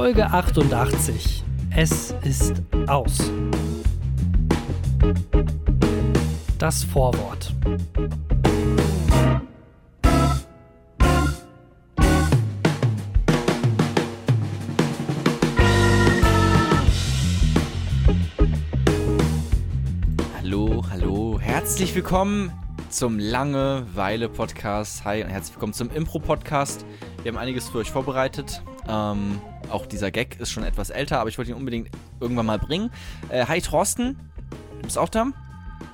Folge 0.00 0.24
88. 0.24 1.44
Es 1.76 2.14
ist 2.24 2.62
aus. 2.86 3.30
Das 6.56 6.84
Vorwort. 6.84 7.52
Hallo, 20.38 20.82
hallo, 20.90 21.38
herzlich 21.38 21.94
willkommen 21.94 22.50
zum 22.88 23.18
Langeweile-Podcast. 23.18 25.04
Hi 25.04 25.22
und 25.22 25.28
herzlich 25.28 25.54
willkommen 25.56 25.74
zum 25.74 25.90
Impro-Podcast. 25.90 26.86
Wir 27.22 27.32
haben 27.32 27.38
einiges 27.38 27.68
für 27.68 27.78
euch 27.78 27.90
vorbereitet. 27.90 28.62
Ähm, 28.88 29.40
auch 29.70 29.84
dieser 29.84 30.10
Gag 30.10 30.40
ist 30.40 30.50
schon 30.50 30.64
etwas 30.64 30.88
älter, 30.88 31.20
aber 31.20 31.28
ich 31.28 31.36
wollte 31.36 31.50
ihn 31.50 31.56
unbedingt 31.56 31.90
irgendwann 32.18 32.46
mal 32.46 32.58
bringen. 32.58 32.90
Äh, 33.28 33.44
hi 33.44 33.60
Thorsten, 33.60 34.18
du 34.76 34.82
bist 34.82 34.96
auch 34.96 35.10
da? 35.10 35.26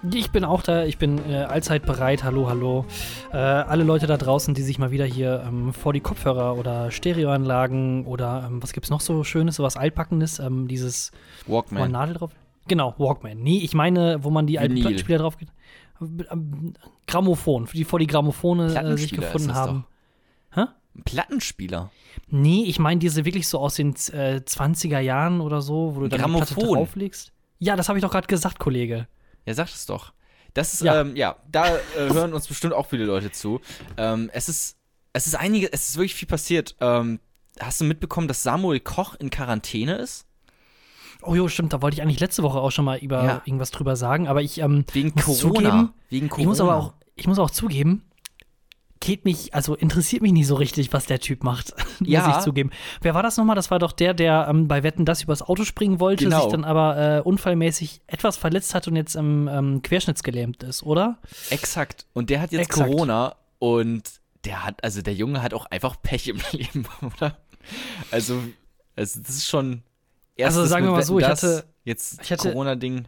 Ich 0.09 0.30
bin 0.30 0.45
auch 0.45 0.62
da, 0.62 0.85
ich 0.85 0.99
bin 0.99 1.19
äh, 1.29 1.39
allzeit 1.39 1.85
bereit. 1.85 2.23
Hallo, 2.23 2.49
hallo. 2.49 2.85
Äh, 3.33 3.39
alle 3.39 3.83
Leute 3.83 4.07
da 4.07 4.16
draußen, 4.16 4.55
die 4.55 4.62
sich 4.62 4.79
mal 4.79 4.93
wieder 4.93 5.05
hier 5.05 5.43
ähm, 5.47 5.73
vor 5.73 5.93
die 5.93 6.01
Kopfhörer 6.01 6.57
oder 6.57 6.93
Stereoanlagen 6.93 8.07
oder 8.07 8.45
ähm, 8.47 8.63
was 8.63 8.73
gibt's 8.73 8.91
noch 8.91 9.01
so 9.01 9.24
Schönes, 9.24 9.57
sowas 9.57 9.77
Altpackendes, 9.77 10.38
ähm, 10.38 10.69
dieses 10.69 11.11
wo 11.47 11.55
man 11.55 11.65
Walkman. 11.65 11.91
Nadel 11.91 12.15
drauf. 12.15 12.30
Genau, 12.69 12.95
Walkman. 12.99 13.38
Nee, 13.38 13.59
ich 13.59 13.74
meine, 13.74 14.23
wo 14.23 14.30
man 14.30 14.47
die 14.47 14.61
alten. 14.61 14.80
Plattenspieler 14.80 15.19
drauf 15.19 15.38
geht. 15.38 15.49
Ähm, 16.01 16.74
Grammophon, 17.09 17.69
die 17.73 17.85
vor 17.85 17.99
die 17.99 18.07
Grammophone 18.07 18.61
äh, 18.61 18.97
sich 18.97 19.13
gefunden 19.13 19.55
haben. 19.55 19.79
Hä? 19.79 19.96
Ein 20.97 21.03
Plattenspieler. 21.05 21.91
Nee, 22.29 22.65
ich 22.66 22.79
meine 22.79 22.99
diese 22.99 23.25
wirklich 23.25 23.49
so 23.49 23.59
aus 23.59 23.75
den 23.75 23.91
äh, 24.13 24.41
20er 24.45 24.99
Jahren 25.01 25.41
oder 25.41 25.61
so, 25.61 25.95
wo 25.95 26.01
du 26.01 26.09
dann 26.09 26.23
die 26.30 26.37
Platte 26.37 26.55
drauflegst. 26.55 27.33
Ja, 27.59 27.77
das 27.77 27.88
habe 27.88 27.99
ich 27.99 28.03
doch 28.03 28.11
gerade 28.11 28.27
gesagt, 28.27 28.59
Kollege. 28.59 29.07
Ja, 29.45 29.55
sag 29.55 29.69
es 29.69 29.87
doch. 29.87 30.13
Das 30.55 30.73
ist, 30.75 30.83
Ja. 30.83 31.01
ähm, 31.03 31.15
ja 31.16 31.37
da 31.51 31.77
äh, 31.77 31.80
hören 32.13 32.33
uns 32.33 32.47
bestimmt 32.47 32.73
auch 32.73 32.87
viele 32.87 33.05
Leute 33.05 33.30
zu. 33.30 33.61
Ähm, 33.97 34.30
es 34.33 34.49
ist, 34.49 34.77
es 35.13 35.27
ist 35.27 35.35
einige, 35.35 35.73
es 35.73 35.91
ist 35.91 35.97
wirklich 35.97 36.15
viel 36.15 36.29
passiert. 36.29 36.77
Ähm, 36.80 37.21
hast 37.60 37.81
du 37.81 37.85
mitbekommen, 37.85 38.27
dass 38.29 38.43
Samuel 38.43 38.81
Koch 38.81 39.15
in 39.19 39.31
Quarantäne 39.31 39.97
ist? 39.97 40.27
Oh 41.23 41.35
jo, 41.35 41.49
stimmt, 41.49 41.73
da 41.73 41.83
wollte 41.83 41.97
ich 41.97 42.03
eigentlich 42.03 42.21
letzte 42.21 42.43
Woche 42.43 42.59
auch 42.59 42.71
schon 42.71 42.85
mal 42.85 42.99
über 42.99 43.25
Ja. 43.25 43.43
irgendwas 43.45 43.71
drüber 43.71 43.97
sagen, 43.97 44.29
aber 44.29 44.43
ich 44.43 44.59
ähm, 44.59 44.85
Wegen 44.93 45.13
muss 45.27 45.41
Corona. 45.43 45.71
zugeben, 45.71 45.93
Wegen 46.10 46.29
Corona. 46.29 46.43
ich 46.43 46.47
muss 46.49 46.60
aber 46.60 46.77
auch, 46.77 46.93
ich 47.15 47.27
muss 47.27 47.38
auch 47.38 47.51
zugeben, 47.51 48.03
geht 49.07 49.24
mich, 49.24 49.54
also 49.54 49.74
interessiert 49.74 50.21
mich 50.21 50.32
nicht 50.32 50.46
so 50.46 50.57
richtig, 50.57 50.93
was 50.93 51.07
der 51.07 51.21
Typ 51.21 51.45
macht, 51.45 51.73
Ja. 52.04 52.26
muss 52.26 52.37
ich 52.38 52.43
zugeben. 52.43 52.71
Wer 53.01 53.15
war 53.15 53.23
das 53.23 53.37
nochmal? 53.37 53.54
Das 53.57 53.71
war 53.71 53.79
doch 53.79 53.93
der, 53.93 54.13
der 54.15 54.46
ähm, 54.51 54.66
bei 54.68 54.82
Wetten 54.82 55.04
das 55.04 55.23
übers 55.23 55.43
Auto 55.43 55.65
springen 55.65 56.01
wollte, 56.01 56.24
Genau. 56.24 56.43
sich 56.43 56.51
dann 56.51 56.65
aber 56.65 57.18
äh, 57.18 57.21
unfallmäßig 57.21 58.02
etwas 58.09 58.37
verletzt 58.37 58.74
hat 58.74 58.88
und 58.88 58.96
jetzt 58.96 59.15
im 59.16 59.48
ähm, 59.48 59.82
Querschnittsgelähmt 59.82 60.63
ist, 60.65 60.82
oder? 60.82 61.18
Exakt. 61.51 62.07
Und 62.13 62.29
der 62.30 62.40
hat 62.40 62.52
jetzt 62.52 62.63
Exakt. 62.68 62.90
Corona 62.90 63.37
und 63.60 64.03
der 64.44 64.65
hat, 64.65 64.82
also 64.84 65.00
der 65.03 65.15
Junge 65.15 65.43
hat 65.43 65.54
auch 65.54 65.66
einfach 65.66 65.97
Pech 66.03 66.28
im 66.28 66.38
Leben, 66.53 66.87
oder? 67.03 67.37
Also, 68.10 68.41
also 68.97 69.20
das 69.20 69.31
ist 69.37 69.47
schon. 69.47 69.82
Also 70.41 70.66
sagen 70.66 70.84
wir 70.84 70.93
mal 70.93 71.03
so, 71.03 71.19
ich 71.19 71.25
hatte- 71.26 71.65
jetzt 71.84 72.20
ich 72.22 72.31
hatte- 72.32 72.50
Corona-Ding. 72.50 73.06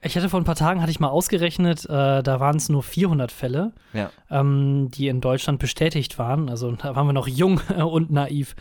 Ich 0.00 0.16
hatte 0.16 0.28
vor 0.28 0.40
ein 0.40 0.44
paar 0.44 0.54
Tagen, 0.54 0.80
hatte 0.80 0.92
ich 0.92 1.00
mal 1.00 1.08
ausgerechnet, 1.08 1.84
äh, 1.86 2.22
da 2.22 2.38
waren 2.40 2.56
es 2.56 2.68
nur 2.68 2.82
400 2.84 3.32
Fälle, 3.32 3.72
Ja. 3.92 4.10
ähm, 4.30 4.88
die 4.92 5.08
in 5.08 5.20
Deutschland 5.20 5.58
bestätigt 5.58 6.18
waren. 6.18 6.48
Also 6.48 6.70
da 6.72 6.94
waren 6.94 7.06
wir 7.06 7.12
noch 7.12 7.26
jung 7.26 7.60
und 7.78 8.10
naiv. 8.12 8.54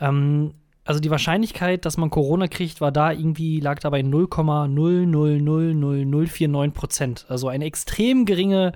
Ähm, 0.00 0.54
also 0.84 0.98
die 0.98 1.10
Wahrscheinlichkeit, 1.10 1.84
dass 1.84 1.96
man 1.98 2.10
Corona 2.10 2.48
kriegt, 2.48 2.80
war 2.80 2.90
da 2.90 3.12
irgendwie, 3.12 3.60
lag 3.60 3.78
da 3.78 3.90
bei 3.90 4.00
0,0000049 4.00 6.70
Prozent. 6.72 7.26
Also 7.28 7.46
eine 7.48 7.66
extrem 7.66 8.24
geringe 8.24 8.72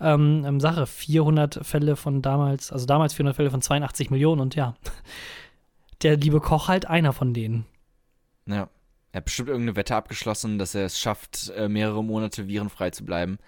ähm, 0.00 0.44
ähm, 0.46 0.60
Sache. 0.60 0.86
400 0.86 1.60
Fälle 1.66 1.96
von 1.96 2.22
damals, 2.22 2.72
also 2.72 2.86
damals 2.86 3.12
400 3.14 3.36
Fälle 3.36 3.50
von 3.50 3.60
82 3.60 4.10
Millionen 4.10 4.40
und 4.40 4.54
ja, 4.54 4.76
der 6.02 6.16
liebe 6.16 6.40
Koch 6.40 6.68
halt 6.68 6.88
einer 6.88 7.12
von 7.12 7.34
denen. 7.34 7.66
Ja. 8.46 8.68
Er 9.12 9.18
hat 9.18 9.24
bestimmt 9.24 9.48
irgendeine 9.48 9.76
Wette 9.76 9.96
abgeschlossen, 9.96 10.58
dass 10.58 10.74
er 10.74 10.84
es 10.84 10.98
schafft, 11.00 11.50
äh, 11.56 11.68
mehrere 11.68 12.04
Monate 12.04 12.46
virenfrei 12.46 12.90
zu 12.90 13.04
bleiben. 13.04 13.38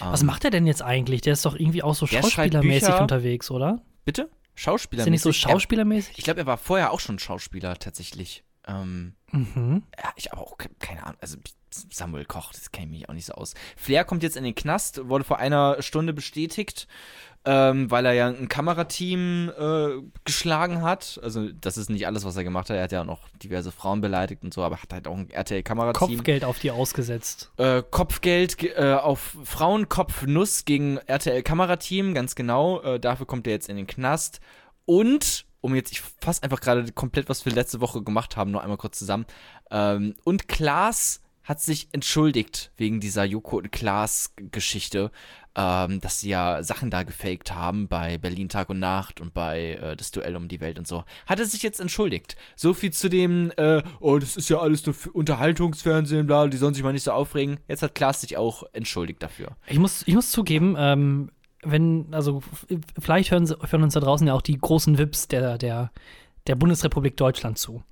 Was 0.00 0.22
Ähm, 0.22 0.26
macht 0.28 0.44
er 0.44 0.50
denn 0.50 0.66
jetzt 0.66 0.82
eigentlich? 0.82 1.20
Der 1.20 1.34
ist 1.34 1.44
doch 1.44 1.54
irgendwie 1.56 1.82
auch 1.82 1.94
so 1.94 2.06
schauspielermäßig 2.06 2.94
unterwegs, 2.94 3.50
oder? 3.50 3.82
Bitte? 4.04 4.30
Schauspieler. 4.54 5.02
Ist 5.02 5.08
er 5.08 5.10
nicht 5.10 5.22
so 5.22 5.32
schauspielermäßig? 5.32 6.16
Ich 6.18 6.24
glaube, 6.24 6.40
er 6.40 6.46
war 6.46 6.56
vorher 6.56 6.90
auch 6.92 7.00
schon 7.00 7.18
Schauspieler, 7.18 7.78
tatsächlich. 7.78 8.44
Ähm, 8.66 9.14
Mhm. 9.30 9.82
ja, 10.02 10.10
ich 10.16 10.32
aber 10.32 10.40
auch 10.42 10.56
ke- 10.56 10.70
keine 10.78 11.02
Ahnung. 11.04 11.18
Also 11.20 11.36
Samuel 11.70 12.24
Koch, 12.24 12.52
das 12.52 12.70
kenne 12.72 12.86
ich 12.86 12.92
mich 13.00 13.08
auch 13.10 13.14
nicht 13.14 13.26
so 13.26 13.34
aus. 13.34 13.52
Flair 13.76 14.04
kommt 14.04 14.22
jetzt 14.22 14.36
in 14.36 14.44
den 14.44 14.54
Knast, 14.54 15.06
wurde 15.08 15.24
vor 15.24 15.38
einer 15.38 15.82
Stunde 15.82 16.12
bestätigt, 16.14 16.86
ähm, 17.46 17.90
weil 17.90 18.06
er 18.06 18.12
ja 18.14 18.28
ein 18.28 18.48
Kamerateam 18.48 19.50
äh, 19.58 20.02
geschlagen 20.24 20.80
hat. 20.82 21.20
Also 21.22 21.48
das 21.52 21.76
ist 21.76 21.90
nicht 21.90 22.06
alles, 22.06 22.24
was 22.24 22.36
er 22.36 22.44
gemacht 22.44 22.70
hat. 22.70 22.76
Er 22.76 22.84
hat 22.84 22.92
ja 22.92 23.02
auch 23.02 23.06
noch 23.06 23.28
diverse 23.42 23.70
Frauen 23.70 24.00
beleidigt 24.00 24.42
und 24.42 24.54
so, 24.54 24.62
aber 24.62 24.78
hat 24.82 24.92
halt 24.92 25.06
auch 25.06 25.16
ein 25.16 25.28
RTL-Kamerateam. 25.30 26.08
Kopfgeld 26.16 26.44
auf 26.44 26.58
die 26.58 26.70
ausgesetzt. 26.70 27.50
Äh, 27.58 27.82
Kopfgeld 27.90 28.56
ge- 28.58 28.72
äh, 28.72 28.94
auf 28.94 29.36
Frauenkopfnuss 29.44 30.64
gegen 30.64 30.96
RTL-Kamerateam, 30.98 32.14
ganz 32.14 32.34
genau. 32.34 32.80
Äh, 32.82 33.00
dafür 33.00 33.26
kommt 33.26 33.46
er 33.46 33.52
jetzt 33.52 33.68
in 33.68 33.76
den 33.76 33.86
Knast. 33.86 34.40
Und, 34.86 35.46
um 35.60 35.74
jetzt, 35.74 35.92
ich 35.92 36.00
fasse 36.20 36.42
einfach 36.42 36.60
gerade 36.60 36.90
komplett, 36.92 37.28
was 37.28 37.44
wir 37.44 37.52
letzte 37.52 37.80
Woche 37.80 38.02
gemacht 38.02 38.36
haben, 38.36 38.50
nur 38.50 38.62
einmal 38.62 38.76
kurz 38.78 38.98
zusammen. 38.98 39.26
Ähm, 39.70 40.14
und 40.24 40.48
Klaas 40.48 41.20
hat 41.44 41.60
sich 41.60 41.88
entschuldigt 41.92 42.72
wegen 42.76 43.00
dieser 43.00 43.24
Joko 43.24 43.58
und 43.58 43.70
Klaas-Geschichte, 43.70 45.10
ähm, 45.56 46.00
dass 46.00 46.20
sie 46.20 46.30
ja 46.30 46.62
Sachen 46.62 46.90
da 46.90 47.02
gefaked 47.02 47.54
haben 47.54 47.86
bei 47.86 48.18
Berlin 48.18 48.48
Tag 48.48 48.70
und 48.70 48.80
Nacht 48.80 49.20
und 49.20 49.34
bei 49.34 49.74
äh, 49.74 49.96
das 49.96 50.10
Duell 50.10 50.36
um 50.36 50.48
die 50.48 50.60
Welt 50.60 50.78
und 50.78 50.88
so. 50.88 51.04
Hat 51.26 51.38
er 51.38 51.46
sich 51.46 51.62
jetzt 51.62 51.80
entschuldigt. 51.80 52.36
So 52.56 52.74
viel 52.74 52.92
zu 52.92 53.08
dem, 53.08 53.52
äh, 53.56 53.82
oh, 54.00 54.18
das 54.18 54.36
ist 54.36 54.48
ja 54.48 54.58
alles 54.58 54.84
nur 54.86 54.96
Unterhaltungsfernsehen, 55.12 56.26
bla, 56.26 56.48
die 56.48 56.56
sollen 56.56 56.74
sich 56.74 56.82
mal 56.82 56.92
nicht 56.92 57.04
so 57.04 57.12
aufregen. 57.12 57.60
Jetzt 57.68 57.82
hat 57.82 57.94
Klaas 57.94 58.22
sich 58.22 58.36
auch 58.36 58.64
entschuldigt 58.72 59.22
dafür. 59.22 59.56
Ich 59.66 59.78
muss, 59.78 60.02
ich 60.06 60.14
muss 60.14 60.30
zugeben, 60.30 60.74
ähm, 60.78 61.30
wenn, 61.62 62.12
also 62.12 62.42
vielleicht 62.98 63.30
hören, 63.30 63.48
hören 63.48 63.82
uns 63.82 63.94
da 63.94 64.00
draußen 64.00 64.26
ja 64.26 64.34
auch 64.34 64.42
die 64.42 64.58
großen 64.58 64.98
Vips 64.98 65.28
der, 65.28 65.58
der, 65.58 65.90
der 66.46 66.54
Bundesrepublik 66.56 67.16
Deutschland 67.16 67.58
zu. 67.58 67.82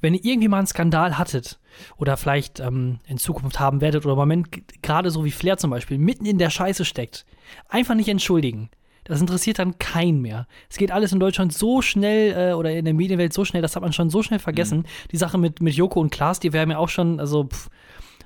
Wenn 0.00 0.14
ihr 0.14 0.24
irgendwie 0.24 0.48
mal 0.48 0.58
einen 0.58 0.66
Skandal 0.66 1.18
hattet 1.18 1.58
oder 1.96 2.16
vielleicht 2.16 2.60
ähm, 2.60 2.98
in 3.06 3.18
Zukunft 3.18 3.58
haben 3.58 3.80
werdet 3.80 4.04
oder 4.04 4.12
im 4.12 4.18
Moment 4.18 4.48
gerade 4.82 5.10
so 5.10 5.24
wie 5.24 5.30
Flair 5.30 5.56
zum 5.56 5.70
Beispiel 5.70 5.98
mitten 5.98 6.26
in 6.26 6.38
der 6.38 6.50
Scheiße 6.50 6.84
steckt, 6.84 7.24
einfach 7.68 7.94
nicht 7.94 8.08
entschuldigen. 8.08 8.70
Das 9.04 9.20
interessiert 9.20 9.58
dann 9.58 9.78
keinen 9.78 10.20
mehr. 10.20 10.46
Es 10.70 10.76
geht 10.76 10.92
alles 10.92 11.12
in 11.12 11.18
Deutschland 11.18 11.52
so 11.52 11.82
schnell 11.82 12.50
äh, 12.50 12.54
oder 12.54 12.70
in 12.70 12.84
der 12.84 12.94
Medienwelt 12.94 13.32
so 13.32 13.44
schnell, 13.44 13.62
das 13.62 13.74
hat 13.74 13.82
man 13.82 13.92
schon 13.92 14.10
so 14.10 14.22
schnell 14.22 14.38
vergessen. 14.38 14.86
Die 15.10 15.16
Sache 15.16 15.38
mit, 15.38 15.60
mit 15.60 15.74
Joko 15.74 16.00
und 16.00 16.10
Klaas, 16.10 16.38
die 16.38 16.52
wäre 16.52 16.66
mir 16.66 16.78
auch 16.78 16.88
schon, 16.88 17.18
also 17.18 17.44
pff, 17.44 17.68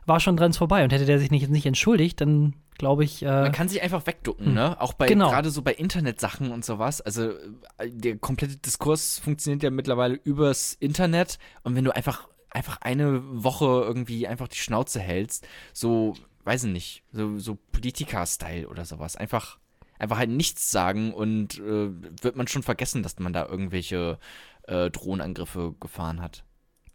war 0.06 0.20
schon 0.20 0.36
dran 0.36 0.52
vorbei. 0.52 0.84
Und 0.84 0.92
hätte 0.92 1.04
der 1.04 1.18
sich 1.18 1.30
nicht, 1.30 1.48
nicht 1.50 1.66
entschuldigt, 1.66 2.20
dann 2.20 2.54
glaube 2.78 3.04
ich, 3.04 3.22
äh, 3.22 3.26
Man 3.26 3.52
kann 3.52 3.68
sich 3.68 3.82
einfach 3.82 4.06
wegducken, 4.06 4.54
ne? 4.54 4.80
Auch 4.80 4.92
bei 4.92 5.06
Genau. 5.08 5.30
gerade 5.30 5.50
so 5.50 5.62
bei 5.62 5.72
Internetsachen 5.72 6.50
und 6.52 6.64
sowas. 6.64 7.00
Also 7.00 7.30
äh, 7.78 7.90
der 7.90 8.18
komplette 8.18 8.56
Diskurs 8.56 9.18
funktioniert 9.18 9.62
ja 9.62 9.70
mittlerweile 9.70 10.14
übers 10.14 10.74
Internet 10.74 11.38
und 11.62 11.74
wenn 11.74 11.84
du 11.84 11.94
einfach 11.94 12.28
einfach 12.50 12.78
eine 12.80 13.22
Woche 13.44 13.64
irgendwie 13.66 14.26
einfach 14.26 14.48
die 14.48 14.56
Schnauze 14.56 15.00
hältst, 15.00 15.46
so 15.72 16.14
weiß 16.44 16.64
ich 16.64 16.72
nicht, 16.72 17.02
so 17.12 17.38
so 17.38 17.58
Politiker-Style 17.72 18.68
oder 18.68 18.84
sowas, 18.84 19.16
einfach 19.16 19.58
einfach 19.98 20.18
halt 20.18 20.30
nichts 20.30 20.70
sagen 20.70 21.12
und 21.12 21.58
äh, 21.58 21.88
wird 22.22 22.36
man 22.36 22.46
schon 22.48 22.62
vergessen, 22.62 23.02
dass 23.02 23.18
man 23.18 23.32
da 23.32 23.46
irgendwelche 23.46 24.18
äh, 24.64 24.90
Drohnenangriffe 24.90 25.74
gefahren 25.80 26.20
hat. 26.22 26.44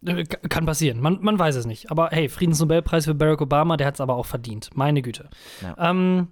Äh, 0.05 0.23
Kann 0.25 0.65
passieren, 0.65 0.99
man, 0.99 1.19
man 1.21 1.37
weiß 1.37 1.55
es 1.55 1.65
nicht. 1.65 1.91
Aber 1.91 2.09
hey, 2.11 2.27
Friedensnobelpreis 2.29 3.05
für 3.05 3.13
Barack 3.13 3.41
Obama, 3.41 3.77
der 3.77 3.87
hat 3.87 3.95
es 3.95 4.01
aber 4.01 4.15
auch 4.15 4.25
verdient. 4.25 4.69
Meine 4.73 5.01
Güte. 5.01 5.29
Ja. 5.61 5.89
Ähm, 5.91 6.29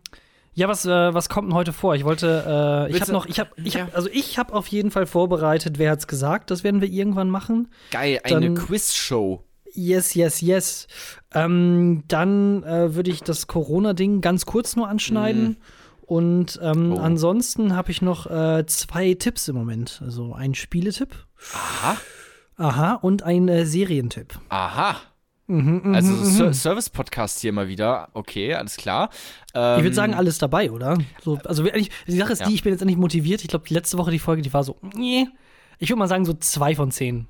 ja, 0.55 0.67
was, 0.67 0.85
äh, 0.85 1.13
was 1.13 1.29
kommt 1.29 1.49
denn 1.49 1.55
heute 1.55 1.71
vor? 1.71 1.95
Ich 1.95 2.03
wollte, 2.03 2.87
äh, 2.89 2.91
ich 2.95 2.99
habe 3.01 3.11
noch, 3.11 3.27
ich 3.27 3.39
habe, 3.39 3.51
ich 3.63 3.75
Ja. 3.75 3.81
hab, 3.81 3.95
also 3.95 4.09
ich 4.11 4.37
habe 4.39 4.53
auf 4.53 4.67
jeden 4.67 4.91
Fall 4.91 5.05
vorbereitet, 5.05 5.77
wer 5.77 5.91
hat's 5.91 6.07
gesagt, 6.07 6.49
das 6.51 6.63
werden 6.63 6.81
wir 6.81 6.89
irgendwann 6.89 7.29
machen. 7.29 7.69
Geil, 7.91 8.19
eine 8.23 8.41
Dann- 8.41 8.55
Quizshow. 8.55 9.43
Yes, 9.71 10.15
yes, 10.15 10.41
yes. 10.41 10.87
Ähm, 11.33 12.03
dann 12.07 12.63
äh, 12.63 12.95
würde 12.95 13.11
ich 13.11 13.21
das 13.21 13.45
Corona-Ding 13.45 14.19
ganz 14.21 14.47
kurz 14.47 14.75
nur 14.75 14.87
anschneiden. 14.89 15.57
Und 16.01 16.59
ähm, 16.63 16.93
Oh. 16.93 16.97
ansonsten 16.99 17.75
habe 17.75 17.91
ich 17.91 18.01
noch 18.01 18.25
äh, 18.25 18.65
zwei 18.65 19.13
Tipps 19.13 19.47
im 19.47 19.55
Moment. 19.55 20.01
Also 20.03 20.33
einen 20.33 20.55
Spieletipp. 20.55 21.15
Aha. 21.53 21.97
Aha, 22.59 22.95
und 23.01 23.23
ein 23.23 23.47
äh, 23.47 23.65
Serientipp. 23.65 24.37
Aha. 24.49 24.97
Mhm, 25.47 25.81
mhm, 25.83 25.95
Also 25.95 26.11
mhm. 26.11 26.25
Ser 26.25 26.53
Service-Podcast 26.53 27.39
hier 27.39 27.51
mal 27.53 27.67
wieder. 27.67 28.09
Okay, 28.13 28.53
alles 28.53 28.75
klar. 28.77 29.09
Ähm, 29.55 29.77
Ich 29.79 29.83
würde 29.83 29.95
sagen, 29.95 30.13
alles 30.13 30.37
dabei, 30.37 30.69
oder? 30.69 30.97
So, 31.23 31.39
also 31.45 31.63
eigentlich, 31.63 31.89
die 32.05 32.17
Sache 32.17 32.33
ist 32.33 32.41
Ja. 32.41 32.47
die, 32.47 32.53
ich 32.53 32.61
bin 32.63 32.71
jetzt 32.71 32.81
endlich 32.81 32.99
motiviert. 32.99 33.41
Ich 33.41 33.47
glaube, 33.47 33.65
die 33.67 33.73
letzte 33.73 33.97
Woche 33.97 34.11
die 34.11 34.19
Folge, 34.19 34.43
die 34.43 34.53
war 34.53 34.63
so, 34.63 34.77
nee. 34.93 35.27
Ich 35.79 35.89
würde 35.89 35.97
mal 35.99 36.07
sagen, 36.07 36.25
so 36.25 36.33
zwei 36.33 36.75
von 36.75 36.91
zehn. 36.91 37.27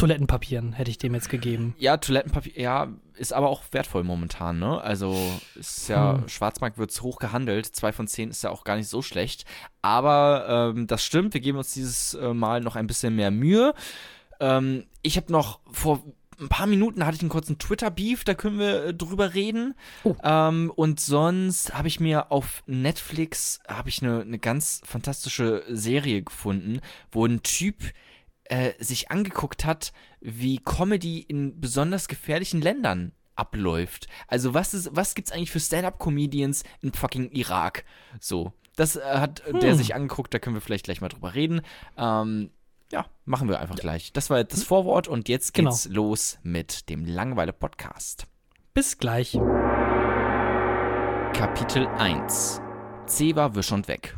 Toilettenpapieren 0.00 0.72
hätte 0.72 0.90
ich 0.90 0.96
dem 0.96 1.12
jetzt 1.12 1.28
gegeben. 1.28 1.74
Ja, 1.78 1.98
Toilettenpapier, 1.98 2.58
ja, 2.58 2.88
ist 3.16 3.34
aber 3.34 3.50
auch 3.50 3.64
wertvoll 3.70 4.02
momentan, 4.02 4.58
ne? 4.58 4.80
Also 4.80 5.14
ist 5.54 5.88
ja, 5.88 6.14
Hm. 6.14 6.28
Schwarzmarkt 6.28 6.78
wird 6.78 6.98
hoch 7.02 7.18
gehandelt. 7.18 7.66
Zwei 7.66 7.92
von 7.92 8.06
zehn 8.08 8.30
ist 8.30 8.42
ja 8.42 8.48
auch 8.48 8.64
gar 8.64 8.76
nicht 8.76 8.88
so 8.88 9.02
schlecht. 9.02 9.44
Aber 9.82 10.72
ähm, 10.74 10.86
das 10.86 11.04
stimmt, 11.04 11.34
wir 11.34 11.42
geben 11.42 11.58
uns 11.58 11.74
dieses 11.74 12.14
äh, 12.14 12.32
Mal 12.32 12.62
noch 12.62 12.76
ein 12.76 12.86
bisschen 12.86 13.14
mehr 13.14 13.30
Mühe. 13.30 13.74
Ähm, 14.40 14.86
ich 15.02 15.18
habe 15.18 15.30
noch 15.30 15.60
vor 15.70 16.02
ein 16.40 16.48
paar 16.48 16.66
Minuten 16.66 17.04
hatte 17.04 17.16
ich 17.16 17.20
einen 17.20 17.28
kurzen 17.28 17.58
Twitter-Beef, 17.58 18.24
da 18.24 18.32
können 18.32 18.58
wir 18.58 18.84
äh, 18.86 18.94
drüber 18.94 19.34
reden. 19.34 19.74
Oh. 20.04 20.14
Ähm, 20.24 20.72
und 20.74 20.98
sonst 20.98 21.74
habe 21.74 21.88
ich 21.88 22.00
mir 22.00 22.32
auf 22.32 22.62
Netflix 22.66 23.60
habe 23.68 23.90
ich 23.90 24.02
eine, 24.02 24.22
eine 24.22 24.38
ganz 24.38 24.80
fantastische 24.86 25.62
Serie 25.68 26.22
gefunden, 26.22 26.80
wo 27.12 27.26
ein 27.26 27.42
Typ 27.42 27.76
äh, 28.50 28.72
sich 28.82 29.10
angeguckt 29.10 29.64
hat, 29.64 29.92
wie 30.20 30.58
Comedy 30.58 31.20
in 31.20 31.60
besonders 31.60 32.08
gefährlichen 32.08 32.60
Ländern 32.60 33.12
abläuft. 33.36 34.06
Also 34.28 34.52
was 34.54 34.74
ist, 34.74 34.90
was 34.94 35.14
gibt's 35.14 35.32
eigentlich 35.32 35.50
für 35.50 35.60
Stand-up-Comedians 35.60 36.64
in 36.82 36.92
fucking 36.92 37.30
Irak? 37.30 37.84
So, 38.20 38.52
das 38.76 38.96
äh, 38.96 39.00
hat 39.02 39.40
äh, 39.46 39.52
der 39.58 39.70
Hm. 39.72 39.78
sich 39.78 39.94
angeguckt. 39.94 40.34
Da 40.34 40.38
können 40.38 40.56
wir 40.56 40.60
vielleicht 40.60 40.84
gleich 40.84 41.00
mal 41.00 41.08
drüber 41.08 41.34
reden. 41.34 41.62
Ähm, 41.96 42.50
ja, 42.92 43.06
machen 43.24 43.48
wir 43.48 43.60
einfach 43.60 43.76
gleich. 43.76 44.12
Das 44.12 44.30
war 44.30 44.38
jetzt 44.38 44.52
das 44.52 44.64
Vorwort 44.64 45.06
und 45.08 45.28
jetzt 45.28 45.54
Genau. 45.54 45.70
geht's 45.70 45.86
los 45.88 46.38
mit 46.42 46.88
dem 46.90 47.04
Langweile 47.04 47.52
Podcast. 47.52 48.26
Bis 48.74 48.98
gleich. 48.98 49.38
Kapitel 51.32 51.86
1. 51.86 52.60
C 53.06 53.34
war 53.36 53.54
wisch 53.54 53.72
und 53.72 53.88
weg. 53.88 54.14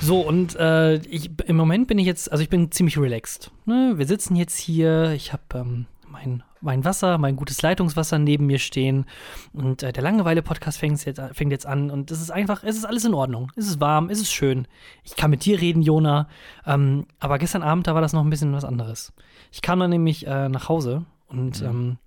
So, 0.00 0.20
und 0.20 0.56
äh, 0.56 0.96
ich, 0.96 1.30
im 1.46 1.56
Moment 1.56 1.88
bin 1.88 1.98
ich 1.98 2.06
jetzt, 2.06 2.30
also 2.30 2.42
ich 2.42 2.48
bin 2.48 2.70
ziemlich 2.70 2.98
relaxed. 2.98 3.50
Ne? 3.66 3.94
Wir 3.96 4.06
sitzen 4.06 4.36
jetzt 4.36 4.56
hier, 4.56 5.12
ich 5.12 5.32
habe 5.32 5.42
ähm, 5.54 5.86
mein, 6.06 6.42
mein 6.60 6.84
Wasser, 6.84 7.18
mein 7.18 7.36
gutes 7.36 7.60
Leitungswasser 7.62 8.18
neben 8.18 8.46
mir 8.46 8.58
stehen 8.58 9.06
und 9.52 9.82
äh, 9.82 9.92
der 9.92 10.02
Langeweile-Podcast 10.02 10.78
fängt 10.78 11.04
jetzt, 11.04 11.20
fängt 11.32 11.52
jetzt 11.52 11.66
an 11.66 11.90
und 11.90 12.10
es 12.10 12.20
ist 12.20 12.30
einfach, 12.30 12.62
es 12.64 12.76
ist 12.76 12.84
alles 12.84 13.04
in 13.04 13.14
Ordnung. 13.14 13.52
Es 13.56 13.66
ist 13.66 13.80
warm, 13.80 14.08
es 14.08 14.20
ist 14.20 14.32
schön. 14.32 14.66
Ich 15.04 15.16
kann 15.16 15.30
mit 15.30 15.44
dir 15.44 15.60
reden, 15.60 15.82
Jona. 15.82 16.28
Ähm, 16.64 17.06
aber 17.18 17.38
gestern 17.38 17.62
Abend, 17.62 17.86
da 17.86 17.94
war 17.94 18.00
das 18.00 18.12
noch 18.12 18.22
ein 18.22 18.30
bisschen 18.30 18.52
was 18.52 18.64
anderes. 18.64 19.12
Ich 19.52 19.62
kam 19.62 19.80
dann 19.80 19.90
nämlich 19.90 20.26
äh, 20.26 20.48
nach 20.48 20.68
Hause 20.68 21.04
und 21.28 21.60
ähm, 21.62 21.98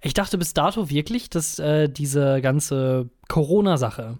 ich 0.00 0.14
dachte 0.14 0.38
bis 0.38 0.54
dato 0.54 0.90
wirklich, 0.90 1.28
dass 1.30 1.58
äh, 1.58 1.88
diese 1.88 2.40
ganze 2.40 3.10
Corona-Sache, 3.28 4.18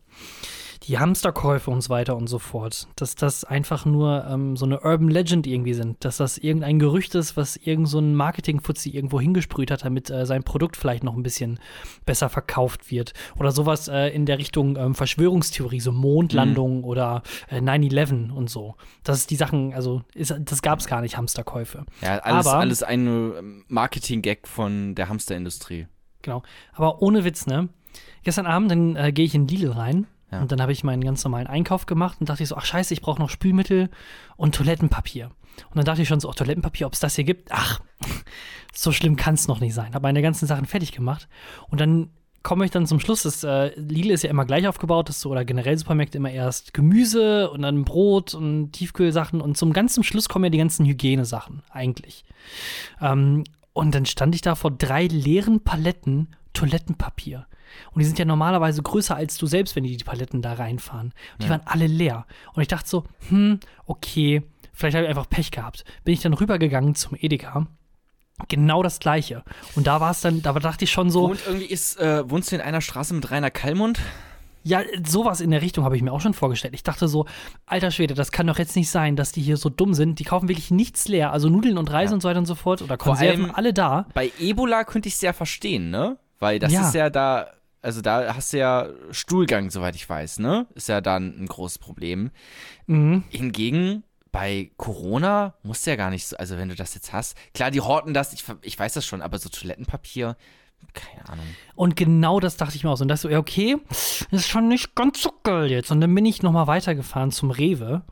die 0.85 0.99
Hamsterkäufe 0.99 1.71
und 1.71 1.81
so 1.81 1.91
weiter 1.91 2.17
und 2.17 2.29
so 2.29 2.39
fort, 2.39 2.87
dass 2.97 3.15
das 3.15 3.45
einfach 3.45 3.85
nur 3.85 4.25
ähm, 4.29 4.57
so 4.57 4.65
eine 4.65 4.81
Urban 4.81 5.09
Legend 5.09 5.47
irgendwie 5.47 5.75
sind, 5.75 6.05
dass 6.05 6.19
das 6.19 6.39
irgendein 6.39 6.79
Gerücht 6.79 7.15
ist, 7.15 7.37
was 7.37 7.57
irgend 7.57 7.89
so 7.89 7.99
ein 7.99 8.15
Marketing-Fuzzi 8.15 8.91
irgendwo 8.91 9.21
hingesprüht 9.21 9.71
hat, 9.71 9.85
damit 9.85 10.11
äh, 10.11 10.25
sein 10.25 10.45
Produkt 10.45 10.77
vielleicht 10.77 11.03
noch 11.05 11.15
ein 11.17 11.23
bisschen 11.23 11.59
besser 12.07 12.29
verkauft 12.29 12.91
wird. 12.91 13.13
Oder 13.39 13.51
sowas 13.51 13.89
äh, 13.89 14.09
in 14.09 14.25
der 14.27 14.39
Richtung 14.39 14.77
ähm, 14.77 14.95
Verschwörungstheorie, 14.95 15.81
so 15.81 15.91
Mondlandung 15.93 16.85
oder 16.85 17.23
äh, 17.51 17.59
9-11 17.61 18.31
und 18.31 18.49
so. 18.49 18.77
Das 19.03 19.19
ist 19.19 19.31
die 19.31 19.37
Sachen, 19.37 19.75
also 19.75 20.03
ist, 20.15 20.35
das 20.39 20.63
gab 20.63 20.79
es 20.79 20.87
gar 20.87 21.01
nicht, 21.01 21.17
Hamsterkäufe. 21.17 21.85
Ja, 22.03 22.19
alles, 22.19 22.47
Aber- 22.47 22.59
alles 22.59 22.83
ein 22.83 23.07
ähm, 23.07 23.65
Marketing-Gag 23.69 24.47
von 24.47 24.95
der 24.95 25.09
Hamsterindustrie. 25.09 25.87
Genau. 26.23 26.43
Aber 26.73 27.03
ohne 27.03 27.25
Witz, 27.25 27.47
ne? 27.47 27.69
Gestern 28.23 28.47
Abend, 28.47 28.71
dann 28.71 28.97
äh, 28.97 29.13
gehe 29.13 29.25
ich 29.25 29.35
in 29.35 29.49
Lidl 29.49 29.71
rein 29.73 30.07
Ja. 30.31 30.41
und 30.41 30.53
dann 30.53 30.61
habe 30.61 30.73
ich 30.73 30.85
meinen 30.85 31.03
ganz 31.03 31.25
normalen 31.25 31.47
Einkauf 31.47 31.87
gemacht 31.87 32.19
und 32.21 32.29
dachte 32.29 32.43
ich 32.43 32.49
so, 32.49 32.57
ach 32.57 32.65
scheiße, 32.67 32.93
ich 32.93 33.01
brauche 33.01 33.21
noch 33.21 33.31
Spülmittel 33.31 33.89
und 34.37 34.55
Toilettenpapier. 34.55 35.31
Und 35.71 35.77
dann 35.77 35.85
dachte 35.85 36.03
ich 36.03 36.09
schon 36.09 36.21
so, 36.21 36.29
ach, 36.29 36.35
Toilettenpapier, 36.35 36.87
ob 36.87 36.93
es 36.93 37.01
das 37.01 37.17
hier 37.17 37.25
gibt? 37.25 37.51
Ach, 37.51 37.81
so 38.75 38.93
schlimm 38.93 39.17
kann 39.17 39.35
es 39.35 39.49
noch 39.49 39.61
nicht 39.61 39.75
sein. 39.75 39.95
Habe 39.95 40.03
meine 40.03 40.23
ganzen 40.23 40.47
Sachen 40.47 40.67
fertig 40.67 40.93
gemacht 40.93 41.29
und 41.69 41.81
dann 41.81 42.11
komme 42.43 42.65
ich 42.65 42.71
dann 42.71 42.87
zum 42.87 43.01
Schluss, 43.01 43.23
dass 43.23 43.43
äh, 43.45 43.79
Lidl 43.79 44.11
ist 44.11 44.23
ja 44.23 44.31
immer 44.31 44.45
gleich 44.45 44.69
aufgebaut, 44.69 45.09
dass 45.09 45.21
so, 45.21 45.31
oder 45.31 45.45
generell 45.45 45.77
Supermärkte 45.77 46.19
immer 46.19 46.31
erst 46.31 46.73
Gemüse 46.73 47.51
und 47.51 47.63
dann 47.63 47.85
Brot 47.85 48.35
und 48.35 48.73
Tiefkühlsachen 48.73 49.41
und 49.41 49.57
zum 49.57 49.73
ganz 49.73 49.95
zum 49.95 50.03
Schluss 50.03 50.29
kommen 50.29 50.45
ja 50.45 50.51
die 50.51 50.59
ganzen 50.59 50.87
Hygienesachen 50.87 51.63
eigentlich. 51.71 52.25
Ähm, 53.01 53.45
und 53.73 53.95
dann 53.95 54.07
stand 54.07 54.35
ich 54.35 54.41
da 54.41 54.55
vor 54.55 54.71
drei 54.71 55.07
leeren 55.07 55.61
Paletten 55.63 56.29
Toilettenpapier. 56.53 57.47
Und 57.93 58.01
die 58.01 58.05
sind 58.05 58.19
ja 58.19 58.25
normalerweise 58.25 58.83
größer 58.83 59.15
als 59.17 59.37
du 59.39 59.47
selbst, 59.47 59.77
wenn 59.77 59.85
die 59.85 59.97
die 59.97 60.05
Paletten 60.05 60.43
da 60.43 60.55
reinfahren. 60.55 61.09
Und 61.35 61.43
die 61.43 61.45
Ja. 61.47 61.51
waren 61.51 61.63
alle 61.65 61.87
leer. 61.87 62.27
Und 62.55 62.63
ich 62.63 62.69
dachte 62.69 62.89
so, 62.89 63.05
hm, 63.29 63.61
okay, 63.87 64.43
vielleicht 64.73 64.95
habe 64.97 65.05
ich 65.05 65.11
einfach 65.11 65.29
Pech 65.29 65.51
gehabt. 65.51 65.85
Bin 66.05 66.15
ich 66.15 66.21
dann 66.21 66.35
rübergegangen 66.35 66.95
zum 66.95 67.17
Edeka. 67.21 67.67
Genau 68.49 68.83
das 68.85 69.01
gleiche. 69.01 69.43
Und 69.75 69.87
da 69.89 70.01
war 70.01 70.13
es 70.13 70.21
dann, 70.21 70.43
da 70.43 70.53
dachte 70.53 70.85
ich 70.85 70.93
schon 70.93 71.11
so, 71.11 71.27
Und 71.31 71.41
irgendwie 71.47 71.67
ist, 71.67 71.99
äh, 71.99 72.29
wohnst 72.31 72.53
du 72.53 72.57
in 72.57 72.63
einer 72.63 72.81
Straße 72.81 73.13
mit 73.15 73.31
Rainer 73.31 73.51
Kallmund? 73.51 73.99
ja, 74.65 74.83
sowas 75.07 75.41
in 75.41 75.51
der 75.51 75.63
Richtung 75.63 75.85
habe 75.85 75.97
ich 75.97 76.03
mir 76.03 76.13
auch 76.13 76.21
schon 76.21 76.35
vorgestellt. 76.35 76.75
Ich 76.75 76.83
dachte 76.83 77.09
so, 77.09 77.25
alter 77.65 77.91
Schwede, 77.91 78.13
das 78.13 78.33
kann 78.33 78.47
doch 78.47 78.59
jetzt 78.59 78.77
nicht 78.77 78.91
sein, 78.91 79.17
dass 79.17 79.33
die 79.33 79.41
hier 79.41 79.57
so 79.57 79.71
dumm 79.71 79.95
sind. 79.95 80.19
Die 80.19 80.25
kaufen 80.25 80.47
wirklich 80.49 80.71
nichts 80.71 81.09
leer. 81.09 81.33
Also 81.33 81.49
Nudeln 81.49 81.79
und 81.79 81.91
Reis 81.91 82.11
Ja. 82.11 82.15
und 82.15 82.21
so 82.21 82.29
weiter 82.29 82.39
und 82.41 82.45
so 82.45 82.55
fort. 82.55 82.83
Oder 82.83 82.99
Konserven, 82.99 83.45
allem- 83.47 83.55
alle 83.55 83.73
da. 83.73 84.07
Bei 84.13 84.31
Ebola 84.39 84.85
könnte 84.85 85.09
ich 85.09 85.15
es 85.15 85.21
ja 85.23 85.33
verstehen, 85.33 85.89
ne? 85.91 86.19
Weil 86.39 86.59
das 86.59 86.73
Ja. 86.73 86.83
ist 86.87 86.95
ja 86.95 87.09
da, 87.09 87.47
also 87.83 88.01
da 88.01 88.35
hast 88.35 88.53
du 88.53 88.59
ja 88.59 88.89
Stuhlgang, 89.11 89.71
soweit 89.71 89.95
ich 89.95 90.09
weiß, 90.09 90.39
ne? 90.41 90.67
Ist 90.75 90.89
ja 90.89 91.01
dann 91.01 91.39
ein 91.39 91.47
großes 91.47 91.79
Problem. 91.79 92.31
Mhm. 92.87 93.25
Hingegen 93.29 94.05
bei 94.33 94.71
Corona 94.77 95.55
musst 95.63 95.87
du 95.87 95.91
ja 95.91 95.97
gar 95.97 96.11
nicht 96.11 96.27
so, 96.27 96.37
also 96.37 96.59
wenn 96.59 96.69
du 96.69 96.75
das 96.75 96.95
jetzt 96.95 97.13
hast, 97.13 97.37
klar, 97.55 97.71
die 97.71 97.81
horten 97.81 98.13
das, 98.15 98.33
ich, 98.33 98.45
ich 98.63 98.79
weiß 98.79 98.93
das 98.93 99.07
schon, 99.07 99.23
aber 99.23 99.39
so 99.39 99.49
Toilettenpapier, 99.49 100.37
keine 100.95 101.29
Ahnung. 101.29 101.47
Und 101.75 101.97
genau 101.97 102.41
das 102.41 102.57
dachte 102.57 102.77
ich 102.77 102.85
mir 102.85 102.91
auch. 102.91 102.97
so. 102.97 103.03
Und 103.03 103.09
dachte 103.09 103.23
so, 103.23 103.29
ja, 103.29 103.39
okay, 103.39 103.77
das 103.89 104.43
ist 104.43 104.49
schon 104.49 104.69
nicht 104.69 104.95
ganz 104.95 105.23
so 105.23 105.33
geil 105.43 105.71
jetzt. 105.71 105.91
Und 105.91 106.01
dann 106.01 106.15
bin 106.15 106.27
ich 106.27 106.43
nochmal 106.43 106.67
weitergefahren 106.67 107.31
zum 107.31 107.51
Rewe 107.51 108.03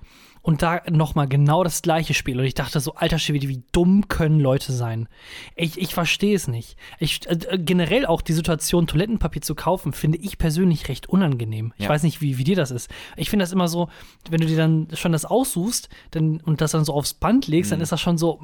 und 0.47 0.63
da 0.63 0.81
nochmal 0.89 1.27
genau 1.27 1.65
das 1.65 1.83
gleiche 1.83 2.15
Spiel. 2.15 2.39
Und 2.39 2.45
ich 2.45 2.55
dachte 2.55 2.79
so, 2.79 2.95
alter 2.95 3.19
Schwede, 3.19 3.49
wie 3.49 3.65
dumm 3.73 4.07
können 4.07 4.39
Leute 4.39 4.73
sein? 4.73 5.09
Ich, 5.57 5.77
ich 5.77 5.93
verstehe 5.93 6.37
es 6.37 6.47
nicht. 6.47 6.77
Ich, 7.01 7.29
äh, 7.29 7.59
generell 7.59 8.07
auch 8.07 8.23
die 8.23 8.33
Situation, 8.33 8.87
Toilettenpapier 8.87 9.43
zu 9.43 9.57
kaufen, 9.57 9.93
finde 9.93 10.19
ich 10.19 10.39
persönlich 10.39 10.89
recht 10.89 11.09
unangenehm. 11.09 11.73
Ich 11.79 11.87
Ja. 11.87 11.91
weiß 11.91 12.05
nicht, 12.05 12.21
wie, 12.21 12.39
wie 12.39 12.45
dir 12.45 12.55
das 12.55 12.71
ist. 12.71 12.89
Ich 13.17 13.29
finde 13.29 13.43
das 13.43 13.51
immer 13.53 13.67
so, 13.67 13.89
wenn 14.31 14.41
du 14.41 14.47
dir 14.47 14.57
dann 14.57 14.87
schon 14.93 15.11
das 15.11 15.25
aussuchst 15.25 15.89
dann, 16.13 16.41
und 16.43 16.61
das 16.61 16.71
dann 16.71 16.85
so 16.85 16.95
aufs 16.95 17.13
Band 17.15 17.49
legst, 17.49 17.73
dann 17.73 17.81
ist 17.81 17.91
das 17.91 18.01
schon 18.01 18.17
so, 18.17 18.41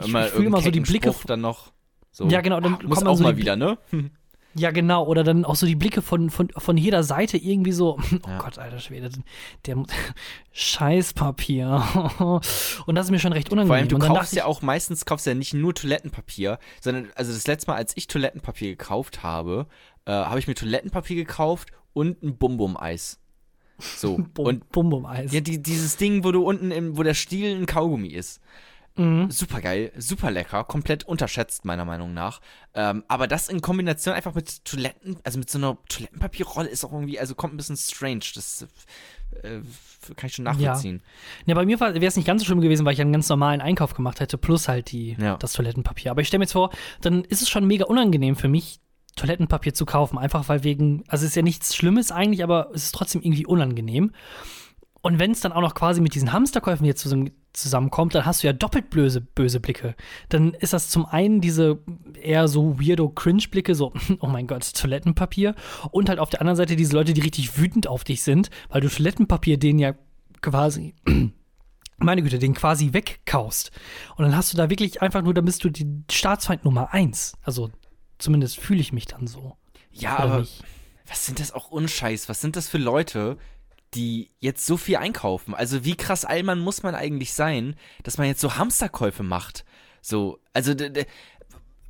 ich, 0.00 0.14
ich 0.14 0.26
fühle 0.30 0.46
immer 0.46 0.60
so 0.62 0.70
die 0.70 0.78
Blicke. 0.78 1.12
Spruch 1.12 1.24
dann 1.24 1.40
noch. 1.40 1.72
So, 2.12 2.28
Ja, 2.28 2.40
genau, 2.40 2.60
dann 2.60 2.74
ah, 2.74 2.78
muss 2.86 2.98
kommen 2.98 3.08
auch 3.08 3.16
so 3.16 3.24
mal 3.24 3.36
wieder, 3.36 3.56
ne? 3.56 3.78
Ja, 4.54 4.70
genau. 4.70 5.06
Oder 5.06 5.24
dann 5.24 5.44
auch 5.44 5.54
so 5.54 5.66
die 5.66 5.74
Blicke 5.76 6.02
von, 6.02 6.30
von, 6.30 6.48
von 6.56 6.76
jeder 6.76 7.02
Seite 7.02 7.36
irgendwie 7.38 7.72
so, 7.72 7.98
oh 8.12 8.28
Ja. 8.28 8.38
Gott, 8.38 8.58
alter 8.58 8.78
Schwede, 8.78 9.10
der 9.66 9.82
Scheißpapier. 10.52 11.82
Und 12.86 12.94
das 12.94 13.06
ist 13.06 13.10
mir 13.10 13.18
schon 13.18 13.32
recht 13.32 13.50
unangenehm. 13.50 13.68
Vor 13.68 13.76
allem, 13.76 13.88
du 13.88 13.98
kaufst 13.98 14.34
ja 14.34 14.44
auch 14.44 14.62
meistens, 14.62 15.04
kaufst 15.04 15.26
ja 15.26 15.34
nicht 15.34 15.54
nur 15.54 15.74
Toilettenpapier, 15.74 16.58
sondern, 16.80 17.08
also 17.14 17.32
das 17.32 17.46
letzte 17.46 17.70
Mal, 17.70 17.76
als 17.76 17.96
ich 17.96 18.06
Toilettenpapier 18.06 18.70
gekauft 18.70 19.22
habe, 19.22 19.66
äh, 20.04 20.12
habe 20.12 20.38
ich 20.38 20.46
mir 20.46 20.54
Toilettenpapier 20.54 21.16
gekauft 21.16 21.70
und 21.92 22.22
ein 22.22 22.36
Bum-Bum-Eis. 22.36 23.18
So. 23.78 24.18
Bum, 24.34 24.46
und 24.46 24.68
Bum, 24.70 24.90
Bum, 24.90 25.06
Eis. 25.06 25.32
ja, 25.32 25.40
die, 25.40 25.60
dieses 25.60 25.96
Ding, 25.96 26.24
wo 26.24 26.32
du 26.32 26.44
unten, 26.44 26.70
im, 26.70 26.96
wo 26.96 27.02
der 27.02 27.14
Stiel 27.14 27.56
ein 27.56 27.66
Kaugummi 27.66 28.08
ist. 28.08 28.40
Mhm. 28.96 29.30
Super 29.30 29.60
geil, 29.62 29.90
super 29.96 30.30
lecker, 30.30 30.64
komplett 30.64 31.04
unterschätzt, 31.04 31.64
meiner 31.64 31.84
Meinung 31.86 32.12
nach. 32.12 32.40
Ähm, 32.74 33.04
aber 33.08 33.26
das 33.26 33.48
in 33.48 33.60
Kombination 33.62 34.14
einfach 34.14 34.34
mit 34.34 34.64
Toiletten, 34.66 35.16
also 35.24 35.38
mit 35.38 35.48
so 35.48 35.58
einer 35.58 35.78
Toilettenpapierrolle 35.88 36.68
ist 36.68 36.84
auch 36.84 36.92
irgendwie, 36.92 37.18
also 37.18 37.34
kommt 37.34 37.54
ein 37.54 37.56
bisschen 37.56 37.76
strange. 37.78 38.20
Das 38.34 38.66
äh, 39.42 39.60
kann 40.16 40.26
ich 40.28 40.34
schon 40.34 40.44
nachvollziehen. 40.44 41.02
Ja, 41.46 41.54
bei 41.54 41.64
mir 41.64 41.80
wäre 41.80 41.98
es 42.04 42.16
nicht 42.16 42.26
ganz 42.26 42.42
so 42.42 42.46
schlimm 42.46 42.60
gewesen, 42.60 42.84
weil 42.84 42.92
ich 42.92 43.00
einen 43.00 43.12
ganz 43.12 43.28
normalen 43.30 43.62
Einkauf 43.62 43.94
gemacht 43.94 44.20
hätte, 44.20 44.36
plus 44.36 44.68
halt 44.68 44.92
die, 44.92 45.16
Ja. 45.18 45.36
das 45.38 45.54
Toilettenpapier. 45.54 46.10
Aber 46.10 46.20
ich 46.20 46.28
stelle 46.28 46.40
mir 46.40 46.44
jetzt 46.44 46.52
vor, 46.52 46.70
dann 47.00 47.24
ist 47.24 47.40
es 47.40 47.48
schon 47.48 47.66
mega 47.66 47.86
unangenehm 47.86 48.36
für 48.36 48.48
mich, 48.48 48.78
Toilettenpapier 49.16 49.74
zu 49.74 49.84
kaufen. 49.86 50.18
Einfach 50.18 50.48
weil 50.48 50.64
wegen, 50.64 51.04
also 51.08 51.24
es 51.24 51.30
ist 51.30 51.36
ja 51.36 51.42
nichts 51.42 51.74
Schlimmes 51.74 52.10
eigentlich, 52.12 52.42
aber 52.44 52.70
es 52.74 52.84
ist 52.84 52.94
trotzdem 52.94 53.22
irgendwie 53.22 53.46
unangenehm. 53.46 54.12
Und 55.02 55.18
wenn 55.18 55.32
es 55.32 55.40
dann 55.40 55.52
auch 55.52 55.60
noch 55.62 55.74
quasi 55.74 56.00
mit 56.00 56.14
diesen 56.14 56.32
Hamsterkäufen 56.32 56.84
hier 56.84 56.96
zusammen, 56.96 57.30
zusammenkommt, 57.52 58.14
dann 58.14 58.24
hast 58.24 58.42
du 58.42 58.46
ja 58.46 58.52
doppelt 58.52 58.90
böse, 58.90 59.20
böse 59.20 59.60
Blicke. 59.60 59.94
Dann 60.28 60.54
ist 60.54 60.72
das 60.72 60.88
zum 60.88 61.06
einen 61.06 61.40
diese 61.40 61.78
eher 62.20 62.48
so 62.48 62.80
weirdo 62.80 63.08
Cringe-Blicke, 63.08 63.74
so, 63.74 63.92
oh 64.20 64.26
mein 64.26 64.46
Gott, 64.46 64.72
Toilettenpapier. 64.74 65.54
Und 65.90 66.08
halt 66.08 66.18
auf 66.18 66.30
der 66.30 66.40
anderen 66.40 66.56
Seite 66.56 66.76
diese 66.76 66.94
Leute, 66.94 67.12
die 67.12 67.20
richtig 67.20 67.58
wütend 67.58 67.86
auf 67.86 68.04
dich 68.04 68.22
sind, 68.22 68.50
weil 68.68 68.80
du 68.80 68.88
Toilettenpapier 68.88 69.58
denen 69.58 69.78
ja 69.78 69.94
quasi 70.40 70.94
meine 71.98 72.22
Güte, 72.22 72.38
den 72.38 72.54
quasi 72.54 72.92
wegkaust. 72.92 73.70
Und 74.16 74.24
dann 74.24 74.36
hast 74.36 74.52
du 74.52 74.56
da 74.56 74.70
wirklich 74.70 75.02
einfach 75.02 75.22
nur, 75.22 75.34
dann 75.34 75.44
bist 75.44 75.64
du 75.64 75.70
die 75.70 75.86
Staatsfeind 76.10 76.64
Nummer 76.64 76.92
eins. 76.92 77.34
Also 77.42 77.70
zumindest 78.18 78.58
fühle 78.58 78.80
ich 78.80 78.92
mich 78.92 79.06
dann 79.06 79.26
so. 79.26 79.56
Ja, 79.90 80.16
Oder 80.16 80.24
aber 80.24 80.40
nicht? 80.40 80.64
was 81.06 81.26
sind 81.26 81.40
das 81.40 81.52
auch 81.52 81.70
unscheiß? 81.70 82.28
Was 82.28 82.40
sind 82.40 82.56
das 82.56 82.68
für 82.68 82.78
Leute, 82.78 83.36
die 83.94 84.30
jetzt 84.38 84.66
so 84.66 84.76
viel 84.76 84.96
einkaufen? 84.96 85.54
Also 85.54 85.84
wie 85.84 85.96
krass 85.96 86.24
allmann 86.24 86.60
muss 86.60 86.82
man 86.82 86.94
eigentlich 86.94 87.34
sein, 87.34 87.76
dass 88.02 88.18
man 88.18 88.26
jetzt 88.26 88.40
so 88.40 88.56
Hamsterkäufe 88.56 89.22
macht? 89.22 89.64
So, 90.00 90.38
also 90.52 90.74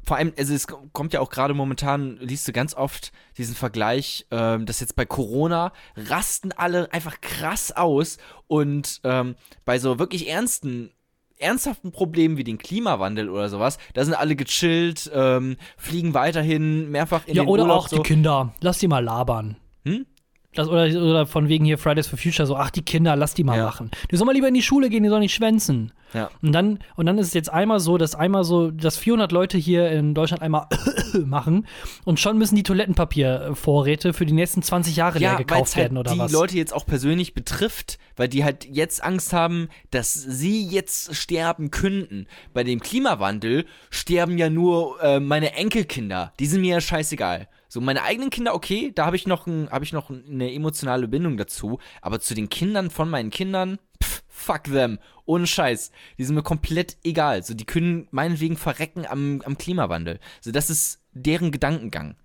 vor 0.04 0.16
allem, 0.16 0.32
also 0.36 0.52
es 0.52 0.66
kommt 0.66 1.12
ja 1.12 1.20
auch 1.20 1.30
gerade 1.30 1.54
momentan, 1.54 2.16
liest 2.18 2.46
du 2.48 2.52
ganz 2.52 2.74
oft 2.74 3.12
diesen 3.38 3.54
Vergleich, 3.54 4.26
ähm, 4.30 4.66
dass 4.66 4.80
jetzt 4.80 4.96
bei 4.96 5.06
Corona 5.06 5.72
rasten 5.96 6.52
alle 6.52 6.92
einfach 6.92 7.20
krass 7.20 7.72
aus 7.72 8.18
und 8.48 9.00
ähm, 9.04 9.36
bei 9.64 9.78
so 9.78 9.98
wirklich 9.98 10.28
ernsten 10.28 10.90
ernsthaften 11.38 11.90
Problemen 11.90 12.36
wie 12.36 12.44
den 12.44 12.56
Klimawandel 12.56 13.28
oder 13.28 13.48
sowas, 13.48 13.78
da 13.94 14.04
sind 14.04 14.14
alle 14.14 14.36
gechillt, 14.36 15.10
ähm, 15.12 15.56
fliegen 15.76 16.14
weiterhin 16.14 16.88
mehrfach 16.90 17.26
in 17.26 17.34
ja, 17.34 17.42
den 17.42 17.48
oder 17.48 17.64
Urlaub. 17.64 17.78
auch 17.78 17.88
die 17.88 18.00
Kinder. 18.00 18.54
Lass 18.60 18.78
die 18.78 18.86
mal 18.86 19.02
labern. 19.02 19.56
Hm? 19.84 20.06
Das, 20.54 20.68
oder, 20.68 20.84
oder 20.84 21.26
von 21.26 21.48
wegen 21.48 21.64
hier 21.64 21.78
Fridays 21.78 22.06
for 22.06 22.18
Future, 22.18 22.46
so, 22.46 22.56
ach, 22.56 22.70
die 22.70 22.82
Kinder, 22.82 23.16
lass 23.16 23.32
die 23.34 23.42
mal 23.44 23.56
Ja. 23.56 23.64
machen. 23.64 23.90
Die 24.10 24.16
sollen 24.16 24.26
mal 24.26 24.32
lieber 24.34 24.48
in 24.48 24.54
die 24.54 24.62
Schule 24.62 24.90
gehen, 24.90 25.02
die 25.02 25.08
sollen 25.08 25.22
nicht 25.22 25.34
schwänzen. 25.34 25.92
Ja. 26.12 26.28
Und 26.42 26.52
dann, 26.52 26.80
und 26.96 27.06
dann 27.06 27.16
ist 27.16 27.28
es 27.28 27.32
jetzt 27.32 27.50
einmal 27.50 27.80
so, 27.80 27.96
dass 27.96 28.14
einmal 28.14 28.44
so, 28.44 28.70
dass 28.70 28.98
400 28.98 29.32
Leute 29.32 29.56
hier 29.56 29.90
in 29.90 30.12
Deutschland 30.12 30.42
einmal 30.42 30.66
machen 31.24 31.66
und 32.04 32.20
schon 32.20 32.36
müssen 32.36 32.54
die 32.54 32.64
Toilettenpapiervorräte 32.64 34.12
für 34.12 34.26
die 34.26 34.32
nächsten 34.34 34.62
20 34.62 34.96
Jahre 34.96 35.18
leer 35.18 35.28
Ja, 35.32 35.38
weil 35.38 35.44
gekauft 35.44 35.74
halt 35.74 35.84
werden 35.84 35.98
oder 35.98 36.12
die 36.12 36.18
was. 36.18 36.32
Leute 36.32 36.56
jetzt 36.56 36.74
auch 36.74 36.84
persönlich 36.86 37.34
betrifft, 37.34 37.98
weil 38.16 38.28
die 38.28 38.44
halt 38.44 38.66
jetzt 38.66 39.02
Angst 39.02 39.32
haben, 39.32 39.68
dass 39.90 40.12
sie 40.14 40.66
jetzt 40.66 41.14
sterben 41.14 41.70
könnten. 41.70 42.26
Bei 42.52 42.64
dem 42.64 42.80
Klimawandel 42.80 43.64
sterben 43.90 44.36
ja 44.38 44.50
nur 44.50 45.02
äh, 45.02 45.20
meine 45.20 45.54
Enkelkinder. 45.54 46.32
Die 46.38 46.46
sind 46.46 46.60
mir 46.60 46.74
ja 46.74 46.80
scheißegal. 46.80 47.48
So 47.72 47.80
meine 47.80 48.02
eigenen 48.02 48.28
Kinder, 48.28 48.54
okay, 48.54 48.92
da 48.94 49.06
habe 49.06 49.16
ich 49.16 49.26
noch 49.26 49.46
ein, 49.46 49.70
habe 49.70 49.82
ich 49.82 49.94
noch 49.94 50.10
eine 50.10 50.52
emotionale 50.52 51.08
Bindung 51.08 51.38
dazu, 51.38 51.78
aber 52.02 52.20
zu 52.20 52.34
den 52.34 52.50
Kindern 52.50 52.90
von 52.90 53.08
meinen 53.08 53.30
Kindern, 53.30 53.78
pff, 54.04 54.22
fuck 54.28 54.64
them, 54.64 54.98
ohne 55.24 55.46
Scheiß, 55.46 55.90
die 56.18 56.24
sind 56.24 56.34
mir 56.34 56.42
komplett 56.42 56.98
egal. 57.02 57.42
So 57.42 57.54
die 57.54 57.64
können 57.64 58.08
meinetwegen 58.10 58.58
verrecken 58.58 59.06
am, 59.06 59.40
am 59.46 59.56
Klimawandel. 59.56 60.20
So 60.42 60.52
das 60.52 60.68
ist 60.68 61.00
deren 61.12 61.50
Gedankengang, 61.50 62.16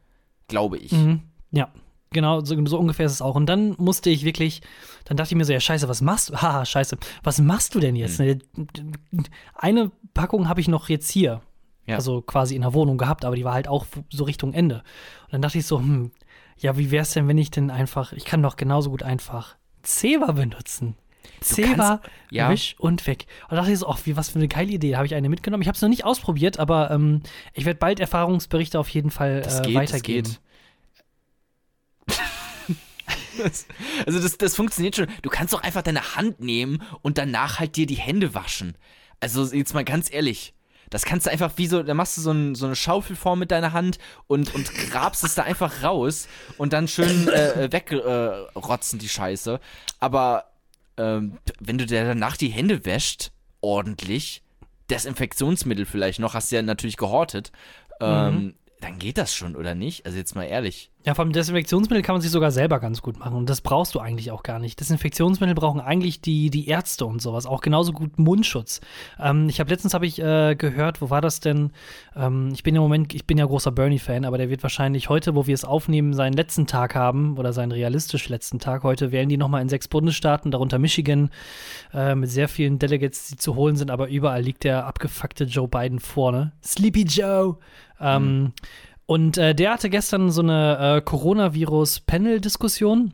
glaube 0.50 0.80
ich. 0.80 0.92
Mhm. 0.92 1.22
Ja, 1.52 1.72
genau, 2.12 2.42
so, 2.44 2.66
so 2.66 2.78
ungefähr 2.78 3.06
ist 3.06 3.14
es 3.14 3.22
auch. 3.22 3.36
Und 3.36 3.46
dann 3.46 3.74
musste 3.78 4.10
ich 4.10 4.26
wirklich, 4.26 4.62
dann 5.06 5.16
dachte 5.16 5.34
ich 5.34 5.38
mir 5.38 5.46
so, 5.46 5.54
ja, 5.54 5.62
scheiße, 5.62 5.88
was 5.88 6.02
machst 6.02 6.28
du? 6.28 6.34
Haha, 6.42 6.66
scheiße, 6.66 6.98
was 7.24 7.40
machst 7.40 7.74
du 7.74 7.80
denn 7.80 7.96
jetzt? 7.96 8.20
Hm. 8.20 8.42
Eine 9.54 9.92
Packung 10.14 10.50
habe 10.50 10.60
ich 10.60 10.68
noch 10.68 10.90
jetzt 10.90 11.10
hier, 11.10 11.42
Ja. 11.88 11.96
also 11.96 12.22
quasi 12.22 12.56
in 12.56 12.62
der 12.62 12.74
Wohnung 12.74 12.98
gehabt, 12.98 13.26
aber 13.26 13.36
die 13.36 13.44
war 13.46 13.54
halt 13.54 13.68
auch 13.68 13.86
so 14.10 14.26
Richtung 14.26 14.54
Ende. 14.54 14.84
Und 15.26 15.34
dann 15.34 15.42
dachte 15.42 15.58
ich 15.58 15.66
so, 15.66 15.80
hm, 15.80 16.12
ja, 16.60 16.78
wie 16.78 16.92
wär's 16.92 17.12
denn, 17.14 17.28
wenn 17.28 17.38
ich 17.38 17.50
denn 17.50 17.70
einfach, 17.72 18.12
ich 18.14 18.26
kann 18.26 18.42
doch 18.44 18.56
genauso 18.58 18.90
gut 18.90 19.04
einfach 19.04 19.56
Zewa 19.84 20.34
benutzen. 20.34 20.96
Zewa, 21.40 22.02
ja. 22.32 22.50
wisch 22.50 22.76
und 22.80 23.06
weg. 23.08 23.26
Und 23.44 23.52
da 23.52 23.58
dachte 23.58 23.72
ich 23.72 23.80
so, 23.80 23.88
ach, 23.88 24.00
wie, 24.06 24.18
was 24.18 24.30
für 24.30 24.40
eine 24.40 24.48
geile 24.48 24.72
Idee. 24.72 24.92
Da 24.92 24.98
habe 24.98 25.06
ich 25.08 25.14
eine 25.16 25.30
mitgenommen. 25.30 25.62
Ich 25.62 25.68
habe 25.68 25.76
es 25.76 25.82
noch 25.82 25.90
nicht 25.90 26.04
ausprobiert, 26.04 26.58
aber 26.60 26.90
ähm, 26.92 27.22
ich 27.54 27.66
werde 27.66 27.78
bald 27.80 28.00
Erfahrungsberichte 28.00 28.80
auf 28.80 28.90
jeden 28.90 29.12
Fall 29.12 29.42
Das 29.42 29.60
äh, 29.60 29.64
geht, 29.64 29.76
weitergeben. 29.76 30.24
das 32.08 32.18
geht. 32.18 32.28
Das- 33.44 33.66
also 34.06 34.20
das, 34.20 34.38
das 34.38 34.56
funktioniert 34.56 34.96
schon. 34.96 35.08
Du 35.22 35.30
kannst 35.30 35.54
doch 35.54 35.62
einfach 35.62 35.84
deine 35.84 36.16
Hand 36.16 36.40
nehmen 36.40 36.82
und 37.02 37.18
danach 37.18 37.60
halt 37.60 37.76
dir 37.76 37.86
die 37.86 37.96
Hände 37.96 38.34
waschen. 38.34 38.76
Also 39.20 39.46
jetzt 39.46 39.74
mal 39.74 39.86
ganz 39.86 40.12
ehrlich. 40.12 40.54
Das 40.90 41.04
kannst 41.04 41.26
du 41.26 41.32
einfach 41.32 41.52
wie 41.58 41.68
so, 41.68 41.84
da 41.84 41.94
machst 41.94 42.18
du 42.18 42.22
so, 42.22 42.32
ein, 42.32 42.56
so 42.56 42.66
eine 42.66 42.76
Schaufelform 42.76 43.40
mit 43.40 43.52
deiner 43.52 43.74
Hand 43.74 43.98
und, 44.28 44.54
und 44.56 44.74
grabst 44.92 45.24
es 45.24 45.36
da 45.36 45.44
einfach 45.44 45.84
raus 45.84 46.28
und 46.58 46.74
dann 46.74 46.88
schön 46.88 47.28
äh, 47.28 47.66
äh, 47.66 47.72
wegrotzen 47.72 49.00
die 49.00 49.10
Scheiße. 49.10 49.60
Aber 50.00 50.46
ähm, 50.98 51.38
wenn 51.60 51.78
du 51.78 51.86
dir 51.86 52.06
danach 52.06 52.38
die 52.38 52.50
Hände 52.50 52.86
wäscht, 52.86 53.32
ordentlich, 53.62 54.44
Desinfektionsmittel 54.90 55.86
vielleicht 55.86 56.20
noch, 56.20 56.34
hast 56.34 56.52
du 56.52 56.56
ja 56.56 56.62
natürlich 56.62 56.98
gehortet, 56.98 57.52
ähm, 58.00 58.56
dann 58.80 59.00
geht 59.00 59.18
das 59.18 59.34
schon, 59.34 59.56
oder 59.56 59.74
nicht? 59.74 60.06
Also 60.06 60.18
jetzt 60.18 60.36
mal 60.36 60.44
ehrlich. 60.44 60.92
Ja, 61.04 61.16
vom 61.16 61.32
Desinfektionsmittel 61.32 62.04
kann 62.04 62.16
man 62.16 62.22
sich 62.22 62.32
sogar 62.32 62.52
selber 62.52 62.80
ganz 62.80 63.02
gut 63.02 63.18
machen. 63.18 63.38
Und 63.38 63.50
das 63.50 63.62
brauchst 63.62 63.96
du 63.96 64.00
eigentlich 64.00 64.30
auch 64.30 64.44
gar 64.44 64.60
nicht. 64.60 64.80
Desinfektionsmittel 64.80 65.56
brauchen 65.56 65.80
eigentlich 65.80 66.20
die, 66.20 66.50
die 66.50 66.68
Ärzte 66.68 67.06
und 67.06 67.22
sowas. 67.22 67.46
Auch 67.46 67.62
genauso 67.62 67.94
gut 67.94 68.20
Mundschutz. 68.20 68.82
Ähm, 69.18 69.48
ich 69.48 69.60
habe 69.60 69.70
letztens 69.70 69.94
habe 69.94 70.06
ich 70.06 70.20
äh, 70.22 70.56
gehört, 70.56 71.02
wo 71.02 71.10
war 71.10 71.22
das 71.22 71.40
denn? 71.40 71.72
Ähm, 72.16 72.50
ich 72.54 72.62
bin 72.62 72.76
im 72.76 72.82
Moment, 72.82 73.16
ich 73.16 73.26
bin 73.26 73.38
ja 73.38 73.46
großer 73.46 73.72
Bernie-Fan, 73.72 74.26
aber 74.26 74.38
der 74.38 74.50
wird 74.50 74.64
wahrscheinlich 74.64 75.08
heute, 75.08 75.34
wo 75.34 75.48
wir 75.48 75.54
es 75.54 75.64
aufnehmen, 75.64 76.14
seinen 76.14 76.34
letzten 76.34 76.68
Tag 76.68 76.94
haben 76.94 77.38
oder 77.38 77.54
seinen 77.54 77.72
realistisch 77.72 78.28
letzten 78.28 78.60
Tag. 78.60 78.84
Heute 78.84 79.12
wählen 79.14 79.30
die 79.30 79.38
nochmal 79.38 79.62
in 79.62 79.70
sechs 79.70 79.88
Bundesstaaten, 79.88 80.52
darunter 80.52 80.78
Michigan, 80.78 81.30
äh, 81.94 82.16
mit 82.16 82.30
sehr 82.30 82.50
vielen 82.50 82.80
Delegates, 82.80 83.28
die 83.28 83.38
zu 83.38 83.56
holen 83.56 83.78
sind, 83.78 83.92
aber 83.92 84.10
überall 84.10 84.42
liegt 84.42 84.66
der 84.66 84.86
abgefuckte 84.86 85.46
Joe 85.46 85.70
Biden 85.70 86.00
vorne. 86.00 86.52
Sleepy 86.62 87.04
Joe. 87.04 87.58
Ähm, 88.00 88.54
und 89.06 89.38
äh, 89.38 89.54
der 89.56 89.74
hatte 89.74 89.90
gestern 89.90 90.32
so 90.32 90.42
eine 90.42 90.98
äh, 90.98 91.02
Coronavirus-Panel-Diskussion. 91.02 93.14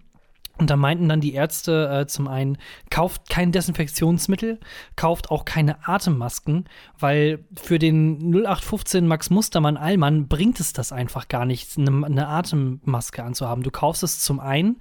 Und 0.60 0.70
da 0.70 0.76
meinten 0.76 1.10
dann 1.10 1.20
die 1.20 1.34
Ärzte 1.34 1.90
äh, 1.90 2.06
zum 2.06 2.28
einen, 2.28 2.60
kauft 2.92 3.28
kein 3.28 3.52
Desinfektionsmittel, 3.52 4.60
kauft 4.96 5.32
auch 5.32 5.46
keine 5.46 5.88
Atemmasken, 5.88 6.66
weil 7.00 7.44
für 7.60 7.80
den 7.80 8.32
0815 8.32 9.08
Max 9.08 9.32
Mustermann 9.32 9.78
Allmann 9.78 10.28
bringt 10.28 10.60
es 10.60 10.72
das 10.72 10.92
einfach 10.92 11.28
gar 11.28 11.46
nichts, 11.46 11.78
eine, 11.78 12.06
eine 12.06 12.28
Atemmaske 12.28 13.24
anzuhaben. 13.24 13.64
Du 13.64 13.72
kaufst 13.72 14.04
es 14.04 14.20
zum 14.20 14.40
einen 14.40 14.80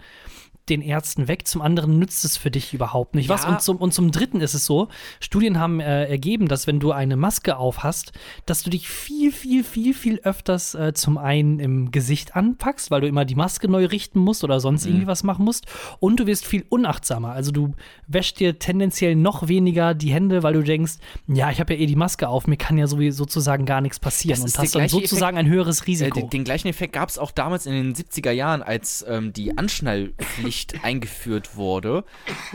den 0.69 0.81
Ärzten 0.81 1.27
weg, 1.27 1.49
zum 1.49 1.61
anderen 1.61 1.99
nützt 1.99 2.25
es 2.25 2.37
für 2.37 2.51
dich 2.51 2.73
überhaupt 2.73 3.15
nicht. 3.17 3.29
Was? 3.29 3.43
Ja. 3.43 3.49
Und, 3.51 3.63
zum, 3.63 3.79
und 3.79 3.93
zum 3.93 4.13
dritten 4.13 4.41
ist 4.41 4.55
es 4.55 4.65
so, 4.65 4.89
Studien 5.19 5.59
haben 5.59 5.81
äh, 5.81 6.05
ergeben, 6.07 6.47
dass 6.47 6.67
wenn 6.69 6.79
du 6.79 6.93
eine 6.93 7.17
Maske 7.17 7.57
auf 7.57 7.83
hast, 7.83 8.13
dass 8.47 8.63
du 8.63 8.71
dich 8.71 8.89
viel, 8.89 9.33
viel, 9.33 9.65
viel, 9.65 9.93
viel 9.93 10.21
öfters 10.21 10.75
äh, 10.75 10.93
zum 10.95 11.19
einen 11.19 11.59
im 11.59 11.91
Gesicht 11.91 12.37
anpackst, 12.37 12.91
weil 12.93 13.01
du 13.01 13.09
immer 13.09 13.25
die 13.25 13.35
Maske 13.35 13.67
neu 13.69 13.87
richten 13.87 14.21
musst 14.21 14.45
oder 14.45 14.61
sonst 14.61 14.87
irgendwie 14.87 15.09
was 15.09 15.25
machen 15.25 15.45
musst. 15.45 15.67
Und 15.99 16.21
du 16.21 16.27
wirst 16.27 16.47
viel 16.47 16.65
unachtsamer. 16.69 17.33
Also 17.33 17.51
du 17.51 17.75
wäschst 18.07 18.39
dir 18.39 18.59
tendenziell 18.61 19.17
noch 19.17 19.49
weniger 19.49 19.95
die 19.95 20.13
Hände, 20.13 20.45
weil 20.45 20.53
du 20.55 20.63
denkst, 20.63 20.95
ja, 21.27 21.51
ich 21.51 21.59
habe 21.59 21.75
ja 21.75 21.81
eh 21.81 21.87
die 21.87 21.97
Maske 21.97 22.29
auf, 22.29 22.47
mir 22.47 22.57
kann 22.57 22.79
ja 22.79 22.87
sowieso 22.87 23.25
sozusagen 23.25 23.67
gar 23.67 23.81
nichts 23.81 23.99
passieren. 23.99 24.41
Das 24.41 24.55
Und 24.55 24.63
hast 24.63 24.75
dann 24.77 24.89
sozusagen 24.89 25.37
ein 25.39 25.47
höheres 25.49 25.81
Äh, 25.81 25.85
Risiko. 25.87 26.21
den, 26.21 26.31
den 26.31 26.45
gleichen 26.45 26.69
Effekt 26.69 26.93
gab 26.93 27.09
es 27.09 27.19
auch 27.19 27.33
damals 27.33 27.67
in 27.67 27.73
den 27.73 27.95
70er 27.95 28.31
Jahren, 28.31 28.63
als 28.63 29.05
ähm, 29.09 29.33
die 29.33 29.57
Anschnallpflicht 29.59 30.52
eingeführt 30.83 31.57
wurde. 31.57 32.05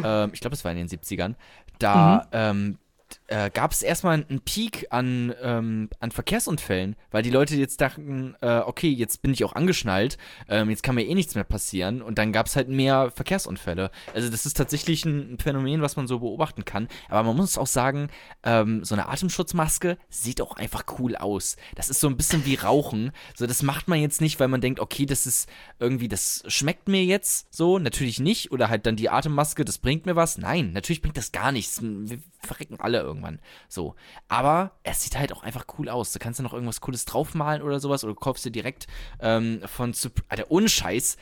Ähm, 0.04 0.32
ich 0.34 0.40
glaube, 0.40 0.56
es 0.56 0.64
war 0.64 0.72
in 0.72 0.78
den 0.78 0.88
70ern. 0.88 1.36
Da 1.80 2.28
ähm, 2.32 2.78
äh, 3.28 3.50
gab 3.50 3.72
es 3.72 3.82
erstmal 3.82 4.26
einen 4.28 4.42
Peak 4.42 4.88
an, 4.90 5.34
ähm, 5.42 5.90
an 6.00 6.12
Verkehrsunfällen, 6.12 6.96
weil 7.12 7.24
die 7.24 7.30
Leute 7.30 7.56
jetzt 7.56 7.82
dachten, 7.82 8.36
äh, 8.42 8.60
okay, 8.60 8.90
jetzt 8.90 9.22
bin 9.22 9.34
ich 9.34 9.44
auch 9.44 9.54
angeschnallt, 9.54 10.18
ähm, 10.48 10.70
jetzt 10.70 10.84
kann 10.84 10.96
mir 10.96 11.06
eh 11.06 11.14
nichts 11.14 11.36
mehr 11.36 11.44
passieren 11.44 12.02
und 12.02 12.18
dann 12.18 12.32
gab 12.32 12.48
es 12.48 12.56
halt 12.56 12.70
mehr 12.70 13.12
Verkehrsunfälle. 13.12 13.92
Also 14.14 14.30
das 14.30 14.46
ist 14.46 14.56
tatsächlich 14.56 15.06
ein 15.06 15.38
Phänomen, 15.40 15.82
was 15.82 15.96
man 15.96 16.08
so 16.08 16.20
beobachten 16.20 16.66
kann. 16.66 16.88
Aber 17.10 17.24
man 17.24 17.36
muss 17.36 17.58
auch 17.58 17.68
sagen, 17.68 18.10
ähm, 18.44 18.84
so 18.84 18.96
eine 18.96 19.10
Atemschutzmaske 19.10 19.98
sieht 20.10 20.42
auch 20.42 20.56
einfach 20.56 20.86
cool 21.00 21.16
aus. 21.16 21.58
Das 21.76 21.90
ist 21.90 22.00
so 22.00 22.08
ein 22.08 22.18
bisschen 22.18 22.46
wie 22.46 22.56
Rauchen. 22.56 23.12
So, 23.36 23.46
das 23.46 23.62
macht 23.62 23.88
man 23.88 24.00
jetzt 24.00 24.22
nicht, 24.22 24.40
weil 24.40 24.48
man 24.48 24.62
denkt, 24.62 24.80
okay, 24.80 25.06
das 25.06 25.28
ist 25.28 25.50
irgendwie, 25.80 26.08
das 26.08 26.44
schmeckt 26.48 26.88
mir 26.88 27.04
jetzt 27.04 27.54
so. 27.54 27.80
Natürlich 27.80 28.20
nicht. 28.20 28.52
Oder 28.52 28.70
halt 28.70 28.86
dann 28.86 28.96
die 28.96 29.10
Atemmaske, 29.10 29.66
das 29.66 29.78
bringt 29.78 30.06
mir 30.06 30.16
was. 30.16 30.38
Nein, 30.38 30.72
natürlich 30.74 31.02
bringt 31.02 31.18
das 31.18 31.32
gar 31.32 31.52
nichts. 31.52 31.82
Wir 31.82 32.20
verrecken 32.40 32.78
alle 32.80 33.17
irgendwann. 33.18 33.40
So. 33.68 33.96
Aber 34.28 34.72
es 34.84 35.04
sieht 35.04 35.18
halt 35.18 35.34
auch 35.34 35.44
einfach 35.44 35.66
cool 35.78 35.90
aus. 35.90 36.12
Du 36.12 36.20
kannst 36.20 36.40
ja 36.40 36.44
noch 36.44 36.54
irgendwas 36.54 36.82
Cooles 36.82 37.06
draufmalen 37.06 37.62
oder 37.62 37.80
sowas. 37.80 38.04
Oder 38.04 38.14
du 38.14 38.20
kaufst 38.20 38.46
dir 38.46 38.52
direkt 38.52 38.88
ähm, 39.20 39.62
von 39.66 39.94
Sup 39.94 40.22
Alter, 40.30 40.50
ohne 40.50 40.70
Scheiß 40.70 41.18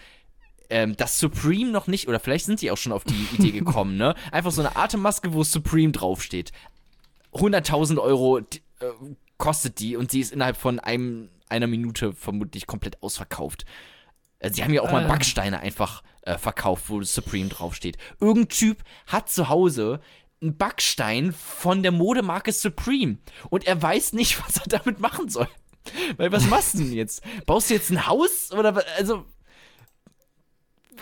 ähm, 0.69 0.95
dass 0.97 1.19
Supreme 1.19 1.71
noch 1.71 1.87
nicht, 1.87 2.07
oder 2.07 2.19
vielleicht 2.19 2.45
sind 2.45 2.59
sie 2.59 2.71
auch 2.71 2.77
schon 2.77 2.91
auf 2.91 3.03
die 3.03 3.27
Idee 3.33 3.51
gekommen, 3.59 3.97
ne? 3.97 4.15
Einfach 4.31 4.51
so 4.51 4.61
eine 4.61 4.75
Atemmaske, 4.75 5.33
wo 5.33 5.43
Supreme 5.43 5.91
draufsteht. 5.91 6.51
100.000 7.33 7.99
Euro 7.99 8.39
die, 8.39 8.61
äh, 8.79 8.91
kostet 9.37 9.79
die 9.79 9.95
und 9.95 10.11
sie 10.11 10.21
ist 10.21 10.31
innerhalb 10.31 10.57
von 10.57 10.79
einem, 10.79 11.29
einer 11.49 11.67
Minute 11.67 12.13
vermutlich 12.13 12.67
komplett 12.67 13.01
ausverkauft. 13.03 13.65
Äh, 14.39 14.51
Sie 14.51 14.63
haben 14.63 14.73
ja 14.73 14.81
auch 14.81 14.91
mal 14.91 15.05
Äh. 15.05 15.07
Backsteine 15.07 15.59
einfach 15.59 16.03
äh, 16.21 16.37
verkauft, 16.37 16.85
wo 16.87 17.01
Supreme 17.03 17.49
draufsteht. 17.49 17.97
Irgendein 18.19 18.49
Typ 18.49 18.83
hat 19.07 19.29
zu 19.29 19.49
Hause 19.49 19.99
einen 20.42 20.58
Backstein 20.58 21.32
von 21.34 21.82
der 21.84 21.92
Modemarke 21.92 22.51
Supreme 22.51 23.18
und 23.50 23.65
er 23.65 23.82
weiß 23.82 24.13
nicht, 24.13 24.39
was 24.46 24.58
er 24.58 24.68
damit 24.80 25.00
machen 25.00 25.30
soll. 25.30 25.48
Weil 26.18 26.32
was 26.32 26.48
machst 26.50 26.74
du 26.74 26.80
denn 26.80 26.94
jetzt? 26.94 27.22
Baust 27.46 27.70
du 27.70 27.75
jetzt 27.75 27.92
ein 27.92 28.08
Haus 28.08 28.51
oder 28.51 28.84
also 28.98 29.25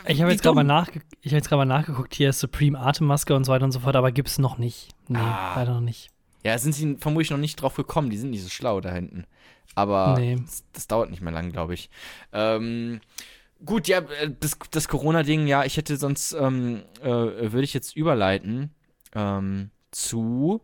Ich 0.07 0.21
habe 0.21 0.31
jetzt 0.31 0.43
gerade 0.43 0.55
mal, 0.55 0.63
nachge 0.63 1.01
ich 1.21 1.31
hab 1.31 1.37
jetzt 1.37 1.49
mal 1.51 1.65
nachgeguckt, 1.65 2.13
hier 2.15 2.29
ist 2.29 2.39
Supreme 2.39 2.77
Atemmaske 2.79 3.33
und 3.35 3.45
so 3.45 3.51
weiter 3.51 3.63
und 3.65 3.71
so 3.71 3.79
fort, 3.79 3.95
aber 3.95 4.11
gibt 4.11 4.27
es 4.29 4.39
noch 4.39 4.57
nicht. 4.57 4.89
Nee, 5.07 5.19
Ah. 5.19 5.53
leider 5.55 5.73
noch 5.75 5.81
nicht. 5.81 6.09
Ja, 6.43 6.57
sind 6.57 6.73
sie 6.73 6.97
vermutlich 6.97 7.29
noch 7.31 7.37
nicht 7.37 7.55
drauf 7.61 7.75
gekommen. 7.75 8.09
Die 8.09 8.17
sind 8.17 8.31
nicht 8.31 8.43
so 8.43 8.49
schlau 8.49 8.81
da 8.81 8.91
hinten. 8.91 9.25
Aber 9.75 10.17
Nee. 10.19 10.37
das, 10.45 10.65
das 10.73 10.87
dauert 10.87 11.09
nicht 11.09 11.21
mehr 11.21 11.31
lang, 11.31 11.51
glaube 11.53 11.73
ich. 11.73 11.89
Ähm, 12.33 12.99
gut, 13.63 13.87
ja, 13.87 13.99
äh, 13.99 14.29
das, 14.39 14.57
das 14.71 14.89
Corona-Ding, 14.89 15.47
ja, 15.47 15.63
ich 15.63 15.77
hätte 15.77 15.95
sonst, 15.95 16.33
ähm, 16.33 16.83
äh, 17.01 17.05
würde 17.07 17.63
ich 17.63 17.73
jetzt 17.73 17.95
überleiten 17.95 18.71
ähm, 19.15 19.71
zu 19.91 20.61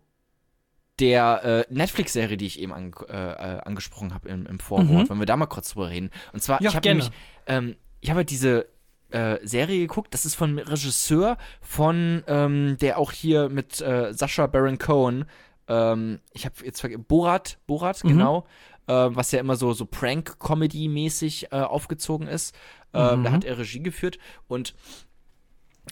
der 0.99 1.65
äh, 1.69 1.73
Netflix-Serie, 1.73 2.35
die 2.37 2.45
ich 2.45 2.59
eben 2.59 2.73
an, 2.73 2.91
äh, 3.07 3.13
äh, 3.13 3.59
angesprochen 3.61 4.13
habe 4.13 4.27
im, 4.29 4.45
im 4.45 4.59
Vorwort. 4.59 5.05
Mhm. 5.05 5.09
Wollen 5.09 5.19
wir 5.19 5.25
da 5.25 5.37
mal 5.37 5.45
kurz 5.45 5.69
drüber 5.71 5.89
reden? 5.89 6.09
Und 6.33 6.41
zwar, 6.41 6.61
Ja, 6.61 6.69
ich 6.69 6.75
habe 6.75 6.87
nämlich, 6.89 7.09
ähm, 7.47 7.75
ich 8.01 8.09
habe 8.09 8.17
halt 8.19 8.29
diese 8.31 8.67
äh, 9.11 9.37
Serie 9.47 9.79
geguckt. 9.79 10.13
Das 10.13 10.25
ist 10.25 10.35
von 10.35 10.49
einem 10.49 10.67
Regisseur 10.67 11.37
von, 11.61 12.23
ähm, 12.27 12.77
der 12.81 12.97
auch 12.99 13.11
hier 13.11 13.49
mit 13.49 13.79
äh, 13.81 14.13
Sascha 14.13 14.45
Baron 14.47 14.77
Cohen, 14.77 15.25
ähm, 15.67 16.19
ich 16.33 16.45
habe 16.45 16.55
jetzt 16.65 16.79
vergessen, 16.81 17.05
Borat, 17.05 17.59
Borat, 17.65 18.03
Mhm. 18.03 18.09
genau, 18.09 18.45
äh, 18.87 18.93
was 18.93 19.31
ja 19.31 19.39
immer 19.39 19.55
so, 19.55 19.71
so 19.73 19.85
Prank-Comedy-mäßig 19.85 21.51
äh, 21.51 21.55
aufgezogen 21.61 22.27
ist. 22.27 22.55
Ähm, 22.93 23.23
Da 23.23 23.29
Mhm. 23.29 23.31
hat 23.31 23.43
er 23.45 23.57
Regie 23.57 23.81
geführt 23.83 24.17
und 24.47 24.73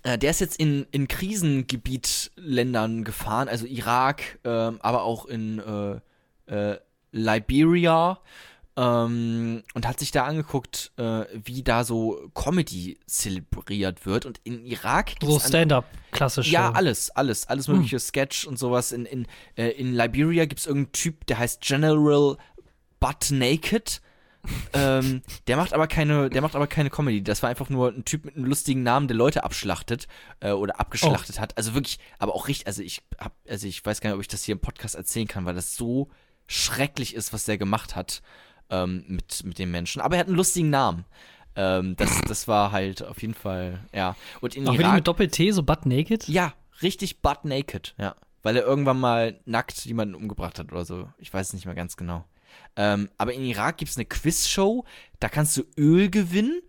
der 0.03 0.29
ist 0.29 0.39
jetzt 0.41 0.57
in, 0.59 0.85
in 0.91 1.07
Krisengebietländern 1.07 3.03
gefahren, 3.03 3.47
also 3.49 3.65
Irak, 3.65 4.39
ähm, 4.43 4.79
aber 4.81 5.03
auch 5.03 5.25
in 5.25 5.59
äh, 5.59 5.99
äh, 6.73 6.79
Liberia 7.11 8.19
ähm, 8.75 9.63
und 9.73 9.87
hat 9.87 9.99
sich 9.99 10.11
da 10.11 10.25
angeguckt, 10.25 10.91
äh, 10.97 11.25
wie 11.43 11.63
da 11.63 11.83
so 11.83 12.29
Comedy 12.35 12.99
zelebriert 13.07 14.05
wird. 14.05 14.25
Und 14.25 14.39
in 14.43 14.63
Irak 14.65 15.13
So 15.21 15.27
gibt's 15.27 15.45
an- 15.45 15.49
Stand-up, 15.49 15.85
klassisch. 16.11 16.51
ja, 16.51 16.67
so. 16.67 16.73
alles, 16.73 17.09
alles, 17.11 17.47
alles 17.47 17.67
mögliche 17.67 17.99
Sketch 17.99 18.45
und 18.45 18.59
sowas. 18.59 18.91
In, 18.91 19.05
in, 19.05 19.25
äh, 19.55 19.69
in 19.69 19.95
Liberia 19.95 20.45
gibt 20.45 20.59
es 20.59 20.67
irgendeinen 20.67 20.91
Typ, 20.93 21.25
der 21.27 21.39
heißt 21.39 21.61
General 21.61 22.37
Butt 22.99 23.31
Naked. 23.31 24.01
Ähm, 24.73 25.21
der 25.47 25.57
macht 25.57 25.73
aber 25.73 25.87
keine, 25.87 26.29
der 26.29 26.41
macht 26.41 26.55
aber 26.55 26.67
keine 26.67 26.89
Comedy. 26.89 27.23
Das 27.23 27.43
war 27.43 27.49
einfach 27.49 27.69
nur 27.69 27.89
ein 27.89 28.05
Typ 28.05 28.25
mit 28.25 28.35
einem 28.35 28.45
lustigen 28.45 28.83
Namen, 28.83 29.07
der 29.07 29.17
Leute 29.17 29.43
abschlachtet 29.43 30.07
äh, 30.39 30.51
oder 30.51 30.79
abgeschlachtet 30.79 31.39
hat. 31.39 31.57
Also 31.57 31.73
wirklich, 31.73 31.99
aber 32.19 32.35
auch 32.35 32.47
richtig. 32.47 32.67
Also 32.67 32.81
ich 32.83 33.01
hab, 33.19 33.33
also 33.47 33.67
ich 33.67 33.85
weiß 33.85 34.01
gar 34.01 34.09
nicht, 34.09 34.15
ob 34.15 34.21
ich 34.21 34.27
das 34.27 34.43
hier 34.43 34.53
im 34.53 34.61
Podcast 34.61 34.95
erzählen 34.95 35.27
kann, 35.27 35.45
weil 35.45 35.55
das 35.55 35.75
so 35.75 36.09
schrecklich 36.47 37.13
ist, 37.15 37.33
was 37.33 37.45
der 37.45 37.57
gemacht 37.57 37.95
hat 37.95 38.21
ähm, 38.69 39.03
mit 39.07 39.43
mit 39.43 39.59
den 39.59 39.71
Menschen. 39.71 40.01
Aber 40.01 40.15
er 40.15 40.21
hat 40.21 40.27
einen 40.27 40.37
lustigen 40.37 40.69
Namen. 40.69 41.05
Ähm, 41.55 41.95
das, 41.97 42.21
das 42.27 42.47
war 42.47 42.71
halt 42.71 43.03
auf 43.03 43.21
jeden 43.21 43.33
Fall, 43.33 43.83
ja. 43.93 44.15
Und 44.41 44.55
in 44.55 44.67
Auch 44.67 44.75
Irak, 44.75 44.95
mit 44.95 45.07
Doppel-T, 45.07 45.51
so 45.51 45.63
butt 45.63 45.85
naked? 45.85 46.27
ja, 46.27 46.53
richtig 46.81 47.21
butt 47.21 47.43
naked, 47.45 47.95
ja. 47.97 48.15
Weil 48.43 48.55
er 48.55 48.63
irgendwann 48.63 48.99
mal 48.99 49.39
nackt 49.45 49.83
jemanden 49.85 50.15
umgebracht 50.15 50.59
hat 50.59 50.71
oder 50.71 50.85
so. 50.85 51.09
Ich 51.17 51.33
weiß 51.33 51.47
es 51.47 51.53
nicht 51.53 51.65
mehr 51.65 51.75
ganz 51.75 51.97
genau. 51.97 52.23
Ähm, 52.75 53.09
aber 53.17 53.33
in 53.33 53.43
Irak 53.43 53.77
gibt 53.77 53.91
es 53.91 53.97
eine 53.97 54.05
Quizshow, 54.05 54.85
da 55.19 55.29
kannst 55.29 55.57
du 55.57 55.63
Öl 55.77 56.09
gewinnen. 56.09 56.61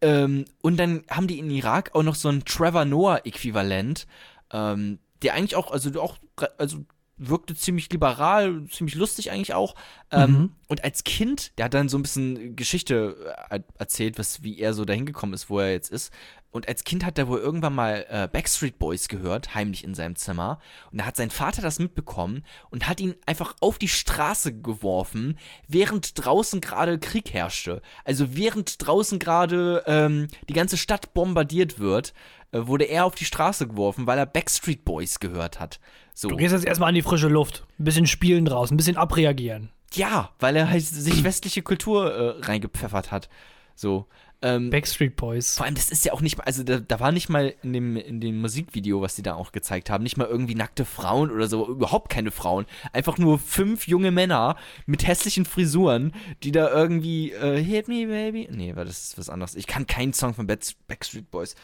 Ähm, 0.00 0.44
und 0.62 0.76
dann 0.76 1.02
haben 1.10 1.26
die 1.26 1.38
in 1.38 1.50
Irak 1.50 1.94
auch 1.94 2.02
noch 2.02 2.14
so 2.14 2.28
ein 2.28 2.44
Trevor 2.44 2.84
Noah-Äquivalent, 2.84 4.06
ähm, 4.52 4.98
der 5.22 5.34
eigentlich 5.34 5.56
auch, 5.56 5.72
also 5.72 6.00
auch, 6.00 6.18
also 6.56 6.84
wirkte 7.16 7.54
ziemlich 7.56 7.90
liberal, 7.92 8.64
ziemlich 8.70 8.94
lustig 8.94 9.32
eigentlich 9.32 9.54
auch. 9.54 9.74
Ähm, 10.12 10.30
Mhm. 10.30 10.52
Und 10.68 10.84
als 10.84 11.02
Kind, 11.02 11.58
der 11.58 11.64
hat 11.64 11.74
dann 11.74 11.88
so 11.88 11.98
ein 11.98 12.02
bisschen 12.02 12.54
Geschichte 12.54 13.34
äh, 13.50 13.60
erzählt, 13.76 14.18
was, 14.18 14.42
wie 14.44 14.58
er 14.60 14.72
so 14.72 14.84
dahin 14.84 15.06
gekommen 15.06 15.32
ist, 15.32 15.50
wo 15.50 15.58
er 15.58 15.72
jetzt 15.72 15.90
ist. 15.90 16.12
Und 16.50 16.66
als 16.66 16.84
Kind 16.84 17.04
hat 17.04 17.18
er 17.18 17.28
wohl 17.28 17.38
irgendwann 17.38 17.74
mal 17.74 18.06
äh, 18.08 18.26
Backstreet 18.26 18.78
Boys 18.78 19.08
gehört, 19.08 19.54
heimlich 19.54 19.84
in 19.84 19.94
seinem 19.94 20.16
Zimmer. 20.16 20.60
Und 20.90 20.98
da 20.98 21.06
hat 21.06 21.16
sein 21.16 21.30
Vater 21.30 21.60
das 21.60 21.78
mitbekommen 21.78 22.42
und 22.70 22.88
hat 22.88 23.00
ihn 23.00 23.14
einfach 23.26 23.54
auf 23.60 23.78
die 23.78 23.88
Straße 23.88 24.60
geworfen, 24.60 25.38
während 25.66 26.24
draußen 26.24 26.60
gerade 26.60 26.98
Krieg 26.98 27.34
herrschte. 27.34 27.82
Also 28.04 28.34
während 28.34 28.86
draußen 28.86 29.18
gerade 29.18 29.84
ähm, 29.86 30.28
die 30.48 30.54
ganze 30.54 30.78
Stadt 30.78 31.12
bombardiert 31.12 31.78
wird, 31.78 32.14
äh, 32.52 32.66
wurde 32.66 32.84
er 32.84 33.04
auf 33.04 33.14
die 33.14 33.26
Straße 33.26 33.68
geworfen, 33.68 34.06
weil 34.06 34.18
er 34.18 34.26
Backstreet 34.26 34.84
Boys 34.84 35.20
gehört 35.20 35.60
hat. 35.60 35.80
So. 36.14 36.28
Du 36.28 36.36
gehst 36.36 36.52
jetzt 36.52 36.64
erstmal 36.64 36.88
an 36.88 36.94
die 36.94 37.02
frische 37.02 37.28
Luft. 37.28 37.66
Ein 37.78 37.84
bisschen 37.84 38.06
spielen 38.06 38.46
draußen, 38.46 38.74
ein 38.74 38.78
bisschen 38.78 38.96
abreagieren. 38.96 39.70
Ja, 39.92 40.30
weil 40.38 40.56
er 40.56 40.70
halt 40.70 40.84
sich 40.84 41.24
westliche 41.24 41.62
Kultur 41.62 42.12
äh, 42.12 42.46
reingepfeffert 42.46 43.12
hat. 43.12 43.28
So. 43.74 44.06
Ähm, 44.40 44.70
Backstreet 44.70 45.16
Boys. 45.16 45.56
vor 45.56 45.66
allem, 45.66 45.74
das 45.74 45.90
ist 45.90 46.04
ja 46.04 46.12
auch 46.12 46.20
nicht 46.20 46.38
mal, 46.38 46.44
also 46.44 46.62
da, 46.62 46.78
da 46.78 47.00
war 47.00 47.10
nicht 47.10 47.28
mal 47.28 47.54
in 47.64 47.72
dem, 47.72 47.96
in 47.96 48.20
dem 48.20 48.40
Musikvideo, 48.40 49.00
was 49.00 49.16
die 49.16 49.22
da 49.22 49.34
auch 49.34 49.50
gezeigt 49.50 49.90
haben, 49.90 50.04
nicht 50.04 50.16
mal 50.16 50.28
irgendwie 50.28 50.54
nackte 50.54 50.84
Frauen 50.84 51.30
oder 51.32 51.48
so, 51.48 51.66
überhaupt 51.68 52.08
keine 52.08 52.30
Frauen. 52.30 52.64
Einfach 52.92 53.18
nur 53.18 53.40
fünf 53.40 53.88
junge 53.88 54.12
Männer 54.12 54.56
mit 54.86 55.04
hässlichen 55.06 55.44
Frisuren, 55.44 56.12
die 56.44 56.52
da 56.52 56.70
irgendwie, 56.70 57.32
äh, 57.32 57.60
Hit 57.62 57.88
me, 57.88 58.06
baby. 58.06 58.48
Nee, 58.50 58.76
weil 58.76 58.84
das 58.84 59.02
ist 59.08 59.18
was 59.18 59.28
anderes. 59.28 59.56
Ich 59.56 59.66
kann 59.66 59.88
keinen 59.88 60.12
Song 60.12 60.34
von 60.34 60.46
Back- 60.46 60.60
Backstreet 60.86 61.30
Boys. 61.32 61.56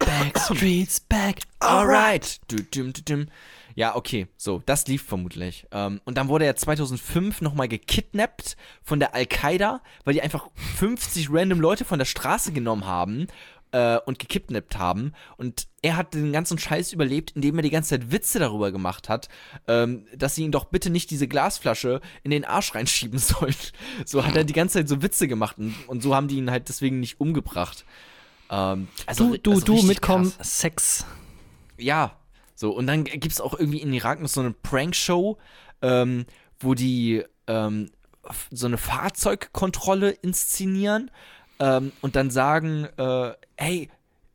Backstreet's 0.00 1.00
back. 1.08 1.40
Alright. 1.60 2.40
Du, 2.48 2.56
dum, 2.56 2.92
du, 2.92 3.02
dum. 3.02 3.26
Ja, 3.78 3.94
okay, 3.94 4.26
so, 4.36 4.60
das 4.66 4.88
lief 4.88 5.04
vermutlich. 5.04 5.64
Ähm, 5.70 6.00
und 6.04 6.18
dann 6.18 6.26
wurde 6.26 6.44
er 6.44 6.56
2005 6.56 7.42
nochmal 7.42 7.68
gekidnappt 7.68 8.56
von 8.82 8.98
der 8.98 9.14
Al-Qaida, 9.14 9.82
weil 10.02 10.14
die 10.14 10.20
einfach 10.20 10.48
50 10.78 11.28
random 11.30 11.60
Leute 11.60 11.84
von 11.84 12.00
der 12.00 12.04
Straße 12.04 12.50
genommen 12.50 12.86
haben 12.86 13.28
äh, 13.70 13.98
und 13.98 14.18
gekidnappt 14.18 14.78
haben. 14.78 15.12
Und 15.36 15.68
er 15.80 15.96
hat 15.96 16.14
den 16.14 16.32
ganzen 16.32 16.58
Scheiß 16.58 16.92
überlebt, 16.92 17.30
indem 17.36 17.54
er 17.56 17.62
die 17.62 17.70
ganze 17.70 17.90
Zeit 17.90 18.10
Witze 18.10 18.40
darüber 18.40 18.72
gemacht 18.72 19.08
hat, 19.08 19.28
ähm, 19.68 20.06
dass 20.12 20.34
sie 20.34 20.42
ihn 20.42 20.50
doch 20.50 20.64
bitte 20.64 20.90
nicht 20.90 21.12
diese 21.12 21.28
Glasflasche 21.28 22.00
in 22.24 22.32
den 22.32 22.44
Arsch 22.44 22.74
reinschieben 22.74 23.18
sollen. 23.20 23.54
So 24.04 24.26
hat 24.26 24.34
er 24.34 24.42
die 24.42 24.54
ganze 24.54 24.80
Zeit 24.80 24.88
so 24.88 25.02
Witze 25.02 25.28
gemacht 25.28 25.56
und, 25.56 25.76
und 25.86 26.02
so 26.02 26.16
haben 26.16 26.26
die 26.26 26.38
ihn 26.38 26.50
halt 26.50 26.68
deswegen 26.68 26.98
nicht 26.98 27.20
umgebracht. 27.20 27.84
Ähm, 28.50 28.88
also, 29.06 29.36
Du, 29.36 29.38
du, 29.38 29.52
also 29.52 29.64
du, 29.66 29.82
mitkommen. 29.82 30.32
Sex. 30.40 31.06
Ja, 31.76 32.16
so. 32.58 32.72
Und 32.72 32.88
dann 32.88 33.04
gibt 33.04 33.30
es 33.30 33.40
auch 33.40 33.56
irgendwie 33.56 33.80
in 33.80 33.92
Irak 33.92 34.20
noch 34.20 34.28
so 34.28 34.40
eine 34.40 34.50
Prankshow, 34.50 35.38
ähm, 35.80 36.26
wo 36.58 36.74
die 36.74 37.22
ähm, 37.46 37.88
so 38.50 38.66
eine 38.66 38.78
Fahrzeugkontrolle 38.78 40.10
inszenieren 40.10 41.12
ähm, 41.60 41.92
und 42.00 42.16
dann 42.16 42.30
sagen, 42.30 42.88
äh, 42.96 43.32
hey, 43.56 43.88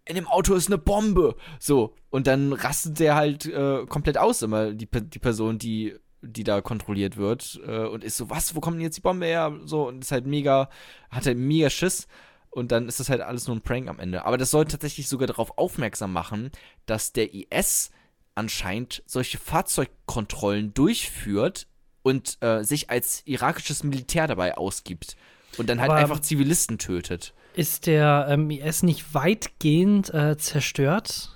in 0.05 0.15
dem 0.15 0.27
Auto 0.27 0.53
ist 0.53 0.67
eine 0.67 0.77
Bombe. 0.77 1.35
So. 1.59 1.95
Und 2.11 2.27
dann 2.27 2.53
rastet 2.53 2.99
der 2.99 3.15
halt 3.15 3.45
äh, 3.45 3.85
komplett 3.87 4.17
aus, 4.17 4.41
immer 4.41 4.71
die, 4.71 4.87
die 4.87 5.19
Person, 5.19 5.59
die 5.59 5.97
die 6.25 6.45
da 6.45 6.61
kontrolliert 6.61 7.17
wird 7.17 7.59
äh, 7.67 7.79
und 7.79 8.01
ist 8.01 8.15
so, 8.15 8.29
was, 8.29 8.55
wo 8.55 8.61
kommt 8.61 8.75
denn 8.75 8.83
jetzt 8.83 8.95
die 8.95 9.01
Bombe 9.01 9.25
her? 9.25 9.59
So, 9.65 9.89
und 9.89 10.05
ist 10.05 10.13
halt 10.13 10.25
mega, 10.25 10.69
hat 11.09 11.25
halt 11.25 11.37
mega 11.37 11.69
Schiss. 11.69 12.07
Und 12.49 12.71
dann 12.71 12.87
ist 12.87 13.01
das 13.01 13.09
halt 13.09 13.19
alles 13.19 13.47
nur 13.47 13.57
ein 13.57 13.61
Prank 13.61 13.89
am 13.89 13.99
Ende. 13.99 14.23
Aber 14.23 14.37
das 14.37 14.49
soll 14.49 14.63
tatsächlich 14.63 15.09
sogar 15.09 15.27
darauf 15.27 15.57
aufmerksam 15.57 16.13
machen, 16.13 16.49
dass 16.85 17.11
der 17.11 17.33
IS 17.33 17.91
anscheinend 18.35 19.03
solche 19.05 19.37
Fahrzeugkontrollen 19.37 20.73
durchführt 20.73 21.67
und 22.01 22.37
äh, 22.41 22.63
sich 22.63 22.89
als 22.89 23.21
irakisches 23.25 23.83
Militär 23.83 24.27
dabei 24.27 24.57
ausgibt. 24.57 25.15
Und 25.57 25.69
dann 25.69 25.79
halt 25.79 25.91
Aber- 25.91 25.99
einfach 25.99 26.19
Zivilisten 26.19 26.77
tötet. 26.79 27.33
Ist 27.55 27.85
der 27.85 28.25
ähm, 28.29 28.49
IS 28.49 28.81
nicht 28.81 29.13
weitgehend 29.13 30.11
äh, 30.11 30.35
zerstört? 30.37 31.29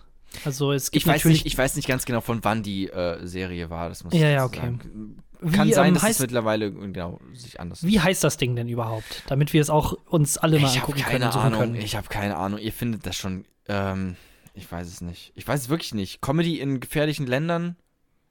Also 0.46 0.72
es 0.72 0.90
gibt 0.90 1.04
Ich 1.04 1.08
weiß, 1.08 1.18
natürlich 1.18 1.44
nicht, 1.44 1.54
ich 1.54 1.58
weiß 1.58 1.76
nicht 1.76 1.88
ganz 1.88 2.06
genau, 2.06 2.22
von 2.22 2.44
wann 2.44 2.64
die 2.64 2.88
äh, 2.90 3.24
Serie 3.26 3.70
war. 3.70 3.90
Das 3.90 4.04
muss 4.04 4.14
Ja, 4.14 4.28
ich 4.28 4.34
ja, 4.34 4.46
okay. 4.46 4.60
sagen. 4.62 5.18
Wie, 5.40 5.52
Kann 5.56 5.72
sein, 5.72 5.90
ähm, 5.90 5.94
dass 5.94 6.04
es 6.04 6.18
heißt- 6.18 6.22
mittlerweile 6.22 6.72
genau 6.74 7.20
sich 7.34 7.60
anders 7.60 7.84
Wie 7.86 8.00
heißt 8.00 8.24
das 8.24 8.38
Ding 8.38 8.56
denn 8.56 8.68
überhaupt? 8.68 9.22
Damit 9.28 9.54
wir 9.54 9.62
es 9.62 9.70
auch 9.70 9.94
uns 10.08 10.40
alle 10.40 10.60
mal 10.60 10.66
Ich 10.68 10.78
habe 10.80 10.88
angucken 10.88 11.02
können 11.04 11.20
keine 11.22 11.32
suchen 11.32 11.46
Ahnung. 11.46 11.60
können. 11.60 11.76
Ich 11.76 11.96
habe 11.96 12.08
keine 12.10 12.36
Ahnung. 12.38 12.58
Ihr 12.60 12.74
findet 12.74 13.06
das 13.06 13.16
schon. 13.16 13.46
Ähm, 13.68 14.16
ich 14.58 14.72
weiß 14.72 14.88
es 14.88 15.02
nicht. 15.02 15.32
Ich 15.36 15.48
weiß 15.48 15.62
es 15.62 15.70
wirklich 15.70 15.94
nicht. 15.94 16.22
Comedy 16.22 16.60
in 16.60 16.80
gefährlichen 16.80 17.28
Ländern. 17.28 17.76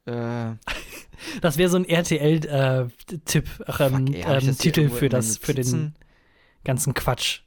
Äh, 0.05 0.53
Das 1.41 1.57
wäre 1.57 1.71
so 1.71 1.79
ein 1.79 1.87
RTL-Tipp, 1.87 3.49
fuck, 3.49 3.81
ähm, 3.81 4.07
ähm, 4.13 4.59
Titel 4.59 4.91
für 4.91 5.09
das, 5.09 5.39
für 5.39 5.55
den 5.55 5.95
ganzen 6.65 6.95
Quatsch. 6.95 7.41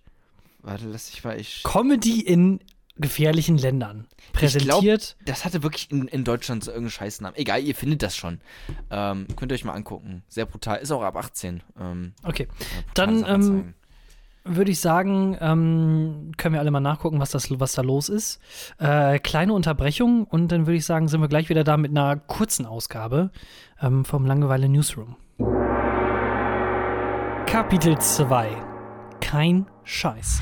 Warte, 0.62 0.88
lass 0.88 1.10
ich 1.10 1.24
mal. 1.24 1.40
Ich, 1.40 1.64
Comedy 1.64 2.22
in 2.22 2.60
gefährlichen 2.98 3.58
Ländern. 3.58 4.08
Präsentiert. 4.34 5.16
das 5.24 5.46
hatte 5.46 5.64
wirklich 5.64 5.90
in, 5.92 6.08
in 6.08 6.24
Deutschland 6.24 6.64
so 6.64 6.72
irgendeinen 6.72 6.92
Scheißnamen. 6.92 7.38
Egal, 7.38 7.62
ihr 7.62 7.76
findet 7.76 8.04
das 8.04 8.16
schon. 8.16 8.42
Ähm, 8.90 9.28
könnt 9.36 9.52
ihr 9.52 9.56
euch 9.56 9.64
mal 9.64 9.74
angucken. 9.74 10.24
Sehr 10.28 10.46
brutal. 10.46 10.80
Ist 10.80 10.92
auch 10.92 11.02
ab 11.02 11.16
18. 11.16 11.64
Ähm, 11.80 12.14
okay. 12.24 12.48
Dann, 12.94 13.26
ähm. 13.26 13.74
Würde 14.44 14.72
ich 14.72 14.80
sagen, 14.80 15.38
ähm, 15.40 16.32
können 16.38 16.54
wir 16.54 16.60
alle 16.60 16.72
mal 16.72 16.80
nachgucken, 16.80 17.20
was, 17.20 17.32
das, 17.32 17.48
was 17.60 17.74
da 17.74 17.82
los 17.82 18.10
ist. 18.10 18.40
Äh, 18.78 19.20
kleine 19.20 19.54
Unterbrechung 19.54 20.24
und 20.26 20.52
dann 20.52 20.66
würde 20.66 20.78
ich 20.78 20.86
sagen, 20.86 21.08
sind 21.08 21.22
wir 21.22 21.28
gleich 21.28 21.50
wieder 21.50 21.64
da 21.64 21.78
mit 21.78 21.92
einer 21.92 22.18
kurzen 22.18 22.66
Ausgabe 22.66 23.32
ähm, 23.82 24.06
vom 24.06 24.26
Langeweile 24.26 24.70
Newsroom. 24.70 25.16
Kapitel 27.46 27.98
2. 27.98 28.50
Kein 29.22 29.66
Scheiß. 29.84 30.42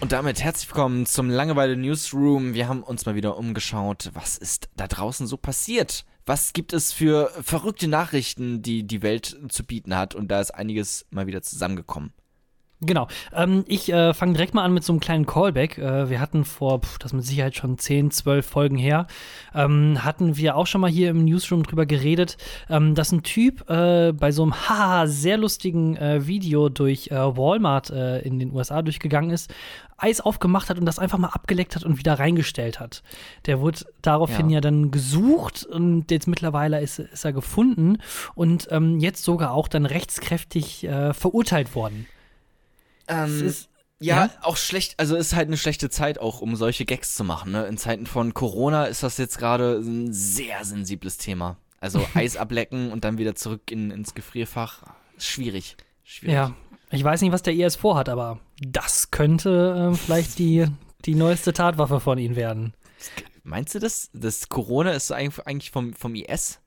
Und 0.00 0.12
damit 0.12 0.42
herzlich 0.42 0.68
willkommen 0.68 1.04
zum 1.04 1.28
Langeweile 1.28 1.76
Newsroom. 1.76 2.54
Wir 2.54 2.68
haben 2.68 2.82
uns 2.82 3.04
mal 3.04 3.14
wieder 3.14 3.36
umgeschaut, 3.36 4.10
was 4.14 4.38
ist 4.38 4.70
da 4.76 4.86
draußen 4.86 5.26
so 5.26 5.36
passiert. 5.36 6.06
Was 6.24 6.52
gibt 6.52 6.72
es 6.72 6.92
für 6.92 7.30
verrückte 7.42 7.88
Nachrichten, 7.88 8.62
die 8.62 8.86
die 8.86 9.02
Welt 9.02 9.36
zu 9.48 9.64
bieten 9.64 9.94
hat? 9.96 10.14
Und 10.14 10.28
da 10.28 10.40
ist 10.40 10.52
einiges 10.52 11.04
mal 11.10 11.26
wieder 11.26 11.42
zusammengekommen. 11.42 12.12
Genau. 12.82 13.08
Ähm, 13.34 13.64
ich 13.68 13.92
äh, 13.92 14.14
fange 14.14 14.32
direkt 14.32 14.54
mal 14.54 14.64
an 14.64 14.72
mit 14.72 14.84
so 14.84 14.92
einem 14.94 15.00
kleinen 15.00 15.26
Callback. 15.26 15.76
Äh, 15.76 16.08
wir 16.08 16.18
hatten 16.18 16.46
vor, 16.46 16.80
pf, 16.80 16.98
das 16.98 17.10
ist 17.10 17.16
mit 17.16 17.24
Sicherheit 17.26 17.54
schon 17.54 17.76
10, 17.76 18.10
12 18.10 18.46
Folgen 18.46 18.78
her, 18.78 19.06
ähm, 19.54 20.02
hatten 20.02 20.38
wir 20.38 20.56
auch 20.56 20.66
schon 20.66 20.80
mal 20.80 20.88
hier 20.90 21.10
im 21.10 21.26
Newsroom 21.26 21.62
drüber 21.62 21.84
geredet, 21.84 22.38
ähm, 22.70 22.94
dass 22.94 23.12
ein 23.12 23.22
Typ 23.22 23.68
äh, 23.68 24.12
bei 24.12 24.32
so 24.32 24.44
einem 24.44 24.54
haha 24.68 25.06
sehr 25.06 25.36
lustigen 25.36 25.96
äh, 25.98 26.26
Video 26.26 26.70
durch 26.70 27.08
äh, 27.08 27.16
Walmart 27.16 27.90
äh, 27.90 28.20
in 28.20 28.38
den 28.38 28.50
USA 28.54 28.80
durchgegangen 28.80 29.30
ist, 29.30 29.52
Eis 29.98 30.22
aufgemacht 30.22 30.70
hat 30.70 30.78
und 30.78 30.86
das 30.86 30.98
einfach 30.98 31.18
mal 31.18 31.28
abgeleckt 31.28 31.76
hat 31.76 31.84
und 31.84 31.98
wieder 31.98 32.18
reingestellt 32.18 32.80
hat. 32.80 33.02
Der 33.44 33.60
wurde 33.60 33.80
daraufhin 34.00 34.48
ja, 34.48 34.54
Ja. 34.54 34.60
dann 34.62 34.90
gesucht 34.90 35.66
und 35.66 36.10
jetzt 36.10 36.26
mittlerweile 36.28 36.80
ist, 36.80 36.98
ist 36.98 37.26
er 37.26 37.34
gefunden 37.34 37.98
und 38.34 38.68
ähm, 38.70 38.98
jetzt 39.00 39.22
sogar 39.22 39.52
auch 39.52 39.68
dann 39.68 39.84
rechtskräftig 39.84 40.88
verurteilt 41.12 41.74
worden. 41.74 42.06
Ähm, 43.10 43.46
ist- 43.46 43.68
ja, 44.02 44.26
ja? 44.26 44.30
auch 44.40 44.56
schlecht, 44.56 44.98
also 44.98 45.14
ist 45.14 45.34
halt 45.34 45.48
eine 45.48 45.58
schlechte 45.58 45.90
Zeit 45.90 46.18
auch, 46.18 46.40
um 46.40 46.56
solche 46.56 46.86
Gags 46.86 47.14
zu 47.14 47.22
machen. 47.22 47.52
Ne? 47.52 47.66
In 47.66 47.76
Zeiten 47.76 48.06
von 48.06 48.32
Corona 48.32 48.86
ist 48.86 49.02
das 49.02 49.18
jetzt 49.18 49.36
gerade 49.38 49.78
ein 49.78 50.10
sehr 50.12 50.64
sensibles 50.64 51.18
Thema. 51.18 51.58
Also 51.80 52.00
Eis 52.14 52.36
ablecken 52.38 52.92
und 52.92 53.04
dann 53.04 53.18
wieder 53.18 53.34
zurück 53.34 53.70
in, 53.70 53.90
ins 53.90 54.14
Gefrierfach. 54.14 54.84
Schwierig. 55.18 55.76
Schwierig. 56.02 56.34
Ja, 56.34 56.54
ich 56.90 57.04
weiß 57.04 57.20
nicht, 57.20 57.32
was 57.32 57.42
der 57.42 57.54
IS 57.54 57.76
vorhat, 57.76 58.08
aber 58.08 58.40
das 58.66 59.10
könnte 59.10 59.90
äh, 59.92 59.96
vielleicht 59.96 60.38
die, 60.38 60.66
die 61.04 61.14
neueste 61.14 61.52
Tatwaffe 61.52 62.00
von 62.00 62.16
ihnen 62.16 62.36
werden. 62.36 62.72
Meinst 63.42 63.74
du 63.74 63.78
das? 63.80 64.10
Das 64.14 64.48
Corona 64.48 64.92
ist 64.92 65.12
eigentlich 65.12 65.70
vom, 65.70 65.92
vom 65.92 66.14
IS? 66.14 66.60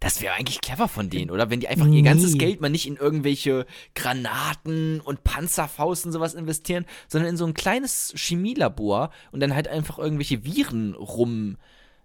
Das 0.00 0.20
wäre 0.20 0.34
eigentlich 0.34 0.60
clever 0.60 0.88
von 0.88 1.08
denen, 1.08 1.30
oder? 1.30 1.48
Wenn 1.48 1.60
die 1.60 1.68
einfach 1.68 1.86
ihr 1.86 2.02
ganzes 2.02 2.32
Nee. 2.32 2.38
Geld 2.38 2.60
mal 2.60 2.68
nicht 2.68 2.86
in 2.86 2.96
irgendwelche 2.96 3.64
Granaten 3.94 5.00
und 5.00 5.24
Panzerfaust 5.24 6.04
und 6.06 6.12
sowas 6.12 6.34
investieren, 6.34 6.84
sondern 7.08 7.30
in 7.30 7.36
so 7.36 7.46
ein 7.46 7.54
kleines 7.54 8.12
Chemielabor 8.16 9.10
und 9.32 9.40
dann 9.40 9.54
halt 9.54 9.68
einfach 9.68 9.98
irgendwelche 9.98 10.44
Viren 10.44 10.94
rum. 10.94 11.56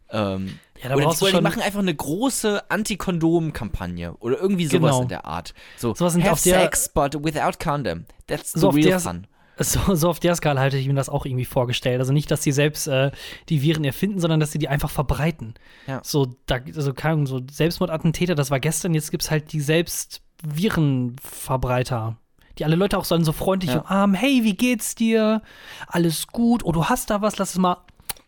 Ähm, 0.10 0.60
Ja, 0.82 0.90
da 0.90 0.96
oder 0.96 1.10
die, 1.10 1.24
oder 1.24 1.32
die 1.38 1.42
machen 1.42 1.62
einfach 1.62 1.80
eine 1.80 1.96
große 1.96 2.70
Anti-Kondom-Kampagne 2.70 4.16
oder 4.20 4.40
irgendwie 4.40 4.66
sowas 4.66 4.92
Genau. 4.92 5.02
in 5.04 5.08
der 5.08 5.26
Art. 5.26 5.54
So, 5.78 5.94
Sowas 5.94 6.16
in- 6.16 6.22
have 6.24 6.34
auf 6.34 6.44
der- 6.44 6.62
sex, 6.62 6.90
but 6.90 7.14
without 7.24 7.58
condom. 7.64 8.06
That's 8.28 8.52
the 8.54 8.60
So 8.60 8.70
real 8.70 8.88
der- 8.88 9.00
fun. 9.00 9.28
So, 9.58 9.96
so 9.96 10.10
auf 10.10 10.20
der 10.20 10.36
Skala 10.36 10.62
hatte 10.62 10.78
ich 10.78 10.88
mir 10.88 10.94
das 10.94 11.10
auch 11.10 11.26
irgendwie 11.26 11.46
vorgestellt. 11.46 12.00
Also 12.00 12.14
nicht, 12.14 12.30
dass 12.32 12.44
sie 12.44 12.52
selbst 12.52 12.88
äh, 12.88 13.12
die 13.50 13.62
Viren 13.62 13.84
erfinden, 13.84 14.20
sondern 14.20 14.40
dass 14.40 14.52
sie 14.52 14.60
die 14.60 14.68
einfach 14.70 14.90
verbreiten. 14.90 15.56
Ja. 15.88 16.02
So, 16.04 16.36
da, 16.46 16.60
also 16.76 16.94
so 17.26 17.42
Selbstmordattentäter, 17.52 18.36
das 18.36 18.52
war 18.52 18.60
gestern, 18.60 18.94
jetzt 18.94 19.12
gibt 19.12 19.24
es 19.24 19.32
halt 19.32 19.52
die 19.54 19.62
Selbstvirenverbreiter. 19.62 22.18
Die 22.58 22.66
alle 22.66 22.76
Leute 22.76 22.98
auch 22.98 23.06
so, 23.06 23.18
so 23.24 23.32
freundlich 23.32 23.72
Ja. 23.72 23.80
umarmen, 23.82 24.16
hey, 24.16 24.44
wie 24.44 24.56
geht's 24.56 24.96
dir? 24.96 25.42
Alles 25.88 26.28
gut? 26.28 26.64
Oh, 26.66 26.72
du 26.72 26.86
hast 26.86 27.10
da 27.10 27.22
was, 27.22 27.38
lass 27.38 27.52
es 27.52 27.58
mal, 27.58 27.78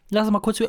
lass 0.10 0.26
es 0.26 0.32
mal 0.32 0.40
kurz, 0.40 0.62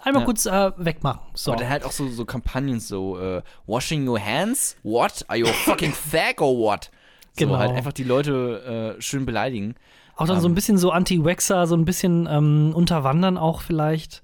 einmal 0.00 0.22
Ja. 0.22 0.26
kurz 0.26 0.46
äh, 0.46 0.70
wegmachen. 0.76 1.20
So. 1.34 1.52
Aber 1.52 1.60
dann 1.60 1.70
halt 1.70 1.84
auch 1.84 1.92
so, 1.92 2.08
so 2.08 2.24
Kampagnen, 2.24 2.78
so, 2.80 3.18
äh, 3.18 3.42
washing 3.66 4.08
your 4.08 4.20
hands? 4.20 4.76
What? 4.84 5.24
Are 5.28 5.36
you 5.38 5.46
a 5.46 5.52
fucking 5.52 5.92
fag 5.92 6.40
or 6.40 6.56
what? 6.56 6.90
So, 7.38 7.46
Genau. 7.46 7.58
halt 7.58 7.72
einfach 7.72 7.92
die 7.92 8.04
Leute 8.04 8.94
äh, 8.98 9.02
schön 9.02 9.26
beleidigen. 9.26 9.74
Auch 10.16 10.26
dann 10.26 10.40
so 10.40 10.46
ein 10.46 10.52
Ähm. 10.52 10.54
bisschen 10.54 10.78
so 10.78 10.90
Anti-Waxer, 10.92 11.66
so 11.66 11.74
ein 11.76 11.84
bisschen 11.84 12.28
ähm, 12.30 12.72
unterwandern 12.74 13.36
auch 13.36 13.60
vielleicht. 13.62 14.22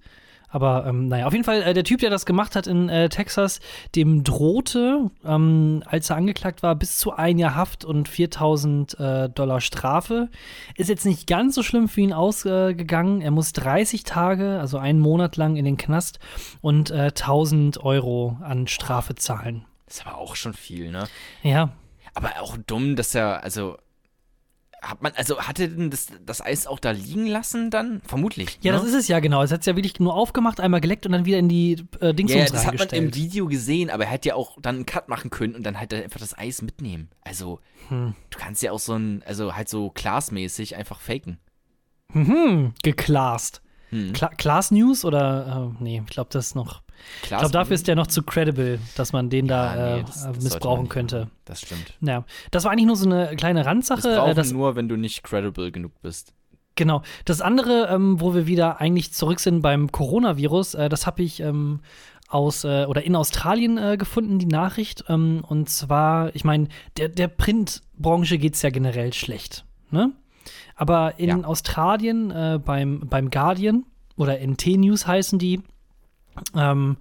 Aber 0.52 0.84
ähm, 0.86 1.06
naja, 1.06 1.26
auf 1.26 1.32
jeden 1.32 1.44
Fall, 1.44 1.62
äh, 1.62 1.74
der 1.74 1.84
Typ, 1.84 2.00
der 2.00 2.10
das 2.10 2.26
gemacht 2.26 2.56
hat 2.56 2.66
in 2.66 2.88
äh, 2.88 3.08
Texas, 3.08 3.60
dem 3.94 4.24
drohte, 4.24 5.08
ähm, 5.24 5.82
als 5.86 6.10
er 6.10 6.16
angeklagt 6.16 6.64
war, 6.64 6.74
bis 6.74 6.98
zu 6.98 7.12
ein 7.12 7.38
Jahr 7.38 7.54
Haft 7.54 7.84
und 7.84 8.08
4000 8.08 8.98
äh, 8.98 9.28
Dollar 9.28 9.60
Strafe. 9.60 10.28
Ist 10.76 10.88
jetzt 10.88 11.06
nicht 11.06 11.28
ganz 11.28 11.54
so 11.54 11.62
schlimm 11.62 11.88
für 11.88 12.00
ihn 12.00 12.12
ausgegangen. 12.12 13.20
er 13.20 13.30
muss 13.30 13.52
30 13.52 14.02
Tage, 14.02 14.58
also 14.60 14.78
einen 14.78 14.98
Monat 14.98 15.36
lang 15.36 15.54
in 15.54 15.64
den 15.64 15.76
Knast 15.76 16.18
und 16.60 16.90
äh, 16.90 17.10
1000 17.14 17.84
Euro 17.84 18.36
an 18.42 18.66
Strafe 18.66 19.14
zahlen. 19.14 19.64
ist 19.86 20.04
aber 20.04 20.18
auch 20.18 20.34
schon 20.34 20.52
viel, 20.54 20.90
ne? 20.90 21.06
Ja, 21.44 21.70
Aber 22.14 22.40
auch 22.40 22.56
dumm, 22.66 22.96
dass 22.96 23.14
er, 23.14 23.42
also. 23.42 23.76
Hat 24.82 25.02
man, 25.02 25.12
also 25.14 25.42
hat 25.42 25.60
er 25.60 25.68
denn 25.68 25.90
das, 25.90 26.06
das 26.24 26.40
Eis 26.40 26.66
auch 26.66 26.78
da 26.78 26.92
liegen 26.92 27.26
lassen 27.26 27.70
dann? 27.70 28.00
Vermutlich. 28.06 28.58
ja, 28.62 28.72
ne? 28.72 28.78
das 28.78 28.88
ist 28.88 28.94
es 28.94 29.08
ja 29.08 29.20
genau. 29.20 29.42
Es 29.42 29.52
hat 29.52 29.60
es 29.60 29.66
ja 29.66 29.76
wirklich 29.76 30.00
nur 30.00 30.14
aufgemacht, 30.14 30.58
einmal 30.58 30.80
geleckt 30.80 31.04
und 31.04 31.12
dann 31.12 31.26
wieder 31.26 31.36
in 31.36 31.50
die 31.50 31.84
äh, 32.00 32.14
Dingsums 32.14 32.40
Ja, 32.40 32.46
das 32.46 32.64
hat 32.66 32.78
man 32.78 32.88
im 32.88 33.14
Video 33.14 33.46
gesehen, 33.46 33.90
aber 33.90 34.04
er 34.04 34.10
hätte 34.10 34.30
ja 34.30 34.36
auch 34.36 34.56
dann 34.58 34.76
einen 34.76 34.86
Cut 34.86 35.10
machen 35.10 35.28
können 35.28 35.54
und 35.54 35.64
dann 35.64 35.78
halt 35.78 35.92
einfach 35.92 36.18
das 36.18 36.36
Eis 36.38 36.62
mitnehmen. 36.62 37.10
Also, 37.20 37.60
Hm. 37.88 38.14
du 38.30 38.38
kannst 38.38 38.62
ja 38.62 38.72
auch 38.72 38.78
so 38.78 38.94
ein, 38.94 39.22
also 39.26 39.54
halt 39.54 39.68
so 39.68 39.90
classmäßig 39.90 40.76
einfach 40.76 40.98
faken. 40.98 41.38
Mhm, 42.14 42.72
geklast. 42.82 43.60
Hm. 43.90 44.12
Kla 44.12 44.28
Class 44.28 44.70
News 44.70 45.04
oder 45.04 45.72
äh, 45.78 45.82
nee, 45.82 46.02
ich 46.04 46.10
glaube, 46.10 46.30
das 46.32 46.48
ist 46.48 46.54
noch. 46.54 46.82
Ich 47.22 47.28
Class 47.28 47.40
glaube, 47.40 47.52
dafür 47.52 47.74
ist 47.74 47.88
der 47.88 47.96
noch 47.96 48.06
zu 48.08 48.22
credible, 48.22 48.78
dass 48.96 49.12
man 49.12 49.30
den 49.30 49.48
da 49.48 49.74
Ja, 49.74 49.94
nee, 49.96 50.00
äh, 50.00 50.04
das- 50.04 50.22
das 50.24 50.36
äh, 50.38 50.42
missbrauchen 50.42 50.82
nicht 50.82 50.90
könnte. 50.92 51.28
Das 51.44 51.60
stimmt. 51.60 51.94
Ja, 52.00 52.24
das 52.50 52.64
war 52.64 52.72
eigentlich 52.72 52.86
nur 52.86 52.96
so 52.96 53.06
eine 53.06 53.34
kleine 53.36 53.60
Das 53.60 53.66
Randsache. 53.66 54.14
brauchen 54.16 54.30
Äh, 54.32 54.34
das, 54.34 54.52
nur, 54.52 54.76
wenn 54.76 54.88
du 54.88 54.96
nicht 54.96 55.22
credible 55.22 55.70
genug 55.72 55.92
bist. 56.02 56.32
genau. 56.76 57.02
Das 57.24 57.40
andere, 57.40 57.88
ähm, 57.90 58.20
wo 58.20 58.34
wir 58.34 58.46
wieder 58.46 58.80
eigentlich 58.80 59.12
zurück 59.12 59.40
sind 59.40 59.60
beim 59.62 59.90
Coronavirus, 59.90 60.74
äh, 60.74 60.88
das 60.88 61.06
habe 61.06 61.22
ich 61.22 61.40
ähm, 61.40 61.80
aus 62.28 62.64
äh, 62.64 62.84
oder 62.86 63.02
in 63.02 63.16
Australien 63.16 63.76
äh, 63.76 63.96
gefunden, 63.96 64.38
die 64.38 64.46
Nachricht. 64.46 65.04
Ähm, 65.08 65.42
und 65.48 65.68
zwar, 65.68 66.34
ich 66.36 66.44
meine, 66.44 66.68
der, 66.96 67.08
der 67.08 67.28
Printbranche 67.28 68.38
geht 68.38 68.54
es 68.54 68.62
ja 68.62 68.70
generell 68.70 69.12
schlecht. 69.12 69.64
Ne? 69.90 70.12
Aber 70.76 71.18
in 71.18 71.28
Ja. 71.28 71.40
Australien 71.44 72.30
äh, 72.30 72.58
beim, 72.64 73.00
beim 73.08 73.30
Guardian 73.30 73.84
oder 74.16 74.38
NT 74.44 74.66
News 74.78 75.06
heißen 75.06 75.38
die, 75.38 75.60
ähm, 76.54 76.96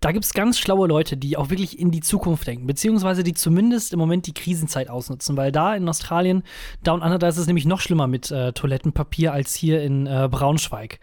da 0.00 0.12
gibt 0.12 0.24
es 0.24 0.34
ganz 0.34 0.58
schlaue 0.58 0.86
Leute, 0.86 1.16
die 1.16 1.36
auch 1.36 1.50
wirklich 1.50 1.78
in 1.78 1.90
die 1.90 2.00
Zukunft 2.00 2.46
denken, 2.46 2.66
beziehungsweise 2.66 3.22
die 3.24 3.32
zumindest 3.34 3.92
im 3.92 3.98
Moment 3.98 4.26
die 4.26 4.34
Krisenzeit 4.34 4.88
ausnutzen, 4.90 5.36
weil 5.36 5.50
da 5.52 5.74
in 5.74 5.88
Australien, 5.88 6.42
Down 6.84 7.02
Under, 7.02 7.18
da 7.18 7.28
ist 7.28 7.38
es 7.38 7.46
nämlich 7.46 7.64
noch 7.64 7.80
schlimmer 7.80 8.06
mit 8.06 8.30
äh, 8.30 8.52
Toilettenpapier 8.52 9.32
als 9.32 9.54
hier 9.54 9.82
in 9.82 10.06
äh, 10.06 10.28
Braunschweig. 10.30 11.00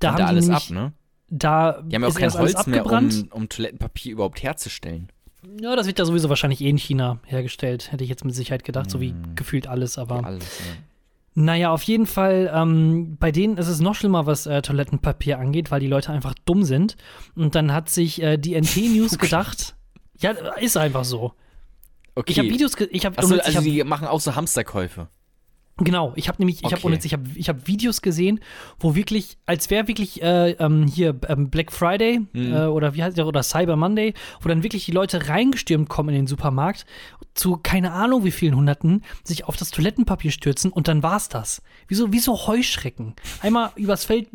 Da 0.00 0.08
Und 0.08 0.12
haben 0.14 0.18
da 0.18 0.24
die 0.24 0.28
alles 0.28 0.46
nämlich, 0.48 0.64
ab, 0.64 0.70
ne? 0.70 0.92
da 1.30 1.82
Die 1.82 1.94
haben 1.94 2.02
ja 2.02 2.08
auch 2.08 2.12
ist 2.12 2.18
kein 2.18 2.32
Holz 2.34 2.66
mehr, 2.66 2.80
abgebrannt. 2.80 3.28
um, 3.32 3.42
um 3.42 3.48
Toilettenpapier 3.48 4.12
überhaupt 4.12 4.42
herzustellen. 4.42 5.08
Ja, 5.62 5.74
das 5.76 5.86
wird 5.86 5.98
ja 5.98 6.04
sowieso 6.04 6.28
wahrscheinlich 6.28 6.60
eh 6.60 6.68
in 6.68 6.76
China 6.76 7.20
hergestellt, 7.24 7.92
hätte 7.92 8.04
ich 8.04 8.10
jetzt 8.10 8.24
mit 8.26 8.34
Sicherheit 8.34 8.64
gedacht, 8.64 8.90
so 8.90 9.00
wie 9.00 9.12
Mm. 9.12 9.34
gefühlt 9.36 9.66
alles, 9.68 9.96
aber. 9.96 10.22
Alles, 10.24 10.58
ja. 10.58 10.64
Naja, 11.34 11.70
auf 11.70 11.82
jeden 11.84 12.06
Fall, 12.06 12.50
ähm, 12.52 13.16
bei 13.18 13.30
denen 13.30 13.56
ist 13.56 13.68
es 13.68 13.80
noch 13.80 13.94
schlimmer, 13.94 14.26
was 14.26 14.46
äh, 14.46 14.62
Toilettenpapier 14.62 15.38
angeht, 15.38 15.70
weil 15.70 15.80
die 15.80 15.86
Leute 15.86 16.12
einfach 16.12 16.34
dumm 16.44 16.64
sind. 16.64 16.96
Und 17.36 17.54
dann 17.54 17.72
hat 17.72 17.88
sich 17.88 18.20
äh, 18.20 18.36
die 18.36 18.60
NT 18.60 18.76
News 18.96 19.18
gedacht, 19.18 19.76
ja, 20.18 20.32
ist 20.32 20.76
einfach 20.76 21.04
so. 21.04 21.32
Okay. 22.14 22.32
Ich 22.32 22.38
habe 22.38 22.48
Videos, 22.48 22.74
ich 22.90 23.06
habe 23.06 23.14
ich 23.14 23.22
also 23.22 23.36
hab, 23.36 23.62
die 23.62 23.82
machen 23.84 24.08
auch 24.08 24.20
so 24.20 24.34
Hamsterkäufe. 24.34 25.08
Genau, 25.84 26.12
ich 26.16 26.28
habe 26.28 26.38
nämlich, 26.38 26.58
ich 26.64 26.72
habe 26.72 26.82
Okay. 26.84 26.98
ich 27.02 27.12
habe 27.12 27.22
ich 27.34 27.48
habe 27.48 27.66
Videos 27.66 28.02
gesehen, 28.02 28.40
wo 28.78 28.94
wirklich, 28.94 29.38
als 29.46 29.70
wäre 29.70 29.88
wirklich 29.88 30.22
äh, 30.22 30.52
ähm, 30.52 30.86
hier 30.86 31.18
ähm, 31.28 31.50
Black 31.50 31.72
Friday 31.72 32.20
Mhm. 32.32 32.52
äh, 32.52 32.66
oder 32.66 32.94
wie 32.94 33.02
heißt 33.02 33.16
der 33.16 33.26
oder 33.26 33.42
Cyber 33.42 33.76
Monday, 33.76 34.14
wo 34.40 34.48
dann 34.48 34.62
wirklich 34.62 34.84
die 34.84 34.92
Leute 34.92 35.28
reingestürmt 35.28 35.88
kommen 35.88 36.10
in 36.10 36.14
den 36.16 36.26
Supermarkt 36.26 36.86
zu 37.34 37.56
keine 37.56 37.92
Ahnung 37.92 38.24
wie 38.24 38.30
vielen 38.32 38.56
Hunderten 38.56 39.02
sich 39.24 39.44
auf 39.44 39.56
das 39.56 39.70
Toilettenpapier 39.70 40.30
stürzen 40.32 40.72
und 40.72 40.88
dann 40.88 41.02
war's 41.02 41.28
das. 41.28 41.62
Wie 41.88 41.94
so, 41.94 42.12
wie 42.12 42.18
so 42.18 42.46
Heuschrecken. 42.46 43.14
Einmal 43.40 43.70
übers 43.76 44.04
Feld 44.04 44.28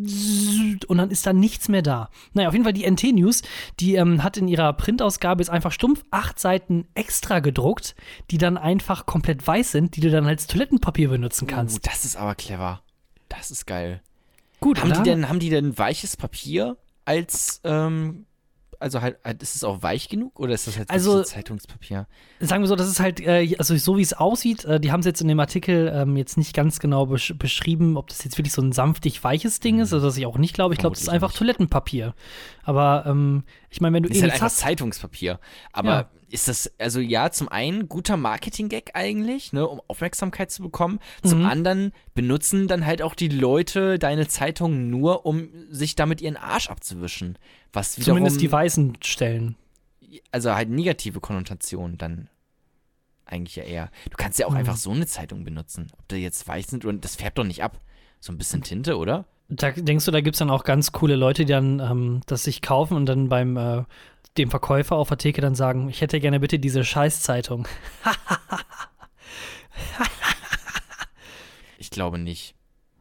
und 0.87 0.97
dann 0.97 1.11
ist 1.11 1.25
da 1.25 1.33
nichts 1.33 1.67
mehr 1.69 1.81
da. 1.81 2.09
Naja, 2.33 2.47
auf 2.47 2.53
jeden 2.53 2.63
Fall 2.63 2.73
die 2.73 2.89
NT 2.89 3.13
News, 3.13 3.41
die 3.79 3.95
ähm, 3.95 4.23
hat 4.23 4.37
in 4.37 4.47
ihrer 4.47 4.73
Printausgabe 4.73 5.41
jetzt 5.41 5.49
einfach 5.49 5.71
stumpf 5.71 6.03
acht 6.11 6.39
Seiten 6.39 6.87
extra 6.95 7.39
gedruckt, 7.39 7.95
die 8.31 8.37
dann 8.37 8.57
einfach 8.57 9.05
komplett 9.05 9.45
weiß 9.45 9.71
sind, 9.71 9.95
die 9.95 10.01
du 10.01 10.09
dann 10.09 10.25
als 10.25 10.47
Toilettenpapier 10.47 11.09
benutzen 11.39 11.47
kannst. 11.47 11.77
Uh, 11.77 11.79
das 11.83 12.05
ist 12.05 12.15
aber 12.15 12.35
clever. 12.35 12.81
Das 13.29 13.51
ist 13.51 13.65
geil. 13.65 14.01
Gut, 14.59 14.81
Haben 14.81 14.91
oder? 14.91 15.03
die 15.03 15.09
denn, 15.09 15.29
haben 15.29 15.39
die 15.39 15.49
denn 15.49 15.77
weiches 15.77 16.15
Papier 16.17 16.77
als, 17.03 17.59
ähm, 17.63 18.25
also 18.79 19.01
halt, 19.01 19.17
halt, 19.23 19.41
ist 19.43 19.55
es 19.55 19.63
auch 19.63 19.83
weich 19.83 20.09
genug 20.09 20.39
oder 20.39 20.53
ist 20.53 20.67
das 20.67 20.77
halt 20.77 20.89
Also- 20.89 21.23
Zeitungspapier? 21.23 22.07
Sagen 22.39 22.63
wir 22.63 22.67
so, 22.67 22.75
das 22.75 22.87
ist 22.87 22.99
halt, 22.99 23.19
äh, 23.19 23.55
also 23.57 23.75
so 23.77 23.97
wie 23.97 24.01
es 24.01 24.13
aussieht, 24.13 24.65
äh, 24.65 24.79
die 24.79 24.91
haben 24.91 24.99
es 25.01 25.05
jetzt 25.05 25.21
in 25.21 25.27
dem 25.27 25.39
Artikel 25.39 25.91
ähm, 25.93 26.17
jetzt 26.17 26.37
nicht 26.37 26.53
ganz 26.53 26.79
genau 26.79 27.05
besch 27.05 27.33
beschrieben, 27.37 27.97
ob 27.97 28.07
das 28.07 28.23
jetzt 28.23 28.37
wirklich 28.37 28.53
so 28.53 28.61
ein 28.61 28.71
sanftig 28.71 29.23
weiches 29.23 29.59
Ding 29.59 29.79
ist, 29.79 29.93
also 29.93 30.07
das 30.07 30.17
ich 30.17 30.25
auch 30.25 30.37
nicht 30.37 30.53
glaube. 30.55 30.73
Ich 30.73 30.79
glaube, 30.79 30.95
es 30.95 31.01
ist 31.01 31.09
einfach 31.09 31.29
nicht. 31.29 31.37
Toilettenpapier. 31.37 32.13
Aber 32.63 33.05
ähm, 33.07 33.43
ich 33.75 33.81
meine, 33.81 33.93
wenn 33.97 34.03
du 34.03 34.09
Ist 34.09 34.19
eh 34.19 34.21
halt 34.21 34.31
einfach 34.33 34.45
hast, 34.45 34.59
Zeitungspapier. 34.59 35.37
Aber 35.73 35.89
Ja. 35.89 36.09
ist 36.29 36.47
das, 36.47 36.71
also 36.79 37.01
ja, 37.01 37.29
zum 37.29 37.49
einen 37.49 37.89
guter 37.89 38.15
Marketing-Gag 38.15 38.91
eigentlich, 38.93 39.51
ne, 39.51 39.67
um 39.67 39.81
Aufmerksamkeit 39.89 40.49
zu 40.49 40.61
bekommen. 40.63 40.99
Zum 41.23 41.39
Mhm. 41.39 41.45
anderen 41.45 41.91
benutzen 42.13 42.69
dann 42.69 42.85
halt 42.85 43.01
auch 43.01 43.15
die 43.15 43.27
Leute 43.27 43.99
deine 43.99 44.29
Zeitung 44.29 44.89
nur, 44.89 45.25
um 45.25 45.49
sich 45.69 45.95
damit 45.95 46.21
ihren 46.21 46.37
Arsch 46.37 46.69
abzuwischen. 46.69 47.37
Was 47.73 47.97
wiederum, 47.99 48.15
zumindest 48.19 48.39
die 48.41 48.51
weißen 48.51 48.97
Stellen. 49.03 49.57
also 50.31 50.55
halt 50.55 50.69
negative 50.69 51.19
Konnotationen 51.19 51.97
dann 51.97 52.29
eigentlich 53.25 53.57
ja 53.57 53.63
eher. 53.63 53.91
Du 54.09 54.15
kannst 54.15 54.39
ja 54.39 54.45
auch 54.47 54.51
Mhm. 54.51 54.57
einfach 54.57 54.77
so 54.77 54.91
eine 54.91 55.05
Zeitung 55.05 55.43
benutzen. 55.43 55.87
Ob 55.97 56.07
die 56.07 56.15
jetzt 56.15 56.47
weiß 56.47 56.67
sind 56.67 56.85
und 56.85 57.03
das 57.03 57.17
färbt 57.17 57.37
doch 57.37 57.43
nicht 57.43 57.61
ab. 57.61 57.81
So 58.21 58.31
ein 58.31 58.37
bisschen 58.37 58.61
Tinte, 58.63 58.97
oder? 58.97 59.25
Da 59.47 59.71
denkst 59.71 60.05
du, 60.05 60.11
da 60.11 60.21
gibt 60.21 60.35
es 60.35 60.39
dann 60.39 60.49
auch 60.49 60.63
ganz 60.63 60.91
coole 60.91 61.15
Leute, 61.15 61.45
die 61.45 61.51
dann 61.51 61.79
ähm, 61.79 62.21
das 62.25 62.43
sich 62.43 62.61
kaufen 62.61 62.97
und 62.97 63.05
dann 63.05 63.29
beim 63.29 63.57
äh, 63.57 63.83
dem 64.37 64.49
Verkäufer 64.49 64.95
auf 64.95 65.09
der 65.09 65.17
Theke 65.17 65.39
dann 65.41 65.55
sagen, 65.55 65.87
ich 65.89 66.01
hätte 66.01 66.19
gerne 66.19 66.39
bitte 66.39 66.59
diese 66.59 66.83
Scheißzeitung. 66.83 67.67
Ich 71.77 71.89
glaube 71.89 72.17
nicht. 72.17 72.55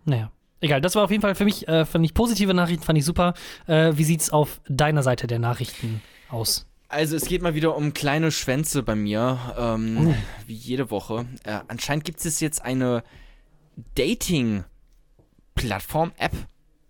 Naja, 0.05 0.31
egal. 0.61 0.81
Das 0.81 0.95
war 0.95 1.05
auf 1.05 1.11
jeden 1.11 1.23
Fall 1.23 1.35
für 1.35 1.45
mich, 1.45 1.67
äh, 1.69 1.85
fand 1.85 2.05
ich 2.05 2.15
positive 2.15 2.53
Nachrichten, 2.55 2.83
fand 2.85 2.99
ich 2.99 3.05
super. 3.05 3.35
Äh, 3.67 3.93
wie 3.97 4.05
sieht's 4.05 4.31
auf 4.31 4.61
deiner 4.69 5.03
Seite 5.03 5.27
der 5.27 5.39
Nachrichten 5.39 6.03
aus? 6.29 6.67
Also 6.89 7.17
es 7.17 7.27
geht 7.27 7.43
mal 7.43 7.55
wieder 7.55 7.77
um 7.77 7.95
kleine 7.95 8.31
Schwänze 8.31 8.83
bei 8.83 8.95
mir, 8.95 9.39
ähm, 9.57 10.09
Oh. 10.09 10.15
wie 10.47 10.55
jede 10.55 10.91
Woche. 10.91 11.25
Äh, 11.45 11.61
anscheinend 11.69 12.05
gibt 12.05 12.25
es 12.25 12.41
jetzt 12.41 12.63
eine 12.63 13.03
Dating-Plattform-App, 15.55 16.33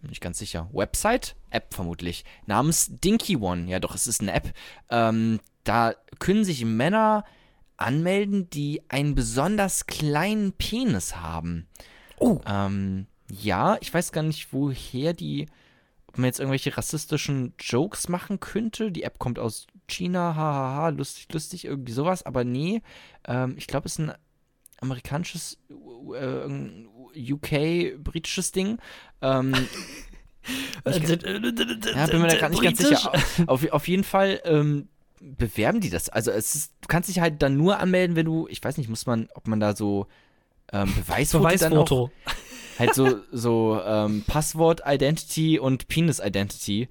nicht 0.02 0.20
ganz 0.20 0.38
sicher, 0.38 0.68
Website, 0.72 1.36
App 1.50 1.72
vermutlich, 1.72 2.24
namens 2.46 2.90
Dinky 2.90 3.36
One. 3.36 3.70
Ja 3.70 3.80
doch, 3.80 3.94
es 3.94 4.06
ist 4.06 4.20
eine 4.20 4.32
App. 4.32 4.52
Ähm, 4.90 5.40
da 5.64 5.94
können 6.18 6.44
sich 6.44 6.64
Männer 6.64 7.24
anmelden, 7.76 8.50
die 8.50 8.82
einen 8.88 9.14
besonders 9.14 9.86
kleinen 9.86 10.52
Penis 10.52 11.16
haben. 11.16 11.66
Oh. 12.18 12.40
Ähm, 12.46 13.06
ja, 13.30 13.78
ich 13.80 13.92
weiß 13.92 14.12
gar 14.12 14.22
nicht, 14.22 14.52
woher 14.52 15.12
die, 15.14 15.46
ob 16.06 16.18
man 16.18 16.26
jetzt 16.26 16.38
irgendwelche 16.38 16.76
rassistischen 16.76 17.54
Jokes 17.58 18.08
machen 18.08 18.40
könnte. 18.40 18.92
Die 18.92 19.02
App 19.02 19.18
kommt 19.18 19.38
aus 19.38 19.66
China, 19.88 20.34
hahaha, 20.36 20.90
lustig, 20.90 21.26
lustig, 21.32 21.64
irgendwie 21.64 21.92
sowas, 21.92 22.24
aber 22.24 22.44
nee. 22.44 22.82
Ähm, 23.26 23.54
ich 23.56 23.66
glaube, 23.66 23.86
es 23.86 23.94
ist 23.94 24.00
ein 24.00 24.12
amerikanisches, 24.80 25.58
äh, 26.14 26.44
ein 26.46 26.88
UK-britisches 27.16 28.52
Ding. 28.52 28.78
Ähm, 29.22 29.54
Äh, 30.84 30.98
ja, 31.00 32.06
bin 32.06 32.20
mir 32.20 32.28
da 32.28 32.36
gerade 32.36 32.50
nicht 32.50 32.62
ganz 32.62 32.78
sicher. 32.78 33.12
Auf, 33.46 33.70
auf 33.70 33.88
jeden 33.88 34.04
Fall 34.04 34.40
ähm, 34.44 34.88
bewerben 35.20 35.80
die 35.80 35.90
das. 35.90 36.08
Also 36.10 36.30
es 36.30 36.54
ist, 36.54 36.72
du 36.82 36.88
kannst 36.88 37.08
dich 37.08 37.20
halt 37.20 37.40
dann 37.42 37.56
nur 37.56 37.78
anmelden, 37.78 38.16
wenn 38.16 38.26
du, 38.26 38.46
ich 38.48 38.62
weiß 38.62 38.76
nicht, 38.76 38.90
muss 38.90 39.06
man, 39.06 39.28
ob 39.34 39.48
man 39.48 39.60
da 39.60 39.74
so 39.74 40.06
ähm, 40.72 40.92
Beweisfoto, 40.94 41.44
dann 41.56 41.72
auch 41.72 41.84
Beweisfoto. 41.86 42.10
halt 42.78 42.94
so, 42.94 43.20
so 43.32 43.80
ähm, 43.84 44.24
Passwort 44.26 44.82
Identity 44.86 45.58
und 45.58 45.88
Penis 45.88 46.20
Identity 46.20 46.88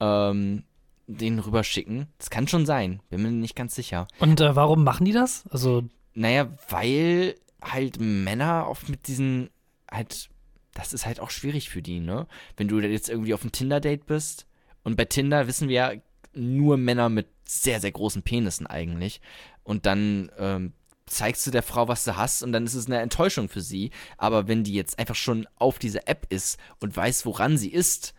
ähm, 0.00 0.64
denen 1.06 1.38
rüberschicken. 1.38 2.08
Das 2.18 2.30
kann 2.30 2.48
schon 2.48 2.66
sein. 2.66 3.00
Bin 3.10 3.22
mir 3.22 3.30
nicht 3.30 3.54
ganz 3.54 3.74
sicher. 3.74 4.08
Und 4.18 4.40
äh, 4.40 4.56
warum 4.56 4.82
machen 4.82 5.04
die 5.04 5.12
das? 5.12 5.44
Also, 5.50 5.84
Naja, 6.16 6.48
weil 6.70 7.34
halt 7.60 8.00
Männer 8.00 8.68
oft 8.68 8.88
mit 8.88 9.06
diesen 9.06 9.50
halt, 9.90 10.30
das 10.72 10.94
ist 10.94 11.04
halt 11.04 11.20
auch 11.20 11.30
schwierig 11.30 11.68
für 11.68 11.82
die, 11.82 12.00
ne? 12.00 12.26
Wenn 12.56 12.68
du 12.68 12.80
jetzt 12.80 13.10
irgendwie 13.10 13.34
auf 13.34 13.42
einem 13.42 13.52
Tinder-Date 13.52 14.06
bist 14.06 14.46
und 14.82 14.96
bei 14.96 15.04
Tinder 15.04 15.46
wissen 15.46 15.68
wir 15.68 15.74
ja 15.74 15.92
nur 16.32 16.78
Männer 16.78 17.10
mit 17.10 17.28
sehr, 17.44 17.80
sehr 17.80 17.92
großen 17.92 18.22
Penissen 18.22 18.66
eigentlich. 18.66 19.20
Und 19.62 19.84
dann 19.84 20.30
ähm, 20.38 20.72
zeigst 21.04 21.46
du 21.46 21.50
der 21.50 21.62
Frau, 21.62 21.86
was 21.86 22.04
du 22.04 22.16
hast 22.16 22.42
und 22.42 22.52
dann 22.52 22.64
ist 22.64 22.74
es 22.74 22.86
eine 22.86 23.00
Enttäuschung 23.00 23.50
für 23.50 23.60
sie. 23.60 23.90
Aber 24.16 24.48
wenn 24.48 24.64
die 24.64 24.74
jetzt 24.74 24.98
einfach 24.98 25.14
schon 25.14 25.46
auf 25.56 25.78
dieser 25.78 26.08
App 26.08 26.26
ist 26.30 26.58
und 26.80 26.96
weiß, 26.96 27.26
woran 27.26 27.58
sie 27.58 27.70
ist, 27.70 28.14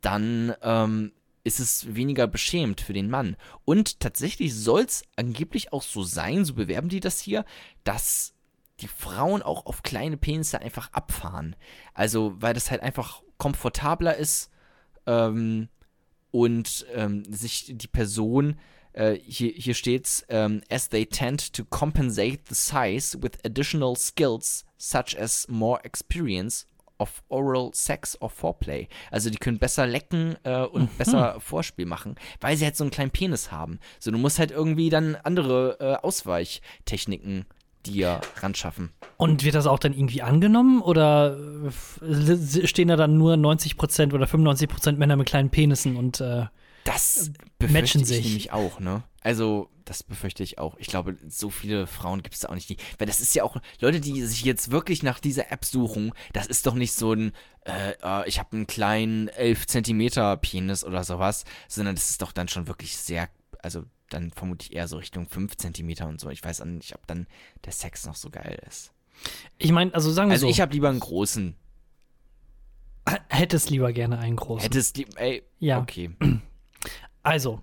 dann 0.00 0.54
ähm, 0.62 1.12
ist 1.44 1.60
es 1.60 1.94
weniger 1.94 2.26
beschämt 2.26 2.80
für 2.80 2.92
den 2.92 3.10
Mann. 3.10 3.36
Und 3.64 4.00
tatsächlich 4.00 4.54
soll 4.54 4.82
es 4.82 5.02
angeblich 5.16 5.72
auch 5.72 5.82
so 5.82 6.02
sein, 6.02 6.44
so 6.44 6.54
bewerben 6.54 6.88
die 6.88 7.00
das 7.00 7.20
hier, 7.20 7.44
dass 7.84 8.34
die 8.80 8.88
Frauen 8.88 9.42
auch 9.42 9.66
auf 9.66 9.82
kleine 9.82 10.16
Penisse 10.16 10.60
einfach 10.60 10.92
abfahren. 10.92 11.56
Also, 11.94 12.34
weil 12.36 12.54
das 12.54 12.70
halt 12.70 12.82
einfach 12.82 13.22
komfortabler 13.36 14.16
ist 14.16 14.50
ähm, 15.06 15.68
und 16.30 16.86
ähm, 16.94 17.24
sich 17.32 17.72
die 17.74 17.88
Person, 17.88 18.58
äh, 18.92 19.14
hier, 19.14 19.52
hier 19.52 19.74
steht's, 19.74 20.24
ähm, 20.28 20.62
as 20.70 20.88
they 20.88 21.06
tend 21.06 21.52
to 21.52 21.64
compensate 21.64 22.40
the 22.48 22.54
size 22.54 23.22
with 23.22 23.32
additional 23.44 23.96
skills 23.96 24.64
such 24.78 25.16
as 25.18 25.46
more 25.48 25.82
experience 25.84 26.66
of 27.00 27.22
oral 27.28 27.70
sex 27.72 28.20
or 28.20 28.30
foreplay. 28.30 28.88
Also 29.10 29.30
die 29.30 29.38
können 29.38 29.58
besser 29.58 29.86
lecken 29.86 30.36
äh, 30.44 30.62
und 30.62 30.96
besser 30.98 31.40
Vorspiel 31.40 31.86
machen, 31.86 32.16
weil 32.40 32.56
sie 32.56 32.64
halt 32.64 32.76
so 32.76 32.84
einen 32.84 32.90
kleinen 32.90 33.10
Penis 33.10 33.50
haben. 33.50 33.80
So, 33.98 34.10
du 34.10 34.18
musst 34.18 34.38
halt 34.38 34.50
irgendwie 34.50 34.90
dann 34.90 35.16
andere 35.16 35.78
äh, 35.80 35.94
Ausweichtechniken 36.06 37.46
dir 37.86 38.20
ran 38.36 38.54
schaffen. 38.54 38.90
und 39.16 39.42
wird 39.42 39.54
das 39.54 39.66
auch 39.66 39.78
dann 39.78 39.94
irgendwie 39.94 40.20
angenommen 40.20 40.82
oder 40.82 41.36
äh, 42.02 42.66
stehen 42.66 42.88
da 42.88 42.96
dann 42.96 43.16
nur 43.16 43.34
90% 43.34 44.12
oder 44.12 44.26
95% 44.26 44.92
Männer 44.92 45.16
mit 45.16 45.26
kleinen 45.26 45.48
Penissen 45.48 45.96
und 45.96 46.20
äh, 46.20 46.44
Das 46.84 47.30
matchen 47.30 47.34
befürchte 47.58 47.98
ich 48.00 48.06
sich. 48.06 48.24
nämlich 48.24 48.52
auch, 48.52 48.80
ne? 48.80 49.02
Also, 49.22 49.68
das 49.84 50.02
befürchte 50.02 50.42
ich 50.42 50.58
auch. 50.58 50.76
Ich 50.78 50.86
glaube, 50.86 51.16
so 51.28 51.50
viele 51.50 51.86
Frauen 51.86 52.22
gibt 52.22 52.34
es 52.34 52.40
da 52.40 52.48
auch 52.48 52.54
nicht. 52.54 52.70
Weil 52.98 53.06
das 53.06 53.20
ist 53.20 53.34
ja 53.34 53.44
auch, 53.44 53.56
Leute, 53.80 54.00
die 54.00 54.22
sich 54.22 54.42
jetzt 54.44 54.70
wirklich 54.70 55.02
nach 55.02 55.18
dieser 55.20 55.52
App 55.52 55.64
suchen, 55.64 56.12
das 56.32 56.46
ist 56.46 56.66
doch 56.66 56.74
nicht 56.74 56.92
so 56.94 57.12
ein, 57.12 57.32
äh, 57.66 57.92
äh, 58.02 58.28
ich 58.28 58.38
habe 58.38 58.52
einen 58.56 58.66
kleinen 58.66 59.28
11 59.28 59.66
Zentimeter 59.66 60.36
Penis 60.38 60.84
oder 60.84 61.04
sowas, 61.04 61.44
sondern 61.68 61.96
das 61.96 62.10
ist 62.10 62.22
doch 62.22 62.32
dann 62.32 62.48
schon 62.48 62.66
wirklich 62.66 62.96
sehr, 62.96 63.28
also 63.62 63.84
dann 64.08 64.30
vermute 64.32 64.66
ich 64.66 64.72
eher 64.74 64.88
so 64.88 64.96
Richtung 64.96 65.28
5 65.28 65.56
Zentimeter 65.56 66.08
und 66.08 66.18
so. 66.20 66.30
Ich 66.30 66.42
weiß 66.42 66.62
auch 66.62 66.66
nicht, 66.66 66.94
ob 66.94 67.06
dann 67.06 67.26
der 67.64 67.72
Sex 67.72 68.06
noch 68.06 68.14
so 68.16 68.30
geil 68.30 68.58
ist. 68.66 68.92
ich 69.58 69.70
meine, 69.72 69.92
also 69.94 70.10
sagen 70.10 70.30
wir 70.30 70.34
Also 70.34 70.46
so, 70.46 70.50
ich 70.50 70.60
habe 70.60 70.72
lieber 70.72 70.88
einen 70.88 71.00
großen. 71.00 71.54
hättest 73.28 73.70
lieber 73.70 73.92
gerne 73.92 74.18
einen 74.18 74.36
großen. 74.36 74.62
Hättest 74.62 74.96
lieb, 74.96 75.08
ey, 75.16 75.42
Ja. 75.58 75.80
okay. 75.80 76.10
Also, 77.30 77.60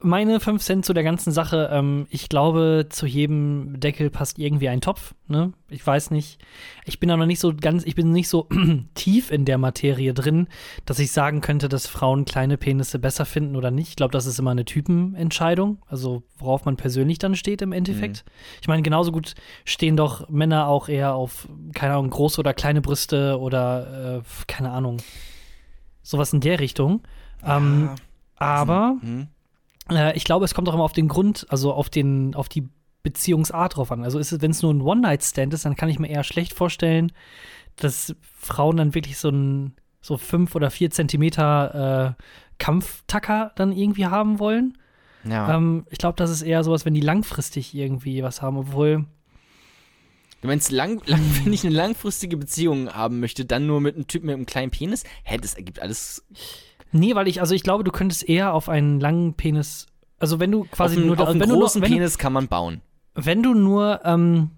meine 0.00 0.40
5 0.40 0.60
Cent 0.60 0.84
zu 0.84 0.92
der 0.92 1.04
ganzen 1.04 1.30
Sache. 1.30 1.70
Ähm, 1.72 2.08
ich 2.10 2.28
glaube, 2.28 2.86
zu 2.88 3.06
jedem 3.06 3.78
Deckel 3.78 4.10
passt 4.10 4.40
irgendwie 4.40 4.68
ein 4.68 4.80
Topf. 4.80 5.14
Ne? 5.28 5.52
Ich 5.68 5.86
weiß 5.86 6.10
nicht. 6.10 6.40
Ich 6.84 6.98
bin 6.98 7.08
da 7.08 7.16
noch 7.16 7.24
nicht 7.24 7.38
so 7.38 7.54
ganz, 7.54 7.84
ich 7.84 7.94
bin 7.94 8.10
nicht 8.10 8.28
so 8.28 8.48
tief 8.94 9.30
in 9.30 9.44
der 9.44 9.56
Materie 9.56 10.14
drin, 10.14 10.48
dass 10.84 10.98
ich 10.98 11.12
sagen 11.12 11.42
könnte, 11.42 11.68
dass 11.68 11.86
Frauen 11.86 12.24
kleine 12.24 12.58
Penisse 12.58 12.98
besser 12.98 13.24
finden 13.24 13.54
oder 13.54 13.70
nicht. 13.70 13.90
Ich 13.90 13.96
glaube, 13.96 14.10
das 14.10 14.26
ist 14.26 14.40
immer 14.40 14.50
eine 14.50 14.64
Typenentscheidung. 14.64 15.78
Also, 15.86 16.24
worauf 16.38 16.64
man 16.64 16.76
persönlich 16.76 17.20
dann 17.20 17.36
steht 17.36 17.62
im 17.62 17.70
Endeffekt. 17.70 18.24
Ich 18.60 18.66
meine, 18.66 18.82
genauso 18.82 19.12
gut 19.12 19.36
stehen 19.64 19.96
doch 19.96 20.28
Männer 20.28 20.66
auch 20.66 20.88
eher 20.88 21.14
auf, 21.14 21.48
keine 21.72 21.92
Ahnung, 21.92 22.10
große 22.10 22.40
oder 22.40 22.52
kleine 22.52 22.80
Brüste 22.80 23.38
oder, 23.38 24.16
äh, 24.16 24.22
keine 24.48 24.72
Ahnung, 24.72 24.96
sowas 26.02 26.32
in 26.32 26.40
der 26.40 26.58
Richtung. 26.58 27.02
Ähm, 27.46 27.90
aber 28.38 28.96
Hm? 29.00 29.28
äh, 29.90 30.16
ich 30.16 30.24
glaube, 30.24 30.44
es 30.44 30.54
kommt 30.54 30.68
auch 30.68 30.74
immer 30.74 30.84
auf 30.84 30.92
den 30.92 31.08
Grund, 31.08 31.46
also 31.48 31.72
auf 31.72 31.90
den, 31.90 32.34
auf 32.34 32.48
die 32.48 32.68
Beziehungsart 33.02 33.76
drauf 33.76 33.92
an. 33.92 34.04
Also 34.04 34.18
wenn 34.40 34.50
es 34.50 34.62
nur 34.62 34.72
ein 34.72 34.80
One-Night-Stand 34.80 35.54
ist, 35.54 35.64
dann 35.64 35.76
kann 35.76 35.88
ich 35.88 35.98
mir 35.98 36.08
eher 36.08 36.24
schlecht 36.24 36.52
vorstellen, 36.52 37.12
dass 37.76 38.14
Frauen 38.20 38.76
dann 38.76 38.94
wirklich 38.94 39.18
so 39.18 39.30
ein 39.30 39.74
so 40.00 40.16
fünf 40.16 40.54
oder 40.54 40.70
vier 40.70 40.90
Zentimeter 40.90 42.16
äh, 42.18 42.22
Kampftacker 42.58 43.52
dann 43.56 43.72
irgendwie 43.72 44.06
haben 44.06 44.38
wollen. 44.38 44.78
Ja. 45.24 45.56
Ähm, 45.56 45.86
ich 45.90 45.98
glaube, 45.98 46.16
das 46.16 46.30
ist 46.30 46.42
eher 46.42 46.62
sowas, 46.64 46.84
wenn 46.84 46.94
die 46.94 47.00
langfristig 47.00 47.74
irgendwie 47.74 48.22
was 48.22 48.42
haben, 48.42 48.56
obwohl 48.56 49.04
Du 50.40 50.46
meinst, 50.46 50.70
lang, 50.70 51.02
lang, 51.06 51.20
wenn 51.44 51.52
ich 51.52 51.64
eine 51.66 51.74
langfristige 51.74 52.36
Beziehung 52.36 52.90
haben 52.90 53.20
möchte, 53.20 53.44
dann 53.44 53.66
nur 53.66 53.80
mit 53.80 53.96
einem 53.96 54.06
Typen 54.06 54.26
mit 54.26 54.36
einem 54.36 54.46
kleinen 54.46 54.70
Penis? 54.70 55.04
Hä, 55.24 55.36
das 55.38 55.54
ergibt 55.54 55.80
alles. 55.80 56.24
Nee, 56.92 57.14
weil 57.14 57.28
ich 57.28 57.40
also 57.40 57.54
ich 57.54 57.62
glaube, 57.62 57.84
du 57.84 57.90
könntest 57.90 58.28
eher 58.28 58.52
auf 58.52 58.68
einen 58.68 59.00
langen 59.00 59.34
Penis, 59.34 59.86
also 60.18 60.40
wenn 60.40 60.50
du 60.50 60.64
quasi 60.64 60.96
auf 60.96 60.98
einen, 60.98 61.06
nur 61.06 61.20
auf 61.20 61.28
einen 61.28 61.40
wenn, 61.40 61.48
du 61.48 61.54
nur, 61.54 61.64
großen 61.64 61.82
wenn, 61.82 61.92
Penis 61.92 62.18
kann 62.18 62.32
man 62.32 62.48
bauen. 62.48 62.80
wenn 63.14 63.42
du 63.42 63.54
nur 63.54 64.00
ähm, 64.04 64.50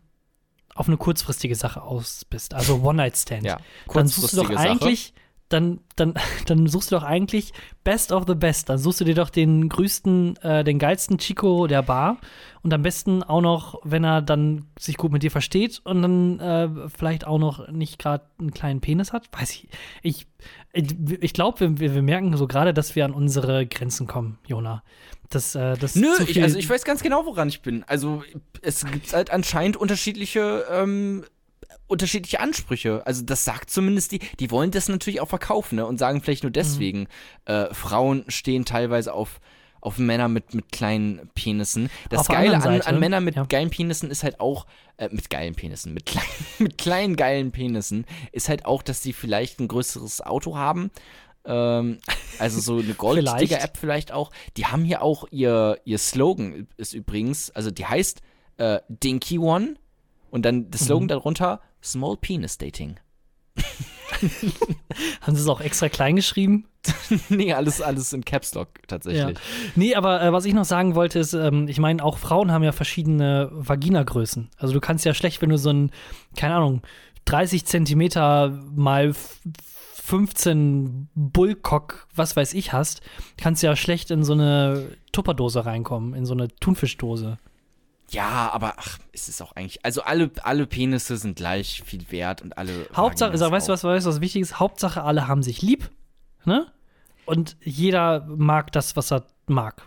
auf 0.74 0.88
eine 0.88 0.96
kurzfristige 0.96 1.54
Sache 1.54 1.82
aus 1.82 2.24
bist, 2.24 2.54
also 2.54 2.80
One-Night-Stand, 2.82 3.44
Ja, 3.44 3.58
dann 3.92 4.06
suchst 4.06 4.32
du 4.32 4.38
doch 4.38 4.48
kurzfristige 4.48 4.78
Sache. 4.86 5.12
Dann, 5.50 5.80
dann, 5.96 6.14
dann 6.46 6.66
suchst 6.66 6.90
du 6.90 6.96
doch 6.96 7.02
eigentlich 7.02 7.52
Best 7.84 8.12
of 8.12 8.24
the 8.26 8.34
Best. 8.34 8.68
Dann 8.68 8.78
suchst 8.78 9.00
du 9.00 9.04
dir 9.04 9.14
doch 9.14 9.28
den 9.28 9.68
größten, 9.68 10.36
äh, 10.38 10.64
den 10.64 10.78
geilsten 10.78 11.18
Chico 11.18 11.66
der 11.66 11.82
Bar 11.82 12.18
und 12.62 12.72
am 12.72 12.82
besten 12.82 13.22
auch 13.22 13.40
noch, 13.40 13.80
wenn 13.84 14.04
er 14.04 14.22
dann 14.22 14.66
sich 14.78 14.96
gut 14.96 15.12
mit 15.12 15.22
dir 15.22 15.30
versteht 15.30 15.80
und 15.84 16.02
dann 16.02 16.40
äh, 16.40 16.88
vielleicht 16.88 17.26
auch 17.26 17.38
noch 17.38 17.68
nicht 17.68 17.98
gerade 17.98 18.24
einen 18.38 18.52
kleinen 18.52 18.80
Penis 18.80 19.12
hat. 19.12 19.28
Weiß 19.32 19.50
ich. 19.50 19.68
Ich, 20.02 20.26
ich, 20.72 20.96
ich 21.20 21.32
glaube, 21.32 21.78
wir, 21.78 21.94
wir 21.94 22.02
merken 22.02 22.36
so 22.36 22.46
gerade, 22.46 22.72
dass 22.72 22.96
wir 22.96 23.04
an 23.04 23.12
unsere 23.12 23.66
Grenzen 23.66 24.06
kommen, 24.06 24.38
Jona. 24.46 24.82
Das, 25.30 25.54
äh, 25.54 25.76
das 25.76 25.94
Nö, 25.94 26.08
ich, 26.26 26.42
also 26.42 26.58
ich 26.58 26.68
weiß 26.68 26.84
ganz 26.84 27.02
genau, 27.02 27.24
woran 27.24 27.48
ich 27.48 27.62
bin. 27.62 27.84
Also 27.84 28.22
es 28.62 28.84
gibt 28.84 29.12
halt 29.12 29.30
anscheinend 29.30 29.76
unterschiedliche, 29.76 30.64
ähm, 30.70 31.24
unterschiedliche 31.90 32.40
Ansprüche. 32.40 33.02
Also 33.06 33.22
das 33.24 33.44
sagt 33.44 33.70
zumindest 33.70 34.12
die, 34.12 34.20
die 34.38 34.50
wollen 34.50 34.70
das 34.70 34.88
natürlich 34.88 35.20
auch 35.20 35.28
verkaufen 35.28 35.76
ne? 35.76 35.86
und 35.86 35.98
sagen 35.98 36.22
vielleicht 36.22 36.42
Mhm. 36.42 36.48
nur 36.48 36.52
deswegen, 36.52 37.08
äh, 37.44 37.72
Frauen 37.74 38.24
stehen 38.28 38.64
teilweise 38.64 39.12
auf, 39.12 39.40
auf 39.80 39.98
Männer 39.98 40.28
mit, 40.28 40.54
mit 40.54 40.72
kleinen 40.72 41.28
Penissen. 41.34 41.90
Das 42.10 42.20
Auf 42.20 42.28
Geile 42.28 42.54
an, 42.62 42.80
an 42.82 42.98
Männern 43.00 43.24
mit 43.24 43.36
ja. 43.36 43.44
geilen 43.44 43.70
Penissen 43.70 44.10
ist 44.10 44.22
halt 44.22 44.38
auch, 44.38 44.66
äh, 44.98 45.08
mit 45.10 45.30
geilen 45.30 45.54
Penissen, 45.54 45.94
mit, 45.94 46.06
klein, 46.06 46.24
mit 46.58 46.78
kleinen 46.78 47.16
geilen 47.16 47.50
Penissen, 47.50 48.04
ist 48.32 48.48
halt 48.48 48.66
auch, 48.66 48.82
dass 48.82 49.02
sie 49.02 49.12
vielleicht 49.12 49.58
ein 49.58 49.68
größeres 49.68 50.20
Auto 50.20 50.56
haben. 50.56 50.90
Ähm, 51.46 51.98
also 52.38 52.60
so 52.60 52.78
eine 52.78 52.92
Gold-Digger-App 52.98 53.78
vielleicht 53.78 54.12
auch. 54.12 54.30
Die 54.58 54.66
haben 54.66 54.84
hier 54.84 55.02
auch 55.02 55.24
ihr, 55.30 55.78
ihr 55.84 55.98
Slogan 55.98 56.66
ist 56.76 56.92
übrigens, 56.92 57.50
also 57.50 57.70
die 57.70 57.86
heißt 57.86 58.20
äh, 58.58 58.80
Dinky 58.88 59.38
One 59.38 59.76
und 60.30 60.44
dann 60.44 60.70
der 60.70 60.78
Slogan 60.78 61.04
Mhm. 61.04 61.08
darunter 61.08 61.60
Small 61.82 62.16
Penis 62.16 62.58
Dating. 62.58 62.96
Haben 65.22 65.34
sie 65.36 65.42
es 65.42 65.48
auch 65.48 65.60
extra 65.60 65.88
klein 65.88 66.16
geschrieben? 66.16 66.66
nee, 67.28 67.52
alles, 67.52 67.80
alles 67.80 68.12
in 68.12 68.24
Caps 68.24 68.54
Lock 68.54 68.68
tatsächlich. 68.88 69.38
Nee, 69.76 69.94
aber 69.94 70.22
äh, 70.22 70.32
was 70.32 70.44
ich 70.44 70.54
noch 70.54 70.64
sagen 70.64 70.94
wollte, 70.94 71.18
ist, 71.18 71.32
ähm, 71.34 71.68
ich 71.68 71.78
meine, 71.78 72.02
auch 72.04 72.18
Frauen 72.18 72.52
haben 72.52 72.64
ja 72.64 72.72
verschiedene 72.72 73.48
Vaginagrößen. 73.52 74.50
Also 74.56 74.74
du 74.74 74.80
kannst 74.80 75.04
ja 75.04 75.14
schlecht, 75.14 75.40
wenn 75.42 75.50
du 75.50 75.58
so 75.58 75.70
ein, 75.70 75.90
keine 76.36 76.54
Ahnung, 76.54 76.82
30 77.26 77.66
Zentimeter 77.66 78.48
mal 78.74 79.10
f- 79.10 79.40
15 80.02 81.08
Bullcock, 81.14 82.08
was 82.14 82.34
weiß 82.34 82.54
ich, 82.54 82.72
hast, 82.72 83.00
kannst 83.36 83.62
ja 83.62 83.76
schlecht 83.76 84.10
in 84.10 84.24
so 84.24 84.32
eine 84.32 84.96
Tupperdose 85.12 85.64
reinkommen, 85.66 86.14
in 86.14 86.26
so 86.26 86.32
eine 86.34 86.48
Thunfischdose. 86.48 87.38
Ja, 88.10 88.50
aber 88.52 88.74
ach, 88.76 88.98
es 89.12 89.28
ist 89.28 89.40
auch 89.40 89.52
eigentlich. 89.52 89.84
Also 89.84 90.02
alle, 90.02 90.30
alle 90.42 90.66
Penisse 90.66 91.16
sind 91.16 91.36
gleich 91.36 91.82
viel 91.84 92.10
wert 92.10 92.42
und 92.42 92.58
alle. 92.58 92.86
Hauptsache, 92.94 93.30
also, 93.30 93.50
weißt 93.50 93.68
du, 93.68 93.72
was, 93.72 93.84
weißt, 93.84 94.06
du, 94.06 94.10
was 94.10 94.20
wichtig 94.20 94.42
ist? 94.42 94.58
Hauptsache, 94.58 95.02
alle 95.02 95.28
haben 95.28 95.42
sich 95.42 95.62
lieb, 95.62 95.90
ne? 96.44 96.66
Und 97.26 97.56
jeder 97.62 98.26
mag 98.26 98.72
das, 98.72 98.96
was 98.96 99.12
er 99.12 99.24
mag. 99.46 99.86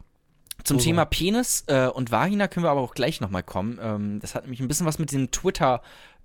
Zum 0.63 0.79
So. 0.79 0.85
Thema 0.85 1.03
Penis 1.03 1.65
äh, 1.67 1.87
und 1.87 2.11
Vagina 2.11 2.47
können 2.47 2.65
wir 2.65 2.69
aber 2.71 2.79
auch 2.79 2.93
gleich 2.93 3.19
nochmal 3.19 3.43
kommen. 3.43 3.79
Ähm, 3.81 4.19
das 4.21 4.33
hat 4.33 4.43
nämlich 4.43 4.61
ein 4.61 4.69
bisschen 4.69 4.85
was 4.85 4.97
mit 4.97 5.11
dem 5.11 5.29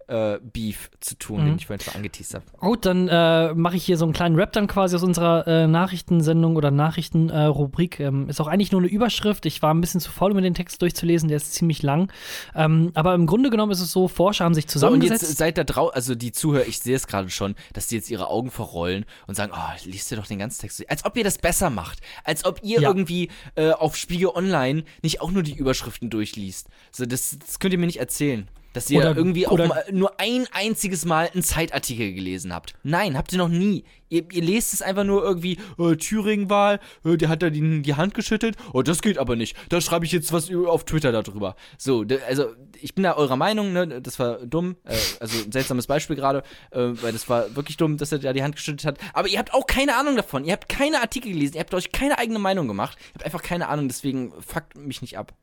Twitter-Beef 0.09 0.90
zu 1.01 1.16
tun, 1.18 1.40
Mhm. 1.42 1.47
den 1.47 1.57
ich 1.57 1.66
vorhin 1.66 1.85
schon 1.85 1.94
angeteased 1.94 2.35
habe. 2.35 2.44
Gut, 2.59 2.87
dann 2.87 3.09
äh, 3.09 3.55
mache 3.55 3.77
ich 3.77 3.85
hier 3.85 3.97
so 3.97 4.05
einen 4.05 4.14
kleinen 4.14 4.37
Rap 4.37 4.53
dann 4.53 4.66
quasi 4.66 4.97
aus 4.97 5.03
unserer 5.03 5.47
äh, 5.47 5.66
Nachrichtensendung 5.66 6.57
oder 6.57 6.71
Nachrichtenrubrik. 6.71 8.01
ähm, 8.01 8.29
ist 8.29 8.40
auch 8.40 8.47
eigentlich 8.47 8.73
nur 8.73 8.81
eine 8.81 8.88
Überschrift. 8.90 9.47
Ich 9.47 9.62
war 9.62 9.73
ein 9.75 9.81
bisschen 9.81 10.01
zu 10.01 10.11
faul, 10.11 10.31
um 10.31 10.37
mir 10.37 10.42
den 10.42 10.55
Text 10.55 10.81
durchzulesen, 10.83 11.29
der 11.29 11.37
ist 11.37 11.55
ziemlich 11.55 11.83
lang. 11.83 12.11
Ähm, 12.55 12.90
aber 12.94 13.14
im 13.14 13.27
Grunde 13.27 13.51
genommen 13.51 13.73
ist 13.73 13.81
es 13.81 13.92
so, 13.92 14.09
Forscher 14.09 14.44
haben 14.44 14.55
sich 14.55 14.64
So, 14.64 14.68
und 14.68 14.73
zusammengesetzt. 14.73 15.23
jetzt 15.23 15.37
seid 15.38 15.59
da 15.59 15.64
draußen, 15.64 15.94
also 15.94 16.14
die 16.14 16.33
Zuhörer, 16.33 16.66
ich 16.66 16.79
sehe 16.81 16.97
es 16.97 17.07
gerade 17.07 17.31
schon, 17.31 17.55
dass 17.73 17.88
die 17.88 17.97
jetzt 17.97 18.11
ihre 18.11 18.29
Augen 18.29 18.51
verrollen 18.51 19.05
und 19.27 19.35
sagen, 19.35 19.53
oh, 19.55 19.73
liest 19.85 20.11
dir 20.11 20.16
doch 20.16 20.27
den 20.27 20.38
ganzen 20.38 20.61
Text 20.61 20.79
durch. 20.79 20.90
Als 20.90 21.05
ob 21.05 21.16
ihr 21.16 21.25
das 21.25 21.38
besser 21.38 21.71
macht. 21.71 22.01
Als 22.25 22.44
ob 22.44 22.61
ihr 22.62 22.81
Ja. 22.81 22.88
irgendwie 22.88 23.29
äh, 23.57 23.71
auf 23.71 23.97
Spiegel 23.97 24.29
Online 24.29 24.85
nicht 25.03 25.21
auch 25.21 25.31
nur 25.31 25.42
die 25.42 25.55
Überschriften 25.55 26.11
durchliest. 26.11 26.68
So, 26.92 27.07
das, 27.07 27.37
das 27.38 27.59
könnt 27.59 27.73
ihr 27.73 27.79
mir 27.79 27.87
nicht 27.87 27.99
erzählen. 28.01 28.49
Dass 28.79 28.91
ihr 28.91 29.01
Oder- 29.01 29.17
irgendwie 29.17 29.49
auch 29.49 29.59
mal, 29.59 29.85
nur 29.91 30.21
ein 30.21 30.47
einziges 30.53 31.05
Mal 31.05 31.31
einen 31.35 31.43
Zeitartikel 31.43 32.12
gelesen 32.12 32.55
habt. 32.55 32.75
Nein, 32.85 33.17
habt 33.17 33.33
ihr 33.33 33.38
noch 33.38 33.49
nie. 33.49 33.85
Ihr, 34.09 34.25
ihr 34.33 34.43
lest 34.43 34.73
es 34.73 34.83
einfach 34.83 35.03
nur 35.03 35.23
irgendwie, 35.25 35.59
äh, 35.79 35.97
Thüringen-Wahl, 35.97 36.79
äh, 37.05 37.17
der 37.17 37.29
hat 37.29 37.43
da 37.43 37.51
die, 37.51 37.83
die 37.83 37.95
Hand 37.95 38.14
geschüttelt. 38.14 38.57
Oh, 38.73 38.83
das 38.83 39.03
geht 39.03 39.19
aber 39.19 39.35
nicht. 39.35 39.57
Da 39.69 39.81
schreibe 39.81 40.07
ich 40.07 40.12
jetzt 40.12 40.33
was 40.33 40.49
auf 40.55 40.85
Twitter 40.85 41.11
darüber. 41.11 41.57
So, 41.77 42.05
also 42.27 42.47
ich 42.81 42.95
bin 42.95 43.03
da 43.03 43.17
eurer 43.17 43.37
Meinung, 43.37 43.73
ne, 43.73 44.01
das 44.01 44.19
war 44.21 44.38
dumm. 44.47 44.77
Äh, 44.85 44.95
also 45.19 45.45
ein 45.45 45.53
seltsames 45.53 45.88
Beispiel 45.88 46.14
gerade, 46.14 46.45
äh, 46.71 46.91
weil 47.03 47.12
das 47.12 47.29
war 47.29 47.55
wirklich 47.57 47.77
dumm, 47.77 47.97
dass 47.97 48.12
er 48.12 48.21
da 48.21 48.33
die 48.33 48.45
Hand 48.45 48.55
geschüttelt 48.55 48.85
hat. 48.87 48.99
Aber 49.12 49.27
ihr 49.27 49.41
habt 49.41 49.53
auch 49.53 49.67
keine 49.67 49.97
Ahnung 49.97 50.14
davon. 50.14 50.45
Ihr 50.45 50.53
habt 50.53 50.69
keine 50.69 51.01
Artikel 51.01 51.33
gelesen, 51.33 51.55
ihr 51.55 51.61
habt 51.61 51.75
euch 51.75 51.91
keine 51.91 52.17
eigene 52.17 52.38
Meinung 52.38 52.69
gemacht. 52.69 52.97
Ihr 52.99 53.14
habt 53.14 53.25
einfach 53.25 53.43
keine 53.43 53.69
Ahnung, 53.69 53.88
deswegen 53.88 54.33
fuckt 54.41 54.77
mich 54.79 55.03
nicht 55.03 55.19
ab. 55.19 55.35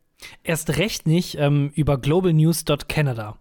Erst 0.43 0.77
recht 0.77 1.07
nicht 1.07 1.37
ähm, 1.39 1.71
über 1.75 1.97
globalnews.canada. 1.97 3.37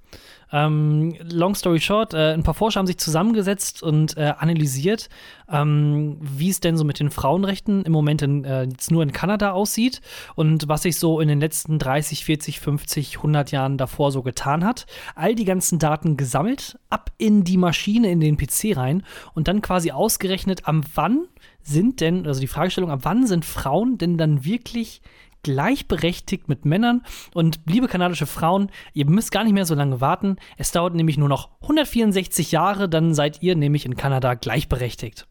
Ähm, 0.52 1.16
long 1.32 1.56
story 1.56 1.80
short, 1.80 2.14
äh, 2.14 2.32
ein 2.32 2.44
paar 2.44 2.54
Forscher 2.54 2.78
haben 2.78 2.86
sich 2.86 2.98
zusammengesetzt 2.98 3.82
und 3.82 4.16
äh, 4.16 4.34
analysiert, 4.38 5.08
ähm, 5.50 6.18
wie 6.20 6.48
es 6.48 6.60
denn 6.60 6.76
so 6.76 6.84
mit 6.84 7.00
den 7.00 7.10
Frauenrechten 7.10 7.82
im 7.84 7.90
Moment 7.90 8.22
in, 8.22 8.44
äh, 8.44 8.62
jetzt 8.62 8.92
nur 8.92 9.02
in 9.02 9.10
Kanada 9.10 9.50
aussieht 9.50 10.00
und 10.36 10.68
was 10.68 10.82
sich 10.82 10.96
so 10.96 11.18
in 11.18 11.26
den 11.26 11.40
letzten 11.40 11.80
30, 11.80 12.24
40, 12.24 12.60
50, 12.60 13.16
100 13.16 13.50
Jahren 13.50 13.78
davor 13.78 14.12
so 14.12 14.22
getan 14.22 14.64
hat. 14.64 14.86
All 15.16 15.34
die 15.34 15.44
ganzen 15.44 15.80
Daten 15.80 16.16
gesammelt, 16.16 16.78
ab 16.88 17.10
in 17.18 17.42
die 17.42 17.56
Maschine, 17.56 18.10
in 18.12 18.20
den 18.20 18.36
PC 18.36 18.76
rein 18.76 19.02
und 19.34 19.48
dann 19.48 19.60
quasi 19.60 19.90
ausgerechnet, 19.90 20.68
am 20.68 20.84
wann 20.94 21.26
sind 21.62 22.00
denn, 22.00 22.26
also 22.26 22.40
die 22.40 22.46
Fragestellung, 22.46 22.90
ab 22.90 23.00
wann 23.02 23.26
sind 23.26 23.44
Frauen 23.44 23.98
denn 23.98 24.18
dann 24.18 24.44
wirklich 24.44 25.00
gleichberechtigt 25.44 26.48
mit 26.48 26.64
Männern. 26.64 27.02
Und 27.32 27.60
liebe 27.66 27.86
kanadische 27.86 28.26
Frauen, 28.26 28.70
ihr 28.94 29.06
müsst 29.08 29.30
gar 29.30 29.44
nicht 29.44 29.52
mehr 29.52 29.66
so 29.66 29.76
lange 29.76 30.00
warten. 30.00 30.36
Es 30.56 30.72
dauert 30.72 30.94
nämlich 30.94 31.16
nur 31.18 31.28
noch 31.28 31.50
164 31.62 32.50
Jahre, 32.50 32.88
dann 32.88 33.14
seid 33.14 33.40
ihr 33.42 33.54
nämlich 33.54 33.86
in 33.86 33.96
Kanada 33.96 34.34
gleichberechtigt. 34.34 35.28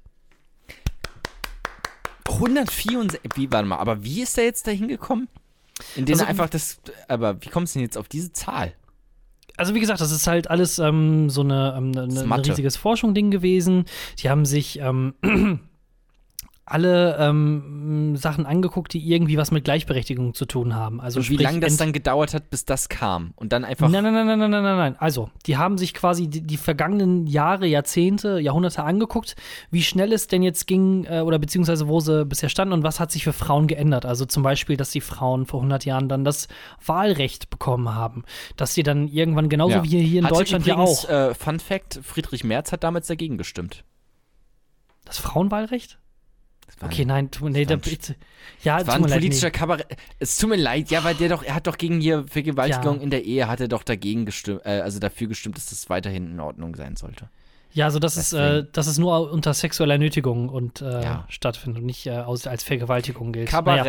164, 2.29 3.19
wie, 3.35 3.51
warte 3.51 3.67
mal, 3.67 3.77
aber 3.77 4.03
wie 4.03 4.21
ist 4.21 4.37
der 4.37 4.45
jetzt 4.45 4.65
da 4.67 4.71
hingekommen? 4.71 5.27
In 5.95 6.05
denen 6.05 6.19
Also- 6.19 6.29
einfach 6.29 6.49
das, 6.49 6.79
aber 7.07 7.41
wie 7.43 7.49
kommst 7.49 7.75
du 7.75 7.79
denn 7.79 7.85
jetzt 7.85 7.97
auf 7.97 8.07
diese 8.07 8.31
Zahl? 8.31 8.73
Also 9.55 9.75
wie 9.75 9.79
gesagt, 9.79 10.01
das 10.01 10.11
ist 10.11 10.25
halt 10.25 10.49
alles 10.49 10.79
ähm, 10.79 11.29
so 11.29 11.41
eine, 11.41 11.75
ähm, 11.77 11.91
eine, 11.95 12.21
ein 12.21 12.27
Mathe. 12.27 12.49
riesiges 12.49 12.75
Forschung-Ding 12.75 13.29
gewesen. 13.29 13.85
Die 14.17 14.29
haben 14.29 14.45
sich 14.45 14.79
ähm, 14.79 15.13
alle 16.65 17.17
ähm, 17.19 18.15
Sachen 18.15 18.45
angeguckt, 18.45 18.93
die 18.93 19.05
irgendwie 19.11 19.37
was 19.37 19.51
mit 19.51 19.65
Gleichberechtigung 19.65 20.33
zu 20.33 20.45
tun 20.45 20.73
haben. 20.75 21.01
Also 21.01 21.19
Und 21.19 21.29
wie 21.29 21.35
lange 21.35 21.59
das 21.59 21.75
dann 21.75 21.91
gedauert 21.91 22.33
hat, 22.33 22.49
bis 22.49 22.63
das 22.63 22.87
kam? 22.87 23.33
Und 23.35 23.51
dann 23.51 23.65
einfach. 23.65 23.89
Nein, 23.89 24.03
nein, 24.03 24.13
nein, 24.13 24.27
nein, 24.27 24.39
nein, 24.39 24.51
nein, 24.63 24.77
nein. 24.77 24.95
Also, 24.97 25.29
die 25.45 25.57
haben 25.57 25.77
sich 25.77 25.93
quasi 25.93 26.29
die, 26.29 26.39
die 26.41 26.55
vergangenen 26.55 27.27
Jahre, 27.27 27.67
Jahrzehnte, 27.67 28.39
Jahrhunderte 28.39 28.81
angeguckt, 28.83 29.35
wie 29.71 29.83
schnell 29.83 30.13
es 30.13 30.27
denn 30.27 30.41
jetzt 30.41 30.65
ging 30.65 31.03
äh, 31.03 31.19
oder 31.19 31.37
beziehungsweise 31.37 31.89
wo 31.89 31.99
sie 31.99 32.23
bisher 32.25 32.47
standen 32.47 32.73
und 32.73 32.83
was 32.83 32.99
hat 33.01 33.11
sich 33.11 33.25
für 33.25 33.33
Frauen 33.33 33.67
geändert. 33.67 34.05
Also 34.05 34.23
zum 34.25 34.41
Beispiel, 34.43 34.77
dass 34.77 34.91
die 34.91 35.01
Frauen 35.01 35.45
vor 35.45 35.59
100 35.59 35.83
Jahren 35.83 36.07
dann 36.07 36.23
das 36.23 36.47
Wahlrecht 36.85 37.49
bekommen 37.49 37.93
haben. 37.93 38.23
Dass 38.55 38.73
sie 38.73 38.83
dann 38.83 39.09
irgendwann, 39.09 39.49
genauso 39.49 39.75
Ja. 39.75 39.83
wie 39.83 40.01
hier 40.01 40.19
in 40.19 40.25
Hatte 40.25 40.35
Deutschland 40.35 40.65
ja 40.65 40.75
übrigens, 40.75 41.05
auch, 41.05 41.09
Äh, 41.09 41.33
Fun 41.35 41.59
Fact: 41.59 41.99
Friedrich 42.03 42.45
Merz 42.45 42.71
hat 42.71 42.83
damals 42.85 43.07
dagegen 43.07 43.37
gestimmt. 43.37 43.83
das 45.03 45.17
Frauenwahlrecht? 45.17 45.99
Okay, 46.81 47.05
nein, 47.05 47.31
tu, 47.31 47.47
nee, 47.49 47.63
da, 47.65 47.71
war 47.71 47.77
ein- 47.77 47.81
bitte. 47.81 48.15
Ja, 48.63 48.79
Das 48.79 48.87
war 48.87 48.95
tut 48.95 48.95
ein 48.95 49.01
mir 49.03 49.07
leid, 49.09 49.19
politischer 49.19 49.47
nee. 49.47 49.51
Kabarett. 49.51 49.87
Es 50.19 50.37
tut 50.37 50.49
mir 50.49 50.55
leid, 50.57 50.89
ja, 50.91 51.03
weil 51.03 51.15
der 51.15 51.29
doch, 51.29 51.43
er 51.43 51.55
hat 51.55 51.67
doch 51.67 51.77
gegen 51.77 52.01
hier 52.01 52.25
Vergewaltigung 52.27 52.97
Ja. 52.97 53.01
in 53.03 53.09
der 53.09 53.23
Ehe, 53.23 53.47
hat 53.47 53.61
er 53.61 53.67
doch 53.67 53.83
dagegen 53.83 54.25
gestimmt, 54.25 54.61
äh, 54.65 54.81
also 54.81 54.99
dafür 54.99 55.27
gestimmt, 55.27 55.55
dass 55.57 55.67
das 55.69 55.89
weiterhin 55.89 56.31
in 56.31 56.39
Ordnung 56.39 56.75
sein 56.75 56.95
sollte. 56.95 57.29
Ja, 57.71 57.85
also 57.85 57.97
das 57.99 58.17
ist, 58.17 58.33
äh, 58.33 58.65
dass 58.71 58.87
es 58.87 58.97
nur 58.99 59.31
unter 59.31 59.53
sexueller 59.53 59.97
Nötigung 59.97 60.49
und 60.49 60.81
äh, 60.81 61.01
Ja. 61.03 61.25
stattfindet 61.29 61.79
und 61.81 61.85
nicht 61.87 62.05
äh, 62.05 62.11
aus, 62.11 62.45
als 62.47 62.63
Vergewaltigung 62.63 63.31
gilt. 63.33 63.51
Naja. 63.51 63.83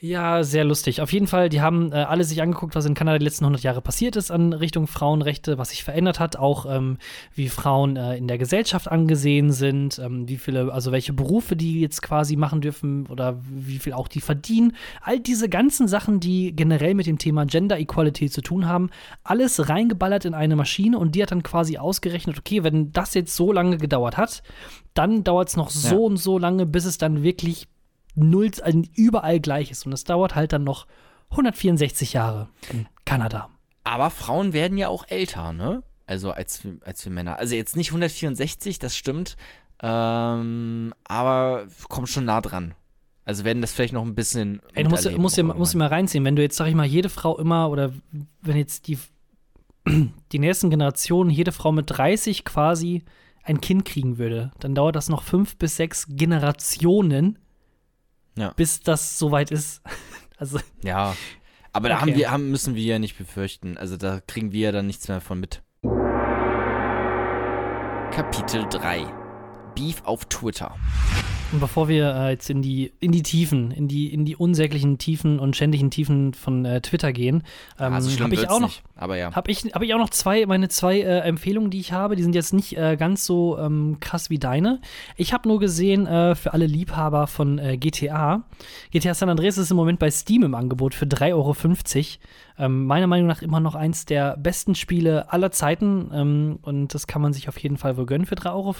Ja, 0.00 0.44
sehr 0.44 0.62
lustig. 0.62 1.00
Auf 1.00 1.12
jeden 1.12 1.26
Fall, 1.26 1.48
die 1.48 1.60
haben 1.60 1.90
äh, 1.90 1.96
alle 1.96 2.22
sich 2.22 2.40
angeguckt, 2.40 2.76
was 2.76 2.86
in 2.86 2.94
Kanada 2.94 3.18
die 3.18 3.24
letzten 3.24 3.44
100 3.46 3.64
Jahre 3.64 3.80
passiert 3.80 4.14
ist 4.14 4.30
an 4.30 4.52
Richtung 4.52 4.86
Frauenrechte, 4.86 5.58
was 5.58 5.70
sich 5.70 5.82
verändert 5.82 6.20
hat, 6.20 6.36
auch 6.36 6.66
ähm, 6.72 6.98
wie 7.34 7.48
Frauen 7.48 7.96
äh, 7.96 8.16
in 8.16 8.28
der 8.28 8.38
Gesellschaft 8.38 8.86
angesehen 8.88 9.50
sind, 9.50 9.98
ähm, 9.98 10.28
wie 10.28 10.36
viele, 10.36 10.72
also 10.72 10.92
welche 10.92 11.12
Berufe 11.12 11.56
die 11.56 11.80
jetzt 11.80 12.00
quasi 12.00 12.36
machen 12.36 12.60
dürfen 12.60 13.08
oder 13.08 13.40
wie 13.42 13.80
viel 13.80 13.92
auch 13.92 14.06
die 14.06 14.20
verdienen. 14.20 14.76
All 15.02 15.18
diese 15.18 15.48
ganzen 15.48 15.88
Sachen, 15.88 16.20
die 16.20 16.54
generell 16.54 16.94
mit 16.94 17.06
dem 17.06 17.18
Thema 17.18 17.44
Gender 17.44 17.80
Equality 17.80 18.30
zu 18.30 18.40
tun 18.40 18.66
haben, 18.68 18.90
alles 19.24 19.68
reingeballert 19.68 20.24
in 20.24 20.34
eine 20.34 20.54
Maschine 20.54 20.96
und 20.96 21.16
die 21.16 21.22
hat 21.24 21.32
dann 21.32 21.42
quasi 21.42 21.76
ausgerechnet, 21.76 22.38
okay, 22.38 22.62
wenn 22.62 22.92
das 22.92 23.14
jetzt 23.14 23.34
so 23.34 23.50
lange 23.52 23.78
gedauert 23.78 24.16
hat, 24.16 24.44
dann 24.94 25.24
dauert 25.24 25.48
es 25.48 25.56
noch 25.56 25.70
so 25.70 25.88
Ja. 25.88 25.96
und 26.06 26.18
so 26.18 26.38
lange, 26.38 26.66
bis 26.66 26.84
es 26.84 26.98
dann 26.98 27.24
wirklich 27.24 27.66
null, 28.14 28.50
also 28.62 28.82
überall 28.94 29.40
gleich 29.40 29.70
ist. 29.70 29.86
Und 29.86 29.92
es 29.92 30.04
dauert 30.04 30.34
halt 30.34 30.52
dann 30.52 30.64
noch 30.64 30.86
164 31.30 32.12
Jahre 32.14 32.48
in 32.70 32.86
Kanada. 33.04 33.48
Aber 33.84 34.10
Frauen 34.10 34.52
werden 34.52 34.76
ja 34.78 34.88
auch 34.88 35.04
älter, 35.08 35.52
ne? 35.52 35.82
Also 36.06 36.30
als, 36.30 36.64
wir- 36.64 36.76
als 36.84 37.04
wir 37.04 37.12
Männer. 37.12 37.38
Also 37.38 37.54
jetzt 37.54 37.76
nicht 37.76 37.90
164, 37.90 38.78
das 38.78 38.96
stimmt. 38.96 39.36
Ähm, 39.82 40.92
aber 41.04 41.66
kommt 41.88 42.08
schon 42.08 42.24
nah 42.24 42.40
dran. 42.40 42.74
Also 43.24 43.44
werden 43.44 43.60
das 43.60 43.72
vielleicht 43.72 43.92
noch 43.92 44.04
ein 44.04 44.14
bisschen. 44.14 44.60
Ey, 44.74 44.84
du 44.84 44.90
musst, 44.90 45.02
miterleben 45.04 45.22
musst, 45.22 45.42
musst 45.42 45.74
dir 45.74 45.78
mal 45.78 45.88
reinziehen, 45.88 46.24
wenn 46.24 46.34
du 46.36 46.42
jetzt, 46.42 46.56
sag 46.56 46.66
ich 46.68 46.74
mal, 46.74 46.86
jede 46.86 47.08
Frau 47.10 47.38
immer 47.38 47.68
oder 47.70 47.92
wenn 48.40 48.56
jetzt 48.56 48.88
die, 48.88 48.98
die 50.32 50.38
nächsten 50.38 50.70
Generationen 50.70 51.30
jede 51.30 51.52
Frau 51.52 51.70
mit 51.72 51.90
30 51.90 52.44
quasi 52.44 53.04
ein 53.44 53.60
Kind 53.60 53.84
kriegen 53.84 54.18
würde, 54.18 54.50
dann 54.60 54.74
dauert 54.74 54.96
das 54.96 55.08
noch 55.10 55.22
fünf 55.22 55.56
bis 55.56 55.76
sechs 55.76 56.06
Generationen, 56.08 57.38
Ja. 58.38 58.50
bis 58.56 58.80
das 58.80 59.18
soweit 59.18 59.50
ist. 59.50 59.82
Also, 60.40 60.60
Ja. 60.84 61.16
Aber 61.72 61.88
da 61.88 61.96
Okay. 61.96 62.02
haben 62.12 62.16
wir, 62.16 62.30
haben, 62.30 62.50
müssen 62.52 62.76
wir 62.76 62.82
ja 62.84 62.98
nicht 63.00 63.18
befürchten. 63.18 63.76
Also 63.76 63.96
da 63.96 64.20
kriegen 64.24 64.52
wir 64.52 64.60
ja 64.60 64.72
dann 64.72 64.86
nichts 64.86 65.08
mehr 65.08 65.20
von 65.20 65.40
mit. 65.40 65.62
Kapitel 68.12 68.64
3. 68.70 69.04
Beef 69.78 70.02
auf 70.04 70.24
Twitter. 70.24 70.74
Und 71.52 71.60
bevor 71.60 71.88
wir 71.88 72.14
äh, 72.14 72.30
jetzt 72.30 72.50
in 72.50 72.62
die, 72.62 72.92
in 72.98 73.12
die 73.12 73.22
Tiefen, 73.22 73.70
in 73.70 73.86
die, 73.86 74.12
in 74.12 74.24
die 74.24 74.34
unsäglichen 74.36 74.98
Tiefen 74.98 75.38
und 75.38 75.56
schändlichen 75.56 75.90
Tiefen 75.90 76.34
von 76.34 76.64
äh, 76.64 76.80
Twitter 76.80 77.12
gehen, 77.12 77.44
ähm, 77.78 77.98
so 78.00 78.10
schlimm 78.10 78.24
habe 78.24 78.34
ich 78.34 78.50
auch 78.50 78.60
noch, 78.60 78.68
nicht, 78.68 78.82
aber 78.96 79.16
ja. 79.16 79.34
habe 79.34 79.50
ich, 79.50 79.64
hab 79.72 79.82
ich 79.82 79.94
auch 79.94 79.98
noch 79.98 80.10
zwei, 80.10 80.44
meine 80.46 80.68
zwei 80.68 81.00
äh, 81.00 81.20
Empfehlungen, 81.20 81.70
die 81.70 81.78
ich 81.78 81.92
habe. 81.92 82.16
Die 82.16 82.22
sind 82.22 82.34
jetzt 82.34 82.52
nicht 82.52 82.76
äh, 82.76 82.96
ganz 82.96 83.24
so 83.24 83.56
ähm, 83.56 83.98
krass 84.00 84.28
wie 84.30 84.38
deine. 84.38 84.80
Ich 85.16 85.32
habe 85.32 85.48
nur 85.48 85.60
gesehen, 85.60 86.06
äh, 86.06 86.34
für 86.34 86.52
alle 86.52 86.66
Liebhaber 86.66 87.28
von 87.28 87.58
äh, 87.58 87.78
GTA, 87.78 88.42
GTA 88.90 89.14
San 89.14 89.30
Andreas 89.30 89.56
ist 89.58 89.70
im 89.70 89.76
Moment 89.76 90.00
bei 90.00 90.10
Steam 90.10 90.42
im 90.42 90.54
Angebot 90.54 90.92
für 90.92 91.06
3,50 91.06 91.32
Euro. 91.32 91.54
Ähm, 92.58 92.86
meiner 92.86 93.06
Meinung 93.06 93.26
nach 93.26 93.42
immer 93.42 93.60
noch 93.60 93.74
eins 93.74 94.04
der 94.04 94.36
besten 94.36 94.74
Spiele 94.74 95.32
aller 95.32 95.50
Zeiten. 95.50 96.10
Ähm, 96.12 96.58
und 96.62 96.94
das 96.94 97.06
kann 97.06 97.22
man 97.22 97.32
sich 97.32 97.48
auf 97.48 97.58
jeden 97.58 97.76
Fall 97.76 97.96
wohl 97.96 98.06
gönnen 98.06 98.26
für 98.26 98.34
3,50 98.34 98.50
Euro. 98.52 98.74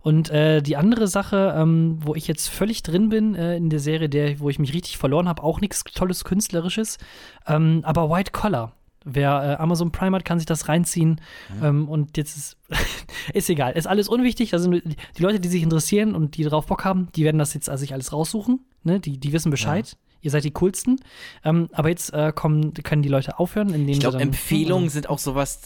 Und 0.00 0.30
äh, 0.30 0.62
die 0.62 0.76
andere 0.76 1.06
Sache, 1.06 1.54
ähm, 1.56 1.98
wo 2.00 2.14
ich 2.14 2.26
jetzt 2.26 2.48
völlig 2.48 2.82
drin 2.82 3.08
bin 3.08 3.34
äh, 3.34 3.56
in 3.56 3.70
der 3.70 3.80
Serie, 3.80 4.08
der, 4.08 4.40
wo 4.40 4.50
ich 4.50 4.58
mich 4.58 4.74
richtig 4.74 4.98
verloren 4.98 5.28
habe, 5.28 5.42
auch 5.42 5.60
nichts 5.60 5.84
Tolles 5.84 6.24
Künstlerisches, 6.24 6.98
ähm, 7.46 7.82
aber 7.84 8.10
White 8.10 8.32
Collar. 8.32 8.72
Wer 9.04 9.58
äh, 9.58 9.62
Amazon 9.62 9.90
Prime 9.90 10.16
hat, 10.16 10.24
kann 10.24 10.38
sich 10.38 10.46
das 10.46 10.68
reinziehen. 10.68 11.20
Ähm, 11.62 11.88
und 11.88 12.16
jetzt 12.16 12.36
ist, 12.36 12.56
ist 13.34 13.50
egal. 13.50 13.72
Ist 13.72 13.86
alles 13.86 14.08
unwichtig. 14.08 14.54
Also 14.54 14.70
die 14.70 15.22
Leute, 15.22 15.40
die 15.40 15.48
sich 15.48 15.62
interessieren 15.62 16.14
und 16.14 16.36
die 16.36 16.44
drauf 16.44 16.66
Bock 16.66 16.84
haben, 16.84 17.08
die 17.16 17.24
werden 17.24 17.38
das 17.38 17.54
jetzt 17.54 17.68
also 17.68 17.80
sich 17.80 17.92
alles 17.92 18.12
raussuchen. 18.12 18.60
Ne? 18.84 19.00
Die, 19.00 19.18
die 19.18 19.32
wissen 19.32 19.50
Bescheid. 19.50 19.96
Ihr 20.22 20.30
seid 20.30 20.44
die 20.44 20.52
coolsten. 20.52 21.00
Ähm, 21.44 21.68
aber 21.72 21.90
jetzt 21.90 22.12
äh, 22.12 22.32
kommen, 22.34 22.72
können 22.74 23.02
die 23.02 23.08
Leute 23.08 23.38
aufhören, 23.38 23.74
indem 23.74 23.88
Ich 23.90 24.00
glaube, 24.00 24.20
Empfehlungen 24.20 24.88
sind 24.88 25.10
auch 25.10 25.18
sowas, 25.18 25.60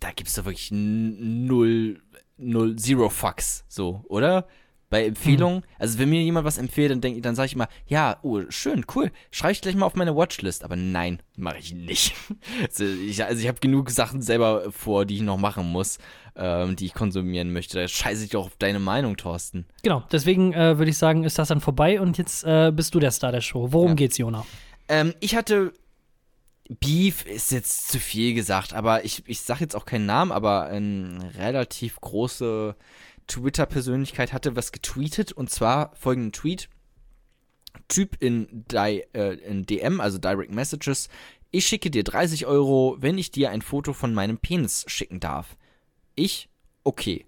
da 0.00 0.10
gibst 0.10 0.36
du 0.36 0.44
wirklich 0.44 0.70
null, 0.72 2.00
null, 2.36 2.76
zero 2.76 3.08
fucks, 3.10 3.64
so, 3.68 4.04
oder? 4.08 4.46
Bei 4.90 5.04
Empfehlungen, 5.04 5.64
also 5.78 5.98
wenn 5.98 6.08
mir 6.08 6.22
jemand 6.22 6.46
was 6.46 6.56
empfiehlt, 6.56 6.90
dann 6.90 7.02
denke 7.02 7.18
ich, 7.18 7.22
dann 7.22 7.34
sage 7.34 7.46
ich 7.48 7.52
immer, 7.54 7.68
ja, 7.86 8.16
oh, 8.22 8.40
schön, 8.48 8.86
cool, 8.94 9.10
schreibe 9.30 9.52
ich 9.52 9.60
gleich 9.60 9.74
mal 9.74 9.84
auf 9.84 9.94
meine 9.96 10.16
Watchlist, 10.16 10.64
aber 10.64 10.76
nein, 10.76 11.20
mache 11.36 11.58
ich 11.58 11.74
nicht. 11.74 12.14
also 12.66 12.84
ich, 12.84 13.22
also 13.22 13.40
ich 13.42 13.48
habe 13.48 13.60
genug 13.60 13.90
Sachen 13.90 14.22
selber 14.22 14.72
vor, 14.72 15.04
die 15.04 15.16
ich 15.16 15.20
noch 15.22 15.36
machen 15.36 15.70
muss, 15.70 15.98
ähm, 16.36 16.74
die 16.74 16.86
ich 16.86 16.94
konsumieren 16.94 17.52
möchte. 17.52 17.78
Da 17.78 17.86
scheiße 17.86 18.24
ich 18.24 18.30
doch 18.30 18.46
auf 18.46 18.56
deine 18.58 18.78
Meinung, 18.78 19.18
Thorsten. 19.18 19.66
Genau, 19.82 20.04
deswegen 20.10 20.54
äh, 20.54 20.78
würde 20.78 20.90
ich 20.90 20.96
sagen, 20.96 21.24
ist 21.24 21.38
das 21.38 21.48
dann 21.48 21.60
vorbei 21.60 22.00
und 22.00 22.16
jetzt 22.16 22.44
äh, 22.44 22.72
bist 22.74 22.94
du 22.94 22.98
der 22.98 23.10
Star 23.10 23.30
der 23.30 23.42
Show. 23.42 23.68
Worum 23.72 23.88
Ja. 23.90 23.94
geht's, 23.94 24.16
Jona? 24.16 24.46
Ähm, 24.88 25.12
ich 25.20 25.36
hatte 25.36 25.74
Beef 26.80 27.24
ist 27.24 27.50
jetzt 27.50 27.88
zu 27.88 27.98
viel 27.98 28.34
gesagt, 28.34 28.74
aber 28.74 29.02
ich, 29.04 29.22
ich 29.26 29.40
sag 29.40 29.60
jetzt 29.60 29.74
auch 29.74 29.86
keinen 29.86 30.04
Namen, 30.04 30.32
aber 30.32 30.64
eine 30.66 31.18
relativ 31.38 31.98
große 31.98 32.76
Twitter-Persönlichkeit 33.28 34.32
hatte 34.32 34.56
was 34.56 34.72
getweetet 34.72 35.32
und 35.32 35.50
zwar 35.50 35.94
folgenden 35.94 36.32
Tweet. 36.32 36.68
Typ 37.86 38.16
in, 38.20 38.64
Di 38.70 39.04
äh, 39.14 39.34
in 39.34 39.64
DM, 39.64 40.00
also 40.00 40.18
Direct 40.18 40.52
Messages. 40.52 41.08
Ich 41.50 41.66
schicke 41.66 41.90
dir 41.90 42.04
30 42.04 42.46
Euro, 42.46 42.96
wenn 42.98 43.16
ich 43.16 43.30
dir 43.30 43.50
ein 43.50 43.62
Foto 43.62 43.92
von 43.92 44.12
meinem 44.12 44.38
Penis 44.38 44.84
schicken 44.88 45.20
darf. 45.20 45.56
Ich? 46.14 46.48
Okay. 46.84 47.26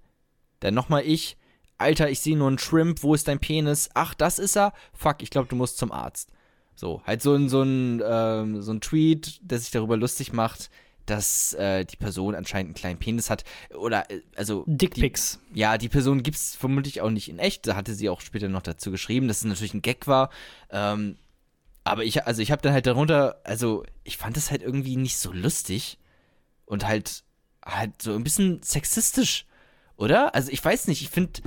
Dann 0.61 0.75
nochmal 0.75 1.05
ich. 1.07 1.37
Alter, 1.79 2.11
ich 2.11 2.21
sehe 2.21 2.37
nur 2.37 2.49
einen 2.49 2.59
Shrimp. 2.59 3.03
Wo 3.03 3.15
ist 3.15 3.29
dein 3.29 3.39
Penis? 3.39 3.89
Ach, 3.95 4.13
das 4.13 4.39
ist 4.39 4.57
er? 4.57 4.73
Fuck, 4.93 5.23
ich 5.23 5.31
glaube, 5.31 5.49
du 5.49 5.57
musst 5.57 5.79
zum 5.79 5.93
Arzt. 5.93 6.31
So, 6.75 7.03
halt 7.07 7.23
so 7.23 7.35
ein, 7.35 7.49
so 7.49 7.63
ein, 7.63 8.03
ähm, 8.05 8.63
so 8.63 8.73
ein 8.73 8.81
Tweet, 8.81 9.39
der 9.43 9.59
sich 9.59 9.71
darüber 9.71 9.97
lustig 9.97 10.33
macht, 10.33 10.71
dass 11.11 11.53
äh, 11.55 11.85
die 11.85 11.97
Person 11.97 12.35
anscheinend 12.35 12.69
einen 12.69 12.75
kleinen 12.75 12.99
Penis 12.99 13.31
hat. 13.31 13.45
Oder, 13.75 14.11
äh, 14.11 14.21
also. 14.37 14.65
Dickpics. 14.67 15.41
ja, 15.53 15.77
die 15.77 15.89
Person 15.89 16.23
gibt 16.23 16.37
es 16.37 16.55
vermutlich 16.55 17.01
auch 17.01 17.11
nicht 17.11 17.29
in 17.29 17.39
echt. 17.39 17.67
Da 17.67 17.77
hatte 17.77 17.95
sie 17.95 18.09
auch 18.09 18.21
später 18.21 18.49
noch 18.49 18.63
dazu 18.63 18.91
geschrieben, 18.91 19.29
dass 19.29 19.39
es 19.39 19.45
natürlich 19.45 19.75
ein 19.75 19.83
Gag 19.83 20.07
war. 20.07 20.31
Ähm, 20.71 21.17
aber 21.83 22.05
ich, 22.05 22.25
also 22.27 22.43
ich 22.43 22.53
habe 22.53 22.63
dann 22.63 22.73
halt 22.73 22.87
darunter, 22.87 23.41
also 23.45 23.85
ich 24.05 24.17
fand 24.17 24.37
es 24.37 24.51
halt 24.51 24.63
irgendwie 24.63 24.97
nicht 24.97 25.17
so 25.17 25.33
lustig 25.33 25.99
und 26.67 26.87
halt, 26.87 27.25
halt 27.65 28.01
so 28.01 28.15
ein 28.15 28.23
bisschen 28.23 28.63
sexistisch, 28.63 29.47
oder? 29.97 30.35
Also 30.35 30.53
ich 30.53 30.65
weiß 30.65 30.87
nicht, 30.87 31.03
ich 31.03 31.11
finde, 31.11 31.41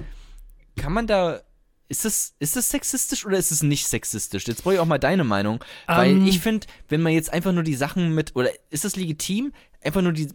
kann 0.75 0.91
man 0.91 1.07
da, 1.07 1.41
ist 1.89 2.05
das, 2.05 2.33
ist 2.39 2.55
das 2.55 2.69
sexistisch 2.69 3.25
oder 3.25 3.37
ist 3.37 3.51
es 3.51 3.61
nicht 3.63 3.87
sexistisch? 3.87 4.47
Jetzt 4.47 4.63
brauche 4.63 4.75
ich 4.75 4.79
auch 4.79 4.85
mal 4.85 4.97
deine 4.99 5.23
Meinung, 5.23 5.63
weil 5.87 6.11
Ähm. 6.11 6.25
ich 6.25 6.39
finde, 6.39 6.67
wenn 6.89 7.01
man 7.01 7.13
jetzt 7.13 7.31
einfach 7.31 7.51
nur 7.51 7.63
die 7.63 7.75
Sachen 7.75 8.13
mit, 8.15 8.35
oder 8.35 8.49
ist 8.69 8.85
das 8.85 8.95
legitim, 8.95 9.53
einfach 9.83 10.01
nur 10.01 10.13
die, 10.13 10.29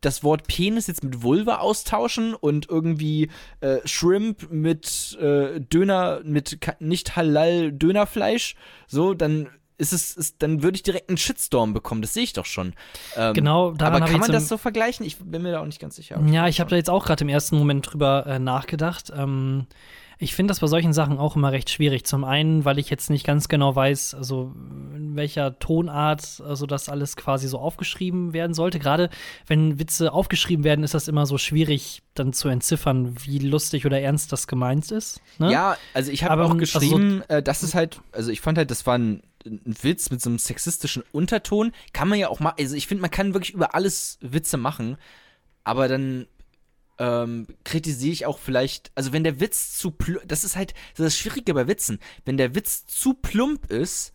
das 0.00 0.22
Wort 0.22 0.46
Penis 0.46 0.86
jetzt 0.86 1.02
mit 1.02 1.22
Vulva 1.22 1.56
austauschen 1.56 2.34
und 2.34 2.68
irgendwie 2.68 3.30
äh, 3.60 3.78
Shrimp 3.86 4.50
mit 4.50 5.16
äh, 5.20 5.60
Döner, 5.60 6.20
mit 6.24 6.58
nicht 6.78 7.16
halal 7.16 7.72
Dönerfleisch, 7.72 8.54
so, 8.86 9.14
dann 9.14 9.48
ist 9.76 9.92
es, 9.92 10.16
ist, 10.16 10.36
dann 10.40 10.62
würde 10.62 10.76
ich 10.76 10.82
direkt 10.84 11.08
einen 11.08 11.16
Shitstorm 11.18 11.72
bekommen, 11.72 12.00
das 12.00 12.14
sehe 12.14 12.22
ich 12.22 12.32
doch 12.32 12.44
schon. 12.44 12.74
Ähm, 13.16 13.34
Genau, 13.34 13.72
daran 13.72 14.02
aber 14.02 14.12
kann 14.12 14.20
man 14.20 14.30
das 14.30 14.46
so 14.48 14.56
vergleichen? 14.56 15.04
Ich 15.04 15.16
bin 15.18 15.42
mir 15.42 15.52
da 15.52 15.60
auch 15.60 15.66
nicht 15.66 15.80
ganz 15.80 15.96
sicher. 15.96 16.22
Ja, 16.30 16.46
ich 16.46 16.60
habe 16.60 16.70
da 16.70 16.76
jetzt 16.76 16.90
auch 16.90 17.04
gerade 17.04 17.24
im 17.24 17.28
ersten 17.28 17.58
Moment 17.58 17.90
drüber 17.92 18.24
äh, 18.26 18.38
nachgedacht. 18.38 19.12
Ähm, 19.16 19.66
ich 20.24 20.34
finde 20.34 20.52
das 20.52 20.60
bei 20.60 20.66
solchen 20.66 20.94
Sachen 20.94 21.18
auch 21.18 21.36
immer 21.36 21.52
recht 21.52 21.68
schwierig. 21.68 22.06
Zum 22.06 22.24
einen, 22.24 22.64
weil 22.64 22.78
ich 22.78 22.88
jetzt 22.88 23.10
nicht 23.10 23.26
ganz 23.26 23.48
genau 23.48 23.76
weiß, 23.76 24.14
also 24.14 24.54
in 24.96 25.16
welcher 25.16 25.58
Tonart 25.58 26.42
also 26.44 26.64
das 26.64 26.88
alles 26.88 27.16
quasi 27.16 27.46
so 27.46 27.58
aufgeschrieben 27.58 28.32
werden 28.32 28.54
sollte. 28.54 28.78
Gerade 28.78 29.10
wenn 29.46 29.78
Witze 29.78 30.14
aufgeschrieben 30.14 30.64
werden, 30.64 30.82
ist 30.82 30.94
das 30.94 31.08
immer 31.08 31.26
so 31.26 31.36
schwierig 31.36 32.02
dann 32.14 32.32
zu 32.32 32.48
entziffern, 32.48 33.14
wie 33.22 33.38
lustig 33.38 33.84
oder 33.84 34.00
ernst 34.00 34.32
das 34.32 34.46
gemeint 34.46 34.90
ist. 34.90 35.20
Ne? 35.38 35.52
Ja, 35.52 35.76
also 35.92 36.10
ich 36.10 36.24
habe 36.24 36.42
auch 36.42 36.54
also 36.54 36.56
geschrieben, 36.56 37.22
äh, 37.28 37.42
das 37.42 37.62
ist 37.62 37.74
halt, 37.74 38.00
also 38.12 38.30
ich 38.30 38.40
fand 38.40 38.56
halt, 38.56 38.70
das 38.70 38.86
war 38.86 38.96
ein, 38.96 39.22
ein 39.44 39.76
Witz 39.82 40.10
mit 40.10 40.22
so 40.22 40.30
einem 40.30 40.38
sexistischen 40.38 41.02
Unterton. 41.12 41.72
Kann 41.92 42.08
man 42.08 42.18
ja 42.18 42.28
auch 42.28 42.40
mal, 42.40 42.54
also 42.58 42.74
ich 42.76 42.86
finde, 42.86 43.02
man 43.02 43.10
kann 43.10 43.34
wirklich 43.34 43.52
über 43.52 43.74
alles 43.74 44.16
Witze 44.22 44.56
machen, 44.56 44.96
aber 45.64 45.86
dann 45.86 46.26
ähm, 46.98 47.46
kritisiere 47.64 48.12
ich 48.12 48.26
auch 48.26 48.38
vielleicht, 48.38 48.92
also 48.94 49.12
wenn 49.12 49.24
der 49.24 49.40
Witz 49.40 49.76
zu 49.76 49.90
plump, 49.90 50.22
das 50.28 50.44
ist 50.44 50.56
halt 50.56 50.72
das, 50.96 51.00
ist 51.00 51.14
das 51.14 51.18
Schwierige 51.18 51.54
bei 51.54 51.66
Witzen, 51.66 51.98
wenn 52.24 52.36
der 52.36 52.54
Witz 52.54 52.86
zu 52.86 53.14
plump 53.14 53.70
ist, 53.70 54.12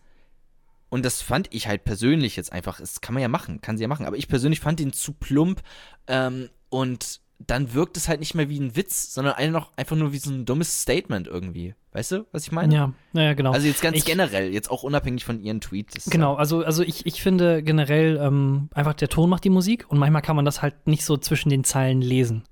und 0.88 1.04
das 1.04 1.22
fand 1.22 1.48
ich 1.54 1.68
halt 1.68 1.84
persönlich 1.84 2.34
jetzt 2.36 2.52
einfach, 2.52 2.80
das 2.80 3.00
kann 3.00 3.14
man 3.14 3.22
ja 3.22 3.28
machen, 3.28 3.60
kann 3.60 3.76
sie 3.76 3.82
ja 3.82 3.88
machen, 3.88 4.06
aber 4.06 4.16
ich 4.16 4.26
persönlich 4.28 4.58
fand 4.60 4.80
ihn 4.80 4.92
zu 4.92 5.12
plump 5.12 5.62
ähm, 6.08 6.48
und 6.68 7.20
dann 7.38 7.72
wirkt 7.72 7.96
es 7.96 8.08
halt 8.08 8.20
nicht 8.20 8.34
mehr 8.34 8.48
wie 8.50 8.58
ein 8.60 8.76
Witz, 8.76 9.14
sondern 9.14 9.34
einfach, 9.34 9.70
nur 9.96 10.12
wie 10.12 10.18
so 10.18 10.30
ein 10.30 10.44
dummes 10.44 10.82
Statement 10.82 11.26
irgendwie. 11.26 11.74
Weißt 11.92 12.12
du, 12.12 12.26
was 12.32 12.42
ich 12.42 12.52
meine? 12.52 12.74
Ja, 12.74 12.92
naja, 13.14 13.32
genau. 13.34 13.52
Also 13.52 13.66
jetzt 13.66 13.80
ganz 13.80 13.96
Ich- 13.96 14.04
generell, 14.04 14.52
jetzt 14.52 14.70
auch 14.70 14.82
unabhängig 14.82 15.24
von 15.24 15.40
ihren 15.40 15.60
Tweets. 15.60 16.10
Genau, 16.10 16.34
also, 16.34 16.62
also 16.64 16.82
ich, 16.82 17.06
ich 17.06 17.22
finde 17.22 17.62
generell 17.62 18.18
ähm, 18.22 18.68
einfach 18.74 18.92
der 18.94 19.08
Ton 19.08 19.30
macht 19.30 19.44
die 19.44 19.50
Musik 19.50 19.86
und 19.88 19.98
manchmal 19.98 20.20
kann 20.22 20.36
man 20.36 20.44
das 20.44 20.60
halt 20.60 20.86
nicht 20.86 21.04
so 21.04 21.16
zwischen 21.16 21.48
den 21.48 21.64
Zeilen 21.64 22.02
lesen. 22.02 22.42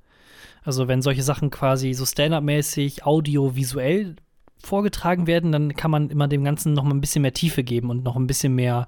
Also 0.65 0.89
wenn 0.89 1.03
solche 1.03 1.23
Sachen 1.23 1.51
quasi 1.51 1.93
so 1.95 2.05
Stand-up-mäßig, 2.07 3.05
audiovisuell 3.07 4.17
vorgetragen 4.63 5.27
werden, 5.27 5.53
dann 5.53 5.77
kann 5.77 5.91
man 5.91 6.11
immer 6.11 6.29
dem 6.29 6.45
Ganzen 6.45 6.73
noch 6.73 6.83
mal 6.85 6.95
ein 6.95 7.01
bisschen 7.01 7.23
mehr 7.23 7.33
Tiefe 7.33 7.63
geben 7.63 7.91
und 7.91 8.03
noch 8.05 8.17
ein 8.17 8.27
bisschen 8.27 8.55
mehr 8.55 8.87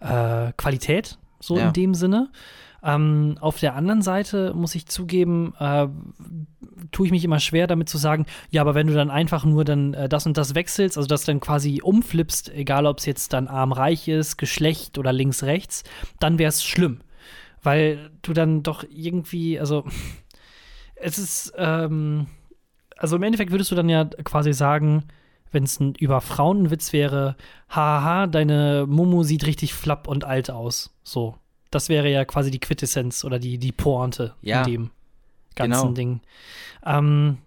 äh, 0.00 0.52
Qualität, 0.56 1.18
so 1.40 1.58
Ja. 1.58 1.66
in 1.68 1.72
dem 1.72 1.94
Sinne. 1.94 2.30
Ähm, 2.84 3.36
auf 3.40 3.60
der 3.60 3.76
anderen 3.76 4.02
Seite 4.02 4.54
muss 4.54 4.74
ich 4.74 4.86
zugeben, 4.86 5.54
äh, 5.60 5.86
tue 6.90 7.06
ich 7.06 7.12
mich 7.12 7.24
immer 7.24 7.38
schwer 7.38 7.68
damit 7.68 7.88
zu 7.88 7.96
sagen, 7.96 8.26
ja, 8.50 8.60
aber 8.60 8.74
wenn 8.74 8.88
du 8.88 8.94
dann 8.94 9.10
einfach 9.10 9.44
nur 9.44 9.64
dann 9.64 9.94
äh, 9.94 10.08
das 10.08 10.26
und 10.26 10.36
das 10.36 10.56
wechselst, 10.56 10.96
also 10.96 11.06
das 11.06 11.24
dann 11.24 11.38
quasi 11.38 11.80
umflippst, 11.82 12.52
egal 12.52 12.86
ob 12.86 12.98
es 12.98 13.06
jetzt 13.06 13.32
dann 13.34 13.46
arm-reich 13.46 14.08
ist, 14.08 14.36
Geschlecht 14.36 14.98
oder 14.98 15.12
links-rechts, 15.12 15.84
dann 16.18 16.38
wäre 16.40 16.48
es 16.48 16.64
schlimm. 16.64 17.00
Weil 17.62 18.10
du 18.22 18.32
dann 18.32 18.64
doch 18.64 18.84
irgendwie, 18.90 19.60
also 19.60 19.84
es 21.02 21.18
ist, 21.18 21.52
ähm, 21.56 22.26
also 22.96 23.16
im 23.16 23.22
Endeffekt 23.22 23.50
würdest 23.50 23.70
du 23.70 23.74
dann 23.74 23.88
ja 23.88 24.04
quasi 24.04 24.52
sagen, 24.52 25.04
wenn 25.50 25.64
es 25.64 25.78
ein 25.80 25.94
über 25.96 26.20
Frauen 26.20 26.64
ein 26.64 26.70
Witz 26.70 26.92
wäre, 26.92 27.36
haha, 27.68 28.26
deine 28.26 28.86
Mumu 28.88 29.22
sieht 29.22 29.46
richtig 29.46 29.74
flapp 29.74 30.08
und 30.08 30.24
alt 30.24 30.50
aus. 30.50 30.94
So. 31.02 31.36
Das 31.70 31.88
wäre 31.88 32.10
ja 32.10 32.24
quasi 32.24 32.50
die 32.50 32.60
Quintessenz 32.60 33.24
oder 33.24 33.38
die, 33.38 33.58
die 33.58 33.72
Pointe 33.72 34.34
Ja, 34.42 34.62
in 34.64 34.72
dem 34.72 34.90
ganzen 35.54 35.80
genau. 35.80 35.92
Ding. 35.92 36.20
Ähm, 36.84 37.38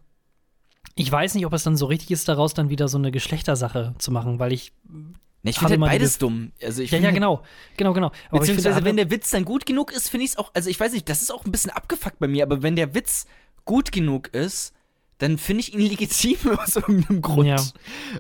ich 0.96 1.12
weiß 1.12 1.36
nicht, 1.36 1.46
ob 1.46 1.54
es 1.54 1.64
dann 1.64 1.76
so 1.76 1.86
richtig 1.86 2.12
ist, 2.12 2.28
daraus 2.28 2.54
dann 2.54 2.70
wieder 2.70 2.88
so 2.88 2.98
eine 2.98 3.12
Geschlechtersache 3.12 3.96
zu 3.98 4.12
machen, 4.12 4.40
weil 4.40 4.54
ich. 4.54 4.72
Ne, 4.88 5.52
ich 5.52 5.60
finde 5.60 5.74
halt 5.74 5.82
beides 5.82 6.18
dumm. 6.18 6.54
Also 6.64 6.82
ich 6.82 6.92
Ja, 6.92 7.00
ja, 7.00 7.12
genau. 7.12 7.44
Genau, 7.78 7.94
genau. 7.94 8.12
Aber 8.30 8.40
Beziehungsweise, 8.40 8.76
finde, 8.76 8.90
wenn 8.90 8.98
der 8.98 9.12
Witz 9.12 9.30
dann 9.30 9.46
gut 9.46 9.66
genug 9.66 9.92
ist, 9.92 10.10
finde 10.10 10.26
ich 10.26 10.32
es 10.32 10.38
auch, 10.38 10.52
also 10.56 10.70
ich 10.70 10.80
weiß 10.80 10.94
nicht, 10.94 11.08
das 11.08 11.22
ist 11.22 11.32
auch 11.32 11.46
ein 11.46 11.52
bisschen 11.52 11.72
abgefuckt 11.72 12.18
bei 12.20 12.28
mir, 12.28 12.44
aber 12.44 12.64
wenn 12.64 12.76
der 12.76 12.96
Witz 12.96 13.28
gut 13.66 13.92
genug 13.92 14.30
ist, 14.34 14.74
dann 15.18 15.38
finde 15.38 15.62
ich 15.62 15.74
ihn 15.74 15.80
legitim 15.90 16.38
aus 16.58 16.76
irgendeinem 16.76 17.22
Grund. 17.22 17.48
Ja. 17.48 17.64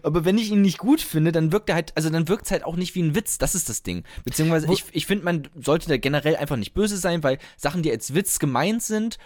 Aber 0.04 0.26
wenn 0.26 0.38
ich 0.38 0.52
ihn 0.52 0.62
nicht 0.62 0.78
gut 0.78 1.02
finde, 1.02 1.32
dann 1.32 1.52
wirkt 1.52 1.70
er 1.70 1.76
halt, 1.76 1.92
also 1.96 2.10
dann 2.10 2.28
wirkt 2.28 2.46
es 2.46 2.52
halt 2.52 2.64
auch 2.64 2.76
nicht 2.76 2.96
wie 2.96 3.02
ein 3.04 3.16
Witz. 3.16 3.38
Das 3.38 3.54
ist 3.56 3.68
das 3.70 3.84
Ding. 3.84 4.04
Beziehungsweise 4.24 4.68
Wo- 4.68 4.74
ich, 4.74 4.86
ich 4.92 5.06
finde, 5.06 5.26
man 5.26 5.48
sollte 5.56 5.90
da 5.90 5.98
generell 5.98 6.36
einfach 6.36 6.56
nicht 6.58 6.74
böse 6.74 6.98
sein, 6.98 7.22
weil 7.24 7.38
Sachen, 7.58 7.84
die 7.84 7.92
als 7.92 8.14
Witz 8.14 8.40
gemeint 8.40 8.82
sind 8.82 9.18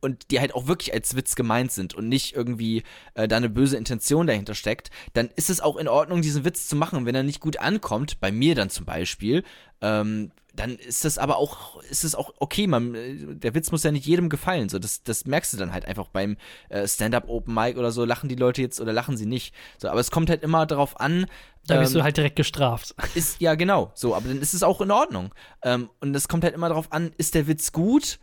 und 0.00 0.30
die 0.30 0.38
halt 0.38 0.54
auch 0.54 0.66
wirklich 0.66 0.92
als 0.92 1.16
Witz 1.16 1.34
gemeint 1.34 1.72
sind 1.72 1.94
und 1.94 2.10
nicht 2.10 2.34
irgendwie 2.36 2.82
äh, 3.14 3.26
da 3.26 3.38
eine 3.38 3.48
böse 3.48 3.78
Intention 3.78 4.26
dahinter 4.26 4.54
steckt, 4.54 4.90
dann 5.14 5.30
ist 5.34 5.48
es 5.48 5.60
auch 5.62 5.78
in 5.78 5.88
Ordnung, 5.88 6.20
diesen 6.20 6.44
Witz 6.44 6.68
zu 6.68 6.76
machen. 6.76 6.98
Und 6.98 7.06
wenn 7.06 7.14
er 7.14 7.22
nicht 7.22 7.40
gut 7.40 7.58
ankommt, 7.58 8.20
bei 8.20 8.30
mir 8.30 8.54
dann 8.54 8.68
zum 8.68 8.84
Beispiel, 8.84 9.44
ähm, 9.80 10.30
dann 10.54 10.76
ist 10.76 11.04
das 11.04 11.18
aber 11.18 11.36
auch, 11.36 11.82
ist 11.82 12.04
es 12.04 12.14
auch 12.14 12.32
okay, 12.38 12.66
man, 12.66 12.94
äh, 12.94 13.34
der 13.34 13.54
Witz 13.54 13.72
muss 13.72 13.82
ja 13.82 13.90
nicht 13.90 14.06
jedem 14.06 14.28
gefallen. 14.28 14.68
So, 14.68 14.78
das, 14.78 15.02
das 15.02 15.24
merkst 15.24 15.52
du 15.52 15.56
dann 15.56 15.72
halt 15.72 15.84
einfach 15.84 16.08
beim 16.08 16.36
äh, 16.68 16.86
Stand-up 16.86 17.28
Open 17.28 17.52
Mic 17.52 17.76
oder 17.76 17.90
so, 17.90 18.04
lachen 18.04 18.28
die 18.28 18.36
Leute 18.36 18.62
jetzt 18.62 18.80
oder 18.80 18.92
lachen 18.92 19.16
sie 19.16 19.26
nicht. 19.26 19.54
So, 19.78 19.88
aber 19.88 20.00
es 20.00 20.10
kommt 20.10 20.30
halt 20.30 20.42
immer 20.42 20.66
darauf 20.66 21.00
an. 21.00 21.26
Da 21.66 21.80
bist 21.80 21.92
ähm, 21.92 21.98
du 21.98 22.04
halt 22.04 22.16
direkt 22.16 22.36
gestraft. 22.36 22.94
Ist, 23.14 23.40
ja, 23.40 23.54
genau. 23.54 23.90
So, 23.94 24.14
aber 24.14 24.28
dann 24.28 24.40
ist 24.40 24.54
es 24.54 24.62
auch 24.62 24.80
in 24.80 24.90
Ordnung. 24.90 25.34
Ähm, 25.62 25.90
und 26.00 26.14
es 26.14 26.28
kommt 26.28 26.44
halt 26.44 26.54
immer 26.54 26.68
darauf 26.68 26.92
an, 26.92 27.12
ist 27.16 27.34
der 27.34 27.46
Witz 27.46 27.72
gut? 27.72 28.20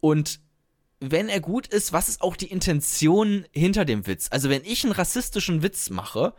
Und 0.00 0.40
wenn 1.00 1.28
er 1.28 1.40
gut 1.40 1.66
ist, 1.66 1.92
was 1.92 2.08
ist 2.08 2.20
auch 2.20 2.36
die 2.36 2.50
Intention 2.50 3.46
hinter 3.52 3.84
dem 3.84 4.06
Witz? 4.06 4.28
Also, 4.30 4.50
wenn 4.50 4.64
ich 4.64 4.84
einen 4.84 4.92
rassistischen 4.92 5.62
Witz 5.62 5.90
mache, 5.90 6.34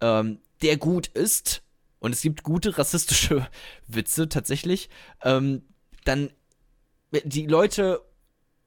ähm, 0.00 0.40
der 0.62 0.76
gut 0.76 1.08
ist, 1.08 1.61
und 2.02 2.12
es 2.12 2.20
gibt 2.20 2.42
gute 2.42 2.76
rassistische 2.78 3.46
Witze 3.86 4.28
tatsächlich, 4.28 4.90
ähm, 5.22 5.62
dann 6.04 6.30
die 7.24 7.46
Leute, 7.46 8.02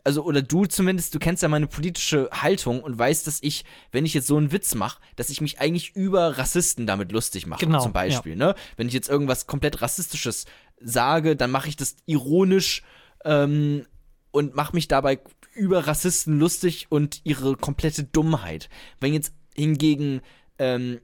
also 0.06 0.24
oder 0.24 0.42
du 0.42 0.66
zumindest, 0.66 1.14
du 1.14 1.20
kennst 1.20 1.44
ja 1.44 1.50
meine 1.50 1.68
politische 1.68 2.30
Haltung 2.32 2.82
und 2.82 2.98
weißt, 2.98 3.28
dass 3.28 3.40
ich, 3.42 3.66
wenn 3.92 4.06
ich 4.06 4.14
jetzt 4.14 4.28
so 4.28 4.38
einen 4.38 4.54
Witz 4.54 4.74
mache, 4.74 5.02
dass 5.18 5.30
ich 5.30 5.42
mich 5.42 5.60
eigentlich 5.60 5.98
über 5.98 6.38
Rassisten 6.38 6.88
damit 6.88 7.12
lustig 7.12 7.46
mache, 7.46 7.66
Genau, 7.66 7.82
zum 7.82 7.92
Beispiel. 7.92 8.38
Ne? 8.38 8.56
Wenn 8.78 8.88
ich 8.88 8.94
jetzt 8.94 9.10
irgendwas 9.10 9.48
komplett 9.48 9.82
rassistisches 9.82 10.46
sage, 10.80 11.36
dann 11.36 11.52
mache 11.52 11.68
ich 11.68 11.76
das 11.76 11.98
ironisch 12.06 12.84
ähm, 13.26 13.86
und 14.32 14.56
mache 14.56 14.74
mich 14.74 14.88
dabei 14.88 15.20
über 15.54 15.88
Rassisten 15.88 16.40
lustig 16.40 16.88
und 16.90 17.20
ihre 17.26 17.58
komplette 17.58 18.06
Dummheit. 18.06 18.70
Wenn 19.02 19.14
jetzt 19.14 19.34
hingegen 19.56 20.22
ähm, 20.58 21.02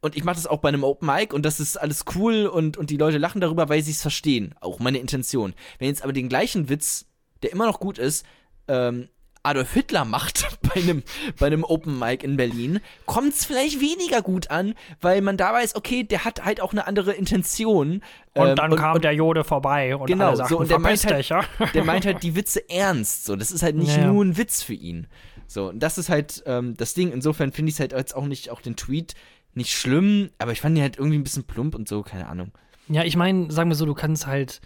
und 0.00 0.16
ich 0.16 0.24
mache 0.24 0.36
das 0.36 0.46
auch 0.46 0.58
bei 0.58 0.68
einem 0.68 0.84
Open 0.84 1.06
Mic 1.06 1.34
und 1.34 1.44
das 1.44 1.60
ist 1.60 1.76
alles 1.76 2.04
cool 2.14 2.46
und, 2.46 2.76
und 2.76 2.90
die 2.90 2.96
Leute 2.96 3.18
lachen 3.18 3.40
darüber, 3.40 3.68
weil 3.68 3.82
sie 3.82 3.92
es 3.92 4.02
verstehen. 4.02 4.54
Auch 4.60 4.78
meine 4.78 4.98
Intention. 4.98 5.54
Wenn 5.78 5.88
jetzt 5.88 6.02
aber 6.02 6.12
den 6.12 6.28
gleichen 6.28 6.68
Witz, 6.68 7.06
der 7.42 7.52
immer 7.52 7.66
noch 7.66 7.80
gut 7.80 7.98
ist, 7.98 8.24
ähm, 8.68 9.08
Adolf 9.42 9.72
Hitler 9.74 10.04
macht 10.04 10.44
bei 10.74 10.80
einem, 10.80 11.02
bei 11.38 11.46
einem 11.46 11.62
Open 11.62 11.98
Mic 12.00 12.24
in 12.24 12.36
Berlin, 12.36 12.80
kommt 13.06 13.32
es 13.32 13.44
vielleicht 13.44 13.80
weniger 13.80 14.20
gut 14.20 14.50
an, 14.50 14.74
weil 15.00 15.20
man 15.22 15.36
da 15.36 15.52
weiß, 15.52 15.76
okay, 15.76 16.02
der 16.02 16.24
hat 16.24 16.44
halt 16.44 16.60
auch 16.60 16.72
eine 16.72 16.86
andere 16.88 17.12
Intention. 17.12 18.02
Und 18.34 18.48
Ähm, 18.48 18.56
dann 18.56 18.74
kam 18.74 19.00
der 19.00 19.12
Jode 19.12 19.44
vorbei 19.44 19.94
und 19.94 20.06
Genau, 20.06 20.28
alle 20.28 20.36
sagten, 20.38 20.50
so, 20.54 20.58
und 20.58 20.70
der 20.70 20.80
meint 20.80 20.98
"Verpiss 21.00 21.30
halt- 21.30 21.46
dich, 21.50 21.60
ja?" 21.60 21.68
der 21.74 21.84
meint 21.84 22.06
halt 22.06 22.22
die 22.24 22.34
Witze 22.34 22.68
ernst. 22.68 23.24
So, 23.24 23.36
das 23.36 23.52
ist 23.52 23.62
halt 23.62 23.76
nicht 23.76 23.96
ja. 23.96 24.06
nur 24.08 24.24
ein 24.24 24.36
Witz 24.36 24.62
für 24.62 24.74
ihn. 24.74 25.06
So, 25.46 25.68
und 25.68 25.78
das 25.78 25.96
ist 25.96 26.08
halt 26.08 26.42
ähm, 26.46 26.74
das 26.76 26.94
Ding. 26.94 27.12
Insofern 27.12 27.52
finde 27.52 27.68
ich 27.68 27.76
es 27.76 27.80
halt 27.80 27.92
jetzt 27.92 28.16
auch 28.16 28.26
nicht, 28.26 28.50
auch 28.50 28.60
den 28.60 28.74
Tweet 28.74 29.14
nicht 29.56 29.72
schlimm, 29.72 30.30
aber 30.38 30.52
ich 30.52 30.60
fand 30.60 30.76
ihn 30.76 30.82
halt 30.82 30.98
irgendwie 30.98 31.18
ein 31.18 31.24
bisschen 31.24 31.44
plump 31.44 31.74
und 31.74 31.88
so, 31.88 32.02
keine 32.02 32.28
Ahnung. 32.28 32.52
Ja, 32.88 33.02
ich 33.04 33.16
meine, 33.16 33.50
sagen 33.50 33.70
wir 33.70 33.74
so, 33.74 33.86
du 33.86 33.94
kannst 33.94 34.26
halt. 34.26 34.60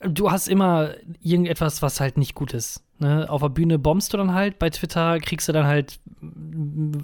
Du 0.00 0.30
hast 0.30 0.46
immer 0.46 0.90
irgendetwas, 1.20 1.82
was 1.82 1.98
halt 1.98 2.18
nicht 2.18 2.34
gut 2.36 2.52
ist. 2.54 2.84
Ne? 3.00 3.26
Auf 3.28 3.40
der 3.42 3.48
Bühne 3.48 3.80
bombst 3.80 4.12
du 4.12 4.16
dann 4.16 4.32
halt, 4.32 4.58
bei 4.60 4.70
Twitter 4.70 5.18
kriegst 5.18 5.48
du 5.48 5.52
dann 5.52 5.66
halt 5.66 5.98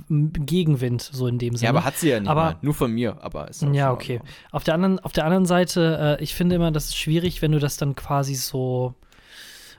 Gegenwind, 0.09 1.03
so 1.03 1.26
in 1.26 1.39
dem 1.39 1.57
Sinne. 1.57 1.64
Ja, 1.64 1.70
aber 1.70 1.85
hat 1.85 1.97
sie 1.97 2.11
ja 2.11 2.20
nicht 2.20 2.28
Aber- 2.28 2.43
mal. 2.45 2.57
Nur 2.62 2.74
von 2.74 2.93
mir, 2.93 3.16
aber 3.22 3.49
ist 3.49 3.62
Ja, 3.72 3.93
okay. 3.93 4.20
Auf 4.53 4.62
der 4.64 4.74
anderen, 4.74 5.01
auf 5.01 5.12
der 5.12 5.24
anderen 5.24 5.47
Seite, 5.47 6.16
äh, 6.20 6.22
ich 6.22 6.35
finde 6.35 6.55
immer, 6.57 6.70
das 6.70 6.87
ist 6.87 6.97
schwierig, 6.97 7.43
wenn 7.43 7.51
du 7.53 7.59
das 7.59 7.76
dann 7.76 7.95
quasi 7.97 8.35
so, 8.37 8.95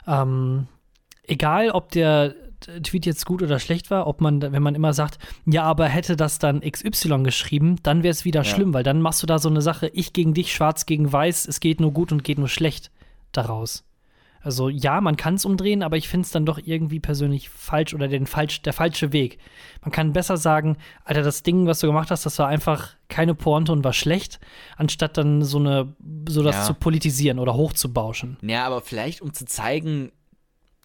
ähm, 0.08 0.68
egal 1.24 1.72
ob 1.72 1.91
der 1.91 2.36
Tweet 2.84 3.05
jetzt 3.05 3.26
gut 3.26 3.41
oder 3.41 3.59
schlecht 3.59 3.91
war, 3.91 4.07
ob 4.07 4.22
man, 4.22 4.41
wenn 4.41 4.63
man 4.63 4.76
immer 4.76 4.93
sagt, 4.93 5.18
ja, 5.45 5.63
aber 5.63 5.88
hätte 5.88 6.16
das 6.16 6.39
dann 6.39 6.61
XY 6.61 7.24
geschrieben, 7.24 7.78
dann 7.84 8.03
wäre 8.03 8.11
es 8.11 8.26
wieder 8.26 8.41
Ja. 8.41 8.45
schlimm, 8.45 8.74
weil 8.74 8.84
dann 8.84 9.01
machst 9.01 9.22
du 9.24 9.28
da 9.28 9.39
so 9.39 9.49
eine 9.49 9.61
Sache, 9.61 9.88
ich 9.93 10.13
gegen 10.13 10.34
dich, 10.34 10.53
schwarz 10.53 10.86
gegen 10.86 11.11
weiß, 11.11 11.47
es 11.47 11.59
geht 11.59 11.80
nur 11.80 11.91
gut 11.91 12.11
und 12.11 12.24
geht 12.24 12.38
nur 12.39 12.49
schlecht 12.49 12.91
daraus. 13.32 13.84
Also 14.41 14.70
ja, 14.70 15.01
man 15.01 15.18
kann 15.18 15.34
es 15.36 15.45
umdrehen, 15.45 15.82
aber 15.82 15.97
ich 15.97 16.07
finde 16.07 16.26
es 16.26 16.32
dann 16.32 16.45
doch 16.45 16.59
irgendwie 16.63 16.99
persönlich 16.99 17.49
falsch 17.49 17.95
oder 17.95 18.07
den 18.07 18.28
falsch, 18.28 18.61
der 18.61 18.74
falsche 18.74 19.11
Weg. 19.11 19.39
Man 19.82 19.91
kann 19.91 20.13
besser 20.13 20.38
sagen, 20.38 20.78
Alter, 21.03 21.24
das 21.24 21.41
Ding, 21.41 21.66
was 21.66 21.80
du 21.80 21.88
gemacht 21.88 22.11
hast, 22.11 22.28
das 22.28 22.38
war 22.38 22.47
einfach 22.47 22.89
keine 23.07 23.34
Pointe 23.34 23.72
und 23.72 23.84
war 23.84 23.93
schlecht, 23.93 24.39
anstatt 24.78 25.18
dann 25.18 25.41
so 25.41 25.57
eine, 25.57 25.95
so 26.30 26.43
das 26.43 26.57
Ja. 26.57 26.63
zu 26.63 26.74
politisieren 26.76 27.39
oder 27.39 27.55
hochzubauschen. 27.55 28.38
Ja, 28.43 28.68
aber 28.68 28.82
vielleicht 28.82 29.22
um 29.24 29.34
zu 29.34 29.45
zeigen, 29.45 30.11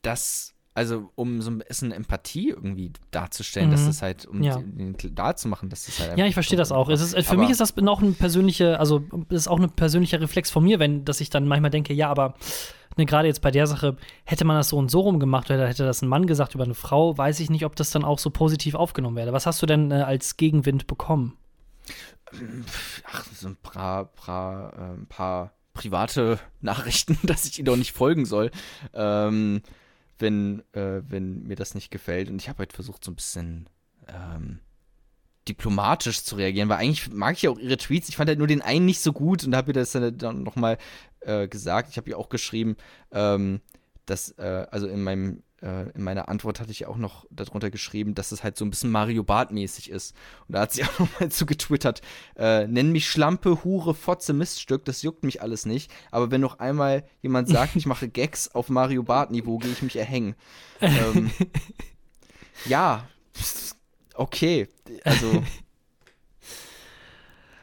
dass, 0.01 0.55
also 0.81 1.11
um 1.15 1.41
so 1.43 1.51
ein 1.51 1.59
bisschen 1.59 1.93
Empathie 1.93 2.49
irgendwie 2.51 2.93
darzustellen, 3.11 3.71
dass 3.71 3.83
Mhm. 3.83 3.87
das 3.87 4.03
halt, 4.03 4.27
um 4.27 4.43
Ja. 4.43 4.59
den 4.59 4.97
klar 4.97 5.37
zu 5.37 5.47
machen, 5.49 5.69
dass 5.69 5.85
das 5.87 6.01
halt 6.01 6.19
Ja, 6.19 6.27
ich 6.27 6.35
verstehe 6.35 6.59
das 6.59 6.73
auch. 6.73 6.89
Es 6.89 7.01
ist, 7.01 7.15
für 7.27 7.33
Aber- 7.33 7.41
mich 7.43 7.51
ist 7.51 7.61
das 7.61 7.75
auch 7.87 8.01
ein 8.03 8.15
persönlicher, 8.15 8.81
also 8.81 8.99
das 9.29 9.43
ist 9.43 9.49
auch 9.49 9.61
ein 9.61 9.71
persönlicher 9.71 10.21
Reflex 10.21 10.51
von 10.51 10.65
mir, 10.65 10.79
wenn, 10.79 11.05
dass 11.05 11.21
ich 11.21 11.31
dann 11.31 11.47
manchmal 11.47 11.71
denke, 11.71 11.93
ja, 11.93 12.09
aber 12.11 12.35
ne, 12.97 13.07
gerade 13.07 13.29
jetzt 13.29 13.41
bei 13.43 13.51
der 13.51 13.67
Sache, 13.67 13.97
hätte 14.25 14.45
man 14.45 14.57
das 14.57 14.71
so 14.71 14.77
und 14.79 14.91
so 14.91 15.01
rum 15.01 15.21
gemacht 15.21 15.51
oder 15.51 15.69
hätte 15.69 15.85
das 15.85 16.03
ein 16.03 16.09
Mann 16.09 16.27
gesagt 16.27 16.55
über 16.55 16.65
eine 16.65 16.75
Frau, 16.75 17.17
weiß 17.17 17.41
ich 17.41 17.51
nicht, 17.51 17.65
ob 17.65 17.77
das 17.77 17.91
dann 17.91 18.05
auch 18.05 18.19
so 18.19 18.31
positiv 18.31 18.75
aufgenommen 18.75 19.17
werde. 19.17 19.33
Was 19.33 19.47
hast 19.47 19.61
du 19.63 19.67
denn 19.67 19.91
äh, 19.91 19.97
als 19.97 20.37
Gegenwind 20.37 20.87
bekommen? 20.87 21.37
ach, 23.05 23.25
so 23.35 23.49
ein 23.49 23.57
paar, 23.57 24.07
paar, 24.07 24.73
äh, 24.75 24.93
ein 24.95 25.07
paar 25.07 25.53
private 25.75 26.39
Nachrichten, 26.61 27.19
dass 27.23 27.45
ich 27.47 27.59
ihnen 27.59 27.67
doch 27.67 27.77
nicht 27.77 27.93
folgen 27.93 28.25
soll, 28.25 28.51
ähm, 28.95 29.63
wenn, 30.21 30.63
äh, 30.73 31.03
wenn 31.07 31.43
mir 31.45 31.57
das 31.57 31.75
nicht 31.75 31.91
gefällt. 31.91 32.29
Und 32.29 32.41
ich 32.41 32.49
habe 32.49 32.61
halt 32.61 32.73
versucht, 32.73 33.05
so 33.05 33.11
ein 33.11 33.17
bisschen 33.17 33.69
ähm, 34.09 34.61
diplomatisch 35.49 36.23
zu 36.23 36.37
reagieren, 36.37 36.69
weil 36.69 36.79
eigentlich 36.79 37.11
mag 37.13 37.37
ich 37.37 37.43
ja 37.43 37.51
auch 37.51 37.59
ihre 37.59 37.77
Tweets. 37.77 38.09
Ich 38.09 38.17
fand 38.17 38.29
halt 38.29 38.39
nur 38.39 38.47
den 38.47 38.63
einen 38.63 38.87
nicht 38.87 39.01
so 39.01 39.13
gut 39.13 39.45
und 39.45 39.57
habe 39.57 39.71
ihr 39.71 39.75
das 39.75 39.93
dann, 39.93 40.17
dann 40.17 40.43
nochmal 40.43 40.79
äh, 41.21 41.49
gesagt. 41.49 41.91
Ich 41.91 41.97
habe 41.97 42.11
ihr 42.11 42.19
auch 42.19 42.29
geschrieben, 42.29 42.77
ähm, 43.13 43.61
dass, 44.11 44.31
äh, 44.39 44.67
also 44.71 44.87
in 44.87 45.03
meinem 45.03 45.43
äh, 45.63 45.91
in 45.91 46.03
meiner 46.03 46.29
Antwort 46.29 46.61
hatte 46.61 46.71
ich 46.71 46.87
auch 46.87 46.97
noch 46.97 47.27
darunter 47.31 47.71
geschrieben, 47.71 48.15
dass 48.15 48.33
es 48.33 48.43
halt 48.43 48.57
so 48.57 48.65
ein 48.65 48.71
bisschen 48.71 48.91
Mario 48.91 49.23
Bart-mäßig 49.23 49.91
ist. 49.91 50.15
Und 50.49 50.55
da 50.55 50.63
hat 50.63 50.73
sie 50.73 50.85
auch 50.85 50.99
nochmal 50.99 51.31
zu 51.31 51.47
getwittert, 51.47 52.01
äh, 52.37 52.67
nenn 52.67 52.93
mich 52.93 53.09
Schlampe, 53.11 53.63
Hure, 53.65 53.95
Fotze, 53.95 54.33
Miststück, 54.33 54.85
das 54.85 55.03
juckt 55.03 55.23
mich 55.23 55.43
alles 55.43 55.67
nicht. 55.67 55.91
Aber 56.11 56.31
wenn 56.31 56.41
noch 56.41 56.59
einmal 56.59 57.05
jemand 57.23 57.49
sagt, 57.49 57.77
ich 57.77 57.87
mache 57.87 58.09
Gags 58.11 58.49
auf 58.55 58.69
Mario 58.69 59.03
Bart-Niveau, 59.03 59.59
gehe 59.59 59.73
ich 59.73 59.83
mich 59.83 59.97
erhängen. 59.97 60.35
ähm, 60.81 61.31
ja, 62.65 63.07
okay. 64.15 64.69
Also, 65.05 65.43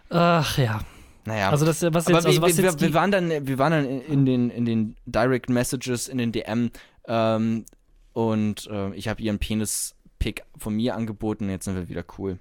Ach 0.09 0.57
ja. 0.57 0.81
Naja. 1.27 1.49
Also 1.49 1.65
das, 1.65 1.81
was 1.81 2.07
Aber 2.07 2.15
jetzt, 2.15 2.25
also 2.25 2.31
wir, 2.31 2.41
was 2.41 2.57
wir, 2.57 2.63
jetzt 2.63 2.81
wir 2.81 2.93
waren 2.93 3.11
dann, 3.11 3.47
wir 3.47 3.57
waren 3.57 3.71
dann 3.71 3.85
in, 3.85 4.01
in 4.01 4.25
den, 4.25 4.49
in 4.49 4.65
den 4.65 4.95
Direct 5.05 5.49
Messages, 5.49 6.07
in 6.07 6.17
den 6.17 6.31
DM 6.31 6.71
ähm, 7.05 7.65
und 8.13 8.67
äh, 8.67 8.93
ich 8.95 9.09
habe 9.09 9.21
ihren 9.21 9.37
Penis-Pick 9.37 10.43
von 10.57 10.73
mir 10.73 10.95
angeboten. 10.95 11.49
Jetzt 11.49 11.65
sind 11.65 11.75
wir 11.75 11.89
wieder 11.89 12.05
cool. 12.17 12.39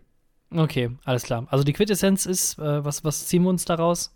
Okay, 0.55 0.91
alles 1.05 1.25
klar. 1.25 1.49
Also 1.51 1.65
die 1.65 1.73
Quintessenz 1.73 2.27
ist, 2.27 2.61
äh, 2.61 2.85
was, 2.85 3.03
was 3.03 3.27
ziehen 3.27 3.43
wir 3.43 3.51
uns 3.51 3.65
daraus? 3.65 4.15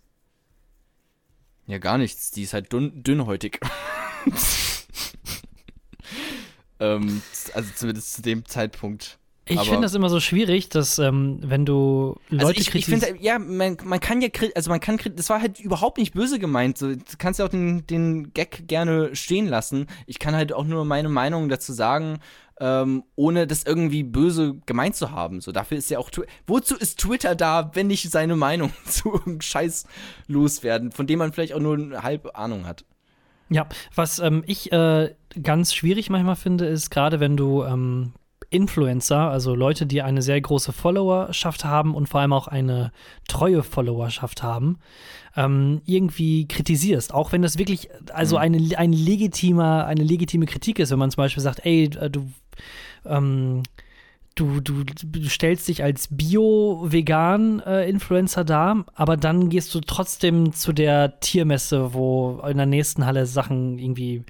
Ja, 1.67 1.77
gar 1.77 1.97
nichts. 1.97 2.31
Die 2.31 2.43
ist 2.43 2.53
halt 2.53 2.71
dünn, 2.71 3.03
dünnhäutig. 3.03 3.59
ähm, 6.79 7.21
also 7.53 7.69
zumindest 7.75 8.13
zu 8.13 8.21
dem 8.21 8.45
Zeitpunkt. 8.45 9.19
Ich 9.51 9.67
finde 9.67 9.81
das 9.81 9.93
immer 9.93 10.09
so 10.09 10.19
schwierig, 10.19 10.69
dass 10.69 10.97
ähm, 10.99 11.39
wenn 11.41 11.65
du 11.65 12.15
Leute 12.29 12.47
Also 12.47 12.61
ich, 12.61 12.73
ich 12.73 12.85
finde, 12.85 13.15
ja, 13.19 13.39
man, 13.39 13.77
man 13.83 13.99
kann 13.99 14.21
ja, 14.21 14.29
also 14.55 14.69
man 14.69 14.79
kann, 14.79 14.99
das 15.15 15.29
war 15.29 15.41
halt 15.41 15.59
überhaupt 15.59 15.97
nicht 15.97 16.13
böse 16.13 16.39
gemeint. 16.39 16.77
So, 16.77 16.89
du 16.89 17.01
kannst 17.17 17.39
ja 17.39 17.45
auch 17.45 17.49
den, 17.49 17.85
den 17.87 18.33
Gag 18.33 18.67
gerne 18.67 19.15
stehen 19.15 19.47
lassen. 19.47 19.87
Ich 20.07 20.19
kann 20.19 20.35
halt 20.35 20.53
auch 20.53 20.65
nur 20.65 20.85
meine 20.85 21.09
Meinung 21.09 21.49
dazu 21.49 21.73
sagen, 21.73 22.19
ähm, 22.59 23.03
ohne 23.15 23.47
das 23.47 23.63
irgendwie 23.63 24.03
böse 24.03 24.55
gemeint 24.65 24.95
zu 24.95 25.11
haben. 25.11 25.41
So, 25.41 25.51
dafür 25.51 25.77
ist 25.77 25.89
ja 25.89 25.97
auch, 25.97 26.11
wozu 26.45 26.75
ist 26.75 26.99
Twitter 26.99 27.35
da, 27.35 27.71
wenn 27.73 27.87
nicht 27.87 28.09
seine 28.11 28.35
Meinung 28.35 28.71
zu 28.85 29.09
irgendeinem 29.13 29.41
Scheiß 29.41 29.85
loswerden, 30.27 30.91
von 30.91 31.07
dem 31.07 31.19
man 31.19 31.33
vielleicht 31.33 31.53
auch 31.53 31.59
nur 31.59 31.73
eine 31.75 32.03
halbe 32.03 32.35
Ahnung 32.35 32.67
hat. 32.67 32.85
Ja, 33.49 33.67
was 33.95 34.19
ähm, 34.19 34.43
ich 34.45 34.71
äh, 34.71 35.13
ganz 35.41 35.73
schwierig 35.73 36.09
manchmal 36.09 36.37
finde, 36.37 36.67
ist 36.67 36.89
gerade 36.89 37.19
wenn 37.19 37.35
du 37.35 37.63
ähm, 37.63 38.13
Influencer, 38.51 39.31
also 39.31 39.55
Leute, 39.55 39.87
die 39.87 40.03
eine 40.03 40.21
sehr 40.21 40.39
große 40.39 40.73
Followerschaft 40.73 41.65
haben 41.65 41.95
und 41.95 42.07
vor 42.07 42.21
allem 42.21 42.33
auch 42.33 42.47
eine 42.47 42.91
treue 43.27 43.63
Followerschaft 43.63 44.43
haben, 44.43 44.77
ähm, 45.35 45.81
irgendwie 45.85 46.47
kritisierst, 46.47 47.13
auch 47.13 47.31
wenn 47.31 47.41
das 47.41 47.57
wirklich 47.57 47.89
also 48.13 48.35
Mhm. 48.35 48.41
eine, 48.41 48.77
ein 48.77 48.93
legitimer, 48.93 49.85
eine 49.85 50.03
legitime 50.03 50.45
Kritik 50.45 50.77
ist, 50.79 50.91
wenn 50.91 50.99
man 50.99 51.11
zum 51.11 51.23
Beispiel 51.23 51.41
sagt, 51.41 51.65
ey, 51.65 51.85
äh, 51.85 52.09
du 52.09 52.29
ähm, 53.05 53.63
du, 54.35 54.59
du, 54.59 54.83
du 54.83 55.29
stellst 55.29 55.67
dich 55.67 55.83
als 55.83 56.07
Bio-Vegan-Influencer 56.09 58.43
dar, 58.43 58.85
aber 58.95 59.17
dann 59.17 59.49
gehst 59.49 59.73
du 59.75 59.81
trotzdem 59.81 60.53
zu 60.53 60.73
der 60.73 61.19
Tiermesse, 61.19 61.93
wo 61.93 62.41
in 62.47 62.57
der 62.57 62.65
nächsten 62.65 63.05
Halle 63.05 63.25
Sachen 63.25 63.77
irgendwie 63.79 64.23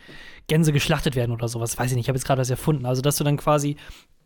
Gänse 0.47 0.74
geschlachtet 0.74 1.15
werden 1.15 1.32
oder 1.32 1.47
sowas. 1.47 1.78
Weiß 1.78 1.91
ich 1.91 1.95
nicht, 1.95 2.05
ich 2.05 2.09
habe 2.09 2.17
jetzt 2.17 2.26
gerade 2.26 2.41
was 2.41 2.49
erfunden. 2.49 2.86
Also, 2.86 3.01
dass 3.01 3.17
du 3.17 3.24
dann 3.24 3.38
quasi 3.38 3.78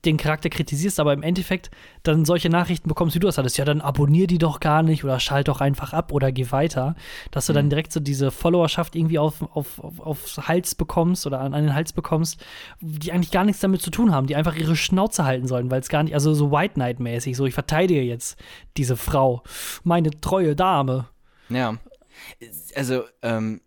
den 0.05 0.17
Charakter 0.17 0.49
kritisierst, 0.49 0.99
aber 0.99 1.13
im 1.13 1.23
Endeffekt 1.23 1.71
dann 2.03 2.25
solche 2.25 2.49
Nachrichten 2.49 2.87
bekommst, 2.87 3.15
wie 3.15 3.19
du 3.19 3.27
das 3.27 3.37
hattest. 3.37 3.57
Ja, 3.57 3.65
dann 3.65 3.81
abonnier 3.81 4.27
die 4.27 4.37
doch 4.37 4.59
gar 4.59 4.83
nicht 4.83 5.03
oder 5.03 5.19
schalt 5.19 5.47
doch 5.47 5.61
einfach 5.61 5.93
ab 5.93 6.11
oder 6.11 6.31
geh 6.31 6.51
weiter. 6.51 6.95
Dass 7.31 7.47
du 7.47 7.53
dann 7.53 7.69
direkt 7.69 7.91
so 7.91 7.99
diese 7.99 8.31
Followerschaft 8.31 8.95
irgendwie 8.95 9.19
auf, 9.19 9.41
auf, 9.55 9.79
auf, 9.79 9.99
aufs 9.99 10.37
Hals 10.47 10.75
bekommst 10.75 11.25
oder 11.25 11.39
an, 11.39 11.53
an 11.53 11.63
den 11.63 11.73
Hals 11.73 11.93
bekommst, 11.93 12.43
die 12.81 13.11
eigentlich 13.11 13.31
gar 13.31 13.43
nichts 13.43 13.61
damit 13.61 13.81
zu 13.81 13.91
tun 13.91 14.13
haben, 14.13 14.27
die 14.27 14.35
einfach 14.35 14.55
ihre 14.55 14.75
Schnauze 14.75 15.25
halten 15.25 15.47
sollen, 15.47 15.71
weil 15.71 15.81
es 15.81 15.89
gar 15.89 16.03
nicht, 16.03 16.13
also 16.13 16.33
so 16.33 16.51
White 16.51 16.75
Knight-mäßig, 16.75 17.35
so 17.35 17.45
ich 17.45 17.53
verteidige 17.53 18.01
jetzt 18.01 18.37
diese 18.77 18.97
Frau, 18.97 19.43
meine 19.83 20.11
treue 20.21 20.55
Dame. 20.55 21.07
Ja. 21.49 21.77
Also, 22.75 23.03
ähm, 23.21 23.61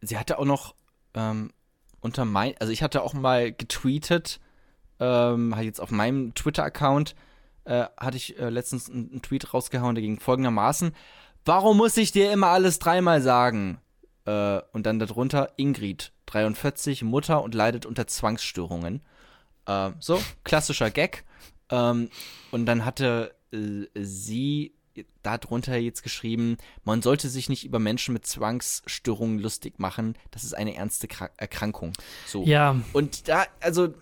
sie 0.00 0.18
hatte 0.18 0.38
auch 0.38 0.44
noch 0.44 0.74
ähm, 1.14 1.52
unter 2.00 2.24
mein, 2.24 2.54
also 2.58 2.72
ich 2.72 2.82
hatte 2.82 3.02
auch 3.02 3.14
mal 3.14 3.52
getweetet, 3.52 4.40
ähm, 5.02 5.54
jetzt 5.60 5.80
auf 5.80 5.90
meinem 5.90 6.32
Twitter-Account, 6.34 7.16
äh, 7.64 7.86
hatte 7.96 8.16
ich 8.16 8.38
äh, 8.38 8.48
letztens 8.50 8.88
einen, 8.88 9.20
Tweet 9.20 9.52
rausgehauen, 9.52 9.96
der 9.96 10.02
ging 10.02 10.20
folgendermaßen: 10.20 10.94
Warum 11.44 11.76
muss 11.76 11.96
ich 11.96 12.12
dir 12.12 12.32
immer 12.32 12.48
alles 12.48 12.78
dreimal 12.78 13.20
sagen? 13.20 13.78
Äh, 14.26 14.60
und 14.72 14.86
dann 14.86 15.00
darunter 15.00 15.52
Ingrid, 15.56 16.12
43, 16.26 17.02
Mutter 17.02 17.42
und 17.42 17.54
leidet 17.54 17.84
unter 17.84 18.06
Zwangsstörungen. 18.06 19.02
Äh, 19.66 19.90
so, 19.98 20.22
klassischer 20.44 20.90
Gag. 20.90 21.24
Ähm, 21.70 22.08
und 22.52 22.66
dann 22.66 22.84
hatte 22.84 23.34
äh, 23.52 23.86
sie 23.94 24.72
darunter 25.22 25.76
jetzt 25.76 26.02
geschrieben, 26.02 26.58
man 26.84 27.02
sollte 27.02 27.28
sich 27.28 27.48
nicht 27.48 27.64
über 27.64 27.78
Menschen 27.78 28.12
mit 28.12 28.26
Zwangsstörungen 28.26 29.38
lustig 29.38 29.78
machen. 29.78 30.16
Das 30.30 30.44
ist 30.44 30.52
eine 30.54 30.76
ernste 30.76 31.08
Kra 31.08 31.30
Erkrankung. 31.38 31.92
So. 32.26 32.44
Ja. 32.44 32.76
Und 32.92 33.28
da, 33.28 33.46
also, 33.60 33.94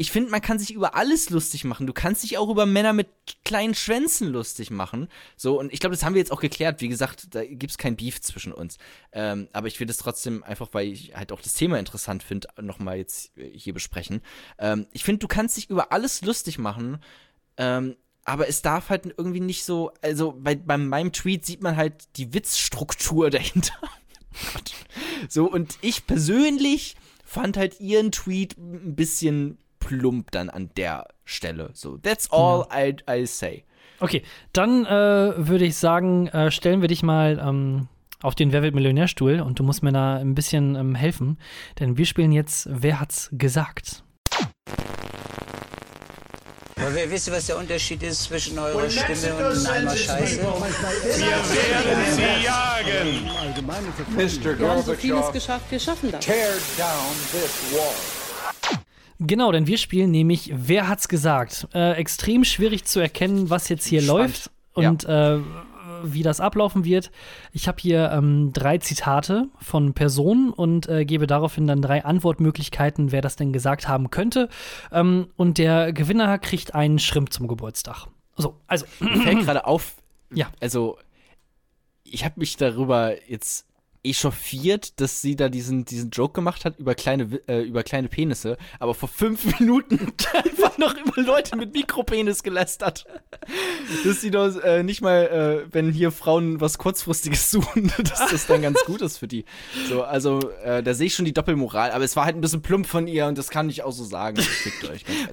ich 0.00 0.12
finde, 0.12 0.30
man 0.30 0.40
kann 0.40 0.60
sich 0.60 0.72
über 0.72 0.94
alles 0.94 1.28
lustig 1.28 1.64
machen. 1.64 1.88
Du 1.88 1.92
kannst 1.92 2.22
dich 2.22 2.38
auch 2.38 2.48
über 2.48 2.66
Männer 2.66 2.92
mit 2.92 3.08
kleinen 3.44 3.74
Schwänzen 3.74 4.28
lustig 4.28 4.70
machen. 4.70 5.08
So, 5.36 5.58
und 5.58 5.72
ich 5.72 5.80
glaube, 5.80 5.96
das 5.96 6.04
haben 6.04 6.14
wir 6.14 6.20
jetzt 6.20 6.30
auch 6.30 6.40
geklärt. 6.40 6.80
Wie 6.80 6.88
gesagt, 6.88 7.34
da 7.34 7.44
gibt 7.44 7.72
es 7.72 7.78
kein 7.78 7.96
Beef 7.96 8.20
zwischen 8.20 8.52
uns. 8.52 8.78
Ähm, 9.10 9.48
aber 9.52 9.66
ich 9.66 9.80
will 9.80 9.88
das 9.88 9.96
trotzdem 9.96 10.44
einfach, 10.44 10.68
weil 10.70 10.86
ich 10.86 11.16
halt 11.16 11.32
auch 11.32 11.40
das 11.40 11.54
Thema 11.54 11.80
interessant 11.80 12.22
finde, 12.22 12.46
nochmal 12.60 12.96
jetzt 12.96 13.32
hier 13.34 13.74
besprechen. 13.74 14.22
Ähm, 14.58 14.86
ich 14.92 15.02
finde, 15.02 15.18
du 15.18 15.26
kannst 15.26 15.56
dich 15.56 15.68
über 15.68 15.90
alles 15.90 16.22
lustig 16.22 16.58
machen. 16.58 16.98
Ähm, 17.56 17.96
aber 18.24 18.46
es 18.46 18.62
darf 18.62 18.90
halt 18.90 19.06
irgendwie 19.16 19.40
nicht 19.40 19.64
so, 19.64 19.90
also 20.00 20.32
bei, 20.38 20.54
bei 20.54 20.78
meinem 20.78 21.12
Tweet 21.12 21.44
sieht 21.44 21.60
man 21.60 21.76
halt 21.76 22.16
die 22.16 22.32
Witzstruktur 22.32 23.30
dahinter. 23.30 23.74
So, 25.28 25.50
und 25.50 25.76
ich 25.80 26.06
persönlich 26.06 26.94
fand 27.24 27.56
halt 27.56 27.80
ihren 27.80 28.12
Tweet 28.12 28.56
ein 28.56 28.94
bisschen 28.94 29.58
plump 29.88 30.30
dann 30.30 30.50
an 30.50 30.70
der 30.76 31.08
Stelle. 31.24 31.70
So, 31.72 31.96
that's 31.96 32.30
all 32.30 32.66
I, 32.72 32.96
I 33.10 33.26
say. 33.26 33.64
Okay, 34.00 34.22
dann 34.52 34.84
äh, 34.84 34.90
würde 35.36 35.64
ich 35.64 35.76
sagen, 35.76 36.28
äh, 36.28 36.50
stellen 36.50 36.82
wir 36.82 36.88
dich 36.88 37.02
mal 37.02 37.42
ähm, 37.42 37.88
auf 38.22 38.34
den 38.34 38.52
Wer 38.52 38.62
wird 38.62 38.74
Millionärstuhl 38.74 39.40
und 39.40 39.58
du 39.58 39.62
musst 39.62 39.82
mir 39.82 39.92
da 39.92 40.16
ein 40.16 40.34
bisschen 40.34 40.76
ähm, 40.76 40.94
helfen, 40.94 41.38
denn 41.80 41.96
wir 41.96 42.06
spielen 42.06 42.32
jetzt 42.32 42.68
Wer 42.70 43.00
hat's 43.00 43.30
gesagt? 43.32 44.04
Aber 46.76 46.94
wisst 46.94 47.26
ihr, 47.26 47.34
was 47.34 47.46
der 47.46 47.58
Unterschied 47.58 48.02
ist 48.04 48.24
zwischen 48.24 48.58
eurer 48.58 48.88
Stimme 48.88 49.48
und 49.48 49.66
einem 49.66 49.88
Eimer 49.88 49.96
Scheiße? 49.96 50.40
Wir 50.40 50.46
werden 50.46 52.12
sie 52.12 52.44
jagen. 52.44 53.24
Wir 54.58 54.68
haben 54.68 54.82
so 54.82 54.94
vieles 54.94 55.32
geschafft, 55.32 55.70
wir 55.70 55.80
schaffen 55.80 56.12
das. 56.12 56.24
Genau, 59.20 59.50
denn 59.52 59.66
wir 59.66 59.78
spielen 59.78 60.10
nämlich 60.10 60.52
Wer 60.54 60.88
hat's 60.88 61.08
gesagt? 61.08 61.68
Äh, 61.74 61.92
extrem 61.94 62.44
schwierig 62.44 62.84
zu 62.84 63.00
erkennen, 63.00 63.50
was 63.50 63.68
jetzt 63.68 63.86
hier 63.86 64.00
Spannend. 64.02 64.20
läuft 64.20 64.50
und 64.74 65.04
äh, 65.06 65.38
wie 66.04 66.22
das 66.22 66.40
ablaufen 66.40 66.84
wird. 66.84 67.10
Ich 67.52 67.66
habe 67.66 67.78
hier 67.80 68.12
ähm, 68.12 68.52
drei 68.52 68.78
Zitate 68.78 69.48
von 69.60 69.94
Personen 69.94 70.50
und 70.52 70.88
äh, 70.88 71.04
gebe 71.04 71.26
daraufhin 71.26 71.66
dann 71.66 71.82
drei 71.82 72.04
Antwortmöglichkeiten, 72.04 73.10
wer 73.10 73.20
das 73.20 73.34
denn 73.34 73.52
gesagt 73.52 73.88
haben 73.88 74.10
könnte. 74.10 74.48
Ähm, 74.92 75.26
und 75.36 75.58
der 75.58 75.92
Gewinner 75.92 76.38
kriegt 76.38 76.74
einen 76.76 77.00
Schrimp 77.00 77.32
zum 77.32 77.48
Geburtstag. 77.48 78.06
So, 78.36 78.54
also, 78.68 78.86
Mir 79.00 79.16
fällt 79.22 79.40
gerade 79.44 79.66
auf, 79.66 79.96
Ja. 80.32 80.46
also 80.60 80.96
ich 82.04 82.24
habe 82.24 82.34
mich 82.38 82.56
darüber 82.56 83.14
jetzt 83.28 83.66
echauffiert, 84.10 85.00
dass 85.00 85.20
sie 85.20 85.36
da 85.36 85.48
diesen, 85.48 85.84
diesen 85.84 86.10
Joke 86.10 86.32
gemacht 86.34 86.64
hat 86.64 86.78
über 86.78 86.94
kleine, 86.94 87.40
äh, 87.46 87.62
über 87.62 87.82
kleine 87.82 88.08
Penisse, 88.08 88.56
aber 88.78 88.94
vor 88.94 89.08
fünf 89.08 89.44
Minuten 89.60 90.12
einfach 90.34 90.78
noch 90.78 90.96
über 90.96 91.22
Leute 91.22 91.56
mit 91.56 91.72
Mikropenis 91.74 92.42
gelästert. 92.42 93.06
Dass 94.04 94.20
sie 94.20 94.30
doch 94.30 94.56
äh, 94.62 94.82
nicht 94.82 95.00
mal, 95.00 95.64
äh, 95.68 95.74
wenn 95.74 95.92
hier 95.92 96.10
Frauen 96.12 96.60
was 96.60 96.78
Kurzfristiges 96.78 97.50
suchen, 97.50 97.92
dass 97.98 98.30
das 98.30 98.46
dann 98.46 98.62
ganz 98.62 98.78
gut 98.84 99.02
ist 99.02 99.18
für 99.18 99.28
die. 99.28 99.44
So, 99.88 100.02
also 100.02 100.40
äh, 100.62 100.82
da 100.82 100.94
sehe 100.94 101.06
ich 101.06 101.14
schon 101.14 101.24
die 101.24 101.32
Doppelmoral, 101.34 101.90
aber 101.90 102.04
es 102.04 102.16
war 102.16 102.24
halt 102.24 102.36
ein 102.36 102.40
bisschen 102.40 102.62
plump 102.62 102.86
von 102.86 103.06
ihr 103.06 103.26
und 103.26 103.38
das 103.38 103.50
kann 103.50 103.68
ich 103.70 103.82
auch 103.82 103.92
so 103.92 104.04
sagen. 104.04 104.38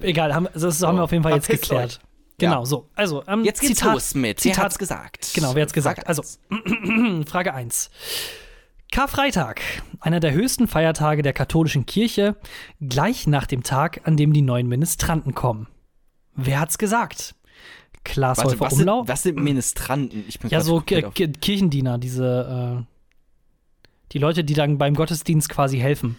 Egal, 0.02 0.34
haben, 0.34 0.46
also 0.48 0.66
das 0.66 0.82
haben 0.82 0.96
wir 0.98 1.04
auf 1.04 1.12
jeden 1.12 1.22
Fall 1.22 1.32
jetzt 1.34 1.46
verpisst 1.46 1.70
geklärt. 1.70 2.00
euch. 2.02 2.06
Genau, 2.38 2.60
Ja. 2.60 2.66
so. 2.66 2.88
Also, 2.94 3.22
ähm, 3.26 3.44
Jetzt 3.44 3.60
geht's 3.62 3.78
Zitat, 3.78 3.94
los 3.94 4.14
mit. 4.14 4.40
Zitat, 4.40 4.58
Wer 4.58 4.64
hat's 4.64 4.78
gesagt? 4.78 5.30
Genau, 5.34 5.54
wer 5.54 5.62
hat's 5.62 5.72
gesagt? 5.72 6.06
Also. 6.06 6.22
Frage 7.26 7.54
1. 7.54 7.90
Karfreitag, 8.92 9.60
einer 10.00 10.20
der 10.20 10.32
höchsten 10.32 10.68
Feiertage 10.68 11.22
der 11.22 11.32
katholischen 11.32 11.86
Kirche, 11.86 12.36
gleich 12.80 13.26
nach 13.26 13.46
dem 13.46 13.62
Tag, 13.62 14.00
an 14.04 14.16
dem 14.16 14.32
die 14.32 14.42
neuen 14.42 14.68
Ministranten 14.68 15.34
kommen. 15.34 15.68
Wer 16.34 16.60
hat's 16.60 16.78
gesagt? 16.78 17.34
Klaas 18.04 18.38
Warte, 18.38 18.52
Häufer 18.52 18.64
was 18.66 18.72
sind, 18.74 18.82
Umlauf? 18.82 19.08
was 19.08 19.22
sind 19.22 19.38
Ministranten? 19.38 20.24
Ich 20.28 20.38
bin 20.38 20.50
Ja, 20.50 20.60
so 20.60 20.80
Kirchendiener, 20.80 21.98
diese, 21.98 22.78
äh, 22.80 23.90
die 24.12 24.18
Leute, 24.18 24.44
die 24.44 24.54
dann 24.54 24.78
beim 24.78 24.94
Gottesdienst 24.94 25.48
quasi 25.48 25.78
helfen. 25.78 26.16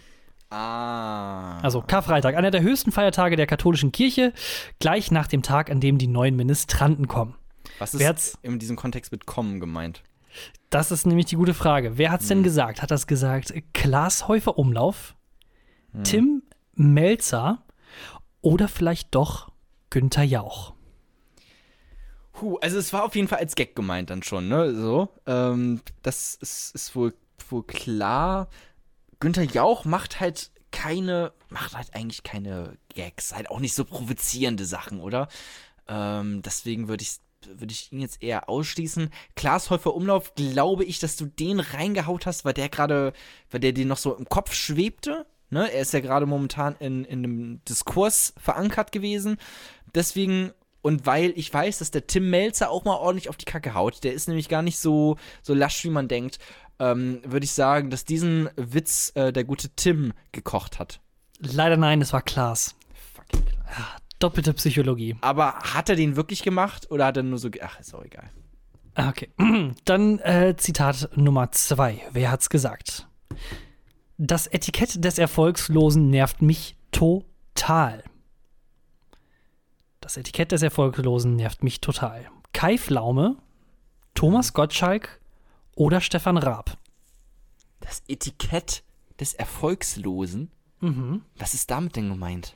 Ah. 0.49 1.59
Also 1.61 1.81
Karfreitag, 1.81 2.35
einer 2.35 2.51
der 2.51 2.61
höchsten 2.61 2.91
Feiertage 2.91 3.35
der 3.35 3.47
katholischen 3.47 3.91
Kirche, 3.91 4.33
gleich 4.79 5.11
nach 5.11 5.27
dem 5.27 5.41
Tag, 5.41 5.69
an 5.69 5.79
dem 5.79 5.97
die 5.97 6.07
neuen 6.07 6.35
Ministranten 6.35 7.07
kommen. 7.07 7.35
was 7.79 7.93
ist 7.93 8.37
in 8.41 8.59
diesem 8.59 8.75
Kontext 8.75 9.11
mit 9.11 9.25
kommen 9.25 9.59
gemeint? 9.59 10.03
Das 10.69 10.91
ist 10.91 11.05
nämlich 11.05 11.27
die 11.27 11.35
gute 11.35 11.53
Frage. 11.53 11.97
Wer 11.97 12.11
hat's 12.11 12.23
Hm. 12.25 12.29
denn 12.37 12.43
gesagt? 12.43 12.81
Hat 12.81 12.91
das 12.91 13.07
gesagt 13.07 13.53
Klaas 13.73 14.27
Häufer 14.27 14.57
Umlauf, 14.57 15.15
Hm. 15.93 16.03
Tim 16.03 16.43
Melzer 16.73 17.63
oder 18.41 18.67
vielleicht 18.67 19.15
doch 19.15 19.51
Günther 19.89 20.23
Jauch? 20.23 20.73
Puh, 22.33 22.57
also 22.57 22.77
es 22.77 22.93
war 22.93 23.03
auf 23.03 23.15
jeden 23.15 23.27
Fall 23.27 23.39
als 23.39 23.55
Gag 23.55 23.75
gemeint 23.75 24.09
dann 24.09 24.21
schon, 24.21 24.47
ne? 24.47 24.75
So. 24.75 25.09
Ähm, 25.25 25.81
das 26.03 26.35
ist, 26.35 26.75
ist 26.75 26.95
wohl, 26.95 27.13
wohl 27.49 27.63
klar. 27.63 28.47
Günther 29.19 29.43
Jauch 29.43 29.85
macht 29.85 30.19
halt 30.19 30.51
keine, 30.71 31.31
macht 31.49 31.75
halt 31.75 31.95
eigentlich 31.95 32.21
keine 32.23 32.77
Gags, 32.93 33.33
halt 33.33 33.49
auch 33.49 33.59
nicht 33.59 33.73
so 33.73 33.85
provozierende 33.85 34.65
Sachen, 34.65 34.99
oder? 34.99 35.29
Ähm, 35.87 36.41
deswegen 36.43 36.87
würde 36.89 37.01
ich 37.01 37.17
würde 37.45 37.71
ich 37.71 37.91
ihn 37.91 37.99
jetzt 37.99 38.21
eher 38.21 38.49
ausschließen. 38.49 39.09
Klaas 39.35 39.69
Häufer 39.69 39.93
Umlauf, 39.93 40.33
glaube 40.35 40.83
ich, 40.83 40.99
dass 40.99 41.15
du 41.15 41.25
den 41.25 41.59
reingehaut 41.59 42.25
hast, 42.25 42.45
weil 42.45 42.53
der 42.53 42.69
gerade, 42.69 43.13
weil 43.51 43.59
der 43.59 43.73
dir 43.73 43.85
noch 43.85 43.97
so 43.97 44.15
im 44.15 44.25
Kopf 44.25 44.53
schwebte. 44.53 45.25
Ne? 45.49 45.71
Er 45.71 45.81
ist 45.81 45.93
ja 45.93 45.99
gerade 45.99 46.25
momentan 46.25 46.75
in, 46.79 47.05
in 47.05 47.19
einem 47.19 47.65
Diskurs 47.65 48.33
verankert 48.37 48.91
gewesen. 48.91 49.37
Deswegen, 49.95 50.51
und 50.81 51.05
weil 51.05 51.33
ich 51.35 51.53
weiß, 51.53 51.79
dass 51.79 51.91
der 51.91 52.07
Tim 52.07 52.29
Melzer 52.29 52.69
auch 52.69 52.83
mal 52.83 52.95
ordentlich 52.95 53.29
auf 53.29 53.37
die 53.37 53.45
Kacke 53.45 53.73
haut, 53.73 54.03
der 54.03 54.13
ist 54.13 54.27
nämlich 54.27 54.49
gar 54.49 54.61
nicht 54.61 54.79
so, 54.79 55.17
so 55.41 55.53
lasch, 55.53 55.83
wie 55.83 55.89
man 55.89 56.07
denkt, 56.07 56.39
ähm, 56.79 57.21
würde 57.25 57.45
ich 57.45 57.53
sagen, 57.53 57.89
dass 57.89 58.05
diesen 58.05 58.49
Witz 58.55 59.11
äh, 59.15 59.31
der 59.31 59.43
gute 59.43 59.69
Tim 59.69 60.13
gekocht 60.31 60.79
hat. 60.79 60.99
Leider 61.39 61.77
nein, 61.77 62.01
es 62.01 62.13
war 62.13 62.21
Klaas. 62.21 62.75
Fucking 63.15 63.45
klar. 63.45 63.97
Doppelte 64.19 64.53
Psychologie. 64.53 65.15
Aber 65.21 65.55
hat 65.59 65.89
er 65.89 65.95
den 65.95 66.15
wirklich 66.15 66.41
gemacht 66.43 66.89
oder 66.89 67.05
hat 67.07 67.17
er 67.17 67.23
nur 67.23 67.37
so. 67.37 67.49
Ach, 67.61 67.79
ist 67.79 67.93
auch 67.93 68.03
egal. 68.03 68.29
Ah, 68.95 69.09
Okay. 69.09 69.29
Dann 69.85 70.19
äh, 70.19 70.55
Zitat 70.57 71.09
Nummer 71.15 71.51
zwei. 71.51 72.01
Wer 72.11 72.31
hat's 72.31 72.49
gesagt? 72.49 73.07
Das 74.17 74.47
Etikett 74.47 75.03
des 75.05 75.19
Erfolgslosen 75.19 76.09
nervt 76.09 76.41
mich 76.41 76.75
total. 76.91 78.03
Das 80.01 80.17
Etikett 80.17 80.51
des 80.51 80.63
Erfolgslosen 80.63 81.35
nervt 81.35 81.63
mich 81.63 81.81
total. 81.81 82.25
Kai 82.53 82.77
Pflaume, 82.79 83.37
Thomas 84.15 84.53
Gottschalk 84.53 85.21
oder 85.75 86.01
Stefan 86.01 86.37
Raab? 86.37 86.77
Das 87.81 88.01
Etikett 88.07 88.83
des 89.19 89.35
Erfolgslosen? 89.35 90.49
Mhm. 90.79 91.21
Was 91.37 91.53
ist 91.53 91.69
damit 91.69 91.95
denn 91.95 92.09
gemeint? 92.09 92.55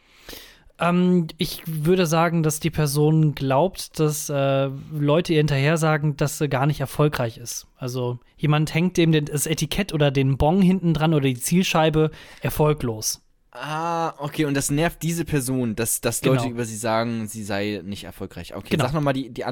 Ähm, 0.81 1.27
ich 1.37 1.61
würde 1.65 2.05
sagen, 2.07 2.41
dass 2.43 2.59
die 2.59 2.71
Person 2.71 3.35
glaubt, 3.35 3.99
dass 3.99 4.29
äh, 4.29 4.69
Leute 4.91 5.33
ihr 5.33 5.37
hinterher 5.39 5.77
sagen, 5.77 6.17
dass 6.17 6.39
sie 6.39 6.49
gar 6.49 6.65
nicht 6.65 6.79
erfolgreich 6.81 7.37
ist. 7.37 7.67
Also 7.77 8.19
jemand 8.35 8.73
hängt 8.73 8.97
dem 8.97 9.11
das 9.25 9.45
Etikett 9.45 9.93
oder 9.93 10.09
den 10.11 10.37
Bon 10.37 10.61
hinten 10.61 10.93
dran 10.93 11.13
oder 11.13 11.25
die 11.25 11.39
Zielscheibe 11.39 12.09
erfolglos. 12.41 13.21
Ah, 13.51 14.13
okay, 14.17 14.45
und 14.45 14.53
das 14.55 14.71
nervt 14.71 15.03
diese 15.03 15.25
Person, 15.25 15.75
dass, 15.75 16.01
dass 16.01 16.21
Genau. 16.21 16.35
Leute 16.35 16.47
über 16.49 16.65
sie 16.65 16.77
sagen, 16.77 17.27
sie 17.27 17.43
sei 17.43 17.81
nicht 17.83 18.05
erfolgreich. 18.05 18.55
Okay, 18.55 18.69
Genau. 18.71 18.85
sag 18.85 18.93
nochmal 18.93 19.13
die, 19.13 19.29
die 19.29 19.43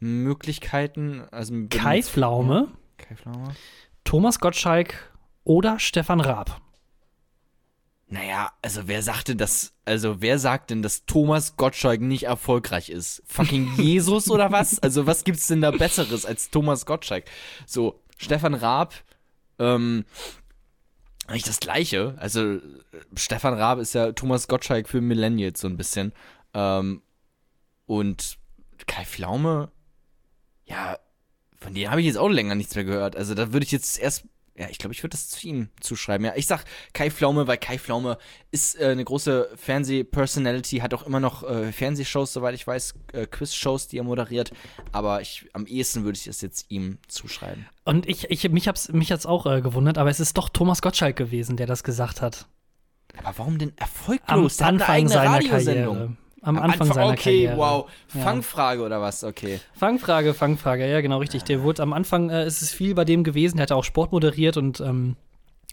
Antwortmöglichkeiten. 0.00 1.22
Also 1.30 1.54
Kai 1.70 2.02
Pflaume, 2.02 2.68
Kai 2.98 3.16
Pflaume. 3.16 3.54
Thomas 4.04 4.38
Gottschalk 4.38 5.12
oder 5.44 5.78
Stefan 5.78 6.20
Raab. 6.20 6.60
Naja, 8.08 8.52
also 8.62 8.86
wer 8.86 9.02
sagte 9.02 9.34
das, 9.34 9.74
also 9.84 10.20
wer 10.20 10.38
sagt 10.38 10.70
denn, 10.70 10.80
dass 10.82 11.06
Thomas 11.06 11.56
Gottschalk 11.56 12.00
nicht 12.00 12.24
erfolgreich 12.24 12.88
ist? 12.88 13.22
Fucking 13.26 13.74
Jesus 13.76 14.30
oder 14.30 14.52
was? 14.52 14.78
Also 14.78 15.06
was 15.06 15.24
gibt's 15.24 15.48
denn 15.48 15.60
da 15.60 15.72
Besseres 15.72 16.24
als 16.24 16.50
Thomas 16.50 16.86
Gottschalk? 16.86 17.24
So, 17.66 18.00
Stefan 18.16 18.54
Raab, 18.54 18.94
ähm, 19.58 20.04
eigentlich 21.26 21.42
das 21.42 21.58
Gleiche. 21.58 22.14
Also 22.18 22.60
Stefan 23.16 23.54
Raab 23.54 23.80
ist 23.80 23.94
ja 23.94 24.12
Thomas 24.12 24.46
Gottschalk 24.46 24.88
für 24.88 25.00
Millennials 25.00 25.60
so 25.60 25.66
ein 25.66 25.76
bisschen. 25.76 26.12
Ähm, 26.54 27.02
und 27.86 28.38
Kai 28.86 29.04
Pflaume, 29.04 29.72
ja, 30.64 30.98
von 31.58 31.74
denen 31.74 31.90
habe 31.90 32.00
ich 32.00 32.06
jetzt 32.06 32.18
auch 32.18 32.28
länger 32.28 32.54
nichts 32.54 32.74
mehr 32.76 32.84
gehört. 32.84 33.16
Also 33.16 33.34
da 33.34 33.52
würde 33.52 33.64
ich 33.64 33.72
jetzt 33.72 33.98
erst, 33.98 34.26
ja, 34.58 34.68
ich 34.70 34.78
glaube, 34.78 34.94
ich 34.94 35.02
würde 35.02 35.12
das 35.12 35.28
zu 35.28 35.46
ihm 35.46 35.68
zuschreiben. 35.80 36.24
Ja, 36.24 36.32
ich 36.34 36.46
sag 36.46 36.64
Kai 36.92 37.10
Pflaume, 37.10 37.46
weil 37.46 37.58
Kai 37.58 37.78
Pflaume 37.78 38.18
ist 38.50 38.78
äh, 38.80 38.86
eine 38.86 39.04
große 39.04 39.50
Fernseh-Personality, 39.56 40.78
hat 40.78 40.94
auch 40.94 41.04
immer 41.04 41.20
noch 41.20 41.42
äh, 41.42 41.72
Fernsehshows, 41.72 42.32
soweit 42.32 42.54
ich 42.54 42.66
weiß, 42.66 42.94
äh, 43.12 43.26
Quiz-Shows, 43.26 43.88
die 43.88 43.98
er 43.98 44.04
moderiert. 44.04 44.52
Aber 44.92 45.20
ich, 45.20 45.48
am 45.52 45.66
ehesten 45.66 46.04
würde 46.04 46.18
ich 46.18 46.24
das 46.24 46.40
jetzt 46.40 46.66
ihm 46.70 46.98
zuschreiben. 47.08 47.66
Und 47.84 48.08
ich, 48.08 48.30
ich 48.30 48.48
mich 48.48 48.66
hab's 48.68 48.88
mich 48.88 49.12
hat's 49.12 49.26
auch 49.26 49.46
äh, 49.46 49.60
gewundert, 49.60 49.98
aber 49.98 50.10
es 50.10 50.20
ist 50.20 50.38
doch 50.38 50.48
Thomas 50.48 50.80
Gottschalk 50.80 51.16
gewesen, 51.16 51.56
der 51.56 51.66
das 51.66 51.84
gesagt 51.84 52.22
hat. 52.22 52.46
Aber 53.18 53.38
warum 53.38 53.58
denn 53.58 53.70
Am 53.70 53.76
erfolglos? 53.76 54.56
Der 54.56 54.66
hat 54.68 54.74
eine 54.74 54.84
Anfang 54.86 55.08
seiner. 55.08 55.48
Karriere. 55.48 56.16
Am 56.46 56.58
Anfang 56.58 56.92
seiner 56.92 57.12
okay, 57.12 57.46
Karriere. 57.46 57.56
wow. 57.56 57.90
Ja. 58.14 58.20
Fangfrage 58.20 58.82
oder 58.82 59.00
was? 59.00 59.24
Okay. 59.24 59.60
Fangfrage, 59.74 60.32
Fangfrage, 60.32 60.88
ja, 60.88 61.00
genau 61.00 61.18
richtig. 61.18 61.42
Der 61.42 61.62
wurde 61.62 61.82
am 61.82 61.92
Anfang, 61.92 62.30
äh, 62.30 62.46
ist 62.46 62.62
es 62.62 62.72
viel 62.72 62.94
bei 62.94 63.04
dem 63.04 63.24
gewesen, 63.24 63.56
der 63.56 63.64
hat 63.64 63.72
auch 63.72 63.82
Sport 63.84 64.12
moderiert 64.12 64.56
und 64.56 64.80
ähm, 64.80 65.16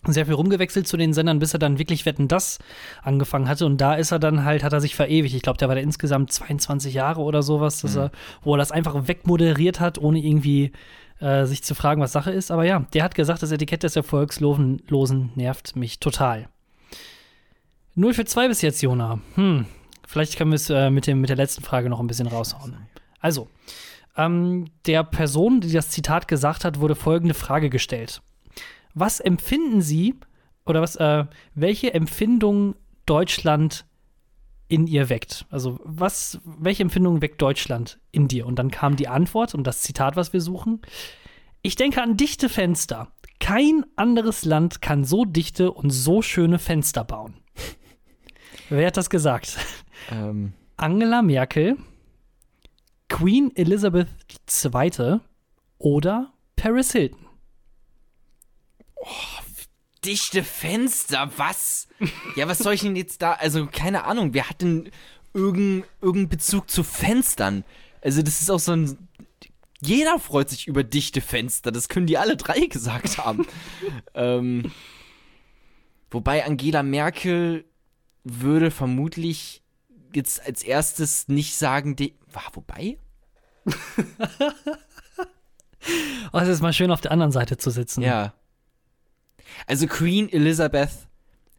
sehr 0.07 0.25
viel 0.25 0.33
rumgewechselt 0.33 0.87
zu 0.87 0.97
den 0.97 1.13
Sendern, 1.13 1.39
bis 1.39 1.53
er 1.53 1.59
dann 1.59 1.79
wirklich 1.79 2.05
Wetten 2.05 2.27
das 2.27 2.59
angefangen 3.03 3.47
hatte. 3.47 3.65
Und 3.65 3.77
da 3.77 3.93
ist 3.93 4.11
er 4.11 4.19
dann 4.19 4.43
halt, 4.43 4.63
hat 4.63 4.73
er 4.73 4.81
sich 4.81 4.95
verewigt. 4.95 5.35
Ich 5.35 5.43
glaube, 5.43 5.57
der 5.57 5.67
war 5.67 5.75
da 5.75 5.81
insgesamt 5.81 6.31
22 6.31 6.93
Jahre 6.93 7.21
oder 7.21 7.43
sowas, 7.43 7.81
dass 7.81 7.95
er, 7.95 8.11
wo 8.41 8.55
er 8.55 8.57
das 8.57 8.71
einfach 8.71 9.07
wegmoderiert 9.07 9.79
hat, 9.79 9.97
ohne 9.99 10.19
irgendwie 10.19 10.71
äh, 11.19 11.45
sich 11.45 11.63
zu 11.63 11.75
fragen, 11.75 12.01
was 12.01 12.11
Sache 12.11 12.31
ist. 12.31 12.51
Aber 12.51 12.65
ja, 12.65 12.85
der 12.93 13.03
hat 13.03 13.15
gesagt, 13.15 13.43
das 13.43 13.51
Etikett 13.51 13.83
des 13.83 13.95
Erfolgslosen 13.95 14.81
Losen 14.87 15.31
nervt 15.35 15.75
mich 15.75 15.99
total. 15.99 16.49
0 17.95 18.13
für 18.13 18.25
2 18.25 18.47
bis 18.47 18.61
jetzt, 18.61 18.81
Jona. 18.81 19.19
Hm, 19.35 19.67
vielleicht 20.13 20.37
können 20.37 20.51
wir 20.51 20.55
es 20.55 20.69
äh, 20.69 20.91
mit, 20.91 21.07
mit 21.07 21.29
der 21.29 21.35
letzten 21.35 21.63
Frage 21.63 21.89
noch 21.89 21.99
ein 21.99 22.07
bisschen 22.07 22.27
raushauen. 22.27 22.77
Also, 23.19 23.49
ähm, 24.15 24.65
der 24.85 25.03
Person, 25.03 25.59
die 25.59 25.71
das 25.71 25.89
Zitat 25.89 26.27
gesagt 26.27 26.63
hat, 26.65 26.79
wurde 26.79 26.93
folgende 26.93 27.33
Frage 27.33 27.71
gestellt. 27.71 28.21
Was 28.93 29.19
empfinden 29.19 29.81
Sie 29.81 30.15
oder 30.65 30.81
was, 30.81 30.95
äh, 30.97 31.25
welche 31.55 31.95
Empfindung 31.95 32.75
Deutschland 33.07 33.85
in 34.67 34.85
ihr 34.85 35.09
weckt? 35.09 35.47
Also, 35.49 35.79
was, 35.83 36.39
welche 36.45 36.83
Empfindung 36.83 37.21
weckt 37.23 37.41
Deutschland 37.41 37.99
in 38.11 38.27
dir? 38.27 38.45
Und 38.45 38.59
dann 38.59 38.69
kam 38.69 38.95
die 38.95 39.07
Antwort 39.07 39.55
und 39.55 39.65
das 39.65 39.81
Zitat, 39.81 40.15
was 40.15 40.31
wir 40.31 40.41
suchen. 40.41 40.81
Ich 41.63 41.75
denke 41.75 42.03
an 42.03 42.17
dichte 42.17 42.49
Fenster. 42.49 43.11
Kein 43.39 43.83
anderes 43.95 44.45
Land 44.45 44.79
kann 44.81 45.05
so 45.05 45.25
dichte 45.25 45.71
und 45.71 45.89
so 45.89 46.21
schöne 46.21 46.59
Fenster 46.59 47.03
bauen. 47.03 47.33
Wer 48.69 48.87
hat 48.87 48.97
das 48.97 49.09
gesagt? 49.09 49.57
Ähm, 50.11 50.53
Angela 50.77 51.21
Merkel, 51.21 51.77
Queen 53.09 53.55
Elizabeth 53.55 54.07
II. 54.47 55.19
oder 55.77 56.33
Paris 56.55 56.91
Hilton? 56.91 57.23
dichte 60.05 60.43
Fenster, 60.43 61.31
was? 61.37 61.87
Ja, 62.35 62.47
was 62.47 62.59
soll 62.59 62.73
ich 62.73 62.81
denn 62.81 62.95
jetzt 62.95 63.21
da? 63.21 63.33
Also, 63.33 63.67
keine 63.67 64.05
Ahnung, 64.05 64.33
wer 64.33 64.49
hat 64.49 64.61
denn 64.61 64.91
irgendeinen 65.33 65.83
irgendeinen 66.01 66.29
Bezug 66.29 66.69
zu 66.69 66.83
Fenstern? 66.83 67.63
Also, 68.01 68.21
das 68.21 68.41
ist 68.41 68.49
auch 68.49 68.59
so 68.59 68.73
ein. 68.73 68.97
Jeder 69.81 70.17
freut 70.17 70.49
sich 70.49 70.67
über 70.67 70.83
dichte 70.83 71.19
Fenster, 71.19 71.71
das 71.71 71.89
können 71.89 72.07
die 72.07 72.17
alle 72.17 72.37
drei 72.37 72.59
gesagt 72.69 73.17
haben. 73.17 73.45
ähm, 74.13 74.71
wobei 76.09 76.45
Angela 76.45 76.83
Merkel 76.83 77.65
würde 78.23 78.71
vermutlich 78.71 79.61
jetzt 80.15 80.45
als 80.45 80.63
erstes 80.63 81.27
nicht 81.27 81.55
sagen, 81.55 81.95
die, 81.95 82.15
war, 82.31 82.43
wobei? 82.53 82.97
Oh, 86.31 86.39
es 86.39 86.47
ist 86.47 86.61
mal 86.61 86.73
schön 86.73 86.91
auf 86.91 87.01
der 87.01 87.11
anderen 87.11 87.31
Seite 87.31 87.57
zu 87.57 87.69
sitzen. 87.69 88.01
Ja. 88.01 88.33
Also 89.67 89.87
Queen 89.87 90.31
Elizabeth, 90.31 90.91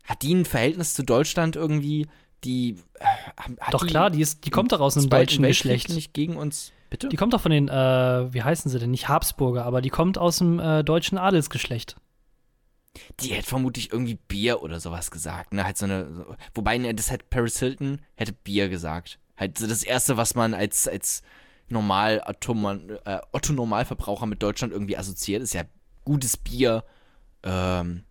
hat 0.05 0.23
die 0.23 0.35
ein 0.35 0.45
Verhältnis 0.45 0.95
zu 0.95 1.03
Deutschland 1.03 1.57
irgendwie, 1.57 2.07
die 2.45 2.79
äh, 3.01 3.71
Doch 3.71 3.87
klar, 3.87 4.11
die, 4.11 4.21
ist, 4.21 4.45
die 4.45 4.51
kommt 4.51 4.73
doch 4.73 4.81
aus 4.81 4.97
einem 4.97 5.09
deutschen 5.09 5.43
Weltkrieg 5.43 5.73
Geschlecht. 5.73 5.89
nicht 5.91 6.13
gegen 6.13 6.37
uns. 6.37 6.73
Bitte? 6.91 7.09
Die 7.09 7.17
kommt 7.17 7.33
doch 7.33 7.41
von 7.41 7.51
den, 7.51 7.69
äh, 7.69 8.33
wie 8.33 8.43
heißen 8.43 8.71
sie 8.71 8.79
denn? 8.79 8.91
Nicht 8.91 9.09
Habsburger, 9.09 9.65
aber 9.65 9.81
die 9.81 9.91
kommt 9.91 10.19
aus 10.19 10.39
dem 10.39 10.61
äh, 10.61 10.85
deutschen 10.85 11.17
Adelsgeschlecht. 11.19 11.97
Die 13.21 13.29
hätte 13.29 13.49
vermutlich 13.49 13.93
irgendwie 13.93 14.19
Bier 14.29 14.63
oder 14.63 14.81
sowas 14.81 15.11
gesagt, 15.11 15.53
ne? 15.53 15.65
Halt 15.65 15.77
so 15.77 15.85
eine, 15.85 16.13
so, 16.15 16.37
wobei, 16.55 16.79
ne, 16.79 16.95
das 16.95 17.11
hätte 17.11 17.27
Paris 17.29 17.59
Hilton, 17.59 18.01
hätte 18.15 18.33
Bier 18.33 18.69
gesagt. 18.69 19.19
Halt 19.37 19.59
so 19.59 19.67
das 19.67 19.83
Erste, 19.83 20.17
was 20.17 20.35
man 20.35 20.55
als, 20.55 20.87
als 20.87 21.23
normal 21.69 22.23
äh, 22.27 23.19
Otto 23.33 23.53
Normalverbraucher 23.53 24.27
mit 24.27 24.43
Deutschland 24.43 24.73
irgendwie 24.73 24.97
assoziiert, 24.97 25.43
ist 25.43 25.55
ja 25.55 25.65
gutes 26.05 26.37
Bier, 26.37 26.85
ähm, 27.43 28.05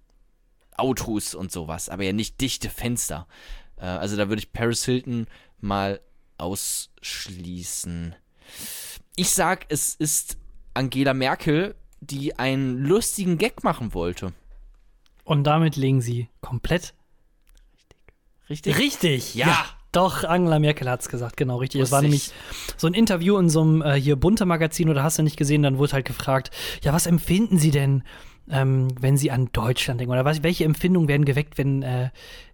Autos 0.76 1.36
und 1.36 1.52
sowas, 1.52 1.90
aber 1.90 2.04
ja 2.04 2.14
nicht 2.14 2.42
dichte 2.42 2.70
Fenster. 2.70 3.28
Äh, 3.78 3.86
also 3.86 4.18
da 4.18 4.30
würde 4.30 4.40
ich 4.40 4.54
Paris 4.54 4.86
Hilton 4.86 5.28
mal 5.60 6.02
ausschließen. 6.38 8.16
Ich 9.16 9.30
sag, 9.30 9.66
es 9.70 9.96
ist 9.96 10.38
Angela 10.74 11.14
Merkel, 11.14 11.76
die 12.02 12.38
einen 12.38 12.80
lustigen 12.80 13.38
Gag 13.38 13.64
machen 13.64 13.94
wollte. 13.94 14.34
Und 15.24 15.46
damit 15.46 15.76
legen 15.76 16.02
sie 16.02 16.30
komplett 16.42 16.94
Richtig? 18.50 18.78
richtig. 18.78 19.36
Ja. 19.36 19.66
Doch, 19.92 20.24
Angela 20.24 20.58
Merkel 20.58 20.90
hat 20.90 21.02
es 21.02 21.10
gesagt, 21.10 21.38
genau 21.38 21.58
richtig. 21.58 21.80
Es 21.80 21.92
war 21.92 22.02
nämlich 22.02 22.32
so 22.78 22.88
ein 22.88 22.96
Interview 22.96 23.38
in 23.38 23.50
so 23.50 23.62
einem 23.62 23.82
äh, 23.84 23.94
hier 23.94 24.16
bunte 24.16 24.46
Magazin 24.46 24.90
oder 24.90 25.04
hast 25.04 25.20
du 25.20 25.24
nicht 25.24 25.38
gesehen, 25.38 25.62
dann 25.62 25.78
wurde 25.78 25.94
halt 25.94 26.06
gefragt, 26.06 26.50
ja, 26.82 26.94
was 26.94 27.06
empfinden 27.06 27.60
Sie 27.60 27.70
denn, 27.70 28.04
ähm, 28.50 28.88
wenn 29.00 29.18
Sie 29.18 29.30
an 29.30 29.50
Deutschland 29.54 30.00
denken? 30.00 30.12
Oder 30.12 30.26
was, 30.26 30.42
welche 30.42 30.66
Empfindungen 30.66 31.08
werden 31.08 31.26
geweckt, 31.26 31.60
wenn, 31.60 31.84
äh, 31.84 32.10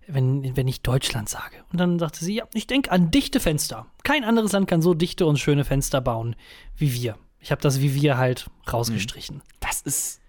wenn, 0.06 0.58
wenn 0.58 0.68
ich 0.68 0.82
Deutschland 0.82 1.30
sage? 1.30 1.56
Und 1.72 1.80
dann 1.80 1.98
sagte 1.98 2.26
sie, 2.26 2.36
ja, 2.36 2.44
ich 2.54 2.68
denke 2.68 2.92
an 2.92 3.10
dichte 3.10 3.40
Fenster. 3.40 3.86
Kein 4.04 4.26
anderes 4.26 4.52
Land 4.52 4.68
kann 4.68 4.82
so 4.82 4.94
dichte 4.94 5.26
und 5.26 5.40
schöne 5.40 5.64
Fenster 5.64 6.02
bauen 6.02 6.36
wie 6.76 6.94
wir. 6.94 7.18
Ich 7.40 7.52
habe 7.52 7.62
das 7.62 7.80
wie 7.80 7.96
wir 7.96 8.18
halt 8.18 8.50
rausgestrichen. 8.72 9.42
Das 9.62 9.82
ist 9.82 10.20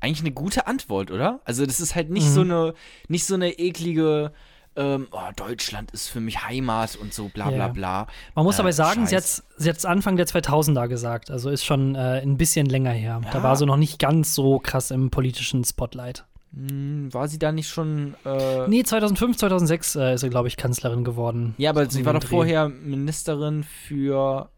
eigentlich 0.00 0.20
eine 0.20 0.32
gute 0.32 0.66
Antwort, 0.66 1.10
oder? 1.10 1.40
Also 1.44 1.66
das 1.66 1.80
ist 1.80 1.94
halt 1.94 2.10
nicht 2.10 2.26
Mhm. 2.28 2.32
so 2.32 2.40
eine, 2.42 2.74
nicht 3.08 3.24
so 3.24 3.34
eine 3.34 3.58
eklige, 3.58 4.32
ähm, 4.76 5.08
oh, 5.10 5.18
Deutschland 5.34 5.90
ist 5.90 6.08
für 6.08 6.20
mich 6.20 6.44
Heimat 6.46 6.94
und 6.96 7.12
so 7.12 7.28
bla 7.28 7.48
bla 7.48 7.56
Ja. 7.66 7.68
bla. 7.68 8.06
Man 8.36 8.44
muss 8.44 8.58
Äh, 8.58 8.62
aber 8.62 8.72
sagen, 8.72 9.06
sie 9.06 9.16
hat 9.16 9.24
sie 9.56 9.68
hat's 9.68 9.84
Anfang 9.84 10.16
der 10.16 10.26
2000er 10.26 10.86
gesagt, 10.88 11.30
also 11.32 11.50
ist 11.50 11.64
schon 11.64 11.94
äh, 11.96 12.20
ein 12.22 12.36
bisschen 12.36 12.66
länger 12.66 12.92
her. 12.92 13.20
Da 13.32 13.38
Ja. 13.38 13.42
war 13.42 13.56
sie 13.56 13.66
noch 13.66 13.76
nicht 13.76 13.98
ganz 13.98 14.34
so 14.34 14.60
krass 14.60 14.90
im 14.92 15.10
politischen 15.10 15.64
Spotlight. 15.64 16.24
Hm, 16.54 17.12
war 17.12 17.28
sie 17.28 17.38
da 17.38 17.50
nicht 17.52 17.68
schon, 17.68 18.14
äh, 18.24 18.68
Nee, 18.68 18.82
2005, 18.84 19.36
2006 19.36 19.96
äh, 19.96 20.14
ist 20.14 20.20
sie, 20.22 20.30
glaube 20.30 20.48
ich, 20.48 20.56
Kanzlerin 20.56 21.04
geworden. 21.04 21.54
Ja, 21.58 21.70
aber 21.70 21.90
sie 21.90 22.06
war 22.06 22.14
doch 22.14 22.22
vorher 22.24 22.68
Ministerin 22.68 23.64
für 23.64 24.48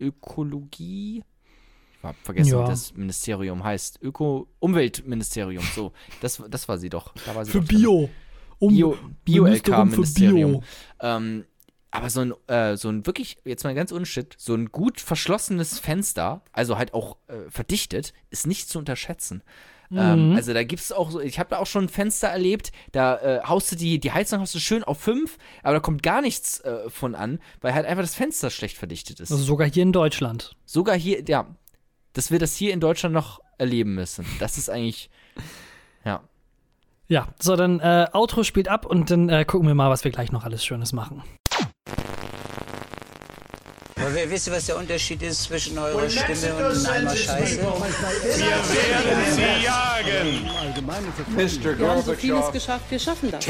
Ökologie. 0.00 1.22
Ich 1.98 2.04
habe 2.04 2.18
vergessen, 2.22 2.50
Ja. 2.52 2.64
wie 2.64 2.70
das 2.70 2.94
Ministerium 2.94 3.64
heißt. 3.64 4.00
Öko 4.02 4.48
Umweltministerium, 4.60 5.64
so. 5.74 5.92
Das, 6.20 6.42
das 6.48 6.68
war 6.68 6.78
sie 6.78 6.90
doch. 6.90 7.12
Da 7.26 7.34
war 7.34 7.44
sie 7.44 7.50
Für 7.52 7.60
doch. 7.60 7.68
Bio. 7.68 8.10
Um, 8.60 8.74
Bio, 8.74 8.88
Ministerin 8.90 9.90
für 9.90 10.02
Bio-LK-Ministerium. 10.02 10.50
Bio. 10.52 10.62
Ähm, 11.00 11.44
aber 11.90 12.10
so 12.10 12.20
ein, 12.20 12.34
äh, 12.48 12.76
so 12.76 12.88
ein 12.88 13.06
wirklich, 13.06 13.38
jetzt 13.44 13.64
mal 13.64 13.74
ganz 13.74 13.92
unshit, 13.92 14.34
so 14.36 14.54
ein 14.54 14.66
gut 14.66 15.00
verschlossenes 15.00 15.78
Fenster, 15.78 16.42
also 16.52 16.76
halt 16.76 16.92
auch 16.92 17.16
äh, 17.28 17.50
verdichtet, 17.50 18.12
ist 18.30 18.46
nicht 18.46 18.68
zu 18.68 18.78
unterschätzen. 18.78 19.42
Ähm, 19.90 20.34
also 20.36 20.52
da 20.52 20.64
gibt's 20.64 20.92
auch 20.92 21.10
so, 21.10 21.18
ich 21.18 21.38
habe 21.38 21.48
da 21.48 21.58
auch 21.58 21.66
schon 21.66 21.88
Fenster 21.88 22.28
erlebt, 22.28 22.72
da 22.92 23.16
äh, 23.20 23.40
haust 23.44 23.72
du 23.72 23.76
die, 23.76 23.98
die 23.98 24.12
Heizung 24.12 24.40
hast 24.40 24.54
du 24.54 24.58
schön 24.58 24.84
auf 24.84 24.98
5, 25.00 25.38
aber 25.62 25.74
da 25.74 25.80
kommt 25.80 26.02
gar 26.02 26.20
nichts 26.20 26.60
äh, 26.60 26.90
von 26.90 27.14
an, 27.14 27.38
weil 27.62 27.72
halt 27.72 27.86
einfach 27.86 28.02
das 28.02 28.14
Fenster 28.14 28.50
schlecht 28.50 28.76
verdichtet 28.76 29.18
ist. 29.20 29.32
Also 29.32 29.42
sogar 29.42 29.70
hier 29.70 29.82
in 29.82 29.92
Deutschland. 29.92 30.56
Sogar 30.66 30.94
hier, 30.94 31.24
ja, 31.26 31.46
dass 32.12 32.30
wir 32.30 32.38
das 32.38 32.54
hier 32.56 32.72
in 32.72 32.80
Deutschland 32.80 33.14
noch 33.14 33.40
erleben 33.58 33.94
müssen. 33.94 34.24
Das 34.40 34.58
ist 34.58 34.68
eigentlich, 34.70 35.10
ja. 36.04 36.20
Ja, 37.08 37.28
so 37.40 37.56
dann 37.56 37.80
äh, 37.80 38.06
Outro 38.12 38.42
spielt 38.44 38.68
ab 38.68 38.84
und 38.84 39.10
dann 39.10 39.28
äh, 39.30 39.44
gucken 39.46 39.66
wir 39.66 39.74
mal, 39.74 39.88
was 39.90 40.04
wir 40.04 40.10
gleich 40.10 40.30
noch 40.30 40.44
alles 40.44 40.62
Schönes 40.64 40.92
machen. 40.92 41.22
Aber 43.96 44.14
wer- 44.14 44.30
wisst 44.30 44.46
ihr, 44.46 44.52
was 44.52 44.66
der 44.66 44.76
Unterschied 44.76 45.22
ist 45.22 45.44
zwischen 45.44 45.78
eurer 45.78 46.08
Stimme 46.08 46.54
und 46.68 46.86
einem 46.86 47.08
Eimer 47.08 47.16
Scheiße? 47.16 47.60
Wir 47.60 47.66
werden 48.46 49.32
sie 49.32 49.64
jagen. 49.64 50.50
Wir 51.78 51.88
haben 51.88 52.02
so 52.02 52.12
vieles 52.14 52.52
geschafft, 52.52 52.84
wir 52.90 52.98
schaffen 52.98 53.30
das. 53.30 53.44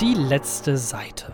Die 0.00 0.14
letzte 0.14 0.76
Seite. 0.76 1.32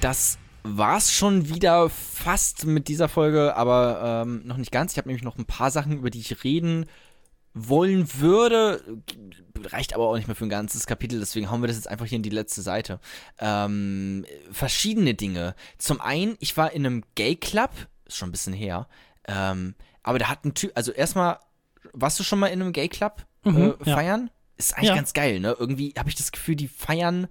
Das 0.00 0.38
war's 0.62 1.12
schon 1.12 1.48
wieder 1.48 1.88
fast 1.90 2.64
mit 2.66 2.88
dieser 2.88 3.08
Folge, 3.08 3.56
aber 3.56 4.24
ähm, 4.26 4.42
noch 4.46 4.56
nicht 4.56 4.72
ganz. 4.72 4.92
Ich 4.92 4.98
habe 4.98 5.08
nämlich 5.08 5.24
noch 5.24 5.38
ein 5.38 5.46
paar 5.46 5.70
Sachen, 5.70 5.92
über 5.98 6.10
die 6.10 6.20
ich 6.20 6.44
reden 6.44 6.86
wollen 7.54 8.08
würde. 8.20 8.82
Reicht 9.62 9.94
aber 9.94 10.06
auch 10.08 10.16
nicht 10.16 10.26
mehr 10.28 10.36
für 10.36 10.44
ein 10.46 10.50
ganzes 10.50 10.86
Kapitel, 10.86 11.18
deswegen 11.18 11.50
hauen 11.50 11.62
wir 11.62 11.66
das 11.66 11.76
jetzt 11.76 11.88
einfach 11.88 12.06
hier 12.06 12.16
in 12.16 12.22
die 12.22 12.30
letzte 12.30 12.62
Seite. 12.62 13.00
Ähm, 13.38 14.24
verschiedene 14.52 15.14
Dinge. 15.14 15.54
Zum 15.78 16.00
einen, 16.00 16.36
ich 16.40 16.56
war 16.56 16.72
in 16.72 16.86
einem 16.86 17.02
Gay 17.14 17.36
Club, 17.36 17.70
ist 18.06 18.16
schon 18.16 18.28
ein 18.28 18.32
bisschen 18.32 18.52
her, 18.52 18.86
ähm, 19.26 19.74
aber 20.02 20.18
da 20.18 20.28
hat 20.28 20.44
ein 20.44 20.54
Typ, 20.54 20.72
also 20.76 20.92
erstmal, 20.92 21.38
warst 21.92 22.18
du 22.20 22.22
schon 22.24 22.38
mal 22.38 22.46
in 22.48 22.62
einem 22.62 22.72
Gay 22.72 22.88
Club 22.88 23.26
Mhm, 23.44 23.74
äh, 23.84 23.88
ja. 23.88 23.96
feiern? 23.96 24.30
Ist 24.56 24.76
eigentlich 24.76 24.90
Ja. 24.90 24.94
ganz 24.94 25.12
geil, 25.14 25.40
ne? 25.40 25.56
Irgendwie 25.58 25.94
habe 25.98 26.08
ich 26.10 26.14
das 26.14 26.30
Gefühl, 26.32 26.54
die 26.56 26.68
feiern 26.68 27.26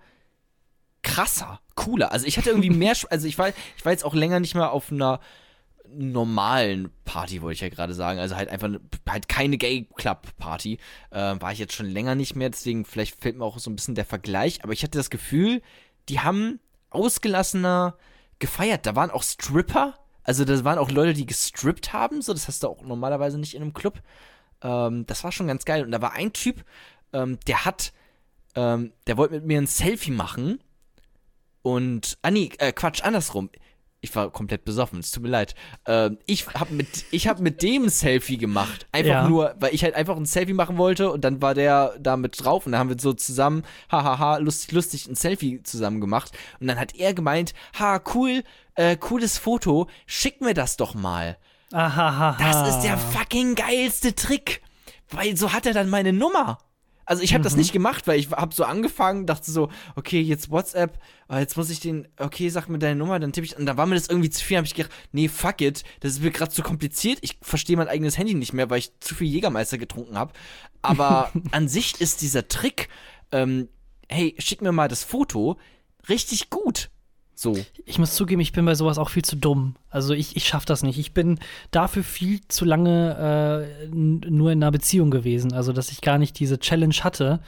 krasser, 1.04 1.62
cooler. 1.80 2.12
Also 2.12 2.26
ich 2.26 2.38
hatte 2.38 2.50
irgendwie 2.50 2.70
mehr, 2.70 2.94
also 3.10 3.26
ich 3.26 3.38
war, 3.38 3.50
ich 3.50 3.86
war 3.86 3.94
jetzt 3.94 4.04
auch 4.04 4.14
länger 4.14 4.42
nicht 4.42 4.54
mehr 4.54 4.72
auf 4.72 4.92
einer 4.92 5.22
normalen 5.88 6.92
Party, 7.06 7.42
wollte 7.42 7.54
ich 7.54 7.62
ja 7.62 7.70
gerade 7.70 7.94
sagen. 7.94 8.20
Also 8.20 8.36
halt 8.36 8.50
einfach 8.50 8.70
halt 9.08 9.30
keine 9.30 9.58
Gay 9.58 9.88
Club 9.96 10.28
Party. 10.38 10.78
Äh, 11.10 11.36
war 11.40 11.54
ich 11.54 11.60
jetzt 11.60 11.74
schon 11.74 11.88
länger 11.88 12.16
nicht 12.16 12.36
mehr, 12.36 12.50
deswegen 12.50 12.84
vielleicht 12.84 13.22
fällt 13.22 13.38
mir 13.38 13.46
auch 13.46 13.58
so 13.60 13.72
ein 13.72 13.76
bisschen 13.76 13.96
der 13.96 14.06
Vergleich. 14.06 14.64
Aber 14.64 14.74
ich 14.74 14.84
hatte 14.84 14.98
das 14.98 15.10
Gefühl, 15.10 15.62
die 16.10 16.20
haben 16.20 16.60
ausgelassener 16.90 17.96
gefeiert. 18.40 18.86
Da 18.86 18.96
waren 18.96 19.10
auch 19.10 19.24
Stripper. 19.24 19.96
Also 20.24 20.44
da 20.46 20.64
waren 20.64 20.78
auch 20.78 20.92
Leute, 20.92 21.14
die 21.14 21.26
gestrippt 21.26 21.94
haben. 21.94 22.22
So, 22.22 22.34
das 22.34 22.48
hast 22.48 22.64
du 22.64 22.68
auch 22.68 22.82
normalerweise 22.82 23.40
nicht 23.40 23.56
in 23.56 23.62
einem 23.62 23.74
Club. 23.74 24.02
Ähm, 24.62 25.06
das 25.06 25.24
war 25.24 25.32
schon 25.32 25.48
ganz 25.48 25.66
geil. 25.66 25.84
Und 25.84 25.92
da 25.92 26.02
war 26.02 26.12
ein 26.12 26.34
Typ, 26.34 26.66
ähm, 27.14 27.40
der 27.48 27.66
hat, 27.66 27.94
ähm, 28.56 28.92
der 29.08 29.18
wollte 29.18 29.36
mit 29.36 29.46
mir 29.46 29.60
ein 29.60 29.68
Selfie 29.68 30.12
machen. 30.12 30.60
Und, 31.62 32.18
ah 32.22 32.32
nee, 32.32 32.52
äh, 32.60 32.72
Quatsch, 32.72 33.04
andersrum. 33.04 33.50
Ich 34.02 34.16
war 34.16 34.30
komplett 34.32 34.64
besoffen, 34.64 35.00
es 35.00 35.12
tut 35.12 35.24
mir 35.24 35.30
leid. 35.30 35.56
Ähm, 35.86 36.20
ich 36.26 36.48
habe 36.54 36.74
mit, 36.74 37.04
ich 37.12 37.28
hab 37.28 37.42
mit 37.42 37.62
dem 37.62 37.84
ein 37.84 37.90
Selfie 37.90 38.38
gemacht. 38.38 38.88
Einfach 38.94 39.10
Ja. 39.12 39.28
nur, 39.28 39.56
weil 39.60 39.74
ich 39.76 39.84
halt 39.84 39.94
einfach 39.94 40.16
ein 40.16 40.26
Selfie 40.26 40.54
machen 40.54 40.78
wollte 40.78 41.12
und 41.12 41.22
dann 41.26 41.42
war 41.42 41.54
der 41.54 41.96
da 42.00 42.16
mit 42.16 42.42
drauf 42.42 42.66
und 42.66 42.72
dann 42.72 42.80
haben 42.80 42.90
wir 42.90 42.98
so 42.98 43.12
zusammen, 43.12 43.64
hahaha, 43.92 44.38
lustig, 44.38 44.72
lustig, 44.72 45.08
ein 45.08 45.16
Selfie 45.16 45.62
zusammen 45.64 46.00
gemacht. 46.00 46.32
Und 46.62 46.68
dann 46.68 46.80
hat 46.80 46.96
er 46.96 47.14
gemeint, 47.14 47.54
ha, 47.78 48.02
cool, 48.16 48.44
äh, 48.76 48.96
cooles 48.96 49.38
Foto, 49.38 49.88
schick 50.06 50.40
mir 50.40 50.54
das 50.54 50.78
doch 50.78 50.94
mal. 50.96 51.38
Ahaha. 51.74 52.38
Das 52.40 52.70
ist 52.76 52.82
der 52.84 52.98
fucking 52.98 53.56
geilste 53.56 54.16
Trick. 54.16 54.62
Weil 55.10 55.36
so 55.36 55.52
hat 55.52 55.66
er 55.66 55.74
dann 55.74 55.90
meine 55.90 56.14
Nummer. 56.14 56.60
Also 57.10 57.24
ich 57.24 57.34
habe 57.34 57.40
Mhm. 57.40 57.44
das 57.44 57.56
nicht 57.56 57.74
gemacht, 57.74 58.06
weil 58.06 58.20
ich 58.20 58.30
habe 58.30 58.54
so 58.54 58.64
angefangen, 58.66 59.26
dachte 59.26 59.50
so, 59.50 59.70
okay, 59.96 60.22
jetzt 60.22 60.52
WhatsApp, 60.52 61.00
oh, 61.28 61.38
jetzt 61.38 61.58
muss 61.58 61.72
ich 61.72 61.80
den, 61.80 62.08
okay, 62.18 62.50
sag 62.50 62.70
mir 62.70 62.78
deine 62.78 62.96
Nummer, 62.98 63.20
dann 63.20 63.34
tippe 63.34 63.46
ich, 63.46 63.58
und 63.58 63.66
dann 63.66 63.78
war 63.78 63.88
mir 63.88 63.96
das 63.96 64.08
irgendwie 64.08 64.30
zu 64.30 64.46
viel, 64.46 64.58
habe 64.58 64.68
ich 64.68 64.76
gedacht, 64.76 64.92
nee, 65.12 65.28
fuck 65.28 65.60
it, 65.62 65.84
das 66.02 66.12
ist 66.14 66.22
mir 66.22 66.30
gerade 66.30 66.52
zu 66.52 66.62
kompliziert, 66.62 67.18
ich 67.22 67.40
verstehe 67.42 67.78
mein 67.78 67.88
eigenes 67.88 68.20
Handy 68.20 68.36
nicht 68.36 68.54
mehr, 68.54 68.70
weil 68.70 68.78
ich 68.78 68.92
zu 69.00 69.16
viel 69.16 69.28
Jägermeister 69.28 69.80
getrunken 69.80 70.20
habe. 70.20 70.34
Aber 70.84 71.32
an 71.52 71.68
sich 71.68 72.00
ist 72.00 72.22
dieser 72.22 72.48
Trick, 72.48 72.90
ähm, 73.32 73.70
hey, 74.08 74.36
schick 74.38 74.62
mir 74.62 74.72
mal 74.72 74.88
das 74.88 75.04
Foto, 75.04 75.58
richtig 76.10 76.52
gut. 76.52 76.92
So. 77.42 77.56
Ich 77.86 77.98
muss 77.98 78.16
zugeben, 78.16 78.42
ich 78.42 78.52
bin 78.52 78.66
bei 78.66 78.76
sowas 78.76 78.98
auch 78.98 79.10
viel 79.10 79.24
zu 79.24 79.38
dumm. 79.38 79.78
Also 79.90 80.14
ich, 80.14 80.36
ich 80.36 80.46
schaff 80.46 80.66
das 80.66 80.84
nicht. 80.84 81.00
Ich 81.00 81.14
bin 81.14 81.40
dafür 81.72 82.04
viel 82.04 82.42
zu 82.50 82.66
lange 82.66 83.72
äh, 83.82 83.88
nur 83.96 84.52
in 84.52 84.62
einer 84.62 84.72
Beziehung 84.72 85.10
gewesen. 85.10 85.54
Also 85.54 85.72
dass 85.72 85.90
ich 85.90 86.02
gar 86.02 86.18
nicht 86.18 86.38
diese 86.38 86.60
Challenge 86.60 86.96
hatte, 86.96 87.40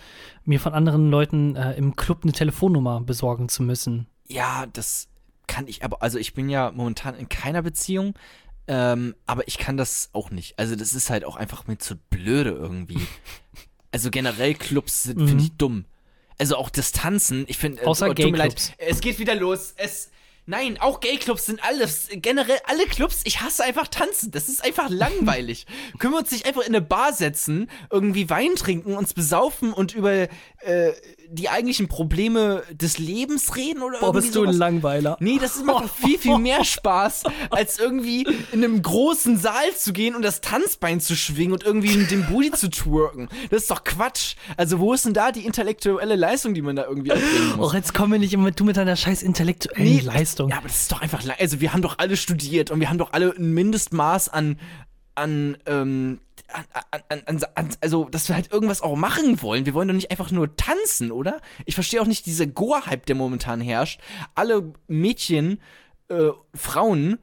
mir 0.45 0.61
von 0.61 0.73
anderen 0.73 1.11
Leuten 1.11 1.57
äh, 1.57 1.73
im 1.73 1.97
Club 1.97 2.19
eine 2.23 2.31
Telefonnummer 2.31 3.01
besorgen 3.01 3.49
zu 3.49 3.63
müssen. 3.63 4.07
Ja, 4.29 4.65
das 4.71 5.09
kann 5.47 5.67
ich 5.67 5.83
aber, 5.83 6.01
also 6.01 6.19
ich 6.19 6.33
bin 6.33 6.47
ja 6.47 6.71
momentan 6.71 7.15
in 7.15 7.27
keiner 7.27 7.61
Beziehung, 7.61 8.13
ähm, 8.67 9.13
aber 9.25 9.45
ich 9.49 9.57
kann 9.57 9.75
das 9.75 10.09
auch 10.13 10.31
nicht. 10.31 10.57
Also 10.57 10.77
das 10.77 10.93
ist 10.93 11.09
halt 11.09 11.25
auch 11.25 11.35
einfach 11.35 11.67
mir 11.67 11.79
zu 11.79 11.97
blöde 11.97 12.51
irgendwie. 12.51 13.05
also 13.91 14.09
generell 14.09 14.53
Clubs 14.53 15.03
sind, 15.03 15.27
finde 15.27 15.43
ich, 15.43 15.51
dumm. 15.57 15.83
Also 16.41 16.55
auch 16.55 16.71
das 16.71 16.91
Tanzen, 16.91 17.45
ich 17.47 17.59
finde, 17.59 17.83
äh, 17.83 17.85
Außer 17.85 18.07
tut 18.07 18.17
mir 18.17 18.35
leid, 18.35 18.55
Gay-Clubs. 18.55 18.71
es 18.79 18.99
geht 18.99 19.19
wieder 19.19 19.35
los. 19.35 19.75
Es, 19.77 20.09
nein, 20.51 20.77
auch 20.79 20.99
Gay-Clubs 20.99 21.45
sind 21.45 21.63
alles, 21.63 22.09
generell 22.11 22.57
alle 22.67 22.85
Clubs, 22.85 23.21
ich 23.23 23.41
hasse 23.41 23.63
einfach 23.63 23.87
Tanzen. 23.87 24.31
Das 24.31 24.49
ist 24.49 24.63
einfach 24.63 24.89
langweilig. 24.89 25.65
Können 25.99 26.13
wir 26.13 26.19
uns 26.19 26.29
nicht 26.31 26.45
einfach 26.45 26.61
in 26.61 26.67
eine 26.75 26.81
Bar 26.81 27.13
setzen, 27.13 27.69
irgendwie 27.89 28.29
Wein 28.29 28.55
trinken, 28.55 28.95
uns 28.95 29.13
besaufen 29.13 29.71
und 29.73 29.95
über 29.95 30.11
äh, 30.11 30.27
die 31.29 31.47
eigentlichen 31.47 31.87
Probleme 31.87 32.63
des 32.71 32.97
Lebens 32.97 33.55
reden 33.55 33.81
oder 33.81 34.01
irgendwie 34.01 34.27
sowas? 34.27 34.55
Langweiler. 34.57 35.15
Nee, 35.21 35.39
das 35.41 35.55
ist- 35.55 35.65
macht 35.65 35.85
doch 35.85 35.95
viel, 35.95 36.19
viel 36.19 36.37
mehr 36.49 36.65
Spaß, 36.65 37.23
als 37.49 37.79
irgendwie 37.79 38.23
in 38.51 38.63
einem 38.63 38.81
großen 38.81 39.37
Saal 39.37 39.73
zu 39.77 39.93
gehen 39.93 40.15
und 40.15 40.21
das 40.21 40.41
Tanzbein 40.41 40.99
zu 40.99 41.15
schwingen 41.15 41.53
und 41.53 41.63
irgendwie 41.63 41.95
mit 41.95 42.11
dem 42.11 42.25
Booty 42.27 42.51
zu 42.51 42.69
twerken. 42.69 43.29
Das 43.49 43.61
ist 43.63 43.71
doch 43.71 43.85
Quatsch. 43.85 44.35
Also 44.57 44.79
wo 44.79 44.93
ist 44.93 45.05
denn 45.05 45.13
da 45.13 45.31
die 45.31 45.45
intellektuelle 45.45 46.17
Leistung, 46.17 46.53
die 46.53 46.61
man 46.61 46.75
da 46.75 46.85
irgendwie 46.85 47.11
erbringen 47.11 47.53
muss? 47.55 47.67
Och, 47.69 47.73
jetzt 47.73 47.93
kommen 47.93 48.11
wir 48.11 48.19
nicht 48.19 48.33
immer 48.33 48.51
du 48.51 48.65
mit 48.65 48.75
deiner 48.75 48.97
scheiß 48.97 49.23
intellektuellen 49.23 50.03
Leistung. 50.03 50.40
Ja, 50.49 50.57
aber 50.57 50.67
das 50.67 50.81
ist 50.81 50.91
doch 50.91 51.01
einfach 51.01 51.23
lang. 51.23 51.37
Also 51.39 51.61
wir 51.61 51.73
haben 51.73 51.81
doch 51.81 51.97
alle 51.99 52.17
studiert 52.17 52.71
und 52.71 52.79
wir 52.79 52.89
haben 52.89 52.97
doch 52.97 53.13
alle 53.13 53.33
ein 53.37 53.53
Mindestmaß 53.53 54.29
an, 54.29 54.57
an, 55.15 55.57
ähm, 55.65 56.19
an, 56.51 57.01
an, 57.09 57.21
an, 57.25 57.43
an, 57.55 57.69
also, 57.81 58.05
dass 58.05 58.27
wir 58.27 58.35
halt 58.35 58.51
irgendwas 58.51 58.81
auch 58.81 58.95
machen 58.95 59.41
wollen. 59.41 59.65
Wir 59.65 59.73
wollen 59.73 59.87
doch 59.87 59.95
nicht 59.95 60.11
einfach 60.11 60.31
nur 60.31 60.55
tanzen, 60.55 61.11
oder? 61.11 61.39
Ich 61.65 61.75
verstehe 61.75 62.01
auch 62.01 62.07
nicht 62.07 62.25
diese 62.25 62.47
Goa-Hype, 62.47 63.05
der 63.05 63.15
momentan 63.15 63.61
herrscht. 63.61 63.99
Alle 64.35 64.73
Mädchen, 64.87 65.59
äh, 66.09 66.29
Frauen, 66.53 67.19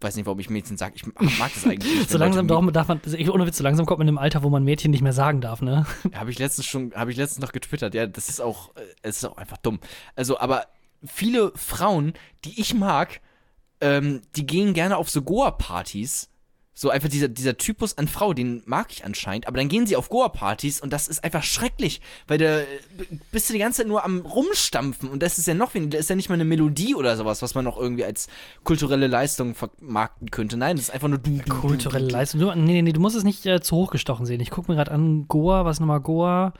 weiß 0.00 0.14
nicht, 0.14 0.26
warum 0.26 0.38
ich 0.38 0.48
Mädchen 0.48 0.76
sage, 0.76 0.94
ich 0.94 1.04
mag 1.06 1.52
das 1.54 1.64
eigentlich 1.64 1.92
nicht. 1.92 2.10
so 2.10 2.18
langsam 2.18 2.46
Leute 2.46 2.70
darf, 2.72 2.86
man, 2.86 3.00
ich- 3.04 3.30
ohne 3.30 3.46
Witz, 3.46 3.58
so 3.58 3.64
langsam 3.64 3.84
kommt 3.84 3.98
man 3.98 4.06
in 4.06 4.12
einem 4.12 4.18
Alter, 4.18 4.44
wo 4.44 4.48
man 4.48 4.62
Mädchen 4.62 4.92
nicht 4.92 5.02
mehr 5.02 5.12
sagen 5.12 5.40
darf, 5.40 5.60
ne? 5.60 5.86
Habe 6.14 6.30
ich 6.30 6.38
letztens 6.38 6.66
schon, 6.66 6.92
habe 6.94 7.10
ich 7.10 7.16
letztens 7.16 7.44
noch 7.44 7.50
getwittert. 7.52 7.94
Ja, 7.94 8.06
das 8.06 8.28
ist 8.28 8.40
auch, 8.40 8.76
äh, 8.76 8.80
es 9.02 9.16
ist 9.16 9.24
auch 9.24 9.36
einfach 9.38 9.56
dumm. 9.56 9.80
Also, 10.14 10.38
aber 10.38 10.66
viele 11.04 11.52
Frauen, 11.54 12.14
die 12.44 12.60
ich 12.60 12.74
mag, 12.74 13.20
ähm, 13.80 14.22
die 14.36 14.46
gehen 14.46 14.74
gerne 14.74 14.96
auf 14.96 15.10
so 15.10 15.22
Goa-Partys. 15.22 16.28
So 16.74 16.90
einfach 16.90 17.08
dieser, 17.08 17.26
dieser 17.26 17.56
Typus 17.56 17.98
an 17.98 18.06
Frau, 18.06 18.32
den 18.34 18.62
mag 18.64 18.92
ich 18.92 19.04
anscheinend, 19.04 19.48
aber 19.48 19.56
dann 19.56 19.68
gehen 19.68 19.84
sie 19.84 19.96
auf 19.96 20.10
Goa-Partys 20.10 20.80
und 20.80 20.92
das 20.92 21.08
ist 21.08 21.24
einfach 21.24 21.42
schrecklich, 21.42 22.00
weil 22.28 22.38
da 22.38 22.60
bist 23.32 23.48
du 23.48 23.52
die 23.52 23.58
ganze 23.58 23.78
Zeit 23.78 23.88
nur 23.88 24.04
am 24.04 24.20
Rumstampfen 24.20 25.08
und 25.08 25.20
das 25.20 25.38
ist 25.38 25.48
ja 25.48 25.54
noch 25.54 25.74
weniger, 25.74 25.90
da 25.90 25.98
ist 25.98 26.08
ja 26.08 26.14
nicht 26.14 26.28
mal 26.28 26.36
eine 26.36 26.44
Melodie 26.44 26.94
oder 26.94 27.16
sowas, 27.16 27.42
was 27.42 27.56
man 27.56 27.64
noch 27.64 27.76
irgendwie 27.76 28.04
als 28.04 28.28
kulturelle 28.62 29.08
Leistung 29.08 29.56
vermarkten 29.56 30.30
könnte. 30.30 30.56
Nein, 30.56 30.76
das 30.76 30.84
ist 30.84 30.90
einfach 30.94 31.08
nur 31.08 31.18
du. 31.18 31.40
Kulturelle. 31.48 32.10
Leistung. 32.10 32.38
Du, 32.38 32.54
nee, 32.54 32.74
nee, 32.74 32.82
nee, 32.82 32.92
du 32.92 33.00
musst 33.00 33.16
es 33.16 33.24
nicht 33.24 33.44
äh, 33.44 33.60
zu 33.60 33.74
hoch 33.74 33.90
gestochen 33.90 34.24
sehen. 34.24 34.40
Ich 34.40 34.50
gucke 34.50 34.70
mir 34.70 34.76
gerade 34.76 34.92
an, 34.92 35.26
Goa, 35.26 35.64
was 35.64 35.80
nochmal 35.80 36.00
Goa? 36.00 36.54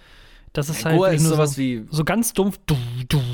Das 0.53 0.69
ist 0.69 0.85
halt 0.85 0.97
Goa 0.97 1.11
ist 1.11 1.23
nur 1.23 1.31
sowas 1.31 1.53
so, 1.53 1.59
wie, 1.59 1.87
so 1.91 2.05
ganz 2.05 2.33
dumpf. 2.33 2.59
Du, 2.67 2.77
du, 3.09 3.19
du, 3.19 3.19
du, 3.19 3.19
du. 3.19 3.28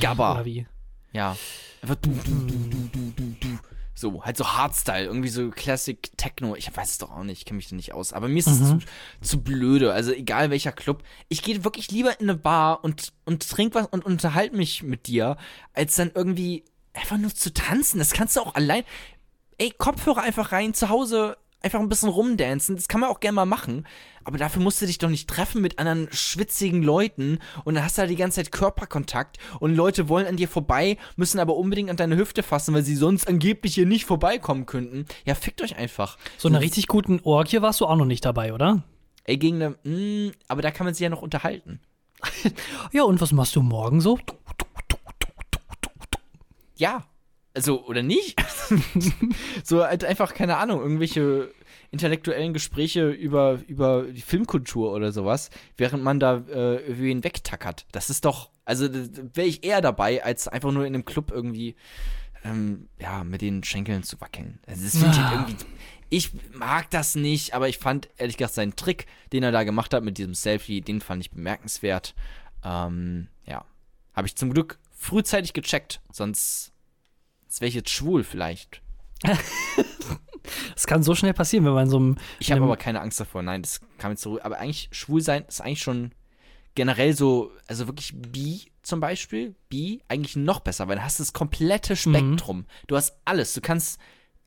Gabba. 0.00 0.34
Oder 0.34 0.44
wie? 0.44 0.66
Ja. 1.12 1.36
Einfach 1.82 1.96
du, 1.96 2.10
du, 2.10 2.46
du, 2.46 2.68
du, 2.68 2.88
du, 2.88 3.12
du, 3.16 3.36
du. 3.40 3.58
So, 3.96 4.24
halt 4.24 4.36
so 4.36 4.44
Hardstyle, 4.44 5.04
irgendwie 5.04 5.28
so 5.28 5.50
Classic 5.50 6.10
Techno. 6.16 6.56
Ich 6.56 6.76
weiß 6.76 6.90
es 6.90 6.98
doch 6.98 7.12
auch 7.12 7.22
nicht, 7.22 7.38
ich 7.38 7.44
kenne 7.44 7.58
mich 7.58 7.68
da 7.68 7.76
nicht 7.76 7.94
aus. 7.94 8.12
Aber 8.12 8.26
mir 8.26 8.38
ist 8.38 8.48
es 8.48 8.58
zu, 8.58 8.78
zu 9.20 9.42
blöde. 9.42 9.92
Also 9.92 10.12
egal 10.12 10.50
welcher 10.50 10.72
Club. 10.72 11.04
Ich 11.28 11.42
gehe 11.42 11.62
wirklich 11.62 11.92
lieber 11.92 12.18
in 12.20 12.28
eine 12.28 12.36
Bar 12.36 12.82
und, 12.82 13.12
und 13.24 13.48
trink 13.48 13.74
was 13.74 13.86
und 13.86 14.04
unterhalte 14.04 14.56
mich 14.56 14.82
mit 14.82 15.06
dir, 15.06 15.36
als 15.74 15.94
dann 15.94 16.10
irgendwie 16.12 16.64
einfach 16.92 17.18
nur 17.18 17.32
zu 17.32 17.52
tanzen. 17.52 17.98
Das 17.98 18.12
kannst 18.12 18.34
du 18.36 18.40
auch 18.40 18.56
allein. 18.56 18.82
Ey, 19.58 19.70
Kopfhörer 19.70 20.22
einfach 20.22 20.50
rein, 20.50 20.74
zu 20.74 20.88
Hause 20.88 21.36
einfach 21.64 21.80
ein 21.80 21.88
bisschen 21.88 22.08
rumdancen. 22.08 22.76
Das 22.76 22.88
kann 22.88 23.00
man 23.00 23.10
auch 23.10 23.20
gerne 23.20 23.36
mal 23.36 23.46
machen. 23.46 23.86
Aber 24.24 24.38
dafür 24.38 24.62
musst 24.62 24.80
du 24.80 24.86
dich 24.86 24.98
doch 24.98 25.10
nicht 25.10 25.28
treffen 25.28 25.60
mit 25.60 25.78
anderen 25.78 26.08
schwitzigen 26.10 26.82
Leuten 26.82 27.40
und 27.64 27.74
dann 27.74 27.84
hast 27.84 27.98
du 27.98 28.02
da 28.02 28.06
die 28.06 28.16
ganze 28.16 28.36
Zeit 28.36 28.52
Körperkontakt 28.52 29.38
und 29.60 29.74
Leute 29.74 30.08
wollen 30.08 30.26
an 30.26 30.36
dir 30.36 30.48
vorbei, 30.48 30.96
müssen 31.16 31.38
aber 31.38 31.56
unbedingt 31.56 31.90
an 31.90 31.96
deine 31.96 32.16
Hüfte 32.16 32.42
fassen, 32.42 32.74
weil 32.74 32.84
sie 32.84 32.96
sonst 32.96 33.28
angeblich 33.28 33.74
hier 33.74 33.84
nicht 33.84 34.06
vorbeikommen 34.06 34.64
könnten. 34.64 35.04
Ja, 35.26 35.34
fickt 35.34 35.60
euch 35.60 35.76
einfach. 35.76 36.16
So 36.38 36.48
einer 36.48 36.60
richtig 36.60 36.86
guten 36.86 37.20
Orgie 37.24 37.60
warst 37.60 37.80
du 37.82 37.86
auch 37.86 37.96
noch 37.96 38.06
nicht 38.06 38.24
dabei, 38.24 38.54
oder? 38.54 38.82
Ey, 39.24 39.36
gegen 39.36 39.62
eine, 39.62 39.76
mh, 39.84 40.32
aber 40.48 40.62
da 40.62 40.70
kann 40.70 40.86
man 40.86 40.94
sich 40.94 41.02
ja 41.02 41.10
noch 41.10 41.22
unterhalten. 41.22 41.80
Ja, 42.92 43.02
und 43.02 43.20
was 43.20 43.32
machst 43.32 43.56
du 43.56 43.62
morgen 43.62 44.00
so? 44.00 44.18
Ja. 46.76 47.04
Also, 47.54 47.86
oder 47.86 48.02
nicht? 48.02 48.40
so 49.64 49.84
halt 49.84 50.04
einfach, 50.04 50.34
keine 50.34 50.56
Ahnung, 50.56 50.80
irgendwelche 50.80 51.52
intellektuellen 51.92 52.52
Gespräche 52.52 53.10
über, 53.10 53.60
über 53.68 54.02
die 54.02 54.20
Filmkultur 54.20 54.92
oder 54.92 55.12
sowas, 55.12 55.50
während 55.76 56.02
man 56.02 56.18
da 56.18 56.38
äh, 56.38 56.82
wen 56.88 57.22
wegtackert. 57.22 57.86
Das 57.92 58.10
ist 58.10 58.24
doch, 58.24 58.50
also 58.64 58.88
wäre 58.92 59.46
ich 59.46 59.64
eher 59.64 59.80
dabei, 59.80 60.24
als 60.24 60.48
einfach 60.48 60.72
nur 60.72 60.84
in 60.84 60.94
einem 60.94 61.04
Club 61.04 61.30
irgendwie, 61.30 61.76
ähm, 62.44 62.88
ja, 62.98 63.22
mit 63.22 63.40
den 63.40 63.62
Schenkeln 63.62 64.02
zu 64.02 64.20
wackeln. 64.20 64.58
Also 64.66 64.82
das 64.82 64.96
finde 64.96 65.12
ich 65.12 65.32
irgendwie. 65.32 65.56
Ich 66.10 66.32
mag 66.52 66.90
das 66.90 67.14
nicht, 67.14 67.54
aber 67.54 67.68
ich 67.68 67.78
fand 67.78 68.08
ehrlich 68.16 68.36
gesagt 68.36 68.54
seinen 68.54 68.76
Trick, 68.76 69.06
den 69.32 69.44
er 69.44 69.52
da 69.52 69.62
gemacht 69.62 69.94
hat 69.94 70.04
mit 70.04 70.18
diesem 70.18 70.34
Selfie, 70.34 70.80
den 70.80 71.00
fand 71.00 71.22
ich 71.22 71.30
bemerkenswert. 71.30 72.14
Ähm, 72.64 73.28
ja. 73.46 73.64
Habe 74.12 74.26
ich 74.26 74.36
zum 74.36 74.52
Glück 74.52 74.78
frühzeitig 74.90 75.52
gecheckt, 75.52 76.00
sonst, 76.12 76.72
sonst 77.54 77.60
wäre 77.60 77.68
ich 77.68 77.74
jetzt 77.74 77.90
schwul 77.90 78.24
vielleicht. 78.24 78.82
Das 80.74 80.86
kann 80.86 81.02
so 81.02 81.14
schnell 81.14 81.32
passieren, 81.32 81.64
wenn 81.64 81.72
man 81.72 81.84
in 81.84 81.90
so 81.90 81.96
einem. 81.96 82.16
Ich 82.38 82.52
habe 82.52 82.62
aber 82.62 82.76
keine 82.76 83.00
Angst 83.00 83.18
davor. 83.18 83.42
Nein, 83.42 83.62
das 83.62 83.80
kam 83.96 84.10
jetzt 84.10 84.20
so. 84.20 84.42
Aber 84.42 84.58
eigentlich, 84.58 84.90
schwul 84.92 85.22
sein 85.22 85.44
ist 85.48 85.62
eigentlich 85.62 85.80
schon 85.80 86.12
generell 86.74 87.16
so, 87.16 87.50
also 87.66 87.86
wirklich 87.86 88.12
bi 88.14 88.60
zum 88.82 89.00
Beispiel, 89.00 89.54
bi, 89.70 90.02
eigentlich 90.08 90.36
noch 90.36 90.60
besser, 90.60 90.86
weil 90.86 90.96
du 90.96 91.02
hast 91.02 91.18
das 91.18 91.32
komplette 91.32 91.96
Spektrum. 91.96 92.66
Du 92.88 92.96
hast 92.96 93.16
alles. 93.24 93.54
Du 93.54 93.62
kannst, 93.62 93.98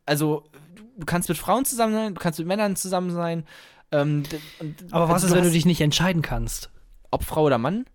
also, 0.05 0.43
du 0.97 1.05
kannst 1.05 1.29
mit 1.29 1.39
Frauen 1.39 1.65
zusammen 1.65 1.93
sein, 1.93 2.13
du 2.13 2.21
kannst 2.21 2.37
mit 2.37 2.47
Männern 2.47 2.75
zusammen 2.75 3.09
sein. 3.09 3.47
Ähm, 3.91 4.21
Aber 4.91 5.07
was 5.07 5.23
also 5.23 5.27
ist, 5.27 5.35
wenn 5.35 5.45
du 5.45 5.51
dich 5.51 5.65
nicht 5.65 5.81
entscheiden 5.81 6.21
kannst? 6.21 6.69
Ob 7.09 7.23
Frau 7.23 7.45
oder 7.45 7.57
Mann? 7.57 7.85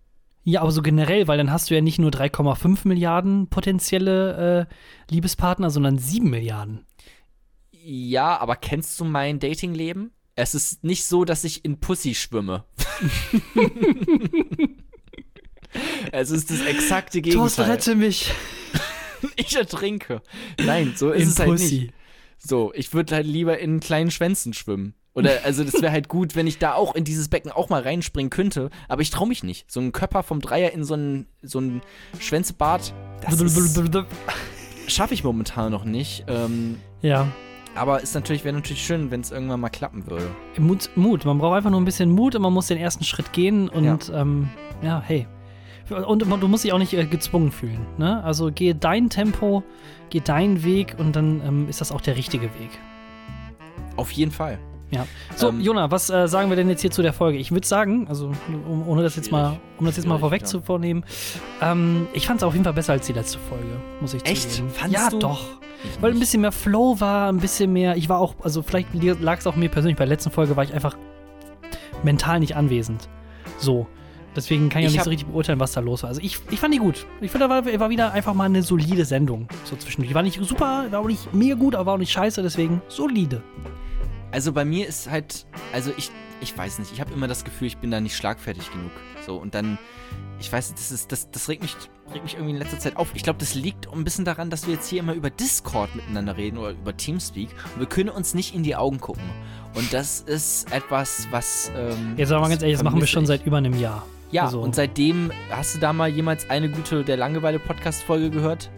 Ja, 0.43 0.61
aber 0.61 0.71
so 0.71 0.81
generell, 0.81 1.27
weil 1.27 1.37
dann 1.37 1.51
hast 1.51 1.69
du 1.69 1.75
ja 1.75 1.81
nicht 1.81 1.99
nur 1.99 2.11
3,5 2.11 2.87
Milliarden 2.87 3.47
potenzielle 3.47 4.67
äh, 4.67 5.11
Liebespartner, 5.13 5.69
sondern 5.69 5.97
7 5.97 6.29
Milliarden. 6.29 6.85
Ja, 7.71 8.37
aber 8.39 8.55
kennst 8.57 8.99
du 8.99 9.05
mein 9.05 9.39
Datingleben? 9.39 10.11
Es 10.35 10.55
ist 10.55 10.83
nicht 10.83 11.05
so, 11.05 11.25
dass 11.25 11.43
ich 11.43 11.63
in 11.63 11.79
Pussy 11.79 12.15
schwimme. 12.15 12.65
es 16.11 16.31
ist 16.31 16.49
das 16.49 16.61
exakte 16.61 17.21
Gegenteil. 17.21 17.95
mich. 17.95 18.31
Ich 19.37 19.55
ertrinke. 19.55 20.21
Nein, 20.59 20.95
so 20.97 21.11
ist 21.11 21.21
In 21.23 21.29
es 21.29 21.39
halt 21.39 21.49
Pussy. 21.51 21.79
nicht. 21.79 21.93
So, 22.37 22.73
ich 22.75 22.93
würde 22.93 23.15
halt 23.15 23.25
lieber 23.25 23.57
in 23.57 23.79
kleinen 23.79 24.11
Schwänzen 24.11 24.51
schwimmen. 24.51 24.95
Oder, 25.15 25.31
also, 25.43 25.63
das 25.63 25.81
wäre 25.81 25.91
halt 25.91 26.07
gut, 26.07 26.35
wenn 26.35 26.47
ich 26.47 26.57
da 26.57 26.73
auch 26.73 26.95
in 26.95 27.03
dieses 27.03 27.27
Becken 27.27 27.51
auch 27.51 27.69
mal 27.69 27.81
reinspringen 27.81 28.29
könnte. 28.29 28.69
Aber 28.87 29.01
ich 29.01 29.11
traue 29.11 29.27
mich 29.27 29.43
nicht. 29.43 29.71
So 29.71 29.79
ein 29.79 29.91
Körper 29.91 30.23
vom 30.23 30.41
Dreier 30.41 30.71
in 30.71 30.83
so 30.83 30.95
ein, 30.95 31.27
so 31.41 31.59
ein 31.59 31.81
Schwänzebad, 32.19 32.93
das 33.21 33.33
schaffe 34.87 35.13
ich 35.13 35.23
momentan 35.23 35.71
noch 35.71 35.85
nicht. 35.85 36.25
Ähm, 36.27 36.77
Ja, 37.01 37.27
aber 37.75 38.01
ist 38.01 38.13
natürlich, 38.13 38.43
wäre 38.43 38.55
natürlich 38.55 38.83
schön, 38.83 39.11
wenn 39.11 39.21
es 39.21 39.31
irgendwann 39.31 39.59
mal 39.59 39.69
klappen 39.69 40.07
würde. 40.09 40.29
Mut, 40.57 40.89
Mut. 40.95 41.25
Man 41.25 41.39
braucht 41.39 41.57
einfach 41.57 41.71
nur 41.71 41.81
ein 41.81 41.85
bisschen 41.85 42.11
Mut 42.11 42.35
und 42.35 42.41
man 42.41 42.53
muss 42.53 42.67
den 42.67 42.77
ersten 42.77 43.03
Schritt 43.03 43.33
gehen 43.33 43.69
und 43.69 44.09
ja, 44.09 44.21
ähm, 44.21 44.49
ja 44.81 45.01
hey. 45.05 45.27
Und 45.89 46.19
du 46.21 46.47
musst 46.47 46.63
dich 46.63 46.71
auch 46.71 46.77
nicht 46.77 46.93
äh, 46.93 47.05
gezwungen 47.05 47.51
fühlen. 47.51 47.85
Ne? 47.97 48.23
Also 48.23 48.51
gehe 48.51 48.73
dein 48.73 49.09
Tempo, 49.09 49.63
geh 50.09 50.21
deinen 50.21 50.63
Weg 50.63 50.95
und 50.97 51.15
dann 51.15 51.41
ähm, 51.45 51.69
ist 51.69 51.81
das 51.81 51.91
auch 51.91 52.01
der 52.01 52.15
richtige 52.15 52.45
Weg. 52.45 52.69
Auf 53.97 54.11
jeden 54.11 54.31
Fall. 54.31 54.59
Ja. 54.93 55.07
So, 55.35 55.49
Ähm, 55.49 55.61
Jona, 55.61 55.91
was 55.91 56.09
äh, 56.09 56.27
sagen 56.27 56.49
wir 56.49 56.55
denn 56.55 56.69
jetzt 56.69 56.81
hier 56.81 56.91
zu 56.91 57.01
der 57.01 57.13
Folge? 57.13 57.37
Ich 57.37 57.51
würde 57.51 57.65
sagen, 57.65 58.07
also 58.07 58.31
um, 58.67 58.87
ohne 58.87 59.03
das 59.03 59.15
jetzt 59.15 59.31
mal, 59.31 59.59
um 59.79 59.85
das 59.85 59.97
jetzt 59.97 60.05
mal 60.05 60.19
vorweg 60.19 60.41
ja. 60.41 60.47
zu 60.47 60.61
vornehmen, 60.61 61.03
ähm, 61.61 62.07
ich 62.13 62.27
fand 62.27 62.41
es 62.41 62.43
auf 62.43 62.53
jeden 62.53 62.63
Fall 62.63 62.73
besser 62.73 62.93
als 62.93 63.07
die 63.07 63.13
letzte 63.13 63.39
Folge, 63.39 63.79
muss 63.99 64.13
ich 64.13 64.25
Echt? 64.25 64.51
zugeben. 64.51 64.69
Fandst 64.69 64.95
ja, 64.95 65.09
du? 65.09 65.19
doch. 65.19 65.41
Ich 65.83 66.01
Weil 66.01 66.13
ein 66.13 66.19
bisschen 66.19 66.41
mehr 66.41 66.51
Flow 66.51 66.99
war, 66.99 67.29
ein 67.29 67.39
bisschen 67.39 67.73
mehr. 67.73 67.97
Ich 67.97 68.07
war 68.07 68.19
auch, 68.19 68.35
also 68.41 68.61
vielleicht 68.61 68.87
lag 68.93 69.39
es 69.39 69.47
auch 69.47 69.55
mir 69.55 69.69
persönlich. 69.69 69.97
Bei 69.97 70.05
der 70.05 70.13
letzten 70.15 70.31
Folge 70.31 70.55
war 70.55 70.63
ich 70.63 70.73
einfach 70.73 70.95
mental 72.03 72.39
nicht 72.39 72.55
anwesend. 72.55 73.09
So. 73.57 73.87
Deswegen 74.35 74.69
kann 74.69 74.81
ich, 74.81 74.87
Ich 74.87 74.91
auch 74.91 74.95
nicht 74.95 75.03
so 75.03 75.09
richtig 75.09 75.27
beurteilen, 75.27 75.59
was 75.59 75.73
da 75.73 75.81
los 75.81 76.03
war. 76.03 76.09
Also 76.09 76.21
ich, 76.21 76.39
ich 76.49 76.59
fand 76.59 76.73
die 76.73 76.79
gut. 76.79 77.05
Ich 77.21 77.29
finde, 77.31 77.47
da 77.47 77.49
war, 77.49 77.79
war 77.79 77.89
wieder 77.89 78.13
einfach 78.13 78.33
mal 78.33 78.45
eine 78.45 78.63
solide 78.63 79.05
Sendung. 79.05 79.47
So 79.63 79.75
zwischendurch. 79.75 80.09
Die 80.09 80.15
war 80.15 80.23
nicht 80.23 80.39
super, 80.43 80.85
war 80.89 81.01
auch 81.01 81.07
nicht 81.07 81.33
mega 81.33 81.55
gut, 81.55 81.75
aber 81.75 81.85
war 81.85 81.93
auch 81.95 81.99
nicht 81.99 82.11
scheiße, 82.11 82.41
deswegen 82.41 82.81
solide. 82.87 83.43
Also 84.33 84.51
bei 84.51 84.65
mir 84.65 84.87
ist 84.87 85.11
halt, 85.11 85.45
also 85.73 85.91
ich, 85.95 86.09
ich 86.41 86.57
weiß 86.57 86.79
nicht, 86.79 86.91
ich 86.91 86.99
habe 86.99 87.13
immer 87.13 87.27
das 87.27 87.43
Gefühl, 87.43 87.67
ich 87.67 87.77
bin 87.77 87.91
da 87.91 88.01
nicht 88.01 88.17
schlagfertig 88.17 88.71
genug. 88.71 88.89
So, 89.27 89.37
und 89.37 89.53
dann, 89.53 89.77
ich 90.39 90.51
weiß, 90.51 90.73
das 90.73 90.91
ist, 90.91 91.11
das, 91.11 91.29
das 91.29 91.47
regt 91.49 91.61
mich, 91.61 91.75
regt 92.11 92.23
mich 92.23 92.33
irgendwie 92.33 92.53
in 92.53 92.57
letzter 92.57 92.79
Zeit 92.79 92.97
auf. 92.97 93.09
Ich 93.13 93.21
glaube, 93.21 93.37
das 93.37 93.53
liegt 93.53 93.93
ein 93.93 94.03
bisschen 94.03 94.25
daran, 94.25 94.49
dass 94.49 94.65
wir 94.65 94.73
jetzt 94.73 94.89
hier 94.89 95.01
immer 95.01 95.13
über 95.13 95.29
Discord 95.29 95.95
miteinander 95.95 96.35
reden 96.35 96.57
oder 96.57 96.71
über 96.71 96.97
Teamspeak 96.97 97.49
und 97.75 97.81
wir 97.81 97.85
können 97.85 98.09
uns 98.09 98.33
nicht 98.33 98.55
in 98.55 98.63
die 98.63 98.75
Augen 98.75 98.99
gucken. 98.99 99.23
Und 99.75 99.93
das 99.93 100.21
ist 100.21 100.71
etwas, 100.73 101.27
was. 101.29 101.71
Ähm, 101.77 102.15
Jetzt 102.17 102.29
sagen 102.29 102.39
wir 102.41 102.45
mal 102.45 102.49
ganz 102.49 102.63
ehrlich, 102.63 102.77
das 102.77 102.83
machen 102.83 102.99
wir 102.99 103.07
schon 103.07 103.23
ich. 103.23 103.27
seit 103.27 103.45
über 103.45 103.57
einem 103.57 103.79
Jahr. 103.79 104.03
Ja, 104.31 104.45
also- 104.45 104.61
und 104.61 104.73
seitdem, 104.73 105.31
hast 105.51 105.75
du 105.75 105.79
da 105.79 105.93
mal 105.93 106.09
jemals 106.09 106.49
eine 106.49 106.71
gute 106.71 107.03
der 107.03 107.17
Langeweile-Podcast-Folge 107.17 108.31
gehört? 108.31 108.71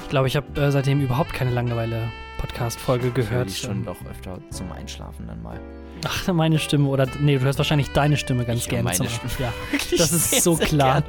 Ich 0.00 0.08
glaube, 0.08 0.28
ich 0.28 0.36
habe 0.36 0.60
äh, 0.60 0.70
seitdem 0.70 1.00
überhaupt 1.00 1.32
keine 1.32 1.50
Langeweile-Podcast-Folge 1.50 2.23
Ich 2.52 2.86
höre 2.88 2.98
gehört. 2.98 3.48
die 3.48 3.54
schon 3.54 3.84
doch 3.84 3.96
öfter 4.10 4.38
zum 4.50 4.70
Einschlafen 4.72 5.26
dann 5.26 5.42
mal. 5.42 5.58
Ach, 6.06 6.32
meine 6.32 6.58
Stimme. 6.58 6.88
Oder 6.88 7.06
nee, 7.20 7.36
du 7.38 7.40
hörst 7.44 7.58
wahrscheinlich 7.58 7.90
deine 7.90 8.16
Stimme 8.16 8.44
ganz 8.44 8.60
Ich 8.60 8.68
gerne. 8.68 8.84
meine 8.84 8.96
zum- 8.96 9.08
Stimme. 9.08 9.32
Ja. 9.38 9.52
Wirklich 9.70 9.98
Das 9.98 10.12
ist 10.12 10.30
sehr, 10.30 10.40
so 10.42 10.56
klar. 10.56 11.02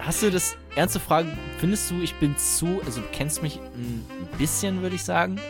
Hast 0.00 0.22
du 0.22 0.30
das, 0.30 0.56
ernste 0.74 1.00
Frage, 1.00 1.28
findest 1.58 1.90
du, 1.90 2.00
ich 2.00 2.14
bin 2.14 2.36
zu, 2.36 2.80
also 2.84 3.00
du 3.00 3.06
kennst 3.12 3.42
mich 3.42 3.60
ein 3.60 4.04
bisschen, 4.38 4.82
würde 4.82 4.96
ich 4.96 5.04
sagen. 5.04 5.38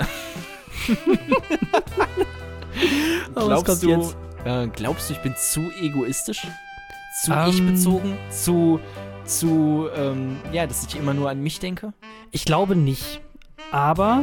Oh, 3.35 3.47
glaubst, 3.47 3.83
du, 3.83 3.89
jetzt? 3.91 4.17
äh, 4.45 4.67
glaubst 4.69 5.09
du, 5.11 5.15
ich 5.15 5.21
bin 5.21 5.35
zu 5.37 5.61
egoistisch? 5.81 6.47
Zu 7.23 7.33
Ähm. 7.33 7.49
ich-bezogen? 7.51 8.17
Zu, 8.31 8.81
zu, 9.25 9.89
ähm, 9.97 10.37
ja, 10.53 10.67
dass 10.67 10.87
ich 10.87 10.97
immer 10.97 11.15
nur 11.15 11.29
an 11.31 11.41
mich 11.43 11.59
denke? 11.61 11.93
Ich 12.31 12.45
glaube 12.45 12.77
nicht. 12.77 13.21
Aber 13.73 14.23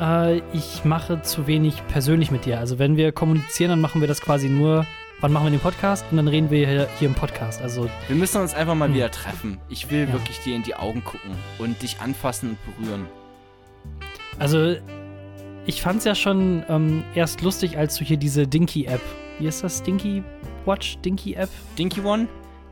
äh, 0.00 0.38
ich 0.52 0.84
mache 0.84 1.22
zu 1.22 1.46
wenig 1.46 1.86
persönlich 1.88 2.30
mit 2.30 2.44
dir. 2.46 2.58
Also 2.58 2.78
wenn 2.78 2.96
wir 2.96 3.12
kommunizieren, 3.12 3.70
dann 3.70 3.80
machen 3.80 4.00
wir 4.00 4.08
das 4.08 4.20
quasi 4.20 4.48
nur, 4.48 4.86
wann 5.20 5.32
machen 5.32 5.44
wir 5.46 5.50
den 5.50 5.60
Podcast? 5.60 6.04
Und 6.10 6.16
dann 6.16 6.28
reden 6.28 6.50
wir 6.50 6.66
hier, 6.68 6.88
hier 6.98 7.08
im 7.08 7.14
Podcast. 7.14 7.62
Also 7.62 7.88
Wir 8.08 8.16
müssen 8.16 8.40
uns 8.40 8.54
einfach 8.54 8.74
mal 8.74 8.88
Hm. 8.88 8.94
wieder 8.94 9.10
treffen. 9.10 9.58
Ich 9.68 9.90
will 9.90 10.06
Ja. 10.06 10.12
wirklich 10.12 10.38
dir 10.40 10.54
in 10.56 10.62
die 10.62 10.74
Augen 10.74 11.02
gucken 11.04 11.30
und 11.58 11.80
dich 11.82 11.98
anfassen 12.00 12.50
und 12.50 12.76
berühren. 12.84 13.06
Also, 14.38 14.74
ich 15.66 15.80
fand's 15.82 16.04
ja 16.04 16.14
schon 16.14 16.64
ähm, 16.68 17.04
erst 17.14 17.40
lustig, 17.42 17.78
als 17.78 17.96
du 17.96 18.04
hier 18.04 18.16
diese 18.16 18.46
Dinky-App, 18.46 19.00
wie 19.38 19.46
ist 19.46 19.62
das? 19.64 19.82
Dinky 19.82 20.22
Watch? 20.64 20.98
Dinky-App? 21.04 21.48
Dinky 21.78 22.00
One? 22.02 22.26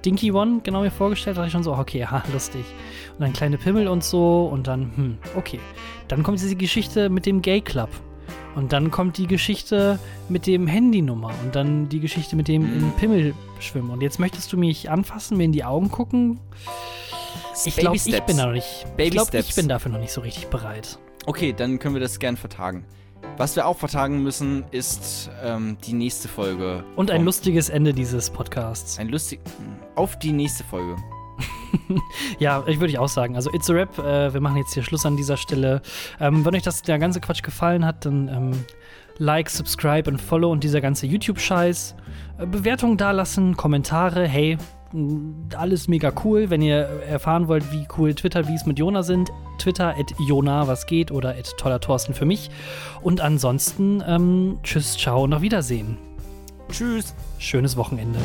Dinky 0.05 0.33
One 0.33 0.61
genau 0.63 0.83
mir 0.83 0.91
vorgestellt, 0.91 1.37
dachte 1.37 1.47
ich 1.47 1.53
schon 1.53 1.63
so, 1.63 1.73
okay, 1.73 2.07
ha, 2.11 2.23
lustig. 2.33 2.65
Und 3.13 3.21
dann 3.21 3.33
kleine 3.33 3.59
Pimmel 3.59 3.89
und 3.89 4.05
so 4.05 4.49
und 4.53 4.67
dann, 4.67 4.93
hm, 4.97 5.19
okay. 5.37 5.61
Dann 6.09 6.23
kommt 6.23 6.41
diese 6.41 6.57
Geschichte 6.57 7.09
mit 7.09 7.27
dem 7.27 7.43
Gay 7.43 7.61
Club. 7.61 7.91
Und 8.55 8.73
dann 8.73 8.91
kommt 8.91 9.17
die 9.17 9.27
Geschichte 9.27 9.99
mit 10.29 10.47
dem 10.47 10.67
Handynummer 10.67 11.31
und 11.43 11.55
dann 11.55 11.89
die 11.89 12.01
Geschichte 12.01 12.37
mit 12.37 12.49
dem 12.49 12.65
in 12.65 12.93
Pimmel 12.97 13.35
schwimmen. 13.61 13.91
Und 13.91 14.03
jetzt 14.03 14.19
möchtest 14.19 14.53
du 14.53 14.59
mich 14.59 14.91
anfassen, 14.91 15.39
mir 15.39 15.45
in 15.45 15.53
die 15.53 15.65
Augen 15.65 15.91
gucken? 15.91 16.39
Ich 17.65 17.77
glaube, 17.77 17.97
ich 17.97 18.05
bin 18.05 18.37
da 18.37 18.47
noch 18.47 18.53
nicht. 18.53 18.87
Baby 18.97 19.09
ich 19.09 19.11
glaube, 19.13 19.39
ich 19.39 19.55
bin 19.55 19.69
dafür 19.69 19.93
noch 19.93 20.01
nicht 20.01 20.13
so 20.13 20.21
richtig 20.21 20.49
bereit. 20.49 20.99
Okay, 21.25 21.55
dann 21.57 21.79
können 21.79 21.95
wir 21.95 22.01
das 22.01 22.19
gern 22.19 22.37
vertagen. 22.37 22.85
Was 23.37 23.57
wir 23.57 23.67
auch 23.67 23.79
vertagen 23.79 24.23
müssen, 24.23 24.65
ist 24.71 25.31
ähm, 25.43 25.79
die 25.85 25.95
nächste 25.95 26.29
Folge. 26.29 26.85
Und 26.97 27.11
ein 27.11 27.25
lustiges 27.25 27.69
Ende 27.69 27.93
dieses 27.93 28.31
Podcasts. 28.31 28.99
Ein 28.99 29.09
lustig. 29.09 29.41
Auf 29.95 30.19
die 30.19 30.33
nächste 30.33 30.65
Folge. 30.65 30.97
Ja, 32.39 32.65
ich 32.67 32.81
würde 32.81 32.91
ich 32.91 32.99
auch 32.99 33.09
sagen. 33.09 33.35
Also, 33.37 33.51
It's 33.53 33.71
a 33.71 33.73
Rap. 33.73 33.99
Äh, 33.99 34.33
wir 34.35 34.41
machen 34.41 34.59
jetzt 34.59 34.75
hier 34.75 34.83
Schluss 34.83 35.07
an 35.07 35.17
dieser 35.17 35.37
Stelle. 35.37 35.81
Ähm, 36.21 36.45
wenn 36.45 36.55
euch 36.55 36.63
das 36.63 36.83
der 36.83 36.99
ganze 36.99 37.21
Quatsch 37.21 37.43
gefallen 37.43 37.85
hat, 37.85 38.05
dann 38.05 38.29
ähm, 38.29 38.65
Like, 39.19 39.49
Subscribe 39.51 40.11
und 40.11 40.21
Follow 40.21 40.51
und 40.51 40.65
dieser 40.65 40.81
ganze 40.81 41.07
YouTube-Scheiß. 41.07 41.95
Äh, 42.39 42.47
Bewertungen 42.47 42.97
dalassen, 42.97 43.57
Kommentare. 43.57 44.27
Hey, 44.27 44.59
Alles 45.57 45.89
mega 45.89 46.13
cool. 46.25 46.51
Wenn 46.51 46.63
ihr 46.63 46.77
erfahren 47.09 47.49
wollt, 47.49 47.73
wie 47.73 47.87
cool 47.97 48.15
Twitter, 48.15 48.47
wie 48.49 48.55
es 48.55 48.67
mit 48.67 48.79
Jona 48.79 49.03
sind, 49.03 49.31
Twitter 49.59 49.95
at 49.97 50.13
Jona, 50.27 50.67
was 50.67 50.87
geht 50.87 51.11
oder 51.11 51.31
at 51.31 51.57
toller 51.57 51.81
Thorsten 51.81 52.15
für 52.15 52.25
mich. 52.25 52.51
Und 53.01 53.21
ansonsten, 53.21 54.03
ähm, 54.07 54.59
tschüss, 54.63 54.97
ciao 54.97 55.25
und 55.25 55.33
auf 55.33 55.43
Wiedersehen. 55.43 55.97
Tschüss. 56.71 57.15
Schönes 57.39 57.77
Wochenende. 57.77 58.19